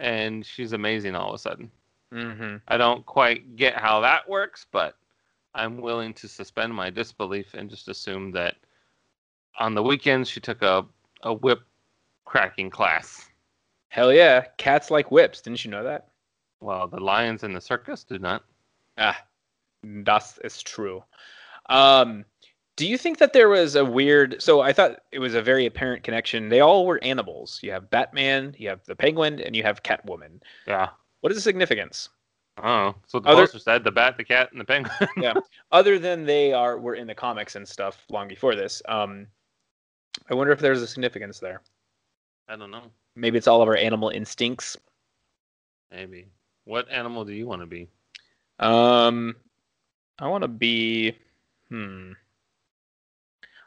and 0.00 0.44
she's 0.44 0.72
amazing 0.72 1.14
all 1.14 1.28
of 1.30 1.34
a 1.34 1.38
sudden. 1.38 1.70
mm-hmm. 2.12 2.56
I 2.68 2.76
don't 2.76 3.04
quite 3.04 3.56
get 3.56 3.74
how 3.74 4.00
that 4.00 4.28
works, 4.28 4.66
but 4.70 4.96
I'm 5.54 5.80
willing 5.80 6.14
to 6.14 6.28
suspend 6.28 6.74
my 6.74 6.90
disbelief 6.90 7.54
and 7.54 7.68
just 7.68 7.88
assume 7.88 8.30
that 8.32 8.56
on 9.58 9.74
the 9.74 9.82
weekends 9.82 10.28
she 10.28 10.40
took 10.40 10.62
a, 10.62 10.84
a 11.22 11.32
whip 11.32 11.62
cracking 12.24 12.70
class. 12.70 13.28
Hell 13.88 14.12
yeah 14.12 14.44
cats 14.58 14.90
like 14.90 15.10
whips 15.10 15.40
didn't 15.40 15.64
you 15.64 15.70
know 15.70 15.82
that 15.84 16.08
Well, 16.60 16.86
the 16.88 17.00
lions 17.00 17.42
in 17.44 17.52
the 17.52 17.60
circus 17.60 18.04
do 18.04 18.18
not. 18.18 18.42
Ah, 18.98 19.16
das 20.02 20.38
is 20.38 20.60
true. 20.62 21.04
Um, 21.70 22.24
do 22.76 22.86
you 22.86 22.98
think 22.98 23.18
that 23.18 23.32
there 23.32 23.48
was 23.48 23.76
a 23.76 23.84
weird? 23.84 24.42
So 24.42 24.60
I 24.60 24.72
thought 24.72 25.00
it 25.12 25.18
was 25.20 25.34
a 25.34 25.42
very 25.42 25.66
apparent 25.66 26.02
connection. 26.02 26.48
They 26.48 26.60
all 26.60 26.84
were 26.86 27.02
animals. 27.04 27.60
You 27.62 27.70
have 27.72 27.90
Batman, 27.90 28.54
you 28.58 28.68
have 28.68 28.84
the 28.86 28.96
Penguin, 28.96 29.40
and 29.40 29.54
you 29.54 29.62
have 29.62 29.82
Catwoman. 29.84 30.40
Yeah. 30.66 30.88
What 31.20 31.30
is 31.32 31.36
the 31.38 31.42
significance? 31.42 32.08
Oh. 32.62 32.94
So 33.06 33.20
the 33.20 33.28
Other- 33.28 33.42
poster 33.42 33.58
said 33.60 33.84
the 33.84 33.92
bat, 33.92 34.16
the 34.16 34.24
cat, 34.24 34.50
and 34.50 34.60
the 34.60 34.64
penguin. 34.64 35.08
Yeah. 35.16 35.34
Other 35.72 35.98
than 35.98 36.24
they 36.26 36.52
are 36.52 36.76
were 36.78 36.94
in 36.96 37.06
the 37.06 37.14
comics 37.14 37.54
and 37.56 37.66
stuff 37.68 38.04
long 38.10 38.26
before 38.26 38.54
this. 38.56 38.82
Um, 38.88 39.26
I 40.28 40.34
wonder 40.34 40.52
if 40.52 40.58
there's 40.60 40.82
a 40.82 40.86
significance 40.88 41.38
there. 41.38 41.62
I 42.48 42.56
don't 42.56 42.70
know. 42.72 42.90
Maybe 43.18 43.36
it's 43.36 43.48
all 43.48 43.60
of 43.62 43.68
our 43.68 43.76
animal 43.76 44.10
instincts. 44.10 44.76
Maybe. 45.90 46.28
What 46.64 46.88
animal 46.90 47.24
do 47.24 47.32
you 47.32 47.46
want 47.46 47.62
to 47.62 47.66
be? 47.66 47.88
Um, 48.60 49.34
I 50.18 50.28
want 50.28 50.42
to 50.42 50.48
be, 50.48 51.16
hmm, 51.68 52.12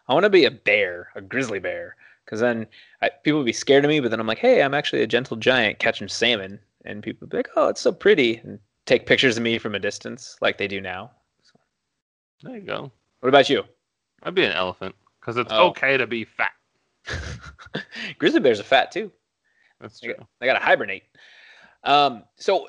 I 0.07 0.13
want 0.13 0.23
to 0.23 0.29
be 0.29 0.45
a 0.45 0.51
bear, 0.51 1.09
a 1.15 1.21
grizzly 1.21 1.59
bear, 1.59 1.95
because 2.25 2.39
then 2.39 2.67
I, 3.01 3.09
people 3.09 3.39
would 3.39 3.45
be 3.45 3.53
scared 3.53 3.83
of 3.83 3.89
me. 3.89 3.99
But 3.99 4.11
then 4.11 4.19
I'm 4.19 4.27
like, 4.27 4.37
hey, 4.39 4.61
I'm 4.61 4.73
actually 4.73 5.01
a 5.01 5.07
gentle 5.07 5.35
giant 5.37 5.79
catching 5.79 6.07
salmon, 6.07 6.59
and 6.85 7.03
people 7.03 7.25
would 7.25 7.31
be 7.31 7.37
like, 7.37 7.49
oh, 7.55 7.67
it's 7.67 7.81
so 7.81 7.91
pretty, 7.91 8.37
and 8.37 8.59
take 8.85 9.05
pictures 9.05 9.35
of 9.37 9.43
me 9.43 9.57
from 9.57 9.75
a 9.75 9.79
distance, 9.79 10.37
like 10.41 10.57
they 10.57 10.67
do 10.67 10.79
now. 10.81 11.11
There 12.43 12.55
you 12.55 12.61
go. 12.61 12.91
What 13.19 13.29
about 13.29 13.49
you? 13.49 13.63
I'd 14.23 14.33
be 14.35 14.45
an 14.45 14.51
elephant 14.53 14.95
because 15.19 15.37
it's 15.37 15.51
Oh. 15.53 15.67
okay 15.69 15.97
to 15.97 16.07
be 16.07 16.25
fat. 16.25 16.53
grizzly 18.17 18.39
bears 18.39 18.59
are 18.59 18.63
fat 18.63 18.91
too. 18.91 19.11
That's 19.81 19.99
true. 19.99 20.15
they 20.39 20.45
got 20.45 20.53
to 20.53 20.59
hibernate. 20.59 21.03
Um, 21.83 22.23
so 22.35 22.67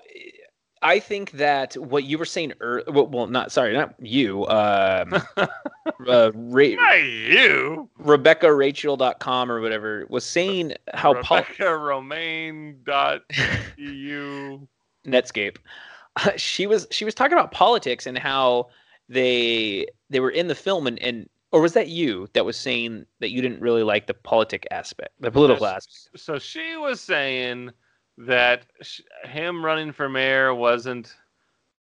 I 0.80 0.98
think 0.98 1.32
that 1.32 1.74
what 1.76 2.04
you 2.04 2.18
were 2.18 2.24
saying, 2.24 2.54
ear- 2.62 2.82
well, 2.88 3.06
well, 3.06 3.26
not 3.26 3.52
sorry, 3.52 3.72
not 3.74 3.94
you. 4.00 4.46
Um, 4.48 5.14
uh, 5.36 6.32
Ra- 6.34 6.64
Hey, 6.64 7.28
you, 7.30 7.88
RebeccaRachel.com 8.00 9.50
or 9.52 9.60
whatever 9.60 10.06
was 10.08 10.24
saying 10.24 10.74
how 10.94 11.12
Rebecca 11.12 11.76
Romaine 11.76 12.80
dot 12.84 13.22
eu. 13.76 14.66
Netscape. 15.06 15.56
she 16.36 16.66
was 16.66 16.86
she 16.90 17.04
was 17.04 17.14
talking 17.14 17.32
about 17.34 17.52
politics 17.52 18.06
and 18.06 18.18
how 18.18 18.68
they 19.08 19.86
they 20.10 20.20
were 20.20 20.30
in 20.30 20.48
the 20.48 20.54
film 20.54 20.86
and, 20.86 20.98
and 21.00 21.28
or 21.52 21.60
was 21.60 21.74
that 21.74 21.88
you 21.88 22.28
that 22.34 22.44
was 22.44 22.56
saying 22.56 23.06
that 23.20 23.30
you 23.30 23.42
didn't 23.42 23.60
really 23.60 23.82
like 23.82 24.06
the 24.06 24.14
politic 24.14 24.66
aspect, 24.70 25.10
the 25.20 25.30
political 25.30 25.66
aspect? 25.66 26.08
So 26.16 26.38
she 26.38 26.76
was 26.76 27.00
saying 27.00 27.70
that 28.18 28.66
sh- 28.82 29.00
him 29.24 29.64
running 29.64 29.92
for 29.92 30.08
mayor 30.08 30.54
wasn't. 30.54 31.14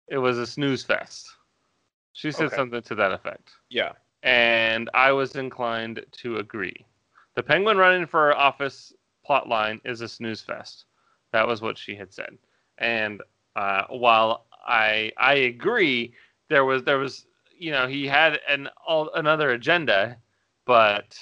It 0.07 0.17
was 0.17 0.37
a 0.37 0.45
snooze 0.45 0.83
fest. 0.83 1.29
She 2.13 2.31
said 2.31 2.47
Okay. 2.47 2.55
something 2.57 2.81
to 2.83 2.95
that 2.95 3.11
effect. 3.13 3.51
Yeah. 3.69 3.93
and 4.23 4.89
I 4.93 5.11
was 5.13 5.35
inclined 5.35 6.05
to 6.21 6.37
agree. 6.37 6.85
The 7.35 7.41
Penguin 7.43 7.77
running 7.77 8.05
for 8.05 8.35
office 8.35 8.93
plotline 9.27 9.79
is 9.85 10.01
a 10.01 10.07
snooze 10.07 10.41
fest. 10.41 10.85
That 11.31 11.47
was 11.47 11.61
what 11.61 11.77
she 11.77 11.95
had 11.95 12.13
said. 12.13 12.37
And 12.77 13.21
uh, 13.55 13.83
while 13.89 14.45
I 14.67 15.11
I 15.17 15.33
agree, 15.35 16.13
there 16.49 16.65
was 16.65 16.83
there 16.83 16.99
was 16.99 17.25
you 17.61 17.69
know 17.69 17.85
he 17.87 18.07
had 18.07 18.39
an 18.49 18.67
all, 18.85 19.11
another 19.13 19.51
agenda, 19.51 20.17
but 20.65 21.15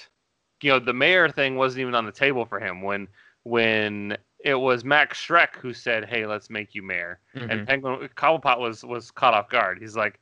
you 0.62 0.70
know 0.70 0.78
the 0.78 0.94
mayor 0.94 1.28
thing 1.28 1.56
wasn't 1.56 1.82
even 1.82 1.94
on 1.94 2.06
the 2.06 2.12
table 2.12 2.46
for 2.46 2.58
him 2.58 2.80
when 2.80 3.06
when 3.42 4.16
it 4.42 4.54
was 4.54 4.82
Max 4.82 5.18
Schreck 5.18 5.56
who 5.56 5.74
said, 5.74 6.06
"Hey, 6.06 6.24
let's 6.24 6.48
make 6.48 6.74
you 6.74 6.82
mayor." 6.82 7.20
and 7.50 7.68
Penguin 7.68 8.08
Cobblepot 8.16 8.58
was 8.58 8.82
was 8.82 9.10
caught 9.10 9.34
off 9.34 9.50
guard. 9.50 9.78
He's 9.80 9.96
like, 9.96 10.18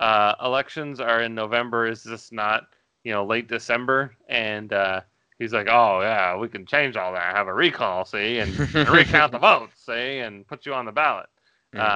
uh, 0.00 0.34
"Elections 0.42 1.00
are 1.00 1.20
in 1.20 1.34
November. 1.34 1.86
Is 1.86 2.02
this 2.02 2.32
not 2.32 2.68
you 3.04 3.12
know 3.12 3.26
late 3.26 3.46
December?" 3.46 4.16
And 4.26 4.72
uh, 4.72 5.02
he's 5.38 5.52
like, 5.52 5.68
"Oh 5.70 6.00
yeah, 6.00 6.34
we 6.34 6.48
can 6.48 6.64
change 6.64 6.96
all 6.96 7.12
that. 7.12 7.36
Have 7.36 7.46
a 7.46 7.54
recall, 7.54 8.06
see, 8.06 8.38
and, 8.38 8.58
and 8.74 8.88
recount 8.88 9.32
the 9.32 9.38
votes, 9.38 9.84
see, 9.84 10.20
and 10.20 10.46
put 10.46 10.64
you 10.64 10.72
on 10.72 10.86
the 10.86 10.92
ballot." 10.92 11.28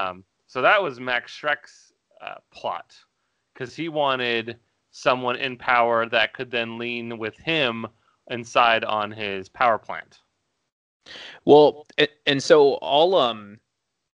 Um, 0.09 0.25
so 0.47 0.61
that 0.61 0.83
was 0.83 1.01
Max 1.01 1.33
Schreck's 1.33 1.95
uh, 2.21 2.35
plot 2.53 2.95
because 3.53 3.75
he 3.75 3.89
wanted 3.89 4.59
someone 4.91 5.37
in 5.37 5.57
power 5.57 6.07
that 6.07 6.35
could 6.35 6.51
then 6.51 6.79
lean 6.79 7.19
with 7.19 7.37
him 7.39 7.87
inside 8.31 8.85
on 8.85 9.11
his 9.11 9.49
power 9.49 9.79
plant. 9.79 10.21
Well, 11.45 11.87
and 12.27 12.43
so 12.43 12.75
I'll 12.83 13.15
um 13.15 13.59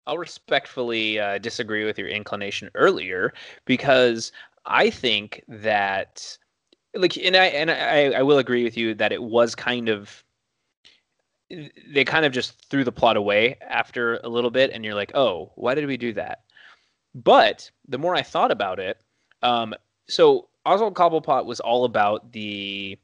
I'll 0.05 0.17
respectfully 0.17 1.19
uh, 1.19 1.37
disagree 1.39 1.83
with 1.83 1.99
your 1.99 2.07
inclination 2.07 2.69
earlier 2.75 3.33
because 3.65 4.31
I 4.65 4.89
think 4.89 5.43
that 5.47 6.37
like 6.95 7.17
and 7.17 7.35
I 7.35 7.45
and 7.47 7.69
I, 7.69 8.11
I 8.19 8.21
will 8.21 8.37
agree 8.37 8.63
with 8.63 8.77
you 8.77 8.93
that 8.95 9.11
it 9.11 9.21
was 9.21 9.53
kind 9.53 9.89
of 9.89 10.23
they 11.49 12.03
kind 12.03 12.25
of 12.25 12.31
just 12.31 12.61
threw 12.69 12.83
the 12.83 12.91
plot 12.91 13.17
away 13.17 13.57
after 13.61 14.17
a 14.17 14.29
little 14.29 14.51
bit 14.51 14.71
and 14.71 14.83
you're 14.83 14.95
like, 14.95 15.11
"Oh, 15.15 15.51
why 15.55 15.75
did 15.75 15.85
we 15.85 15.97
do 15.97 16.13
that?" 16.13 16.43
But 17.15 17.69
the 17.87 17.97
more 17.97 18.15
I 18.15 18.21
thought 18.21 18.51
about 18.51 18.79
it, 18.79 19.01
um 19.43 19.73
so 20.07 20.47
Oswald 20.65 20.95
Cobblepot 20.95 21.45
was 21.45 21.59
all 21.59 21.85
about 21.85 22.31
the 22.33 22.97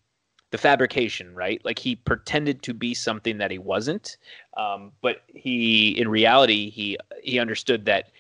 the 0.54 0.58
fabrication, 0.60 1.34
right? 1.34 1.60
Like 1.66 1.80
he 1.80 1.96
pretended 1.96 2.62
to 2.62 2.76
be 2.76 2.94
something 2.94 3.40
that 3.40 3.50
he 3.50 3.58
wasn't, 3.58 4.18
um, 4.56 4.92
but 5.02 5.24
he, 5.26 6.00
in 6.00 6.08
reality, 6.08 6.70
he 6.70 6.96
he 7.24 7.40
understood 7.40 7.86
that 7.86 8.12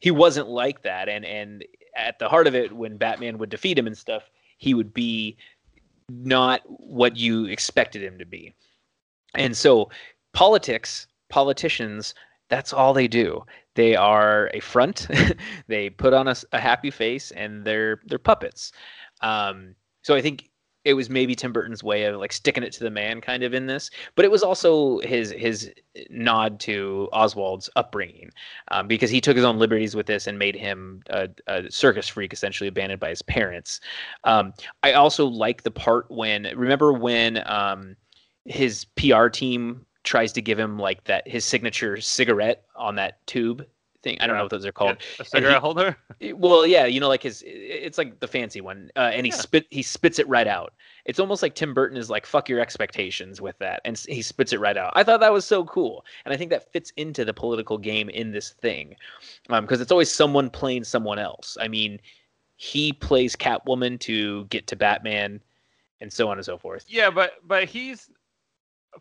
he 0.00 0.10
wasn't 0.10 0.48
like 0.48 0.82
that, 0.82 1.08
and 1.08 1.24
and 1.24 1.64
at 1.94 2.18
the 2.18 2.28
heart 2.28 2.48
of 2.48 2.56
it, 2.56 2.72
when 2.72 2.96
Batman 2.96 3.38
would 3.38 3.50
defeat 3.50 3.78
him 3.78 3.86
and 3.86 3.96
stuff, 3.96 4.24
he 4.58 4.74
would 4.74 4.92
be 4.92 5.36
not 6.08 6.62
what 6.66 7.16
you 7.16 7.44
expected 7.44 8.02
him 8.02 8.18
to 8.18 8.26
be, 8.26 8.52
and 9.36 9.56
so 9.56 9.88
politics, 10.32 11.06
politicians, 11.28 12.14
that's 12.48 12.72
all 12.72 12.94
they 12.94 13.06
do. 13.06 13.44
They 13.76 13.94
are 13.94 14.50
a 14.52 14.60
front. 14.60 15.06
they 15.68 15.90
put 15.90 16.12
on 16.12 16.26
a 16.28 16.58
happy 16.58 16.90
face, 16.90 17.30
and 17.30 17.64
they're 17.64 18.00
they're 18.06 18.18
puppets. 18.18 18.72
Um, 19.20 19.74
so 20.02 20.14
I 20.14 20.22
think 20.22 20.50
it 20.86 20.94
was 20.94 21.10
maybe 21.10 21.34
Tim 21.34 21.52
Burton's 21.52 21.82
way 21.82 22.04
of 22.04 22.18
like 22.20 22.32
sticking 22.32 22.62
it 22.62 22.72
to 22.74 22.84
the 22.84 22.90
man 22.90 23.20
kind 23.20 23.42
of 23.42 23.52
in 23.52 23.66
this, 23.66 23.90
but 24.14 24.24
it 24.24 24.30
was 24.30 24.42
also 24.42 25.00
his 25.00 25.32
his 25.32 25.72
nod 26.10 26.58
to 26.60 27.08
Oswald's 27.12 27.68
upbringing 27.76 28.30
um, 28.70 28.86
because 28.86 29.10
he 29.10 29.20
took 29.20 29.36
his 29.36 29.44
own 29.44 29.58
liberties 29.58 29.96
with 29.96 30.06
this 30.06 30.26
and 30.28 30.38
made 30.38 30.54
him 30.54 31.02
a, 31.10 31.28
a 31.48 31.70
circus 31.70 32.08
freak, 32.08 32.32
essentially 32.32 32.68
abandoned 32.68 33.00
by 33.00 33.10
his 33.10 33.20
parents. 33.20 33.80
Um, 34.24 34.54
I 34.84 34.92
also 34.92 35.26
like 35.26 35.64
the 35.64 35.72
part 35.72 36.10
when 36.10 36.48
remember 36.54 36.92
when 36.92 37.42
um, 37.46 37.96
his 38.44 38.84
PR 38.96 39.26
team 39.26 39.84
tries 40.06 40.32
to 40.32 40.40
give 40.40 40.58
him 40.58 40.78
like 40.78 41.04
that 41.04 41.28
his 41.28 41.44
signature 41.44 42.00
cigarette 42.00 42.64
on 42.76 42.94
that 42.94 43.24
tube 43.26 43.66
thing. 44.02 44.16
I 44.20 44.26
don't 44.26 44.34
Yeah. 44.34 44.38
know 44.38 44.44
what 44.44 44.50
those 44.52 44.64
are 44.64 44.72
called. 44.72 44.98
A 45.18 45.24
cigarette 45.24 45.54
he- 45.56 45.60
holder. 45.60 45.96
Well, 46.34 46.64
yeah, 46.66 46.86
you 46.86 47.00
know, 47.00 47.08
like 47.08 47.24
his, 47.24 47.42
it's 47.46 47.98
like 47.98 48.20
the 48.20 48.28
fancy 48.28 48.60
one, 48.60 48.90
uh, 48.96 49.10
and 49.12 49.26
he 49.26 49.32
Yeah. 49.32 49.38
spit, 49.38 49.66
he 49.70 49.82
spits 49.82 50.18
it 50.18 50.28
right 50.28 50.46
out. 50.46 50.72
It's 51.04 51.18
almost 51.18 51.42
like 51.42 51.54
Tim 51.54 51.74
Burton 51.74 51.98
is 51.98 52.08
like, 52.08 52.24
"Fuck 52.24 52.48
your 52.48 52.60
expectations" 52.60 53.40
with 53.40 53.58
that, 53.58 53.80
and 53.84 53.98
he 54.08 54.22
spits 54.22 54.52
it 54.52 54.60
right 54.60 54.76
out. 54.76 54.92
I 54.94 55.02
thought 55.02 55.20
that 55.20 55.32
was 55.32 55.44
so 55.44 55.64
cool, 55.64 56.04
and 56.24 56.32
I 56.32 56.36
think 56.36 56.50
that 56.50 56.72
fits 56.72 56.92
into 56.96 57.24
the 57.24 57.34
political 57.34 57.78
game 57.78 58.08
in 58.08 58.30
this 58.32 58.50
thing, 58.52 58.96
because 59.48 59.80
it's 59.80 59.92
always 59.92 60.12
someone 60.12 60.50
playing 60.50 60.84
someone 60.84 61.18
else. 61.18 61.56
I 61.60 61.68
mean, 61.68 62.00
he 62.56 62.92
plays 62.92 63.34
Catwoman 63.36 63.98
to 64.00 64.44
get 64.46 64.66
to 64.68 64.76
Batman, 64.76 65.40
and 66.00 66.12
so 66.12 66.28
on 66.28 66.38
and 66.38 66.44
so 66.44 66.58
forth. 66.58 66.84
Yeah, 66.88 67.10
but 67.10 67.34
but 67.46 67.64
he's 67.64 68.08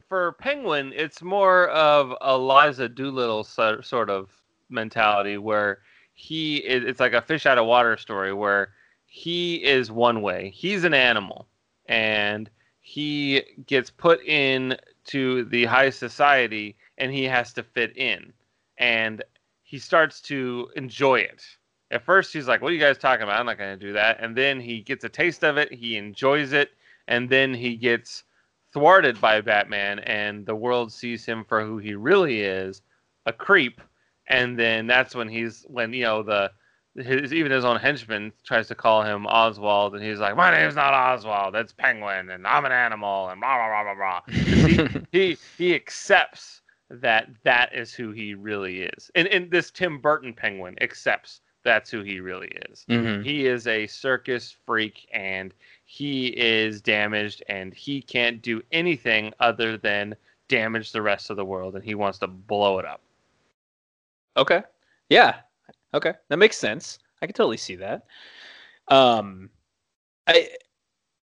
for 0.08 0.34
Penguin. 0.34 0.94
It's 0.96 1.22
more 1.22 1.70
of 1.70 2.14
a 2.22 2.38
Liza 2.38 2.90
Doolittle 2.90 3.44
sort 3.44 4.10
of 4.10 4.30
mentality 4.70 5.38
where 5.38 5.80
he. 6.14 6.58
It's 6.58 7.00
like 7.00 7.14
a 7.14 7.22
fish 7.22 7.46
out 7.46 7.58
of 7.58 7.66
water 7.66 7.98
story 7.98 8.34
where 8.34 8.74
he 9.06 9.64
is 9.64 9.92
one 9.92 10.22
way. 10.22 10.50
He's 10.50 10.84
an 10.84 10.94
animal, 10.94 11.48
and 11.88 12.50
he 12.80 13.42
gets 13.66 13.90
put 13.90 14.24
in 14.26 14.78
to 15.06 15.46
the 15.46 15.66
high 15.66 15.90
society, 15.90 16.76
and 16.98 17.12
he 17.12 17.24
has 17.24 17.54
to 17.54 17.64
fit 17.64 17.96
in, 17.98 18.34
and 18.78 19.24
he 19.64 19.80
starts 19.80 20.22
to 20.22 20.70
enjoy 20.76 21.20
it. 21.20 21.44
At 21.92 22.04
first, 22.04 22.34
he's 22.34 22.48
like, 22.48 22.62
"What 22.62 22.72
are 22.72 22.76
you 22.76 22.80
guys 22.80 22.98
talking 22.98 23.24
about? 23.24 23.40
I'm 23.40 23.46
not 23.46 23.58
going 23.58 23.78
to 23.78 23.86
do 23.86 23.94
that." 23.94 24.18
And 24.20 24.36
then 24.36 24.60
he 24.60 24.82
gets 24.82 25.04
a 25.04 25.10
taste 25.10 25.44
of 25.44 25.58
it. 25.58 25.72
He 25.72 25.98
enjoys 25.98 26.54
it 26.54 26.72
and 27.08 27.30
then 27.30 27.54
he 27.54 27.76
gets 27.76 28.24
thwarted 28.76 29.22
by 29.22 29.40
Batman, 29.40 30.00
and 30.00 30.46
the 30.46 30.54
world 30.54 30.92
sees 30.92 31.26
him 31.26 31.46
for 31.46 31.64
who 31.64 31.78
he 31.78 31.96
really 31.96 32.42
is, 32.42 32.82
a 33.26 33.32
creep. 33.32 33.80
And 34.28 34.60
then 34.60 34.86
that's 34.86 35.16
when 35.16 35.30
he's 35.30 35.66
when 35.70 35.94
you 35.94 36.04
know 36.04 36.24
the 36.24 36.52
his 36.98 37.34
even 37.34 37.54
his 37.54 37.64
own 37.64 37.78
henchman 37.78 38.34
tries 38.44 38.68
to 38.68 38.76
call 38.76 39.02
him 39.02 39.26
Oswald, 39.28 39.96
and 39.96 40.04
he's 40.04 40.20
like, 40.20 40.36
"My 40.36 40.52
name's 40.52 40.76
not 40.76 40.94
Oswald. 40.94 41.54
That's 41.54 41.72
Penguin, 41.72 42.30
and 42.32 42.46
I'm 42.46 42.66
an 42.66 42.74
animal, 42.74 43.30
and 43.30 43.40
blah 43.40 43.56
blah 43.56 43.84
blah 43.84 43.94
blah 43.94 44.22
blah." 44.22 44.68
he, 44.68 44.90
he 45.12 45.38
he 45.58 45.76
accepts 45.76 46.62
that 46.90 47.30
that 47.44 47.74
is 47.74 47.94
who 47.94 48.12
he 48.12 48.34
really 48.34 48.82
is, 48.82 49.10
and 49.16 49.28
and 49.30 49.50
this 49.50 49.72
Tim 49.72 50.00
Burton 50.00 50.34
Penguin 50.34 50.76
accepts 50.82 51.40
that's 51.64 51.90
who 51.90 52.04
he 52.04 52.20
really 52.20 52.52
is. 52.70 52.86
Mhm. 52.90 53.26
He 53.26 53.48
is 53.48 53.68
a 53.68 53.88
circus 53.88 54.56
freak 54.66 55.08
and 55.12 55.54
he 55.86 56.28
is 56.30 56.82
damaged 56.82 57.44
and 57.48 57.74
he 57.74 58.02
can't 58.02 58.42
do 58.42 58.62
anything 58.72 59.32
other 59.40 59.78
than 59.78 60.16
damage 60.48 60.92
the 60.92 61.02
rest 61.02 61.30
of 61.30 61.38
the 61.38 61.46
world 61.46 61.76
and 61.76 61.84
he 61.84 61.96
wants 61.96 62.18
to 62.20 62.28
blow 62.28 62.80
it 62.80 62.86
up. 62.86 63.02
Okay. 64.36 64.64
Yeah. 65.10 65.38
Okay. 65.94 66.14
That 66.30 66.38
makes 66.38 66.58
sense. 66.58 67.00
I 67.22 67.28
can 67.28 67.34
totally 67.34 67.58
see 67.58 67.76
that. 67.76 68.06
Um 68.90 69.50
I 70.28 70.50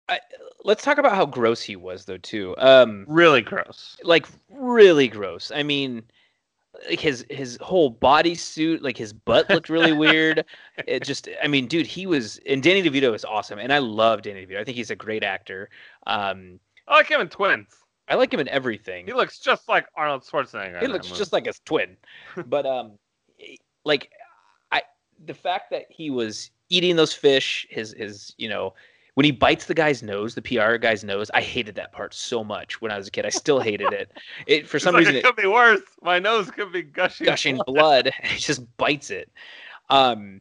I 0.07 0.19
let's 0.63 0.83
talk 0.83 0.97
about 0.97 1.15
how 1.15 1.25
gross 1.25 1.61
he 1.61 1.75
was 1.75 2.05
though 2.05 2.17
too. 2.17 2.53
Um 2.57 3.05
Really 3.07 3.41
gross. 3.41 3.97
like 4.03 4.27
really 4.49 5.07
gross. 5.07 5.51
I 5.53 5.63
mean 5.63 6.03
like 6.87 6.99
his 6.99 7.25
his 7.29 7.57
whole 7.61 7.93
bodysuit, 7.93 8.81
like 8.81 8.97
his 8.97 9.13
butt 9.13 9.49
looked 9.49 9.69
really 9.69 9.93
weird. 9.93 10.45
It 10.87 11.03
just, 11.03 11.27
I 11.43 11.47
mean, 11.47 11.67
dude, 11.67 11.85
he 11.85 12.05
was 12.05 12.39
and 12.45 12.63
Danny 12.63 12.81
DeVito 12.81 13.13
is 13.13 13.25
awesome, 13.25 13.59
and 13.59 13.73
I 13.73 13.79
love 13.79 14.21
Danny 14.21 14.45
DeVito. 14.45 14.59
I 14.59 14.63
think 14.63 14.77
he's 14.77 14.91
a 14.91 14.95
great 14.95 15.25
actor. 15.25 15.69
Um, 16.07 16.59
I 16.87 16.95
like 16.95 17.09
him 17.09 17.19
in 17.19 17.27
Twins. 17.27 17.67
I 18.07 18.15
like 18.15 18.33
him 18.33 18.39
in 18.39 18.47
everything. 18.47 19.05
He 19.05 19.13
looks 19.13 19.39
just 19.39 19.67
like 19.67 19.87
Arnold 19.95 20.23
Schwarzenegger. 20.23 20.81
He 20.81 20.87
looks 20.87 21.09
just 21.09 21.33
like 21.33 21.45
his 21.45 21.59
twin. 21.65 21.97
but 22.47 22.65
um, 22.65 22.93
like 23.83 24.09
I, 24.71 24.81
the 25.25 25.33
fact 25.33 25.69
that 25.71 25.85
he 25.89 26.09
was 26.09 26.49
eating 26.69 26.95
those 26.95 27.13
fish, 27.13 27.67
his 27.69 27.93
his, 27.93 28.33
you 28.37 28.47
know, 28.49 28.73
when 29.19 29.25
he 29.25 29.31
bites 29.31 29.65
the 29.65 29.73
guy's 29.73 30.01
nose, 30.01 30.33
the 30.33 30.41
PR 30.41 30.77
guy's 30.77 31.03
nose, 31.03 31.29
I 31.33 31.41
hated 31.41 31.75
that 31.75 31.91
part 31.91 32.13
so 32.13 32.41
much 32.41 32.79
when 32.79 32.89
I 32.89 32.97
was 32.97 33.09
a 33.09 33.11
kid. 33.11 33.25
I 33.25 33.29
still 33.29 33.59
hated 33.59 33.91
it. 33.91 34.13
It 34.47 34.65
for 34.65 34.77
It's 34.77 34.85
some 34.85 34.93
like 34.93 34.99
reason 34.99 35.15
it 35.15 35.17
it, 35.17 35.23
could 35.25 35.35
be 35.35 35.45
worse. 35.45 35.81
My 36.01 36.19
nose 36.19 36.49
could 36.49 36.71
be 36.71 36.83
gushing. 36.83 37.25
gushing 37.25 37.59
blood. 37.65 38.13
He 38.23 38.39
just 38.39 38.61
bites 38.77 39.09
it. 39.09 39.29
Um, 39.89 40.39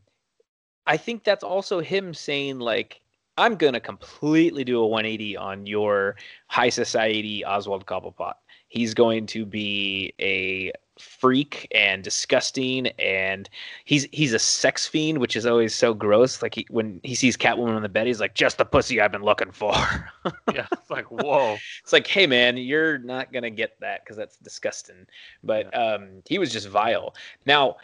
I 0.86 0.96
think 0.96 1.24
that's 1.24 1.42
also 1.42 1.80
him 1.80 2.14
saying 2.14 2.60
like, 2.60 3.00
"I'm 3.36 3.56
gonna 3.56 3.80
completely 3.80 4.62
do 4.62 4.78
a 4.78 4.86
180 4.86 5.36
on 5.36 5.66
your 5.66 6.14
high 6.46 6.68
society 6.68 7.44
Oswald 7.44 7.84
Cobblepot. 7.84 8.34
He's 8.68 8.94
going 8.94 9.26
to 9.26 9.44
be 9.44 10.14
a 10.20 10.70
freak 11.00 11.68
and 11.74 12.02
disgusting, 12.02 12.88
and 12.98 13.48
he's 13.84 14.06
he's 14.12 14.32
a 14.32 14.38
sex 14.38 14.86
fiend, 14.86 15.18
which 15.18 15.36
is 15.36 15.46
always 15.46 15.74
so 15.74 15.94
gross. 15.94 16.42
Like 16.42 16.54
he, 16.54 16.66
when 16.70 17.00
he 17.02 17.14
sees 17.14 17.36
Catwoman 17.36 17.76
on 17.76 17.82
the 17.82 17.88
bed, 17.88 18.06
he's 18.06 18.20
like, 18.20 18.34
"Just 18.34 18.58
the 18.58 18.64
pussy 18.64 19.00
I've 19.00 19.12
been 19.12 19.22
looking 19.22 19.52
for." 19.52 19.74
Yeah, 20.52 20.66
it's 20.72 20.90
like 20.90 21.10
whoa. 21.10 21.56
it's 21.82 21.92
like, 21.92 22.06
hey 22.06 22.26
man, 22.26 22.56
you're 22.56 22.98
not 22.98 23.32
gonna 23.32 23.50
get 23.50 23.78
that 23.80 24.04
because 24.04 24.16
that's 24.16 24.36
disgusting. 24.38 25.06
But 25.42 25.74
um, 25.78 26.22
he 26.26 26.38
was 26.38 26.52
just 26.52 26.68
vile. 26.68 27.14
Now, 27.46 27.76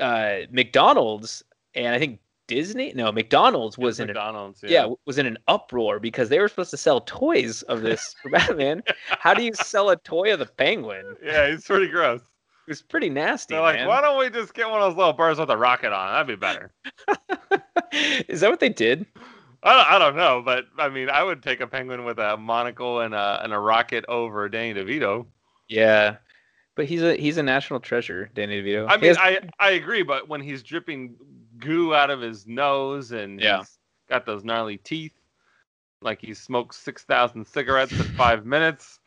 uh, 0.00 0.40
McDonald's 0.50 1.42
and 1.74 1.94
I 1.94 1.98
think 1.98 2.20
Disney, 2.46 2.92
no, 2.94 3.10
McDonald's 3.10 3.78
was 3.78 3.98
in 4.00 4.04
an, 4.04 4.14
McDonald's. 4.14 4.62
yeah. 4.62 4.80
w- 4.82 4.98
was 5.06 5.18
in 5.18 5.26
an 5.26 5.38
uproar 5.48 5.98
because 5.98 6.28
they 6.28 6.38
were 6.38 6.48
supposed 6.48 6.70
to 6.70 6.76
sell 6.76 7.00
toys 7.00 7.62
of 7.62 7.82
this 7.82 8.14
for 8.22 8.28
Batman. 8.30 8.82
How 9.08 9.32
do 9.34 9.42
you 9.42 9.54
sell 9.54 9.88
a 9.90 9.96
toy 9.96 10.32
of 10.32 10.38
the 10.38 10.46
Penguin? 10.46 11.16
Yeah, 11.24 11.50
he's 11.50 11.64
pretty 11.64 11.88
gross. 11.88 12.20
It 12.20 12.70
was 12.70 12.82
pretty 12.82 13.10
nasty. 13.10 13.54
They're 13.54 13.62
like, 13.62 13.76
man. 13.76 13.88
why 13.88 14.00
don't 14.00 14.18
we 14.18 14.30
just 14.30 14.54
get 14.54 14.68
one 14.70 14.80
of 14.80 14.90
those 14.90 14.96
little 14.98 15.12
birds 15.12 15.38
with 15.38 15.50
a 15.50 15.56
rocket 15.56 15.92
on? 15.92 16.12
That'd 16.12 16.26
be 16.26 16.36
better. 16.36 16.72
Is 18.28 18.40
that 18.40 18.50
what 18.50 18.60
they 18.60 18.68
did? 18.68 19.06
I 19.62 19.72
don't, 19.72 19.90
I 19.92 19.98
don't 19.98 20.16
know, 20.16 20.42
but 20.44 20.64
I 20.78 20.88
mean, 20.88 21.08
I 21.08 21.22
would 21.22 21.42
take 21.42 21.60
a 21.60 21.66
penguin 21.66 22.04
with 22.04 22.18
a 22.18 22.36
monocle 22.36 23.00
and 23.00 23.14
a 23.14 23.40
and 23.42 23.52
a 23.52 23.58
rocket 23.58 24.04
over 24.08 24.48
Danny 24.48 24.74
DeVito. 24.74 25.26
Yeah, 25.68 26.16
but 26.74 26.84
he's 26.84 27.02
a 27.02 27.16
he's 27.16 27.38
a 27.38 27.42
national 27.42 27.80
treasure, 27.80 28.30
Danny 28.34 28.62
DeVito. 28.62 28.86
I 28.88 28.96
mean, 28.96 29.06
has- 29.08 29.18
I 29.18 29.40
I 29.58 29.70
agree, 29.70 30.02
but 30.02 30.28
when 30.28 30.40
he's 30.42 30.62
dripping 30.62 31.16
goo 31.64 31.94
out 31.94 32.10
of 32.10 32.20
his 32.20 32.46
nose 32.46 33.12
and 33.12 33.40
Yeah. 33.40 33.58
he's 33.58 33.78
got 34.08 34.26
those 34.26 34.44
gnarly 34.44 34.76
teeth, 34.78 35.14
like 36.02 36.20
he 36.20 36.34
smoked 36.34 36.74
six 36.74 37.02
thousand 37.04 37.46
cigarettes 37.46 37.92
in 37.92 38.04
five 38.16 38.44
minutes, 38.54 39.00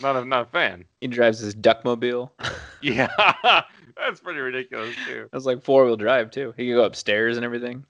not 0.00 0.16
a 0.16 0.24
not 0.24 0.42
a 0.42 0.50
fan. 0.50 0.84
he 1.00 1.06
drives 1.08 1.38
his 1.40 1.54
duckmobile. 1.54 2.30
Yeah, 2.80 3.08
that's 3.96 4.20
pretty 4.20 4.38
ridiculous 4.38 4.94
too. 5.04 5.28
Was 5.32 5.46
like 5.46 5.64
four 5.64 5.84
wheel 5.84 5.96
drive 5.96 6.30
too. 6.30 6.54
He 6.56 6.66
can 6.66 6.76
go 6.76 6.84
upstairs 6.84 7.36
and 7.36 7.44
everything. 7.44 7.84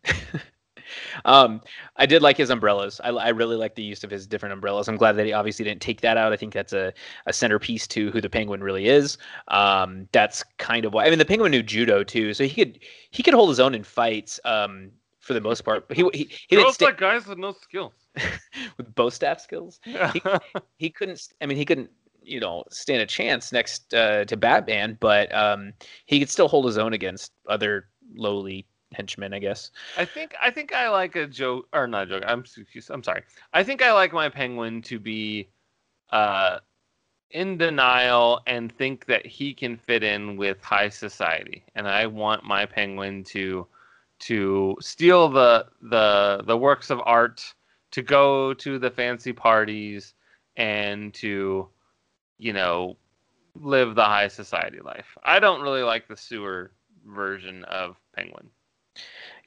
Um, 1.24 1.60
I 1.97 2.06
did 2.06 2.23
like 2.23 2.36
his 2.36 2.51
umbrellas. 2.51 3.01
I, 3.02 3.10
I 3.10 3.28
really 3.28 3.56
like 3.56 3.74
the 3.74 3.82
use 3.82 4.05
of 4.05 4.10
his 4.10 4.27
different 4.27 4.52
umbrellas. 4.52 4.89
I'm 4.89 4.97
glad 4.97 5.12
that 5.12 5.27
he 5.27 5.32
obviously 5.32 5.65
didn't 5.65 5.82
take 5.82 6.01
that 6.02 6.16
out. 6.16 6.32
I 6.32 6.36
think 6.36 6.52
that's 6.52 6.73
a, 6.73 6.93
a 7.27 7.32
centerpiece 7.32 7.86
to 7.89 8.10
who 8.10 8.20
the 8.20 8.31
penguin 8.31 8.62
really 8.62 8.89
is. 8.89 9.19
Um, 9.48 10.09
that's 10.12 10.44
kind 10.59 10.85
of 10.85 10.93
why. 10.93 11.06
I 11.06 11.10
mean, 11.10 11.19
the 11.19 11.24
penguin 11.24 11.51
knew 11.51 11.62
judo 11.62 12.05
too, 12.05 12.35
so 12.35 12.44
he 12.44 12.65
could 12.65 12.81
he 13.10 13.23
could 13.23 13.35
hold 13.35 13.48
his 13.48 13.60
own 13.60 13.74
in 13.74 13.85
fights. 13.85 14.40
Um, 14.44 14.90
for 15.20 15.35
the 15.35 15.40
most 15.40 15.62
part, 15.62 15.85
he 15.93 16.09
he, 16.15 16.31
he 16.48 16.56
didn't 16.56 16.73
stick 16.73 16.89
like 16.89 16.98
guys 16.98 17.27
with 17.27 17.39
no 17.39 17.52
skills. 17.52 17.93
with 18.77 18.94
bow 18.94 19.10
staff 19.10 19.40
skills. 19.40 19.81
he 19.85 20.23
he, 20.78 20.90
couldn't 20.90 21.28
i 21.40 21.47
mean 21.47 21.56
he 21.56 21.65
couldn't 21.65 21.90
you 22.23 22.40
know 22.40 22.65
stand 22.70 23.01
a 23.01 23.06
chance 23.06 23.52
next 23.52 23.94
uh, 23.94 24.24
to 24.24 24.36
batman 24.36 24.97
but 25.01 25.32
um 25.35 25.73
he 26.06 26.19
could 26.19 26.28
still 26.28 26.48
hold 26.48 26.66
his 26.66 26.78
own 26.78 26.93
against 26.93 27.32
other 27.48 27.86
lowly 28.15 28.66
henchmen 28.93 29.35
i 29.35 29.39
guess 29.39 29.70
I 29.97 30.05
think 30.05 30.35
I 30.40 30.51
think 30.51 30.73
I 30.73 30.89
like 30.89 31.16
a 31.16 31.27
joke 31.27 31.69
or 31.73 31.86
not 31.86 32.05
a 32.05 32.06
joke. 32.06 32.24
I'm 32.27 32.44
I'm 32.90 33.02
sorry. 33.02 33.23
I 33.52 33.65
think 33.65 33.82
I 33.82 33.93
like 33.93 34.12
my 34.12 34.28
penguin 34.28 34.82
to 34.82 34.98
be 34.98 35.48
uh 36.10 36.59
in 37.31 37.59
denial 37.59 38.40
and 38.47 38.73
think 38.73 39.06
that 39.06 39.27
he 39.27 39.52
can 39.52 39.77
fit 39.77 40.02
in 40.02 40.36
with 40.36 40.62
high 40.62 40.89
society. 40.89 41.65
And 41.74 41.86
I 41.86 42.06
want 42.06 42.44
my 42.44 42.65
penguin 42.65 43.24
to 43.24 43.66
to 44.20 44.77
steal 44.81 45.28
the 45.28 45.66
the 45.82 46.43
the 46.47 46.56
works 46.56 46.90
of 46.90 47.01
art, 47.05 47.55
to 47.93 48.02
go 48.02 48.55
to 48.55 48.78
the 48.78 48.90
fancy 48.90 49.32
parties 49.32 50.15
and 50.56 51.12
to 51.15 51.69
you 52.39 52.52
know 52.52 52.97
live 53.55 53.94
the 53.94 54.05
high 54.05 54.28
society 54.28 54.81
life. 54.81 55.16
I 55.24 55.40
don't 55.40 55.62
really 55.62 55.82
like 55.82 56.09
the 56.09 56.16
sewer 56.16 56.73
version 57.06 57.65
of 57.65 57.97
penguin. 58.15 58.51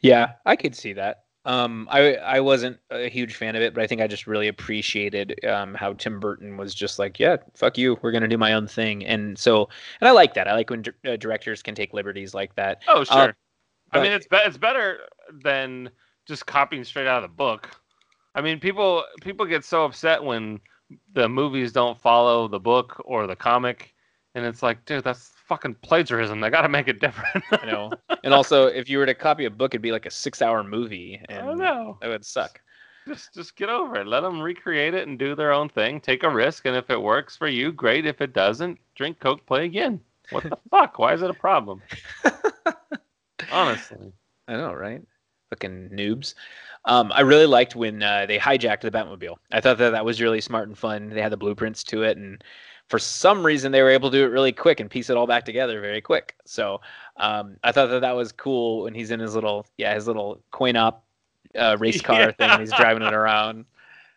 Yeah 0.02 0.34
i 0.46 0.56
could 0.56 0.76
see 0.76 0.94
that 0.94 1.24
um 1.46 1.88
i 1.92 2.16
i 2.18 2.40
wasn't 2.40 2.78
a 2.92 3.10
huge 3.10 3.36
fan 3.36 3.56
of 3.56 3.62
it 3.62 3.74
but 3.74 3.84
i 3.84 3.88
think 3.88 4.00
i 4.02 4.06
just 4.08 4.28
really 4.28 4.48
appreciated 4.48 5.44
um 5.46 5.74
how 5.74 5.94
tim 5.94 6.20
burton 6.20 6.56
was 6.58 6.76
just 6.76 7.00
like 7.00 7.20
yeah 7.20 7.36
fuck 7.56 7.78
you 7.78 7.98
we're 8.02 8.12
gonna 8.12 8.28
do 8.28 8.38
my 8.38 8.54
own 8.54 8.68
thing 8.68 9.04
and 9.06 9.38
so 9.40 9.68
and 10.00 10.08
i 10.08 10.12
like 10.12 10.34
that 10.36 10.48
i 10.48 10.54
like 10.54 10.70
when 10.70 10.84
uh, 11.08 11.16
directors 11.16 11.64
can 11.64 11.74
take 11.74 11.94
liberties 11.94 12.34
like 12.34 12.54
that 12.56 12.82
Oh, 12.88 13.04
sure. 13.04 13.22
Um, 13.30 13.34
I 13.94 13.98
but- 13.98 14.04
mean, 14.04 14.12
it's 14.14 14.28
be- 14.28 14.38
it's 14.38 14.58
better 14.58 15.00
than 15.44 15.90
just 16.28 16.46
copying 16.46 16.84
straight 16.86 17.08
out 17.08 17.24
of 17.24 17.30
the 17.30 17.36
book. 17.36 17.70
I 18.36 18.42
mean, 18.42 18.58
people 18.60 19.04
people 19.22 19.46
get 19.46 19.66
so 19.66 19.84
upset 19.84 20.24
when 20.24 20.62
the 21.14 21.28
movies 21.28 21.74
don't 21.74 22.00
follow 22.00 22.48
the 22.48 22.60
book 22.60 23.02
or 23.04 23.28
the 23.28 23.36
comic, 23.36 23.94
and 24.34 24.46
it's 24.46 24.64
like, 24.64 24.86
dude, 24.86 25.04
that's 25.04 25.32
fucking 25.52 25.76
plagiarism. 25.82 26.40
They 26.40 26.50
got 26.50 26.62
to 26.62 26.70
make 26.70 26.88
it 26.88 27.02
different. 27.02 27.44
you 27.64 27.72
know 27.72 27.92
and 28.24 28.34
also 28.34 28.68
if 28.82 28.88
you 28.90 28.98
were 29.00 29.06
to 29.06 29.14
copy 29.14 29.46
a 29.46 29.50
book 29.50 29.72
it'd 29.74 29.82
be 29.82 29.92
like 29.92 30.06
a 30.06 30.12
six 30.12 30.42
hour 30.42 30.64
movie 30.64 31.20
I 31.30 31.34
and 31.34 31.46
don't 31.48 31.58
know. 31.60 31.98
that 32.02 32.10
would 32.10 32.26
suck 32.26 32.62
Just 33.08 33.34
just 33.34 33.56
get 33.58 33.68
over 33.70 33.96
it. 34.00 34.08
Let 34.08 34.22
them 34.22 34.40
recreate 34.42 34.94
it 34.94 35.08
and 35.08 35.18
do 35.20 35.36
their 35.36 35.52
own 35.52 35.70
thing. 35.70 36.00
Take 36.00 36.24
a 36.24 36.30
risk, 36.30 36.66
and 36.68 36.76
if 36.76 36.90
it 36.90 37.02
works 37.02 37.36
for 37.36 37.48
you, 37.48 37.72
great. 37.74 38.06
If 38.06 38.22
it 38.22 38.32
doesn't, 38.34 38.78
drink 38.96 39.20
Coke, 39.20 39.44
play 39.48 39.66
again. 39.66 40.00
What 40.30 40.44
the 40.44 40.58
fuck? 40.72 41.00
Why 41.00 41.14
is 41.14 41.22
it 41.24 41.30
a 41.30 41.34
problem? 41.34 41.82
Honestly. 43.52 44.14
I 44.48 44.54
know, 44.54 44.74
right? 44.74 45.02
Fucking 45.50 45.90
noobs. 45.90 46.36
Um, 46.86 47.12
I 47.14 47.22
really 47.22 47.46
liked 47.48 47.76
when 47.76 48.02
uh, 48.02 48.26
they 48.28 48.38
hijacked 48.40 48.82
the 48.82 48.92
Batmobile. 48.92 49.36
I 49.52 49.62
thought 49.62 49.78
that 49.80 49.92
that 49.92 50.06
was 50.06 50.22
really 50.22 50.42
smart 50.42 50.68
and 50.68 50.78
fun. 50.78 51.10
They 51.10 51.22
had 51.22 51.32
the 51.32 51.38
blueprints 51.38 51.84
to 51.86 52.04
it, 52.04 52.18
and 52.18 52.44
for 52.92 53.00
some 53.00 53.44
reason 53.46 53.72
they 53.72 53.82
were 53.82 53.90
able 53.90 54.12
to 54.12 54.18
do 54.18 54.24
it 54.26 54.28
really 54.28 54.52
quick 54.52 54.82
and 54.82 54.90
piece 54.90 55.10
it 55.10 55.16
all 55.16 55.26
back 55.26 55.46
together 55.46 55.80
very 55.80 56.02
quick. 56.02 56.36
So 56.46 56.82
um, 57.16 57.56
I 57.64 57.72
thought 57.72 57.88
that 57.88 58.02
that 58.02 58.12
was 58.12 58.34
cool 58.34 58.84
when 58.84 58.94
he's 58.94 59.12
in 59.12 59.20
his 59.22 59.34
little, 59.34 59.66
yeah, 59.78 59.96
his 59.96 60.08
little 60.08 60.44
coin 60.52 60.76
op 60.76 61.06
uh, 61.58 61.78
race 61.80 62.02
car 62.10 62.20
Yeah. 62.20 62.32
thing. 62.32 62.50
And 62.52 62.60
he's 62.60 62.74
driving 62.74 63.02
it 63.04 63.14
around. 63.14 63.64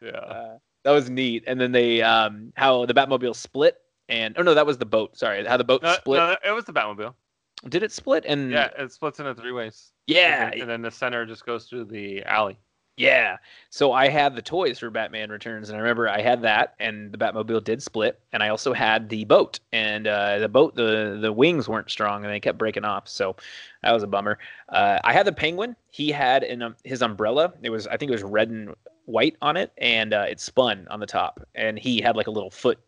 Yeah. 0.02 0.10
Uh, 0.10 0.58
that 0.82 0.90
was 0.90 1.08
neat. 1.08 1.44
And 1.46 1.60
then 1.60 1.70
they, 1.70 2.02
um, 2.02 2.52
how 2.56 2.84
the 2.84 2.92
Batmobile 2.94 3.36
split, 3.36 3.80
and 4.08 4.34
oh 4.36 4.42
no, 4.42 4.54
that 4.54 4.66
was 4.66 4.76
the 4.76 4.84
boat. 4.86 5.16
Sorry, 5.16 5.44
how 5.46 5.56
the 5.56 5.62
boat 5.64 5.82
No, 5.84 5.94
split. 5.94 6.18
no, 6.18 6.36
it 6.44 6.50
was 6.52 6.64
the 6.64 6.72
Batmobile. 6.72 7.14
Did 7.68 7.84
it 7.84 7.92
split? 7.92 8.24
And 8.26 8.50
Yeah, 8.50 8.70
it 8.76 8.90
splits 8.92 9.20
into 9.20 9.34
three 9.36 9.52
ways. 9.52 9.92
yeah, 10.08 10.50
and, 10.50 10.62
and 10.62 10.68
then 10.70 10.82
the 10.82 10.90
center 10.90 11.24
just 11.24 11.46
goes 11.46 11.66
through 11.66 11.84
the 11.84 12.24
alley. 12.24 12.58
Yeah. 12.96 13.38
So 13.70 13.92
I 13.92 14.08
had 14.08 14.36
the 14.36 14.42
toys 14.42 14.78
for 14.78 14.88
Batman 14.88 15.30
Returns, 15.30 15.68
and 15.68 15.76
I 15.76 15.80
remember 15.80 16.08
I 16.08 16.20
had 16.20 16.42
that, 16.42 16.74
and 16.78 17.10
the 17.10 17.18
Batmobile 17.18 17.64
did 17.64 17.82
split, 17.82 18.20
and 18.32 18.40
I 18.40 18.50
also 18.50 18.72
had 18.72 19.08
the 19.08 19.24
boat, 19.24 19.58
and 19.72 20.06
uh, 20.06 20.38
the 20.38 20.48
boat, 20.48 20.76
the 20.76 21.18
the 21.20 21.32
wings 21.32 21.68
weren't 21.68 21.90
strong, 21.90 22.24
and 22.24 22.32
they 22.32 22.38
kept 22.38 22.56
breaking 22.56 22.84
off, 22.84 23.08
so 23.08 23.34
that 23.82 23.90
was 23.92 24.04
a 24.04 24.06
bummer. 24.06 24.38
Uh, 24.68 25.00
I 25.02 25.12
had 25.12 25.26
the 25.26 25.32
Penguin. 25.32 25.74
He 25.90 26.10
had 26.12 26.44
an, 26.44 26.62
um, 26.62 26.76
his 26.84 27.02
umbrella. 27.02 27.52
It 27.62 27.70
was 27.70 27.88
I 27.88 27.96
think 27.96 28.10
it 28.10 28.14
was 28.14 28.22
red 28.22 28.50
and 28.50 28.72
white 29.06 29.36
on 29.42 29.56
it, 29.56 29.72
and 29.78 30.14
uh, 30.14 30.26
it 30.28 30.38
spun 30.38 30.86
on 30.88 31.00
the 31.00 31.06
top, 31.06 31.40
and 31.56 31.76
he 31.76 32.00
had 32.00 32.14
like 32.14 32.28
a 32.28 32.30
little 32.32 32.50
foot 32.50 32.78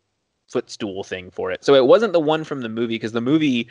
footstool 0.47 1.03
thing 1.03 1.29
for 1.31 1.51
it. 1.51 1.65
So 1.65 1.73
it 1.75 1.85
wasn't 1.85 2.13
the 2.13 2.21
one 2.21 2.45
from 2.45 2.61
the 2.61 2.69
movie 2.69 2.95
because 2.95 3.11
the 3.11 3.19
movie 3.19 3.67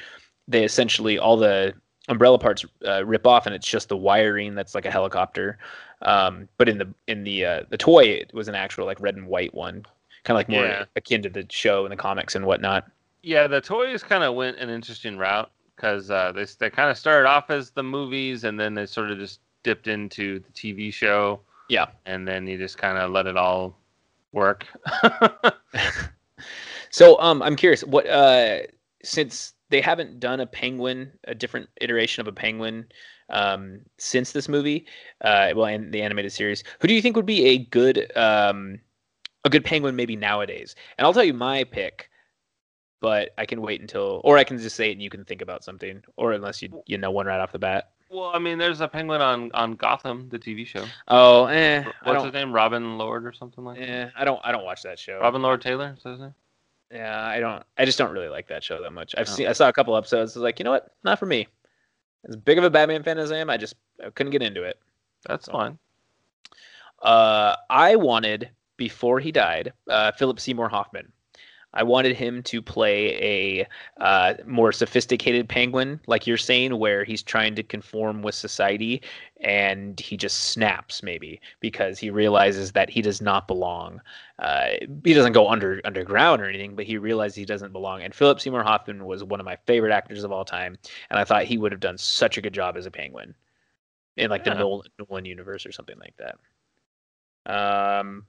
they 0.49 0.65
essentially 0.65 1.19
all 1.19 1.39
the 1.39 1.73
umbrella 2.09 2.39
parts 2.39 2.65
uh, 2.87 3.05
rip 3.05 3.27
off 3.27 3.47
and 3.47 3.55
it's 3.55 3.67
just 3.67 3.89
the 3.89 3.97
wiring 3.97 4.55
that's 4.55 4.75
like 4.75 4.87
a 4.87 4.91
helicopter 4.91 5.59
um, 6.03 6.49
but 6.59 6.69
in 6.69 6.79
the 6.79 6.89
in 7.09 7.25
the 7.25 7.45
uh, 7.45 7.63
the 7.71 7.77
toy 7.79 8.03
it 8.05 8.33
was 8.35 8.49
an 8.49 8.55
actual 8.55 8.87
like 8.87 9.01
red 9.01 9.17
and 9.17 9.27
white 9.27 9.53
one 9.55 9.85
kind 10.25 10.35
of 10.35 10.39
like 10.41 10.49
more 10.49 10.65
Yeah. 10.65 10.85
akin 10.97 11.23
to 11.23 11.29
the 11.29 11.47
show 11.51 11.85
and 11.85 11.93
the 11.93 11.97
comics 11.97 12.35
and 12.35 12.45
whatnot 12.47 12.85
Yeah, 13.23 13.47
the 13.49 13.61
toys 13.61 14.03
kind 14.03 14.23
of 14.25 14.35
went 14.35 14.59
an 14.59 14.69
interesting 14.71 15.17
route 15.19 15.51
because 15.75 16.11
uh, 16.11 16.33
they 16.33 16.45
they 16.59 16.71
kind 16.71 16.91
of 16.91 16.97
started 16.99 17.29
off 17.29 17.51
as 17.51 17.71
the 17.71 17.83
movies, 17.83 18.45
and 18.45 18.59
then 18.59 18.73
they 18.75 18.87
sort 18.87 19.11
of 19.11 19.19
just 19.19 19.41
dipped 19.63 19.89
into 19.89 20.39
the 20.41 20.51
TV 20.53 20.93
show. 20.93 21.41
Yeah. 21.69 21.87
and 22.07 22.27
then 22.27 22.47
you 22.47 22.57
just 22.57 22.79
kind 22.79 22.97
of 22.99 23.11
let 23.11 23.27
it 23.27 23.37
all 23.37 23.77
work. 24.33 24.67
so 26.91 27.19
um 27.21 27.43
i'm 27.43 27.57
curious 27.57 27.83
what 27.85 28.07
uh 28.09 28.61
since 29.03 29.55
they 29.69 29.81
haven't 29.81 30.21
done 30.21 30.41
a 30.41 30.47
penguin, 30.47 31.13
a 31.25 31.35
different 31.35 31.69
iteration 31.81 32.21
of 32.21 32.29
a 32.29 32.33
penguin 32.33 32.87
um, 33.31 33.81
since 33.99 34.33
this 34.33 34.49
movie, 34.49 34.87
uh, 35.23 35.53
well, 35.55 35.67
and 35.67 35.93
the 35.93 36.03
animated 36.03 36.33
series, 36.33 36.63
who 36.81 36.89
do 36.89 36.95
you 36.95 37.03
think 37.03 37.17
would 37.17 37.27
be 37.27 37.45
a 37.47 37.59
good 37.59 38.11
um, 38.17 38.79
a 39.45 39.51
good 39.51 39.65
penguin 39.65 39.97
maybe 39.97 40.17
nowadays? 40.17 40.77
And 40.99 41.07
I'll 41.07 41.13
tell 41.13 41.25
you 41.25 41.35
my 41.35 41.65
pick, 41.65 42.11
but 43.01 43.31
I 43.39 43.47
can 43.47 43.61
wait 43.61 43.81
until, 43.81 44.21
or 44.25 44.39
I 44.39 44.45
can 44.45 44.59
just 44.59 44.77
say 44.77 44.91
it 44.91 44.93
and 44.93 45.03
you 45.03 45.11
can 45.11 45.25
think 45.25 45.43
about 45.43 45.65
something, 45.65 46.03
or 46.17 46.33
unless 46.33 46.63
you 46.63 46.83
you 46.87 46.99
know 46.99 47.11
one 47.11 47.27
right 47.27 47.41
off 47.41 47.53
the 47.53 47.59
bat. 47.59 47.91
Well, 48.09 48.31
I 48.33 48.39
mean, 48.39 48.59
there's 48.59 48.81
a 48.81 48.89
penguin 48.89 49.21
on 49.21 49.51
on 49.53 49.75
Gotham, 49.75 50.29
the 50.29 50.39
TV 50.39 50.65
show. 50.65 50.85
Oh, 51.09 51.47
eh, 51.47 51.83
What's 52.05 52.25
his 52.25 52.33
name? 52.33 52.53
Robin 52.53 52.99
Lord 52.99 53.27
or 53.27 53.33
something 53.33 53.65
like 53.65 53.79
that. 53.79 53.89
Eh, 53.89 54.11
I 54.17 54.25
don't. 54.25 54.41
I 54.45 54.53
don't 54.53 54.65
watch 54.65 54.83
that 54.83 54.99
show. 54.99 55.19
Robin 55.21 55.43
Lord 55.43 55.61
Taylor. 55.61 55.95
Is 55.97 56.05
that 56.05 56.11
his 56.11 56.21
name? 56.21 56.35
Yeah, 56.93 57.21
I 57.25 57.41
don't. 57.41 57.63
I 57.77 57.85
just 57.85 57.99
don't 57.99 58.13
really 58.13 58.29
like 58.29 58.49
that 58.49 58.63
show 58.63 58.81
that 58.83 58.93
much. 58.93 59.15
I've 59.19 59.29
Oh. 59.29 59.33
seen. 59.33 59.49
I 59.49 59.53
saw 59.53 59.69
a 59.69 59.73
couple 59.73 59.97
episodes. 59.97 60.37
I 60.37 60.39
was 60.41 60.43
like, 60.45 60.59
you 60.59 60.65
know 60.65 60.71
what? 60.71 60.93
Not 61.05 61.19
for 61.19 61.27
me. 61.27 61.49
As 62.29 62.37
big 62.37 62.59
of 62.59 62.65
a 62.65 62.71
Batman 62.71 63.03
fan 63.03 63.19
as 63.19 63.33
I 63.33 63.39
am, 63.39 63.51
I 63.51 63.57
just 63.57 63.75
I 64.05 64.11
couldn't 64.11 64.31
get 64.33 64.43
into 64.43 64.63
it. 64.63 64.79
That's 65.27 65.47
So- 65.47 65.53
fine. 65.53 65.79
Uh, 67.03 67.57
I 67.71 67.97
wanted 67.97 68.51
before 68.77 69.21
he 69.21 69.33
died, 69.33 69.73
uh, 69.89 70.13
Philip 70.13 70.39
Seymour 70.41 70.69
Hoffman. 70.69 71.13
I 71.77 71.83
wanted 71.83 72.17
him 72.17 72.43
to 72.45 72.63
play 72.63 73.15
a 73.23 73.67
uh, 74.03 74.35
more 74.47 74.73
sophisticated 74.73 75.47
penguin, 75.47 76.01
like 76.07 76.27
you're 76.27 76.39
saying, 76.39 76.79
where 76.79 77.05
he's 77.05 77.23
trying 77.23 77.55
to 77.55 77.63
conform 77.63 78.23
with 78.23 78.35
society, 78.35 79.03
and 79.43 80.01
he 80.01 80.17
just 80.17 80.47
snaps 80.47 81.03
maybe 81.03 81.39
because 81.61 81.99
he 81.99 82.09
realizes 82.09 82.73
that 82.73 82.89
he 82.89 83.03
does 83.03 83.21
not 83.21 83.47
belong. 83.47 84.01
Uh, 84.39 84.69
he 85.05 85.13
doesn't 85.13 85.35
go 85.35 85.49
under 85.51 85.83
underground 85.85 86.41
or 86.41 86.47
anything, 86.47 86.75
but 86.75 86.87
he 86.87 86.97
realizes 86.97 87.37
he 87.37 87.45
doesn't 87.45 87.73
belong. 87.73 88.03
And 88.03 88.15
Philip 88.15 88.41
Seymour 88.41 88.63
Hoffman 88.63 89.05
was 89.05 89.23
one 89.23 89.39
of 89.39 89.45
my 89.45 89.57
favorite 89.67 89.93
actors 89.93 90.25
of 90.25 90.33
all 90.33 90.47
time, 90.47 90.79
and 91.11 91.21
I 91.21 91.25
thought 91.25 91.45
he 91.45 91.59
would 91.59 91.73
have 91.73 91.81
done 91.81 91.99
such 91.99 92.39
a 92.39 92.41
good 92.41 92.55
job 92.55 92.79
as 92.79 92.87
a 92.87 92.91
penguin 92.91 93.35
in 94.17 94.31
like 94.31 94.47
Yeah. 94.47 94.55
the 94.55 94.61
Nolan, 94.61 94.89
Nolan 94.99 95.27
universe 95.27 95.67
or 95.67 95.73
something 95.73 95.99
like 95.99 96.15
that. 96.17 96.39
Um, 97.45 98.27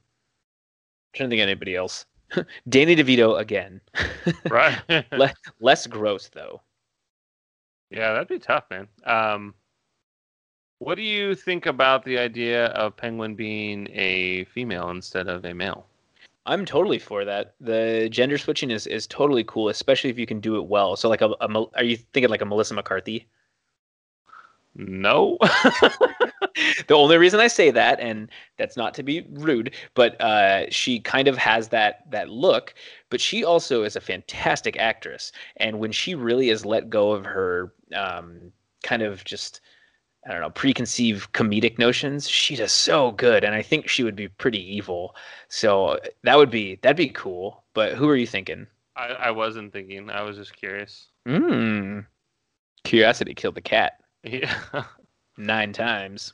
trying 1.14 1.30
to 1.30 1.32
think 1.32 1.40
of 1.40 1.48
anybody 1.48 1.74
else. 1.74 2.04
Danny 2.68 2.96
DeVito 2.96 3.38
again. 3.38 3.80
Right. 4.50 4.78
Le- 5.12 5.34
less 5.60 5.86
gross 5.86 6.28
though. 6.28 6.60
yeah, 7.90 8.12
that'd 8.12 8.28
be 8.28 8.38
tough, 8.38 8.64
man. 8.70 8.88
Um, 9.04 9.54
what 10.80 10.96
do 10.96 11.02
you 11.02 11.34
think 11.34 11.66
about 11.66 12.04
the 12.04 12.18
idea 12.18 12.66
of 12.66 12.96
Penguin 12.96 13.34
being 13.34 13.88
a 13.92 14.44
female 14.44 14.90
instead 14.90 15.28
of 15.28 15.44
a 15.44 15.54
male? 15.54 15.86
I'm 16.46 16.64
totally 16.64 16.98
for 16.98 17.24
that. 17.24 17.54
The 17.60 18.08
gender 18.10 18.38
switching 18.38 18.70
is, 18.70 18.86
is 18.86 19.06
totally 19.06 19.44
cool, 19.44 19.68
especially 19.70 20.10
if 20.10 20.18
you 20.18 20.26
can 20.26 20.40
do 20.40 20.56
it 20.56 20.66
well. 20.66 20.96
So 20.96 21.08
like 21.08 21.20
a, 21.20 21.30
a 21.40 21.64
are 21.74 21.84
you 21.84 21.96
thinking 21.96 22.30
like 22.30 22.42
a 22.42 22.46
Melissa 22.46 22.74
McCarthy? 22.74 23.26
No. 24.76 25.38
the 26.86 26.94
only 26.94 27.16
reason 27.18 27.40
I 27.40 27.48
say 27.48 27.70
that, 27.70 28.00
and 28.00 28.30
that's 28.56 28.76
not 28.76 28.94
to 28.94 29.02
be 29.02 29.26
rude, 29.30 29.74
but 29.94 30.20
uh, 30.20 30.70
she 30.70 31.00
kind 31.00 31.28
of 31.28 31.36
has 31.36 31.68
that 31.68 32.10
that 32.10 32.28
look. 32.28 32.74
But 33.10 33.20
she 33.20 33.44
also 33.44 33.82
is 33.84 33.96
a 33.96 34.00
fantastic 34.00 34.76
actress, 34.78 35.32
and 35.56 35.78
when 35.78 35.92
she 35.92 36.14
really 36.14 36.50
is 36.50 36.64
let 36.64 36.90
go 36.90 37.12
of 37.12 37.24
her 37.24 37.72
um, 37.94 38.52
kind 38.82 39.02
of 39.02 39.24
just 39.24 39.60
I 40.26 40.32
don't 40.32 40.40
know 40.40 40.50
preconceived 40.50 41.32
comedic 41.32 41.78
notions, 41.78 42.28
she 42.28 42.56
does 42.56 42.72
so 42.72 43.12
good, 43.12 43.44
and 43.44 43.54
I 43.54 43.62
think 43.62 43.88
she 43.88 44.02
would 44.02 44.16
be 44.16 44.28
pretty 44.28 44.60
evil. 44.76 45.14
So 45.48 45.98
that 46.24 46.36
would 46.36 46.50
be 46.50 46.76
that'd 46.82 46.96
be 46.96 47.08
cool. 47.10 47.64
But 47.74 47.94
who 47.94 48.08
are 48.08 48.16
you 48.16 48.26
thinking? 48.26 48.66
I, 48.96 49.06
I 49.06 49.30
wasn't 49.30 49.72
thinking. 49.72 50.10
I 50.10 50.22
was 50.22 50.36
just 50.36 50.56
curious. 50.56 51.08
Hmm. 51.26 52.00
Curiosity 52.84 53.34
killed 53.34 53.54
the 53.54 53.60
cat 53.60 54.00
Yeah. 54.24 54.52
nine 55.36 55.72
times. 55.72 56.32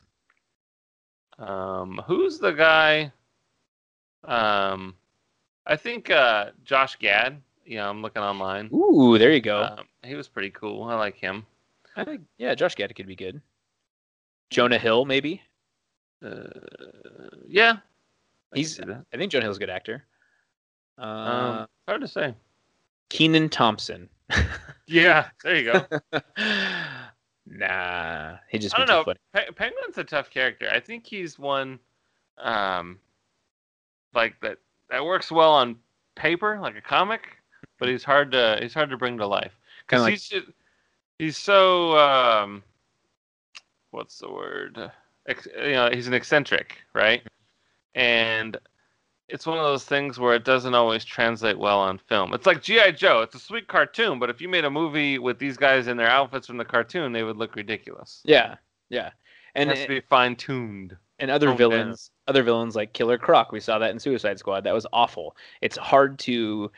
Um, 1.39 2.01
who's 2.07 2.39
the 2.39 2.53
guy? 2.53 3.13
Um, 4.25 4.95
I 5.67 5.77
think 5.77 6.11
uh, 6.11 6.51
Josh 6.65 6.97
Gad. 6.97 7.41
Yeah, 7.67 7.89
I'm 7.89 8.03
looking 8.03 8.23
online. 8.23 8.69
Ooh, 8.75 9.17
there 9.19 9.33
you 9.33 9.41
go. 9.41 9.63
Um, 9.65 9.87
he 10.03 10.15
was 10.15 10.29
pretty 10.29 10.51
cool. 10.51 10.85
I 10.85 10.95
like 10.97 11.17
him. 11.17 11.47
I 11.97 12.05
think 12.05 12.23
yeah, 12.39 12.55
Josh 12.55 12.75
Gad 12.75 12.95
could 12.95 13.07
be 13.07 13.17
good. 13.17 13.41
Jonah 14.51 14.79
Hill, 14.79 15.05
maybe. 15.05 15.41
Uh, 16.25 16.45
yeah, 17.47 17.77
I 18.53 18.57
He's-. 18.59 18.81
I 18.81 19.17
think 19.17 19.33
Jonah 19.33 19.45
Hill's 19.45 19.57
a 19.57 19.61
good 19.61 19.71
actor. 19.71 20.05
Uh, 20.99 21.03
Um, 21.03 21.67
hard 21.89 22.01
to 22.03 22.09
say. 22.09 22.35
Kenan 23.09 23.49
Thompson. 23.49 24.09
Yeah, 24.87 25.29
there 25.43 25.57
you 25.57 25.73
go. 25.73 25.87
nah, 27.47 28.37
he 28.49 28.59
just 28.59 28.75
I 28.79 28.85
don't 28.85 29.07
know. 29.07 29.15
Pe- 29.33 29.51
Penguin's 29.53 29.99
a 29.99 30.05
tough 30.05 30.31
character. 30.31 30.69
I 30.73 30.81
think 30.81 31.07
he's 31.07 31.39
one, 31.39 31.79
um, 32.39 32.99
like 34.15 34.41
that 34.41 34.59
that 34.91 35.05
works 35.05 35.31
well 35.31 35.53
on 35.53 35.77
paper, 36.15 36.59
like 36.61 36.77
a 36.77 36.81
comic, 36.81 37.39
but 37.79 37.89
he's 37.89 38.05
hard 38.05 38.33
to 38.33 38.59
he's 38.61 38.75
hard 38.75 38.91
to 38.91 38.97
bring 38.97 39.19
to 39.19 39.27
life 39.27 39.59
because 39.87 40.03
like- 40.03 40.13
he's 40.13 40.29
just, 40.29 40.47
he's 41.19 41.37
so 41.37 41.97
um, 41.99 42.63
what's 43.91 44.19
the 44.19 44.31
word? 44.31 44.91
Ex- 45.27 45.49
you 45.57 45.73
know, 45.73 45.91
he's 45.91 46.07
an 46.07 46.15
eccentric, 46.15 46.79
right? 46.93 47.23
And 47.95 48.57
it's 49.29 49.47
one 49.47 49.59
of 49.59 49.65
those 49.65 49.85
things 49.85 50.19
where 50.19 50.35
it 50.35 50.45
doesn't 50.45 50.75
always 50.75 51.05
translate 51.05 51.59
well 51.59 51.81
on 51.81 51.99
film. 51.99 52.35
It's 52.35 52.47
like 52.47 52.63
GI 52.63 52.93
Joe. 52.93 53.23
It's 53.23 53.35
a 53.35 53.39
sweet 53.39 53.69
cartoon, 53.69 54.19
but 54.19 54.29
if 54.31 54.41
you 54.41 54.49
made 54.49 54.65
a 54.65 54.71
movie 54.71 55.19
with 55.19 55.39
these 55.39 55.57
guys 55.57 55.87
in 55.87 55.97
their 55.97 56.09
outfits 56.09 56.47
from 56.47 56.59
the 56.59 56.65
cartoon, 56.65 57.13
they 57.13 57.23
would 57.23 57.37
look 57.37 57.57
ridiculous. 57.57 58.21
Yeah, 58.25 58.57
yeah. 58.91 59.11
And 59.55 59.71
it 59.71 59.77
has 59.77 59.87
to 59.87 59.89
be 59.89 60.01
fine 60.01 60.37
tuned. 60.37 60.97
and 61.19 61.31
other 61.31 61.47
down. 61.47 61.57
villains, 61.57 62.11
other 62.29 62.43
villains 62.43 62.77
like 62.77 62.93
Killer 62.93 63.17
Croc. 63.17 63.53
We 63.53 63.61
saw 63.61 63.79
that 63.79 63.93
in 63.93 63.99
Suicide 63.99 64.39
Squad. 64.39 64.65
That 64.65 64.75
was 64.75 64.87
awful. 64.93 65.37
It's 65.63 65.77
hard 65.77 66.19
to 66.21 66.71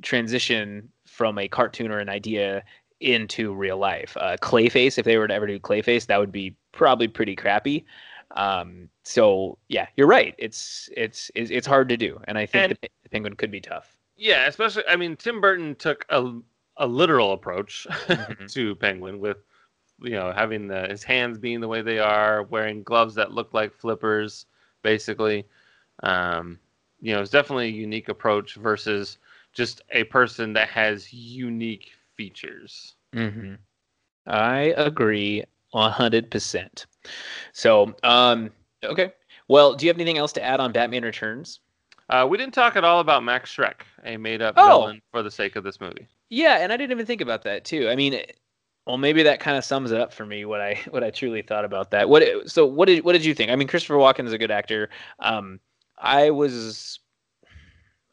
transition 0.00 0.88
from 1.06 1.38
a 1.38 1.46
cartoon 1.46 1.92
or 1.92 1.98
an 1.98 2.08
idea 2.08 2.64
into 3.00 3.52
real 3.52 3.78
life. 3.78 4.16
Uh, 4.18 4.36
Clayface, 4.40 4.98
if 4.98 5.04
they 5.04 5.18
were 5.18 5.28
to 5.28 5.34
ever 5.34 5.46
do 5.46 5.58
Clayface, 5.58 6.06
that 6.06 6.18
would 6.18 6.32
be 6.32 6.54
probably 6.72 7.08
pretty 7.08 7.36
crappy. 7.36 7.84
Um, 8.32 8.88
so 9.04 9.58
yeah, 9.68 9.86
you're 9.96 10.06
right. 10.06 10.34
It's 10.38 10.88
it's 10.96 11.30
it's, 11.34 11.66
hard 11.66 11.88
to 11.88 11.96
do, 11.96 12.20
and 12.28 12.38
I 12.38 12.46
think 12.46 12.64
And- 12.70 12.78
the, 12.82 12.88
the 13.02 13.08
Penguin 13.08 13.34
could 13.36 13.50
be 13.50 13.60
tough. 13.60 13.96
Yeah, 14.16 14.46
especially 14.46 14.84
I 14.88 14.96
mean 14.96 15.16
Tim 15.16 15.40
Burton 15.40 15.74
took 15.74 16.04
a 16.08 16.32
a 16.76 16.86
literal 16.86 17.32
approach 17.32 17.86
Mhm. 18.06 18.52
to 18.52 18.74
Penguin 18.76 19.18
with 19.20 19.38
you 20.00 20.10
know 20.12 20.32
having 20.32 20.68
the, 20.68 20.86
his 20.88 21.02
hands 21.02 21.38
being 21.38 21.60
the 21.60 21.68
way 21.68 21.82
they 21.82 21.98
are, 21.98 22.42
wearing 22.44 22.82
gloves 22.82 23.14
that 23.16 23.32
look 23.32 23.52
like 23.54 23.74
flippers, 23.74 24.46
basically. 24.82 25.46
Um, 26.02 26.58
you 27.00 27.12
know, 27.14 27.20
it's 27.20 27.30
definitely 27.30 27.66
a 27.66 27.70
unique 27.72 28.08
approach 28.08 28.54
versus 28.54 29.18
just 29.52 29.82
a 29.90 30.04
person 30.04 30.52
that 30.54 30.68
has 30.68 31.12
unique 31.12 31.90
features. 32.16 32.94
Mm-hmm. 33.14 33.54
I 34.26 34.72
agree 34.76 35.44
hundred 35.74 36.30
percent. 36.30 36.86
So, 37.52 37.94
um, 38.04 38.50
okay. 38.84 39.12
Well, 39.48 39.74
do 39.74 39.86
you 39.86 39.90
have 39.90 39.96
anything 39.96 40.18
else 40.18 40.32
to 40.34 40.42
add 40.42 40.60
on 40.60 40.72
Batman 40.72 41.02
Returns? 41.02 41.60
Uh, 42.08 42.26
we 42.28 42.36
didn't 42.36 42.54
talk 42.54 42.76
at 42.76 42.84
all 42.84 43.00
about 43.00 43.24
Max 43.24 43.54
Schreck, 43.54 43.82
a 44.04 44.16
made-up 44.16 44.54
Oh. 44.56 44.80
villain 44.80 45.02
for 45.10 45.22
the 45.22 45.30
sake 45.30 45.56
of 45.56 45.64
this 45.64 45.80
movie. 45.80 46.06
Yeah, 46.30 46.58
and 46.58 46.72
I 46.72 46.76
didn't 46.76 46.92
even 46.92 47.06
think 47.06 47.20
about 47.20 47.42
that 47.44 47.64
too. 47.64 47.88
I 47.88 47.96
mean, 47.96 48.20
well, 48.86 48.98
maybe 48.98 49.22
that 49.22 49.40
kind 49.40 49.56
of 49.56 49.64
sums 49.64 49.92
it 49.92 50.00
up 50.00 50.12
for 50.12 50.26
me 50.26 50.44
what 50.44 50.60
I 50.60 50.80
what 50.90 51.04
I 51.04 51.10
truly 51.10 51.42
thought 51.42 51.64
about 51.64 51.90
that. 51.92 52.08
What 52.08 52.50
so 52.50 52.66
what 52.66 52.86
did 52.86 53.04
what 53.04 53.12
did 53.12 53.24
you 53.24 53.34
think? 53.34 53.50
I 53.50 53.56
mean, 53.56 53.68
Christopher 53.68 53.94
Walken 53.94 54.26
is 54.26 54.32
a 54.32 54.38
good 54.38 54.50
actor. 54.50 54.90
Um, 55.20 55.60
I 55.98 56.30
was 56.30 56.98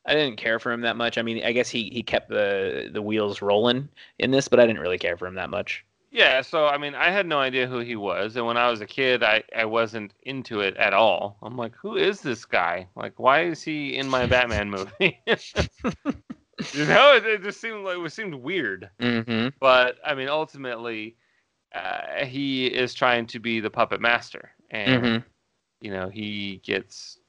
I 0.05 0.13
didn't 0.13 0.37
care 0.37 0.59
for 0.59 0.71
him 0.71 0.81
that 0.81 0.95
much. 0.95 1.17
I 1.17 1.21
mean, 1.21 1.43
I 1.43 1.51
guess 1.51 1.69
he 1.69 1.89
he 1.91 2.03
kept 2.03 2.29
the 2.29 2.89
the 2.91 3.01
wheels 3.01 3.41
rolling 3.41 3.89
in 4.19 4.31
this, 4.31 4.47
but 4.47 4.59
I 4.59 4.65
didn't 4.65 4.81
really 4.81 4.97
care 4.97 5.17
for 5.17 5.27
him 5.27 5.35
that 5.35 5.49
much. 5.49 5.85
Yeah, 6.11 6.41
so 6.41 6.65
I 6.68 6.77
mean, 6.77 6.95
I 6.95 7.11
had 7.11 7.27
no 7.27 7.40
idea 7.40 7.68
who 7.68 7.80
he 7.80 7.95
was, 7.95 8.36
and 8.36 8.45
when 8.45 8.57
I 8.57 8.69
was 8.69 8.81
a 8.81 8.88
kid, 8.88 9.22
I 9.23 9.44
I 9.56 9.65
wasn't 9.65 10.14
into 10.23 10.61
it 10.61 10.76
at 10.77 10.94
all. 10.94 11.38
I'm 11.44 11.56
like, 11.56 11.76
who 11.76 11.98
is 11.98 12.22
this 12.22 12.45
guy? 12.45 12.88
Like, 12.95 13.19
why 13.19 13.44
is 13.44 13.61
he 13.61 13.95
in 13.95 14.10
my 14.10 14.26
Batman 14.26 14.72
movie? 14.72 15.19
you 15.27 16.86
know, 16.86 17.15
it, 17.15 17.26
it 17.26 17.44
just 17.44 17.61
seemed 17.61 17.86
like 17.86 17.98
it 17.98 18.11
seemed 18.11 18.36
weird. 18.36 18.90
Mm-hmm. 18.99 19.49
But 19.60 19.98
I 20.06 20.15
mean, 20.15 20.30
ultimately, 20.30 21.15
uh, 21.76 22.26
he 22.26 22.65
is 22.68 22.94
trying 22.95 23.27
to 23.27 23.40
be 23.40 23.60
the 23.60 23.69
puppet 23.69 24.02
master, 24.02 24.52
and 24.72 25.03
Mm-hmm. 25.03 25.27
you 25.81 25.91
know, 25.91 26.10
he 26.10 26.60
gets 26.65 27.19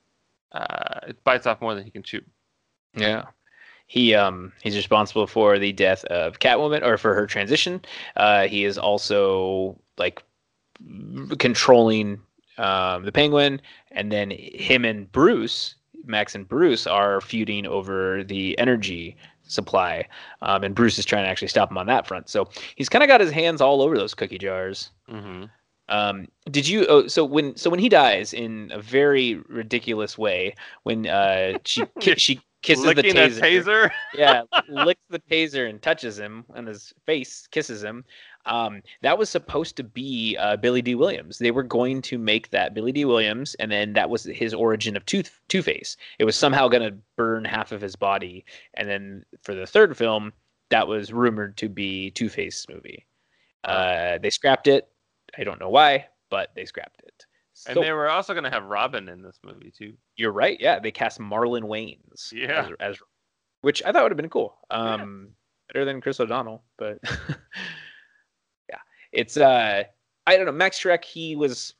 uh, 0.52 1.00
it 1.08 1.22
bites 1.22 1.46
off 1.46 1.60
more 1.60 1.74
than 1.74 1.84
he 1.84 1.90
can 1.90 2.02
chew. 2.02 2.22
Yeah. 2.96 3.26
He 3.90 4.14
um 4.14 4.52
he's 4.62 4.76
responsible 4.76 5.26
for 5.26 5.58
the 5.58 5.72
death 5.72 6.04
of 6.04 6.38
Catwoman 6.38 6.84
or 6.84 6.96
for 6.96 7.12
her 7.12 7.26
transition. 7.26 7.82
Uh, 8.14 8.46
he 8.46 8.64
is 8.64 8.78
also 8.78 9.76
like 9.98 10.22
controlling 11.38 12.20
um, 12.56 13.04
the 13.04 13.10
Penguin, 13.10 13.60
and 13.90 14.12
then 14.12 14.30
him 14.30 14.84
and 14.84 15.10
Bruce, 15.10 15.74
Max 16.04 16.36
and 16.36 16.48
Bruce, 16.48 16.86
are 16.86 17.20
feuding 17.20 17.66
over 17.66 18.22
the 18.22 18.56
energy 18.60 19.16
supply, 19.42 20.06
um, 20.42 20.62
and 20.62 20.72
Bruce 20.76 20.96
is 20.96 21.04
trying 21.04 21.24
to 21.24 21.28
actually 21.28 21.48
stop 21.48 21.68
him 21.68 21.78
on 21.78 21.86
that 21.86 22.06
front. 22.06 22.28
So 22.28 22.48
he's 22.76 22.88
kind 22.88 23.02
of 23.02 23.08
got 23.08 23.20
his 23.20 23.32
hands 23.32 23.60
all 23.60 23.82
over 23.82 23.98
those 23.98 24.14
cookie 24.14 24.38
jars. 24.38 24.90
hmm 25.08 25.46
Um, 25.88 26.28
did 26.48 26.68
you? 26.68 26.86
Oh, 26.88 27.08
so 27.08 27.24
when 27.24 27.56
so 27.56 27.68
when 27.70 27.80
he 27.80 27.88
dies 27.88 28.32
in 28.32 28.70
a 28.72 28.80
very 28.80 29.34
ridiculous 29.48 30.16
way, 30.16 30.54
when 30.84 31.08
uh, 31.08 31.58
she 31.64 31.82
she 32.16 32.40
kisses 32.62 32.84
Licking 32.84 33.14
the 33.14 33.24
a 33.24 33.28
taser, 33.28 33.40
taser. 33.40 33.90
yeah, 34.14 34.42
licks 34.68 35.02
the 35.08 35.18
taser 35.18 35.68
and 35.68 35.80
touches 35.80 36.18
him 36.18 36.44
on 36.54 36.66
his 36.66 36.92
face, 37.06 37.46
kisses 37.50 37.82
him. 37.82 38.04
Um, 38.46 38.82
that 39.02 39.18
was 39.18 39.28
supposed 39.28 39.76
to 39.76 39.84
be 39.84 40.36
uh, 40.38 40.56
Billy 40.56 40.82
Dee 40.82 40.94
Williams. 40.94 41.38
They 41.38 41.50
were 41.50 41.62
going 41.62 42.02
to 42.02 42.18
make 42.18 42.50
that 42.50 42.74
Billy 42.74 42.92
Dee 42.92 43.04
Williams, 43.04 43.54
and 43.56 43.70
then 43.70 43.92
that 43.94 44.10
was 44.10 44.24
his 44.24 44.54
origin 44.54 44.96
of 44.96 45.04
Two 45.06 45.22
Two 45.48 45.62
Face. 45.62 45.96
It 46.18 46.24
was 46.24 46.36
somehow 46.36 46.68
going 46.68 46.82
to 46.82 46.98
burn 47.16 47.44
half 47.44 47.72
of 47.72 47.80
his 47.80 47.96
body, 47.96 48.44
and 48.74 48.88
then 48.88 49.24
for 49.42 49.54
the 49.54 49.66
third 49.66 49.96
film, 49.96 50.32
that 50.70 50.88
was 50.88 51.12
rumored 51.12 51.56
to 51.58 51.68
be 51.68 52.10
Two 52.10 52.28
Face 52.28 52.66
movie. 52.68 53.06
Uh, 53.64 54.18
they 54.18 54.30
scrapped 54.30 54.68
it. 54.68 54.88
I 55.36 55.44
don't 55.44 55.60
know 55.60 55.68
why, 55.68 56.06
but 56.30 56.50
they 56.54 56.64
scrapped 56.64 57.02
it. 57.04 57.26
And 57.66 57.74
So- 57.74 57.80
they 57.82 57.92
were 57.92 58.08
also 58.08 58.32
going 58.34 58.44
to 58.44 58.50
have 58.50 58.64
Robin 58.64 59.08
in 59.08 59.22
this 59.22 59.38
movie 59.44 59.70
too. 59.76 59.94
you're 60.16 60.32
right. 60.32 60.58
Yeah, 60.60 60.78
they 60.78 60.90
cast 60.90 61.18
Marlon 61.20 61.62
Wayans. 61.62 62.32
Yeah. 62.32 62.68
As, 62.80 62.94
as 62.94 62.98
which 63.62 63.82
I 63.84 63.92
thought 63.92 64.02
would 64.04 64.12
have 64.12 64.16
been 64.16 64.30
cool. 64.30 64.56
Um, 64.70 65.30
better 65.72 65.84
than 65.84 66.00
Chris 66.00 66.18
O'Donnell, 66.20 66.62
but 66.78 66.98
yeah, 68.68 68.78
it's 69.12 69.36
uh, 69.36 69.84
I 70.26 70.36
don't 70.36 70.46
know. 70.46 70.52
Max 70.52 70.80
Schreck, 70.80 71.04
he 71.04 71.36
was, 71.36 71.74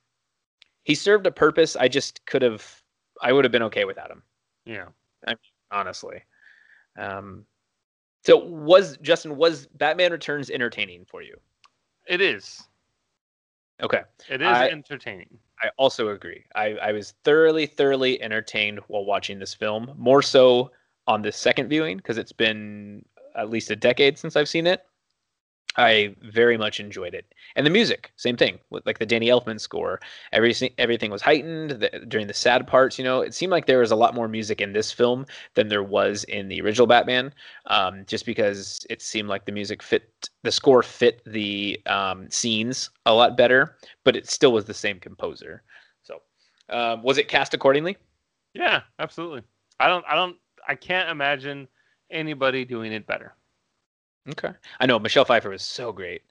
he 0.85 0.95
served 0.95 1.27
a 1.27 1.31
purpose. 1.31 1.77
I 1.77 1.89
just 1.89 2.25
could 2.27 2.43
have, 2.43 2.83
I 3.23 3.33
would 3.33 3.45
have 3.45 3.53
been 3.53 3.63
okay 3.65 3.85
without 3.85 4.11
him, 4.11 4.23
Yeah. 4.65 4.87
honestly. 5.71 6.23
Um, 6.99 7.45
so 8.27 8.37
was 8.37 8.99
Justin 8.99 9.37
was 9.37 9.67
Batman 9.69 10.13
Returns 10.13 10.51
entertaining 10.51 11.07
for 11.07 11.23
you? 11.23 11.37
It 12.07 12.21
is. 12.21 12.63
Okay. 13.83 14.03
It 14.29 14.43
is 14.43 14.47
I- 14.49 14.69
entertaining. 14.69 15.39
I 15.63 15.69
also 15.77 16.09
agree. 16.09 16.45
I, 16.55 16.77
I 16.77 16.93
was 16.93 17.13
thoroughly, 17.25 17.67
thoroughly 17.67 18.21
entertained 18.23 18.81
while 18.89 19.05
watching 19.05 19.39
this 19.39 19.55
film. 19.55 19.95
More 19.97 20.23
so 20.23 20.71
on 21.07 21.23
the 21.23 21.33
second 21.33 21.69
viewing 21.69 21.99
because 21.99 22.19
it's 22.19 22.33
been 22.33 23.05
at 23.37 23.51
least 23.51 23.71
a 23.71 23.77
decade 23.77 24.19
since 24.19 24.37
I've 24.37 24.49
seen 24.49 24.67
it. 24.67 24.85
I 25.77 26.17
very 26.21 26.59
much 26.59 26.81
enjoyed 26.81 27.15
it, 27.15 27.33
and 27.55 27.65
the 27.65 27.71
music, 27.71 28.13
same 28.17 28.37
thing, 28.37 28.59
with 28.71 28.85
like 28.87 28.99
the 28.99 29.07
Danny 29.07 29.29
Elfman 29.29 29.61
score. 29.61 30.01
Everything, 30.33 30.71
everything 30.79 31.13
was 31.13 31.23
heightened 31.23 31.71
the, 31.71 32.05
during 32.09 32.27
the 32.27 32.35
sad 32.35 32.67
parts. 32.67 32.99
You 32.99 33.05
know, 33.05 33.21
it 33.21 33.35
seemed 33.35 33.53
like 33.53 33.67
there 33.67 33.79
was 33.79 33.93
a 33.93 33.97
lot 33.97 34.15
more 34.15 34.27
music 34.27 34.61
in 34.61 34.73
this 34.73 34.91
film 34.91 35.27
than 35.55 35.69
there 35.69 35.85
was 35.85 36.25
in 36.25 36.49
the 36.49 36.61
original 36.61 36.89
Batman, 36.89 37.33
um, 37.67 38.05
just 38.07 38.27
because 38.27 38.85
it 38.91 39.01
seemed 39.01 39.29
like 39.29 39.45
the 39.45 39.53
music 39.53 39.81
fit, 39.81 40.29
the 40.43 40.51
score 40.53 40.83
fit 40.83 41.23
the 41.25 41.81
um, 41.87 42.29
scenes 42.31 42.91
a 43.07 43.15
lot 43.15 43.37
better 43.37 43.77
but 44.05 44.17
it 44.17 44.29
still 44.29 44.53
was 44.53 44.65
the 44.65 44.75
same 44.75 44.99
composer. 44.99 45.63
So, 46.03 46.23
um, 46.69 47.03
was 47.03 47.19
it 47.19 47.29
cast 47.29 47.55
accordingly? 47.55 47.97
Yeah, 48.55 48.83
absolutely. 48.99 49.43
I 49.79 49.89
don't. 49.89 50.05
I 50.09 50.15
don't. 50.15 50.37
I 50.67 50.75
can't 50.75 51.11
imagine 51.11 51.69
anybody 52.11 52.65
doing 52.65 52.93
it 52.93 53.07
better. 53.07 53.35
Okay. 54.29 54.53
I 54.79 54.87
know 54.87 54.99
Michelle 54.99 55.25
Pfeiffer 55.25 55.51
was 55.51 55.63
so 55.63 55.93
great. 55.93 56.23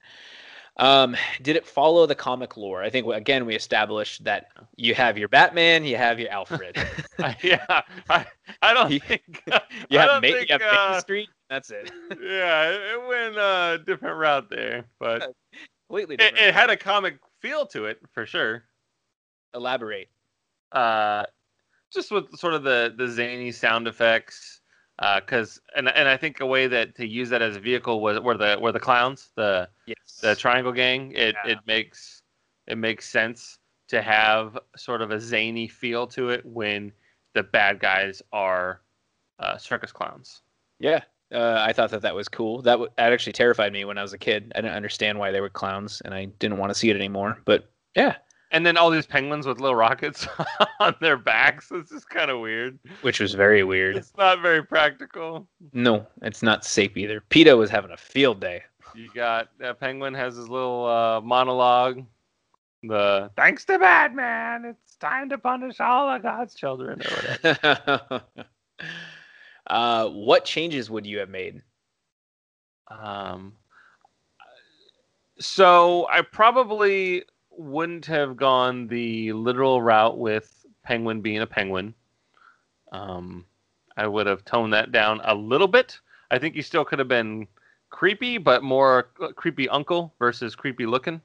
Um, 0.78 1.18
did 1.42 1.58
it 1.58 1.66
follow 1.68 2.06
the 2.06 2.16
comic 2.16 2.56
lore? 2.56 2.82
I 2.82 2.90
think 2.90 3.06
again 3.08 3.46
we 3.46 3.54
established 3.56 4.24
that 4.24 4.46
you 4.78 4.96
have 4.96 5.18
your 5.18 5.28
Batman, 5.28 5.84
you 5.84 5.98
have 5.98 6.20
your 6.20 6.30
Alfred, 6.30 6.78
yeah, 7.44 7.66
I, 8.10 8.26
I 8.62 8.74
don't 8.74 8.90
You- 8.92 9.00
think. 9.02 9.44
you 9.90 10.00
I 10.00 10.04
have, 10.04 10.22
Ma- 10.22 10.28
you 10.28 10.34
think, 10.36 10.50
have 10.52 10.62
Main 10.62 10.70
uh, 10.72 11.00
Street. 11.02 11.30
That's 11.50 11.70
it. 11.72 11.92
yeah, 12.22 12.70
it, 12.70 12.82
it 12.94 13.08
went 13.08 13.36
a 13.38 13.82
different 13.86 14.18
route 14.18 14.50
there, 14.50 14.86
but 15.00 15.34
Completely 15.90 16.16
it, 16.16 16.38
it 16.38 16.54
had 16.54 16.70
a 16.70 16.78
comic 16.78 17.18
feel 17.42 17.66
to 17.68 17.86
it 17.86 18.00
for 18.14 18.26
sure. 18.26 18.64
Elaborate. 19.54 20.08
uh, 20.72 21.24
just 21.92 22.12
with 22.12 22.34
sort 22.38 22.54
of 22.54 22.64
the 22.64 22.94
the 22.96 23.08
zany 23.08 23.52
sound 23.52 23.88
effects, 23.88 24.59
because 25.20 25.62
and 25.76 25.88
and 25.90 26.08
I 26.08 26.18
think 26.18 26.40
a 26.40 26.46
way 26.46 26.68
that 26.68 26.96
to 26.96 27.08
use 27.08 27.30
that 27.30 27.42
as 27.42 27.56
a 27.56 27.60
vehicle 27.60 28.02
was 28.02 28.20
were 28.20 28.38
the 28.38 28.58
were 28.60 28.72
the 28.72 28.80
clowns, 28.80 29.30
the 29.36 29.70
Yes. 29.86 30.20
the 30.22 30.36
Triangle 30.36 30.72
Gang. 30.74 31.12
It 31.14 31.36
Yeah. 31.46 31.52
it 31.54 31.58
makes 31.66 32.22
it 32.68 32.78
makes 32.78 33.10
sense 33.10 33.58
to 33.88 34.02
have 34.02 34.58
sort 34.76 35.02
of 35.02 35.12
a 35.12 35.20
zany 35.20 35.68
feel 35.68 36.06
to 36.08 36.30
it 36.30 36.46
when 36.46 36.92
the 37.34 37.44
bad 37.44 37.80
guys 37.80 38.22
are 38.32 38.82
uh, 39.40 39.58
circus 39.58 39.92
clowns. 39.92 40.42
Yeah. 40.80 41.02
Uh, 41.32 41.58
I 41.60 41.74
thought 41.74 41.92
that 41.92 42.02
that 42.02 42.14
was 42.16 42.28
cool. 42.28 42.62
That 42.64 42.74
w- 42.74 42.92
that 42.98 43.14
actually 43.14 43.34
terrified 43.34 43.72
me 43.72 43.86
when 43.86 43.98
I 43.98 44.02
was 44.02 44.14
a 44.14 44.18
kid. 44.18 44.52
I 44.56 44.62
didn't 44.62 44.76
understand 44.76 45.18
why 45.18 45.32
they 45.32 45.42
were 45.42 45.50
clowns, 45.50 46.02
and 46.02 46.14
I 46.14 46.26
didn't 46.26 46.58
want 46.58 46.72
to 46.72 46.76
see 46.76 46.90
it 46.90 46.96
anymore. 46.96 47.40
But 47.46 47.70
yeah, 47.96 48.16
And 48.52 48.66
then 48.66 48.78
all 48.78 48.90
these 48.90 49.06
penguins 49.06 49.46
with 49.46 49.60
little 49.60 49.76
rockets 49.76 50.28
on 50.80 50.96
their 51.02 51.18
backs. 51.18 51.70
It's 51.72 51.92
just 51.92 52.10
kind 52.10 52.32
of 52.32 52.40
weird. 52.40 52.80
which 53.02 53.20
was 53.20 53.34
very 53.34 53.64
weird. 53.64 53.96
It's 53.96 54.14
not 54.18 54.42
very 54.42 54.64
practical. 54.64 55.48
No, 55.74 56.08
it's 56.24 56.42
not 56.42 56.66
safe 56.66 56.98
either. 56.98 57.22
PETA 57.30 57.56
was 57.56 57.70
having 57.70 57.92
a 57.92 57.98
field 57.98 58.40
day. 58.42 58.64
You 58.96 59.10
got 59.14 59.50
uh, 59.64 59.74
Penguin 59.74 60.16
has 60.16 60.36
his 60.36 60.50
little 60.50 60.88
uh, 60.88 61.22
monologue. 61.22 62.04
The 62.82 63.30
thanks 63.36 63.66
to 63.66 63.78
Batman, 63.78 64.66
it's 64.66 64.96
time 64.96 65.30
to 65.30 65.38
punish 65.38 65.80
all 65.80 66.10
of 66.10 66.24
God's 66.24 66.56
children 66.56 67.02
or 67.02 67.38
whatever. 67.44 68.24
uh, 69.68 70.08
what 70.10 70.46
changes 70.46 70.90
would 70.90 71.06
you 71.06 71.20
have 71.20 71.30
made? 71.30 71.62
um, 72.90 73.54
so 75.40 76.08
I 76.10 76.22
probably 76.22 77.24
wouldn't 77.60 78.06
have 78.06 78.38
gone 78.38 78.88
the 78.88 79.34
literal 79.34 79.82
route 79.82 80.18
with 80.18 80.66
Penguin 80.84 81.20
being 81.22 81.40
a 81.40 81.48
penguin. 81.48 81.94
Um, 82.94 83.46
I 83.98 84.08
would 84.08 84.28
have 84.28 84.46
toned 84.46 84.74
that 84.74 84.92
down 84.94 85.20
a 85.26 85.36
little 85.36 85.68
bit. 85.68 86.00
I 86.32 86.40
think 86.40 86.56
he 86.56 86.62
still 86.62 86.86
could 86.86 87.00
have 87.00 87.10
been 87.10 87.48
creepy, 87.90 88.38
but 88.38 88.64
more 88.64 89.10
creepy 89.36 89.68
uncle 89.68 90.14
versus 90.20 90.56
creepy 90.56 90.86
looking. 90.86 91.22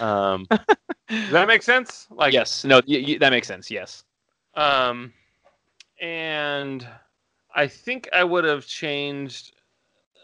Um, 0.00 0.46
does 0.50 1.30
that 1.30 1.48
make 1.48 1.62
sense? 1.62 2.06
Like, 2.10 2.32
yes, 2.32 2.64
no, 2.64 2.76
y- 2.86 3.04
y- 3.08 3.18
that 3.18 3.30
makes 3.30 3.48
sense. 3.48 3.70
Yes. 3.70 4.04
Um, 4.54 5.12
and 6.00 6.86
I 7.56 7.66
think 7.66 8.08
I 8.12 8.22
would 8.22 8.44
have 8.44 8.66
changed 8.66 9.54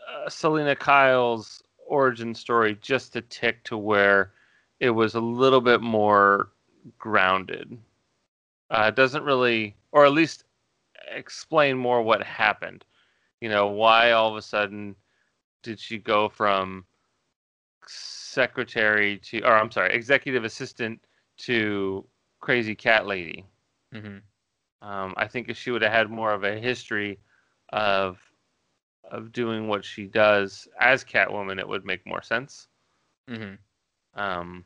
uh, 0.09 0.29
Selina 0.29 0.77
Kyle's 0.77 1.65
origin 1.85 2.33
story 2.33 2.79
just 2.81 3.17
a 3.17 3.23
tick 3.23 3.65
to 3.65 3.77
where 3.77 4.33
it 4.81 4.91
was 4.91 5.15
a 5.15 5.21
little 5.21 5.61
bit 5.61 5.81
more 5.81 6.51
grounded. 6.99 7.79
Uh, 8.71 8.87
it 8.89 8.97
doesn't 8.97 9.25
really, 9.25 9.77
or 9.93 10.07
at 10.07 10.13
least 10.13 10.45
explain 11.11 11.77
more 11.77 12.03
what 12.03 12.23
happened. 12.23 12.85
You 13.41 13.49
know, 13.49 13.69
why 13.69 14.13
all 14.13 14.31
of 14.31 14.37
a 14.37 14.43
sudden 14.43 14.97
did 15.63 15.79
she 15.79 15.99
go 15.99 16.29
from 16.29 16.85
secretary 17.87 19.19
to, 19.19 19.43
or 19.43 19.57
I'm 19.57 19.71
sorry, 19.71 19.95
executive 19.95 20.45
assistant 20.45 21.01
to 21.39 22.07
crazy 22.41 22.75
cat 22.75 23.07
lady? 23.07 23.45
Mm-hmm. 23.95 24.19
Um, 24.89 25.15
I 25.17 25.27
think 25.27 25.49
if 25.49 25.59
she 25.59 25.71
would 25.71 25.83
have 25.83 25.93
had 25.93 26.11
more 26.11 26.33
of 26.33 26.45
a 26.45 26.59
history 26.59 27.19
of 27.73 28.19
of 29.11 29.33
doing 29.33 29.67
what 29.67 29.85
she 29.85 30.07
does 30.07 30.69
as 30.79 31.05
Catwoman, 31.05 31.59
it 31.59 31.67
would 31.67 31.85
make 31.85 32.07
more 32.07 32.23
sense. 32.23 32.69
Mm-hmm. 33.29 33.55
Um, 34.21 34.65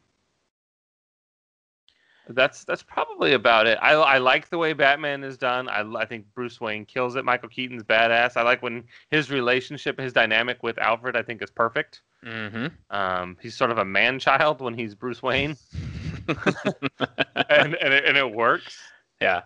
that's 2.29 2.65
that's 2.65 2.83
probably 2.83 3.35
about 3.35 3.67
it. 3.67 3.79
I, 3.83 3.93
I 3.93 4.19
like 4.19 4.49
the 4.49 4.59
way 4.59 4.73
Batman 4.73 5.25
is 5.25 5.37
done. 5.37 5.69
I, 5.69 5.83
I 5.83 6.07
think 6.07 6.27
Bruce 6.35 6.61
Wayne 6.61 6.87
kills 6.87 7.17
it. 7.17 7.25
Michael 7.25 7.49
Keaton's 7.49 7.83
badass. 7.83 8.37
I 8.37 8.43
like 8.43 8.63
when 8.63 8.85
his 9.11 9.31
relationship, 9.31 9.99
his 9.99 10.13
dynamic 10.13 10.63
with 10.63 10.79
Alfred, 10.79 11.17
I 11.17 11.23
think 11.23 11.43
is 11.43 11.51
perfect. 11.51 12.03
Mm-hmm. 12.25 12.67
Um, 12.95 13.37
he's 13.41 13.55
sort 13.55 13.71
of 13.71 13.79
a 13.79 13.85
man 13.85 14.19
child 14.19 14.61
when 14.61 14.75
he's 14.75 14.95
Bruce 14.95 15.23
Wayne, 15.23 15.57
and 16.29 17.75
and 17.75 17.95
it, 17.95 18.05
and 18.07 18.17
it 18.17 18.31
works. 18.31 18.79
yeah. 19.21 19.43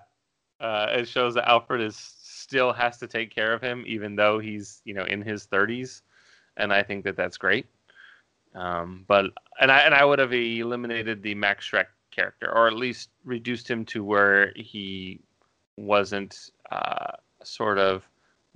uh, 0.61 0.87
it 0.91 1.09
shows 1.09 1.35
that 1.35 1.49
Alfred 1.49 1.81
is 1.81 1.97
still 1.97 2.73
has 2.73 2.99
to 2.99 3.07
take 3.07 3.35
care 3.35 3.53
of 3.53 3.61
him, 3.61 3.85
even 3.87 4.15
though 4.15 4.39
he's 4.39 4.81
you 4.85 4.95
know 4.95 5.05
in 5.05 5.23
his 5.23 5.45
thirties, 5.47 6.03
and 6.57 6.73
I 6.73 6.83
think 6.83 7.05
that 7.05 7.17
that's 7.17 7.37
great. 7.37 7.67
Um, 8.55 9.05
but 9.09 9.27
and 9.61 9.71
I 9.71 9.81
and 9.81 9.95
I 9.95 10.05
would 10.05 10.19
have 10.21 10.33
eliminated 10.33 11.23
the 11.23 11.35
Max 11.35 11.69
Schreck 11.69 11.87
character, 12.19 12.51
or 12.53 12.67
at 12.67 12.75
least 12.75 13.11
reduced 13.25 13.71
him 13.71 13.85
to 13.87 14.03
where 14.03 14.53
he 14.57 15.21
wasn't 15.77 16.51
uh, 16.73 17.13
sort 17.45 17.79
of 17.79 18.03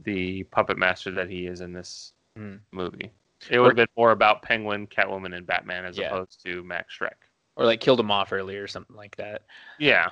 the 0.01 0.43
puppet 0.44 0.76
master 0.76 1.12
that 1.12 1.30
he 1.30 1.47
is 1.47 1.60
in 1.60 1.72
this 1.72 2.12
Hmm. 2.36 2.56
movie. 2.72 3.12
It 3.51 3.59
would 3.60 3.68
have 3.68 3.76
been 3.76 3.86
more 3.97 4.12
about 4.12 4.43
Penguin, 4.43 4.86
Catwoman, 4.86 5.36
and 5.36 5.47
Batman 5.47 5.84
as 5.84 5.98
Yeah. 5.98 6.06
opposed 6.14 6.43
to 6.44 6.62
Max 6.64 6.97
Schreck. 6.98 7.28
Or 7.56 7.66
like 7.66 7.80
killed 7.80 8.01
him 8.01 8.10
off 8.10 8.32
early 8.32 8.56
or 8.56 8.66
something 8.66 8.97
like 8.97 9.14
that. 9.16 9.43
Yeah. 9.78 10.09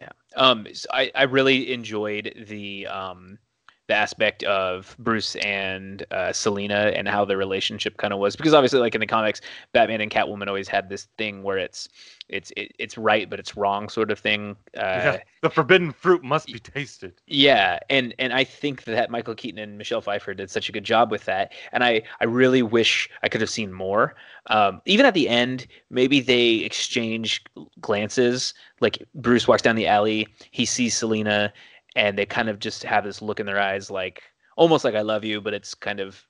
Yeah, 0.00 0.10
Um, 0.36 0.66
so 0.72 0.88
I, 0.92 1.10
I 1.14 1.22
really 1.24 1.72
enjoyed 1.72 2.44
the 2.48 2.86
um, 2.86 3.38
the 3.86 3.94
aspect 3.94 4.42
of 4.44 4.96
Bruce 4.98 5.36
and 5.36 6.04
uh, 6.10 6.32
Selina 6.32 6.92
and 6.96 7.08
how 7.08 7.24
their 7.24 7.36
relationship 7.36 7.96
kind 7.98 8.12
of 8.12 8.18
was 8.18 8.36
because 8.36 8.54
obviously 8.54 8.80
like 8.80 8.94
in 8.94 9.00
the 9.00 9.06
comics 9.06 9.40
Batman 9.72 10.00
and 10.00 10.10
Catwoman 10.10 10.48
always 10.48 10.68
had 10.68 10.88
this 10.88 11.04
thing 11.18 11.42
where 11.42 11.58
it's 11.58 11.88
it's 12.28 12.50
it, 12.56 12.72
it's 12.78 12.96
right 12.96 13.28
but 13.28 13.38
it's 13.38 13.56
wrong 13.56 13.88
sort 13.88 14.10
of 14.10 14.18
thing 14.18 14.56
uh, 14.76 14.80
Yeah, 14.94 15.22
the 15.42 15.50
forbidden 15.50 15.92
fruit 15.92 16.22
must 16.24 16.50
be 16.50 16.58
tasted. 16.58 17.20
yeah, 17.26 17.78
and 17.88 18.14
and 18.18 18.32
I 18.34 18.44
think 18.44 18.84
that 18.84 19.10
Michael 19.10 19.34
Keaton 19.34 19.58
and 19.58 19.78
Michelle 19.78 20.02
Pfeiffer 20.02 20.34
did 20.34 20.50
such 20.50 20.68
a 20.68 20.72
good 20.72 20.84
job 20.84 21.10
with 21.10 21.24
that, 21.24 21.52
and 21.72 21.82
I 21.82 22.02
I 22.20 22.24
really 22.24 22.62
wish 22.62 23.08
I 23.22 23.28
could 23.28 23.40
have 23.40 23.48
seen 23.50 23.72
more. 23.72 24.14
Um, 24.48 24.82
even 24.84 25.06
at 25.06 25.14
the 25.14 25.28
end, 25.28 25.66
maybe 25.88 26.20
they 26.20 26.56
exchange 26.56 27.42
glances. 27.80 28.52
Like 28.80 29.02
Bruce 29.14 29.48
walks 29.48 29.62
down 29.62 29.76
the 29.76 29.86
alley, 29.86 30.28
he 30.50 30.66
sees 30.66 30.94
Selina, 30.94 31.50
and 31.96 32.18
they 32.18 32.26
kind 32.26 32.48
of 32.48 32.58
just 32.58 32.82
have 32.84 33.04
this 33.04 33.22
look 33.22 33.40
in 33.40 33.46
their 33.46 33.60
eyes, 33.60 33.90
like 33.90 34.22
almost 34.56 34.84
like 34.84 34.94
I 34.94 35.02
love 35.02 35.24
you, 35.24 35.40
but 35.40 35.54
it's 35.54 35.74
kind 35.74 36.00
of 36.00 36.24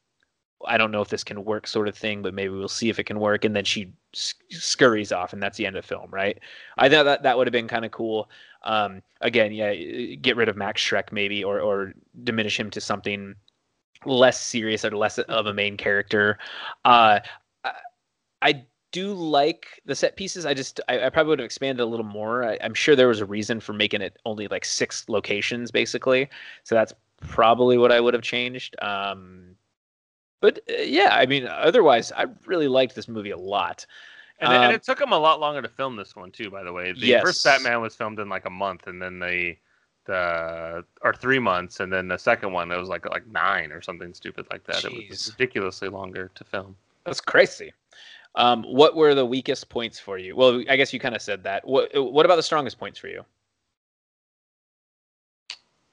I 0.67 0.79
don't 0.79 0.91
know 0.91 1.03
if 1.03 1.09
this 1.09 1.25
can 1.25 1.45
work 1.45 1.67
sort 1.67 1.89
of 1.89 1.97
thing, 1.97 2.23
but 2.23 2.35
maybe 2.35 2.51
we'll 2.51 2.69
see 2.69 2.89
if 2.89 2.99
it 2.99 3.05
can 3.05 3.21
work. 3.21 3.45
And 3.45 3.55
then 3.55 3.65
she 3.65 3.93
scurries 4.51 5.13
off, 5.13 5.33
and 5.33 5.43
that's 5.43 5.59
the 5.59 5.67
end 5.67 5.77
of 5.77 5.83
the 5.83 5.89
film, 5.89 6.11
right? 6.11 6.39
I 6.79 6.89
thought 6.89 7.05
that 7.05 7.23
that 7.23 7.37
would 7.37 7.47
have 7.47 7.53
been 7.53 7.69
kind 7.69 7.85
of 7.85 7.91
cool. 7.91 8.31
Um, 8.63 9.03
again, 9.21 9.53
yeah, 9.53 9.75
get 10.17 10.37
rid 10.37 10.49
of 10.49 10.57
Max 10.57 10.83
Schreck 10.83 11.13
maybe, 11.13 11.45
or 11.45 11.61
or 11.61 11.93
diminish 12.23 12.59
him 12.59 12.71
to 12.71 12.81
something 12.81 13.35
less 14.07 14.41
serious 14.41 14.85
or 14.85 14.91
less 14.97 15.19
of 15.19 15.47
a 15.47 15.55
main 15.55 15.77
character. 15.77 16.39
Uh, 16.85 17.21
I, 17.65 17.73
I 18.43 18.65
do 18.95 19.13
like 19.15 19.83
the 19.87 19.95
set 19.97 20.17
pieces. 20.17 20.47
I 20.47 20.55
just 20.55 20.81
I, 20.89 21.07
I 21.07 21.11
probably 21.11 21.31
would 21.31 21.41
have 21.41 21.47
expanded 21.47 21.83
a 21.83 21.87
little 21.87 22.07
more. 22.07 22.45
I, 22.45 22.59
I'm 22.63 22.75
sure 22.75 22.97
there 22.97 23.09
was 23.09 23.21
a 23.21 23.27
reason 23.27 23.61
for 23.61 23.75
making 23.75 24.03
it 24.03 24.19
only 24.25 24.49
like 24.49 24.65
six 24.65 25.09
locations 25.09 25.71
basically. 25.73 26.31
So 26.65 26.75
that's 26.77 26.95
probably 27.21 27.79
what 27.79 27.93
I 27.93 28.01
would 28.01 28.15
have 28.15 28.23
changed. 28.25 28.77
Um, 28.83 29.57
but 30.41 30.61
uh, 30.71 30.83
yeah, 30.83 31.17
I 31.17 31.27
mean, 31.27 31.47
otherwise, 31.47 32.13
I 32.13 32.27
really 32.47 32.69
liked 32.69 32.95
this 32.95 33.09
movie 33.09 33.31
a 33.31 33.39
lot. 33.39 33.87
And, 34.41 34.53
it- 34.53 34.63
and 34.63 34.73
Um, 34.73 34.75
it 34.75 34.83
took 34.85 34.99
them 34.99 35.13
a 35.13 35.19
lot 35.19 35.41
longer 35.41 35.63
to 35.63 35.69
film 35.69 35.97
this 35.97 36.17
one 36.17 36.31
too. 36.33 36.51
By 36.51 36.63
the 36.65 36.73
way, 36.73 36.93
the 36.93 37.01
Yes. 37.01 37.15
first 37.15 37.43
Batman 37.43 37.81
was 37.81 37.95
filmed 37.97 38.19
in 38.21 38.29
like 38.29 38.47
a 38.47 38.51
month, 38.51 38.87
and 38.87 39.01
then 39.03 39.19
the 39.19 39.57
the 40.07 40.85
or 41.03 41.15
three 41.15 41.39
months, 41.39 41.81
and 41.81 41.93
then 41.93 42.09
the 42.09 42.19
second 42.19 42.53
one 42.53 42.71
it 42.71 42.77
was 42.79 42.89
like 42.89 43.09
like 43.09 43.27
nine 43.27 43.73
or 43.73 43.81
something 43.83 44.13
stupid 44.15 44.47
like 44.53 44.65
that. 44.65 44.85
It 44.85 44.93
was 44.93 45.07
ridiculously 45.25 45.89
longer 45.89 46.31
to 46.35 46.45
film. 46.45 46.77
That's 47.05 47.21
crazy. 47.21 47.73
Um, 48.37 48.65
what 48.65 48.97
were 48.97 49.15
the 49.15 49.25
weakest 49.25 49.69
points 49.69 49.99
for 49.99 50.19
you? 50.19 50.35
Well, 50.35 50.63
I 50.69 50.77
guess 50.77 50.93
you 50.93 50.99
kind 50.99 51.15
of 51.15 51.23
said 51.23 51.45
that. 51.45 51.67
What 51.67 51.91
What 51.95 52.27
about 52.27 52.37
the 52.37 52.43
strongest 52.43 52.79
points 52.79 52.99
for 52.99 53.09
you? 53.09 53.25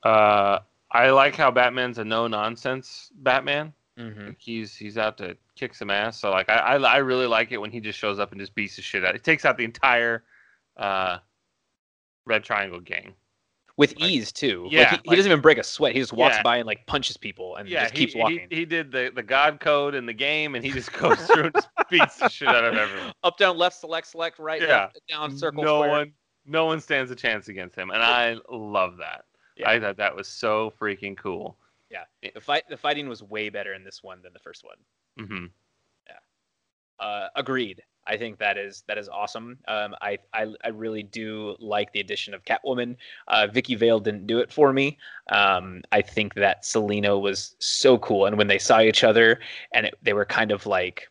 Uh, 0.04 0.60
I 0.92 1.12
like 1.12 1.36
how 1.36 1.52
Batman's 1.52 2.00
a 2.00 2.04
no 2.04 2.28
nonsense 2.28 3.12
Batman. 3.16 3.74
Mm-hmm. 4.00 4.32
He's 4.38 4.76
he's 4.76 4.98
out 4.98 5.18
to 5.20 5.38
kick 5.56 5.76
some 5.76 5.92
ass. 5.92 6.20
So 6.20 6.32
like 6.32 6.50
I, 6.50 6.56
I 6.56 6.76
I 6.78 6.98
really 6.98 7.28
like 7.28 7.52
it 7.52 7.58
when 7.58 7.72
he 7.72 7.80
just 7.80 8.00
shows 8.00 8.20
up 8.20 8.32
and 8.32 8.42
just 8.42 8.56
beats 8.56 8.76
the 8.76 8.82
shit 8.82 9.06
out. 9.06 9.16
It 9.16 9.24
takes 9.24 9.46
out 9.46 9.58
the 9.58 9.66
entire 9.66 10.24
uh 10.78 11.20
Red 12.26 12.44
Triangle 12.44 12.80
gang. 12.80 13.14
With 13.82 14.00
Like- 14.00 14.12
ease 14.12 14.32
too. 14.32 14.64
like, 14.66 14.72
yeah, 14.74 14.90
he, 14.92 14.96
he 15.04 15.10
like- 15.10 15.18
doesn't 15.18 15.32
even 15.32 15.42
break 15.42 15.58
a 15.58 15.64
sweat. 15.64 15.94
He 15.94 16.00
just 16.00 16.14
walks 16.14 16.36
Yeah. 16.36 16.44
by 16.44 16.58
and 16.58 16.68
like 16.68 16.86
punches 16.86 17.18
people 17.18 17.56
and 17.56 17.68
yeah, 17.68 17.84
just 17.86 17.98
he, 17.98 18.06
keeps 18.06 18.16
walking. 18.16 18.48
He, 18.50 18.58
he 18.58 18.66
did 18.66 18.92
the 18.92 19.12
the 19.14 19.24
God 19.24 19.60
code 19.60 19.96
in 19.96 20.06
the 20.06 20.14
game, 20.14 20.54
and 20.56 20.64
he 20.64 20.70
just 20.72 20.94
goes 21.00 21.20
through 21.26 21.46
and 21.46 21.54
just 21.56 21.68
beats 21.90 22.18
the 22.18 22.30
shit 22.30 22.48
out 22.48 22.64
of 22.64 22.76
everyone. 22.78 23.12
Up, 23.24 23.38
down, 23.38 23.58
left, 23.58 23.78
select, 23.80 24.06
select, 24.08 24.38
right, 24.38 24.62
Yeah. 24.62 24.68
left, 24.82 25.00
down, 25.10 25.36
circle, 25.36 25.64
no 25.64 25.80
square. 25.80 25.90
one, 25.90 26.14
no 26.46 26.66
one 26.66 26.80
stands 26.80 27.10
a 27.12 27.16
chance 27.16 27.48
against 27.48 27.76
him, 27.76 27.90
and 27.90 28.02
I 28.04 28.36
love 28.50 28.98
that. 28.98 29.26
Yeah. 29.58 29.70
I 29.72 29.80
thought 29.80 29.98
that 29.98 30.16
was 30.16 30.28
so 30.28 30.72
freaking 30.80 31.18
cool. 31.18 31.58
Yeah, 31.90 32.04
the 32.34 32.40
fight, 32.40 32.64
the 32.70 32.78
fighting 32.78 33.10
was 33.10 33.22
way 33.24 33.50
better 33.50 33.74
in 33.74 33.84
this 33.84 34.02
one 34.04 34.22
than 34.22 34.32
the 34.32 34.40
first 34.40 34.64
one. 34.64 34.78
Mm-hmm. 35.20 35.46
Uh, 37.00 37.28
agreed. 37.36 37.82
I 38.12 38.18
think 38.18 38.40
that 38.40 38.58
is 38.58 38.84
that 38.90 38.98
is 38.98 39.08
awesome. 39.08 39.58
Um, 39.70 39.96
I, 40.02 40.18
I 40.34 40.54
I 40.66 40.68
really 40.68 41.02
do 41.02 41.56
like 41.60 41.94
the 41.94 42.02
addition 42.02 42.34
of 42.34 42.44
Catwoman. 42.44 42.98
Uh, 43.30 43.48
Vicki 43.48 43.76
Vale 43.76 44.02
didn't 44.02 44.28
do 44.28 44.40
it 44.40 44.52
for 44.52 44.74
me. 44.74 44.98
Um, 45.32 45.82
I 45.94 46.02
think 46.02 46.34
that 46.34 46.66
Selina 46.66 47.18
was 47.18 47.56
so 47.60 47.98
cool, 48.00 48.26
and 48.26 48.38
when 48.38 48.48
they 48.48 48.60
saw 48.60 48.82
each 48.82 49.06
other, 49.06 49.40
and 49.72 49.86
it, 49.86 49.98
they 50.02 50.12
were 50.12 50.26
kind 50.26 50.52
of 50.52 50.66
like 50.66 51.08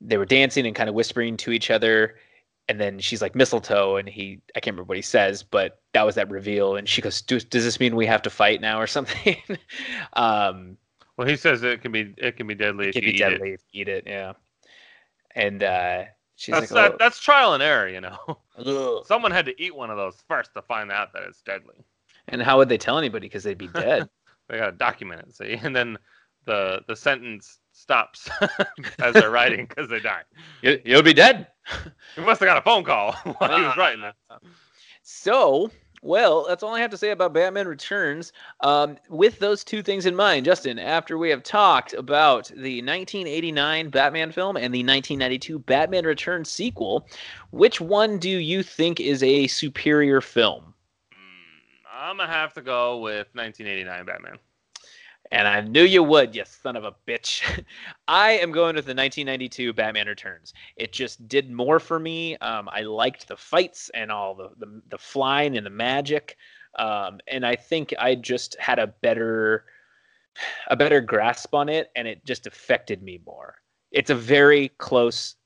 they 0.00 0.16
were 0.16 0.24
dancing 0.24 0.66
and 0.66 0.76
kind 0.76 0.88
of 0.88 0.94
whispering 0.94 1.36
to 1.38 1.50
each 1.50 1.68
other, 1.68 2.14
and 2.68 2.80
then 2.80 3.00
she's 3.00 3.20
like 3.20 3.34
mistletoe, 3.34 3.96
and 3.96 4.08
he 4.08 4.40
I 4.54 4.60
can't 4.60 4.74
remember 4.74 4.88
what 4.90 4.96
he 4.98 5.02
says, 5.02 5.42
but 5.42 5.80
that 5.94 6.06
was 6.06 6.14
that 6.14 6.30
reveal, 6.30 6.76
and 6.76 6.88
she 6.88 7.02
goes, 7.02 7.22
"Does, 7.22 7.44
does 7.44 7.64
this 7.64 7.80
mean 7.80 7.96
we 7.96 8.06
have 8.06 8.22
to 8.22 8.30
fight 8.30 8.60
now 8.60 8.80
or 8.80 8.86
something?" 8.96 9.36
um, 10.12 10.76
Well, 11.16 11.26
he 11.26 11.34
says 11.34 11.64
it 11.64 11.82
can 11.82 11.90
be 11.90 12.14
it 12.18 12.36
can 12.36 12.46
be 12.46 12.54
deadly 12.54 12.90
it 12.90 12.94
you 12.94 13.02
be 13.02 13.08
eat 13.08 13.18
deadly 13.18 13.50
it. 13.50 13.54
if 13.54 13.60
you 13.72 13.82
eat 13.82 13.88
it, 13.88 14.04
yeah. 14.06 14.34
And 15.34 15.62
uh, 15.62 16.04
she's 16.36 16.54
That's 16.54 16.70
like, 16.70 16.92
that, 16.92 16.98
that's 16.98 17.18
trial 17.18 17.54
and 17.54 17.62
error, 17.62 17.88
you 17.88 18.00
know. 18.00 18.18
"Ugh." 18.58 19.04
Someone 19.06 19.32
had 19.32 19.46
to 19.46 19.62
eat 19.62 19.74
one 19.74 19.90
of 19.90 19.96
those 19.96 20.22
first 20.28 20.54
to 20.54 20.62
find 20.62 20.90
out 20.92 21.12
that 21.12 21.22
it's 21.24 21.42
deadly. 21.42 21.84
And 22.28 22.42
how 22.42 22.56
would 22.58 22.68
they 22.68 22.78
tell 22.78 22.98
anybody? 22.98 23.26
Because 23.26 23.42
they'd 23.44 23.58
be 23.58 23.68
dead. 23.68 24.08
They 24.46 24.58
gotta 24.58 24.72
document 24.72 25.22
it, 25.22 25.34
see, 25.34 25.54
and 25.54 25.74
then 25.74 25.96
the 26.44 26.82
the 26.86 26.94
sentence 26.94 27.60
stops 27.72 28.28
as 28.98 29.14
they're 29.14 29.30
writing 29.30 29.64
because 29.64 29.88
they 29.88 30.00
die. 30.00 30.20
you, 30.60 30.78
you'll 30.84 31.00
be 31.02 31.14
dead. 31.14 31.46
He 32.14 32.20
must 32.20 32.40
have 32.40 32.46
got 32.46 32.58
a 32.58 32.60
phone 32.60 32.84
call 32.84 33.12
while 33.38 33.56
he 33.56 33.64
was 33.64 33.74
writing 33.78 34.02
that. 34.02 34.16
So, 35.02 35.70
well, 36.04 36.44
that's 36.46 36.62
all 36.62 36.74
I 36.74 36.80
have 36.80 36.90
to 36.90 36.98
say 36.98 37.10
about 37.10 37.32
Batman 37.32 37.66
Returns. 37.66 38.32
Um, 38.60 38.98
with 39.08 39.38
those 39.38 39.64
two 39.64 39.82
things 39.82 40.04
in 40.04 40.14
mind, 40.14 40.44
Justin, 40.44 40.78
after 40.78 41.16
we 41.16 41.30
have 41.30 41.42
talked 41.42 41.94
about 41.94 42.48
the 42.48 42.82
1989 42.82 43.88
Batman 43.88 44.30
film 44.30 44.56
and 44.56 44.74
the 44.74 44.84
1992 44.84 45.58
Batman 45.60 46.04
Returns 46.04 46.50
sequel, 46.50 47.08
which 47.52 47.80
one 47.80 48.18
do 48.18 48.28
you 48.28 48.62
think 48.62 49.00
is 49.00 49.22
a 49.22 49.46
superior 49.46 50.20
film? 50.20 50.74
I'm 51.90 52.18
gonna 52.18 52.30
have 52.30 52.52
to 52.52 52.60
go 52.60 52.98
with 52.98 53.28
1989 53.32 54.04
Batman. 54.04 54.38
And 55.32 55.48
I 55.48 55.60
knew 55.62 55.82
you 55.82 56.02
would, 56.02 56.34
you 56.34 56.44
son 56.44 56.76
of 56.76 56.84
a 56.84 56.94
bitch. 57.08 57.42
I 58.08 58.32
am 58.32 58.52
going 58.52 58.76
with 58.76 58.84
the 58.84 58.94
1992 58.94 59.72
Batman 59.72 60.06
Returns. 60.06 60.52
It 60.76 60.92
just 60.92 61.26
did 61.28 61.50
more 61.50 61.80
for 61.80 61.98
me. 61.98 62.36
Um, 62.38 62.68
I 62.70 62.82
liked 62.82 63.26
the 63.28 63.36
fights 63.36 63.90
and 63.94 64.12
all 64.12 64.34
the, 64.34 64.50
the, 64.58 64.82
the 64.90 64.98
flying 64.98 65.56
and 65.56 65.64
the 65.64 65.70
magic. 65.70 66.36
Um, 66.78 67.20
and 67.28 67.46
I 67.46 67.56
think 67.56 67.94
I 67.98 68.14
just 68.14 68.56
had 68.58 68.78
a 68.78 68.88
better 68.88 69.64
a 70.68 70.76
better 70.76 71.00
grasp 71.00 71.54
on 71.54 71.68
it 71.68 71.90
and 71.96 72.06
it 72.08 72.24
just 72.24 72.46
affected 72.46 73.02
me 73.02 73.20
more. 73.24 73.56
It's 73.92 74.10
a 74.10 74.14
very 74.14 74.70
close 74.78 75.36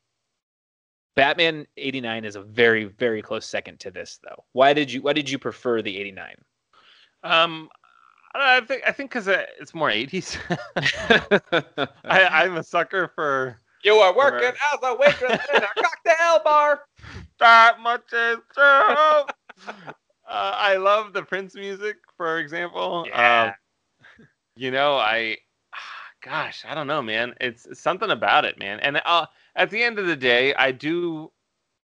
Batman 1.14 1.66
89 1.76 2.24
is 2.24 2.36
a 2.36 2.42
very 2.42 2.84
very 2.84 3.22
close 3.22 3.44
second 3.44 3.80
to 3.80 3.90
this 3.90 4.20
though. 4.22 4.44
Why 4.52 4.72
did 4.72 4.90
you 4.90 5.02
why 5.02 5.12
did 5.12 5.28
you 5.28 5.38
prefer 5.38 5.82
the 5.82 5.98
89? 5.98 6.34
Um, 7.24 7.68
I 8.40 8.60
think 8.60 8.82
I 8.86 8.92
think 8.92 9.10
because 9.10 9.28
it's 9.28 9.74
more 9.74 9.90
80s. 9.90 10.38
I, 12.04 12.24
I'm 12.44 12.56
a 12.56 12.62
sucker 12.62 13.10
for 13.14 13.60
You 13.84 13.94
are 13.96 14.14
working 14.14 14.48
as 14.72 14.78
a 14.82 14.94
waitress 14.94 15.40
in 15.54 15.62
a 15.62 15.68
cocktail 15.82 16.42
bar. 16.44 16.82
that 17.38 17.80
much 17.80 18.12
is 18.12 18.38
true. 18.54 18.64
uh, 19.68 19.84
I 20.28 20.76
love 20.76 21.12
the 21.12 21.22
Prince 21.22 21.54
music, 21.54 21.96
for 22.16 22.38
example. 22.38 23.06
Yeah. 23.08 23.44
Um, 23.44 23.54
you 24.56 24.70
know, 24.70 24.96
I, 24.96 25.36
gosh, 26.22 26.64
I 26.68 26.74
don't 26.74 26.86
know, 26.86 27.02
man. 27.02 27.34
It's 27.40 27.66
something 27.80 28.10
about 28.10 28.44
it, 28.44 28.58
man. 28.58 28.80
And 28.80 29.00
uh, 29.04 29.26
at 29.56 29.70
the 29.70 29.82
end 29.82 29.98
of 29.98 30.06
the 30.06 30.16
day, 30.16 30.54
I 30.54 30.72
do, 30.72 31.30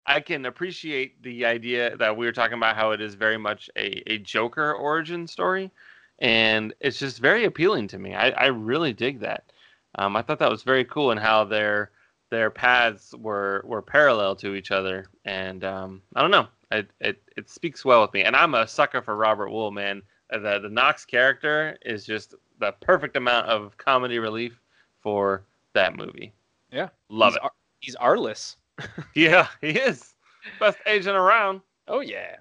I 0.07 0.21
can 0.21 0.47
appreciate 0.47 1.23
the 1.23 1.45
idea 1.47 1.97
that 1.97 2.17
we 2.17 2.27
were 2.27 2.33
talking 2.33 2.59
about 2.59 2.77
how 2.77 2.91
it 2.91 3.01
is 3.01 3.15
very 3.15 3.39
much 3.39 3.71
a, 3.77 4.03
a 4.13 4.19
Joker 4.19 4.75
origin 4.75 5.27
story, 5.27 5.71
and 6.19 6.75
it's 6.81 6.99
just 6.99 7.21
very 7.21 7.45
appealing 7.45 7.89
to 7.89 7.99
me. 7.99 8.15
I, 8.15 8.31
I 8.31 8.47
really 8.47 8.93
dig 8.93 9.21
that. 9.21 9.53
Um, 9.97 10.17
I 10.17 10.23
thought 10.23 10.39
that 10.41 10.51
was 10.51 10.63
very 10.63 10.85
cool, 10.85 11.11
and 11.11 11.21
how 11.21 11.45
their 11.45 11.91
their 12.31 12.51
paths 12.51 13.15
were 13.15 13.63
were 13.65 13.83
parallel 13.83 14.35
to 14.37 14.55
each 14.55 14.71
other, 14.71 15.07
and 15.25 15.65
um, 15.65 16.03
I 16.17 16.23
don't 16.23 16.31
know. 16.31 16.49
It, 16.71 16.91
it 17.01 17.23
it 17.37 17.49
speaks 17.51 17.85
well 17.85 18.03
with 18.03 18.13
me, 18.13 18.23
and 18.23 18.35
I'm 18.35 18.55
a 18.55 18.67
sucker 18.67 19.03
for 19.03 19.17
Robert 19.17 19.51
Wuhl, 19.51 19.73
man. 19.73 20.03
The 20.31 20.59
the 20.61 20.69
Knox 20.69 21.05
character 21.05 21.79
is 21.83 22.05
just 22.05 22.35
the 22.59 22.73
perfect 22.81 23.17
amount 23.17 23.47
of 23.47 23.77
comedy 23.77 24.19
relief 24.19 24.61
for 25.01 25.45
that 25.75 25.97
movie. 25.97 26.33
Yeah. 26.73 26.89
love 27.09 27.33
he's 27.33 27.37
it. 27.37 27.43
Ar- 27.43 27.53
he's 27.81 27.97
artless. 27.97 28.57
Yeah, 29.15 29.47
he 29.61 29.71
is 29.71 30.15
best 30.59 30.79
agent 30.87 31.17
around. 31.17 31.61
Oh 31.87 32.01
yeah. 32.01 32.37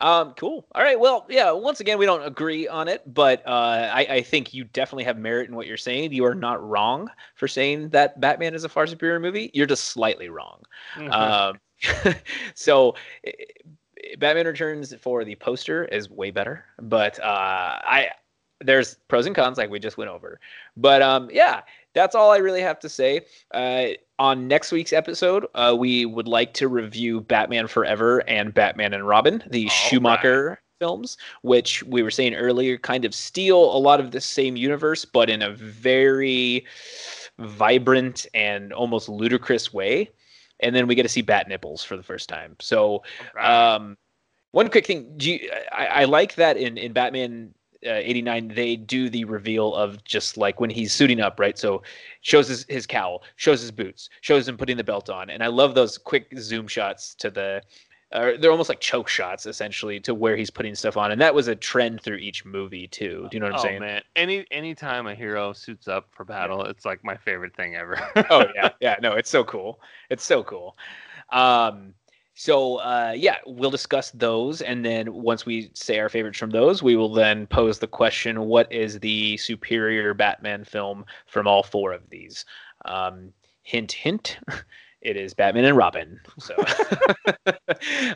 Um, 0.00 0.34
cool. 0.36 0.66
All 0.74 0.82
right. 0.82 0.98
Well, 0.98 1.26
yeah. 1.28 1.50
Once 1.52 1.80
again, 1.80 1.98
we 1.98 2.06
don't 2.06 2.24
agree 2.24 2.66
on 2.66 2.88
it, 2.88 3.02
but 3.12 3.46
uh, 3.46 3.90
I, 3.92 4.06
I 4.10 4.22
think 4.22 4.52
you 4.52 4.64
definitely 4.64 5.04
have 5.04 5.18
merit 5.18 5.48
in 5.48 5.54
what 5.54 5.66
you're 5.66 5.76
saying. 5.76 6.12
You 6.12 6.24
are 6.24 6.34
not 6.34 6.66
wrong 6.66 7.10
for 7.36 7.46
saying 7.46 7.90
that 7.90 8.20
Batman 8.20 8.54
is 8.54 8.64
a 8.64 8.68
far 8.68 8.86
superior 8.86 9.20
movie. 9.20 9.50
You're 9.54 9.66
just 9.66 9.84
slightly 9.84 10.28
wrong. 10.28 10.62
um, 11.10 12.14
so, 12.54 12.96
eh, 13.24 13.32
Batman 14.18 14.46
Returns 14.46 14.94
for 15.00 15.24
the 15.24 15.34
poster 15.36 15.84
is 15.86 16.10
way 16.10 16.30
better, 16.30 16.64
but 16.80 17.18
uh, 17.20 17.80
I 17.82 18.08
there's 18.60 18.96
pros 19.08 19.26
and 19.26 19.34
cons 19.34 19.58
like 19.58 19.70
we 19.70 19.78
just 19.78 19.96
went 19.96 20.10
over. 20.10 20.40
But 20.76 21.02
um, 21.02 21.28
yeah, 21.32 21.62
that's 21.94 22.14
all 22.14 22.30
I 22.30 22.38
really 22.38 22.60
have 22.60 22.78
to 22.80 22.88
say. 22.88 23.22
Uh, 23.52 23.88
on 24.18 24.46
next 24.46 24.70
week's 24.72 24.92
episode, 24.92 25.46
uh, 25.54 25.74
we 25.76 26.04
would 26.06 26.28
like 26.28 26.54
to 26.54 26.68
review 26.68 27.20
Batman 27.20 27.66
Forever 27.66 28.22
and 28.28 28.52
Batman 28.54 28.92
and 28.94 29.06
Robin, 29.06 29.42
the 29.50 29.64
Joel 29.64 29.70
Schumacher 29.70 30.60
films, 30.80 31.16
which 31.42 31.82
we 31.84 32.02
were 32.02 32.10
saying 32.10 32.34
earlier 32.34 32.76
kind 32.78 33.04
of 33.04 33.14
steal 33.14 33.58
a 33.58 33.78
lot 33.78 34.00
of 34.00 34.10
the 34.10 34.20
same 34.20 34.56
universe, 34.56 35.04
but 35.04 35.30
in 35.30 35.42
a 35.42 35.50
very 35.50 36.64
vibrant 37.38 38.26
and 38.34 38.72
almost 38.72 39.08
ludicrous 39.08 39.72
way. 39.72 40.10
And 40.60 40.74
then 40.74 40.86
we 40.86 40.94
get 40.94 41.02
to 41.02 41.08
see 41.08 41.22
bat 41.22 41.48
nipples 41.48 41.82
for 41.82 41.96
the 41.96 42.02
first 42.02 42.28
time. 42.28 42.56
So 42.60 43.02
Right. 43.34 43.74
um, 43.74 43.96
one 44.52 44.68
quick 44.68 44.86
thing, 44.86 45.12
do 45.16 45.32
you, 45.32 45.50
I, 45.72 45.86
I 45.86 46.04
like 46.04 46.36
that 46.36 46.56
in 46.56 46.78
in 46.78 46.92
Batman 46.92 47.54
uh, 47.86 47.92
eighty 47.94 48.22
nine 48.22 48.48
they 48.48 48.76
do 48.76 49.08
the 49.08 49.24
reveal 49.24 49.74
of 49.74 50.02
just 50.04 50.36
like 50.36 50.60
when 50.60 50.70
he's 50.70 50.92
suiting 50.92 51.20
up, 51.20 51.38
right? 51.38 51.58
So 51.58 51.82
shows 52.20 52.48
his, 52.48 52.64
his 52.68 52.86
cowl, 52.86 53.22
shows 53.36 53.60
his 53.60 53.70
boots, 53.70 54.08
shows 54.20 54.48
him 54.48 54.56
putting 54.56 54.76
the 54.76 54.84
belt 54.84 55.10
on, 55.10 55.30
and 55.30 55.42
I 55.42 55.48
love 55.48 55.74
those 55.74 55.98
quick 55.98 56.32
zoom 56.38 56.66
shots 56.66 57.14
to 57.16 57.30
the. 57.30 57.62
Uh, 58.12 58.32
they're 58.38 58.52
almost 58.52 58.68
like 58.68 58.78
choke 58.78 59.08
shots, 59.08 59.44
essentially, 59.44 59.98
to 59.98 60.14
where 60.14 60.36
he's 60.36 60.50
putting 60.50 60.74
stuff 60.76 60.96
on, 60.96 61.10
and 61.10 61.20
that 61.20 61.34
was 61.34 61.48
a 61.48 61.56
trend 61.56 62.00
through 62.00 62.18
each 62.18 62.44
movie 62.44 62.86
too. 62.86 63.26
Do 63.28 63.36
you 63.36 63.40
know 63.40 63.46
what 63.46 63.54
I'm 63.54 63.60
oh 63.60 63.62
saying? 63.62 63.80
man, 63.80 64.02
any 64.14 64.46
anytime 64.52 65.08
a 65.08 65.14
hero 65.16 65.52
suits 65.52 65.88
up 65.88 66.06
for 66.12 66.24
battle, 66.24 66.64
it's 66.64 66.84
like 66.84 67.02
my 67.02 67.16
favorite 67.16 67.56
thing 67.56 67.74
ever. 67.74 67.98
oh 68.30 68.44
yeah, 68.54 68.68
yeah. 68.80 68.96
No, 69.02 69.12
it's 69.14 69.30
so 69.30 69.42
cool. 69.42 69.80
It's 70.10 70.24
so 70.24 70.44
cool. 70.44 70.76
Um, 71.30 71.94
so 72.34 72.76
uh, 72.76 73.14
yeah, 73.16 73.36
we'll 73.46 73.70
discuss 73.70 74.10
those, 74.10 74.60
and 74.60 74.84
then 74.84 75.12
once 75.12 75.46
we 75.46 75.70
say 75.74 75.98
our 76.00 76.08
favorites 76.08 76.38
from 76.38 76.50
those, 76.50 76.82
we 76.82 76.96
will 76.96 77.12
then 77.12 77.46
pose 77.46 77.78
the 77.78 77.86
question: 77.86 78.46
What 78.46 78.70
is 78.72 78.98
the 79.00 79.36
superior 79.36 80.14
Batman 80.14 80.64
film 80.64 81.04
from 81.26 81.46
all 81.46 81.62
four 81.62 81.92
of 81.92 82.10
these? 82.10 82.44
Um, 82.84 83.32
hint, 83.62 83.92
hint. 83.92 84.38
It 85.04 85.18
is 85.18 85.34
Batman 85.34 85.66
and 85.66 85.76
Robin. 85.76 86.18
So, 86.38 86.54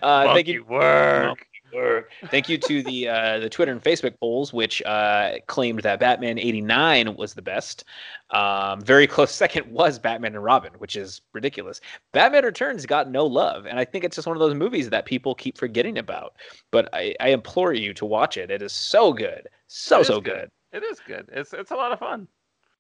uh, 0.03 0.33
thank 0.33 0.49
you. 0.49 0.65
work. 0.65 1.47
Work. 1.73 2.11
Thank 2.31 2.49
you 2.49 2.59
to 2.59 2.83
the 2.83 3.09
uh, 3.09 3.39
the 3.39 3.49
Twitter 3.49 3.73
and 3.73 3.83
Facebook 3.83 4.19
polls, 4.19 4.53
which 4.53 4.83
uh, 4.83 5.35
claimed 5.47 5.81
that 5.81 6.01
Batman 6.01 6.39
'89 6.39 7.17
was 7.17 7.35
the 7.35 7.43
best. 7.43 7.85
Um, 8.31 8.81
very 8.81 9.07
close 9.07 9.33
second 9.33 9.71
was 9.71 9.99
Batman 9.99 10.35
and 10.35 10.45
Robin, 10.45 10.73
which 10.79 10.97
is 10.97 11.21
ridiculous. 11.33 11.81
Batman 12.13 12.45
Returns 12.45 12.87
got 12.87 13.11
no 13.11 13.25
love, 13.27 13.67
and 13.67 13.79
I 13.79 13.85
think 13.85 14.05
it's 14.05 14.17
just 14.17 14.27
one 14.27 14.37
of 14.37 14.41
those 14.41 14.55
movies 14.55 14.91
that 14.91 15.07
people 15.07 15.35
keep 15.35 15.59
forgetting 15.59 15.99
about. 15.99 16.37
But 16.71 16.89
I, 16.93 17.15
I 17.21 17.29
implore 17.29 17.73
you 17.73 17.93
to 17.95 18.05
watch 18.05 18.37
it. 18.37 18.51
It 18.51 18.63
is 18.63 18.73
so 18.73 19.13
good, 19.13 19.49
so 19.67 20.03
so 20.03 20.21
good. 20.21 20.51
good. 20.73 20.83
It 20.83 20.85
is 20.85 21.01
good. 21.07 21.29
It's 21.33 21.53
it's 21.53 21.71
a 21.71 21.77
lot 21.77 21.93
of 21.93 21.99
fun. 21.99 22.29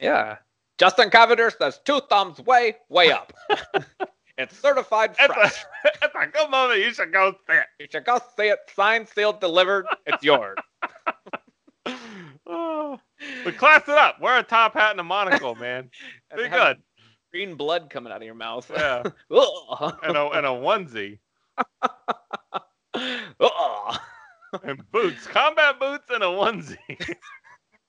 Yeah. 0.00 0.36
Justin 0.78 1.10
Cavendish, 1.10 1.54
that's 1.58 1.78
two 1.78 2.00
thumbs 2.08 2.38
way, 2.40 2.76
way 2.88 3.10
up. 3.10 3.32
it's 4.38 4.58
certified 4.58 5.14
It's 5.18 5.34
fresh. 5.34 5.64
a, 5.84 5.88
it's 6.04 6.14
a 6.14 6.26
good 6.26 6.50
movie. 6.50 6.80
You 6.82 6.92
should 6.94 7.12
go 7.12 7.32
see 7.46 7.56
it. 7.56 7.66
You 7.80 7.86
should 7.90 8.04
go 8.04 8.18
see 8.36 8.48
it. 8.48 8.58
Signed, 8.74 9.08
sealed, 9.08 9.40
delivered. 9.40 9.86
It's 10.06 10.22
yours. 10.22 10.56
Oh, 12.46 12.98
but 13.44 13.56
class 13.56 13.82
it 13.88 13.98
up. 13.98 14.20
Wear 14.20 14.38
a 14.38 14.42
top 14.42 14.74
hat 14.74 14.92
and 14.92 15.00
a 15.00 15.04
monocle, 15.04 15.54
man. 15.56 15.90
Be 16.36 16.48
good. 16.48 16.78
Green 17.32 17.56
blood 17.56 17.90
coming 17.90 18.12
out 18.12 18.18
of 18.18 18.22
your 18.22 18.34
mouth. 18.34 18.70
Yeah, 18.74 19.02
and 19.02 20.16
a 20.16 20.28
and 20.30 20.46
a 20.46 20.50
onesie 20.50 21.18
and 24.62 24.90
boots, 24.90 25.26
combat 25.26 25.78
boots 25.78 26.06
and 26.10 26.22
a 26.22 26.26
onesie. 26.26 27.14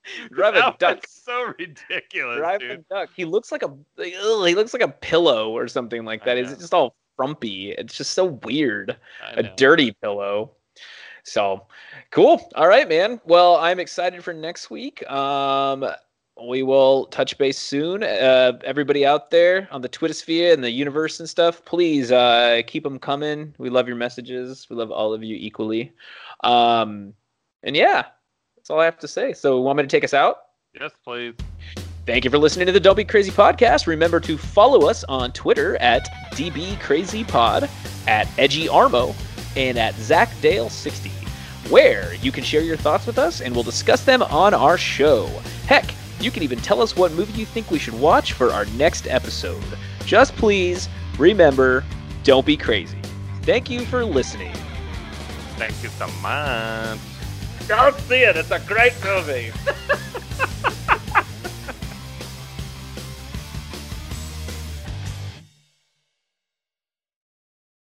Drive 0.32 0.54
a 0.54 0.74
duck. 0.78 1.04
So 1.08 1.52
ridiculous, 1.58 2.38
Drive 2.38 2.60
dude. 2.60 2.70
a 2.70 2.76
duck. 2.90 3.10
He 3.14 3.24
looks 3.24 3.52
like 3.52 3.62
a 3.62 3.74
like, 3.96 4.14
ugh, 4.20 4.46
he 4.46 4.54
looks 4.54 4.72
like 4.72 4.82
a 4.82 4.88
pillow 4.88 5.50
or 5.50 5.68
something 5.68 6.04
like 6.04 6.24
that. 6.24 6.38
Is 6.38 6.52
it 6.52 6.58
just 6.58 6.74
all 6.74 6.96
frumpy? 7.16 7.72
It's 7.72 7.96
just 7.96 8.12
so 8.12 8.26
weird. 8.44 8.96
A 9.34 9.42
dirty 9.42 9.92
pillow. 9.92 10.52
So 11.22 11.66
cool. 12.10 12.48
All 12.54 12.68
right, 12.68 12.88
man. 12.88 13.20
Well, 13.24 13.56
I'm 13.56 13.78
excited 13.78 14.24
for 14.24 14.32
next 14.32 14.70
week. 14.70 15.08
Um, 15.10 15.84
we 16.48 16.62
will 16.62 17.06
touch 17.06 17.36
base 17.36 17.58
soon. 17.58 18.02
Uh, 18.02 18.58
everybody 18.64 19.04
out 19.04 19.30
there 19.30 19.68
on 19.70 19.82
the 19.82 19.88
Twitter 19.88 20.14
sphere 20.14 20.52
and 20.52 20.64
the 20.64 20.70
universe 20.70 21.20
and 21.20 21.28
stuff, 21.28 21.64
please 21.64 22.10
uh, 22.10 22.62
keep 22.66 22.82
them 22.82 22.98
coming. 22.98 23.54
We 23.58 23.68
love 23.68 23.86
your 23.86 23.96
messages. 23.96 24.66
We 24.70 24.76
love 24.76 24.90
all 24.90 25.12
of 25.12 25.22
you 25.22 25.36
equally. 25.36 25.92
Um, 26.42 27.12
and 27.62 27.76
yeah, 27.76 28.06
that's 28.70 28.74
all 28.74 28.80
I 28.80 28.84
have 28.84 28.98
to 29.00 29.08
say. 29.08 29.32
So, 29.32 29.60
want 29.60 29.78
me 29.78 29.82
to 29.82 29.88
take 29.88 30.04
us 30.04 30.14
out? 30.14 30.36
Yes, 30.78 30.92
please. 31.04 31.34
Thank 32.06 32.24
you 32.24 32.30
for 32.30 32.38
listening 32.38 32.66
to 32.66 32.72
the 32.72 32.80
Don't 32.80 32.96
Be 32.96 33.04
Crazy 33.04 33.30
podcast. 33.30 33.86
Remember 33.86 34.20
to 34.20 34.38
follow 34.38 34.88
us 34.88 35.02
on 35.04 35.32
Twitter 35.32 35.76
at 35.76 36.08
DBCrazyPod, 36.32 37.68
at 38.06 38.26
EdgyArmo, 38.28 39.14
and 39.56 39.76
at 39.76 39.94
ZachDale60, 39.94 41.10
where 41.70 42.14
you 42.14 42.30
can 42.30 42.44
share 42.44 42.62
your 42.62 42.76
thoughts 42.76 43.06
with 43.06 43.18
us 43.18 43.40
and 43.40 43.52
we'll 43.54 43.64
discuss 43.64 44.04
them 44.04 44.22
on 44.22 44.54
our 44.54 44.78
show. 44.78 45.26
Heck, 45.66 45.92
you 46.20 46.30
can 46.30 46.42
even 46.42 46.58
tell 46.60 46.80
us 46.80 46.96
what 46.96 47.12
movie 47.12 47.32
you 47.32 47.46
think 47.46 47.70
we 47.70 47.78
should 47.78 47.98
watch 47.98 48.32
for 48.34 48.52
our 48.52 48.66
next 48.66 49.08
episode. 49.08 49.62
Just 50.04 50.34
please 50.36 50.88
remember, 51.18 51.84
don't 52.22 52.46
be 52.46 52.56
crazy. 52.56 52.98
Thank 53.42 53.68
you 53.68 53.84
for 53.84 54.04
listening. 54.04 54.54
Thank 55.56 55.82
you 55.82 55.88
so 55.90 56.06
much. 56.22 56.98
Don't 57.70 57.96
see 58.08 58.22
it. 58.22 58.36
It's 58.36 58.50
a 58.50 58.58
great 58.58 58.94
movie. 59.04 59.52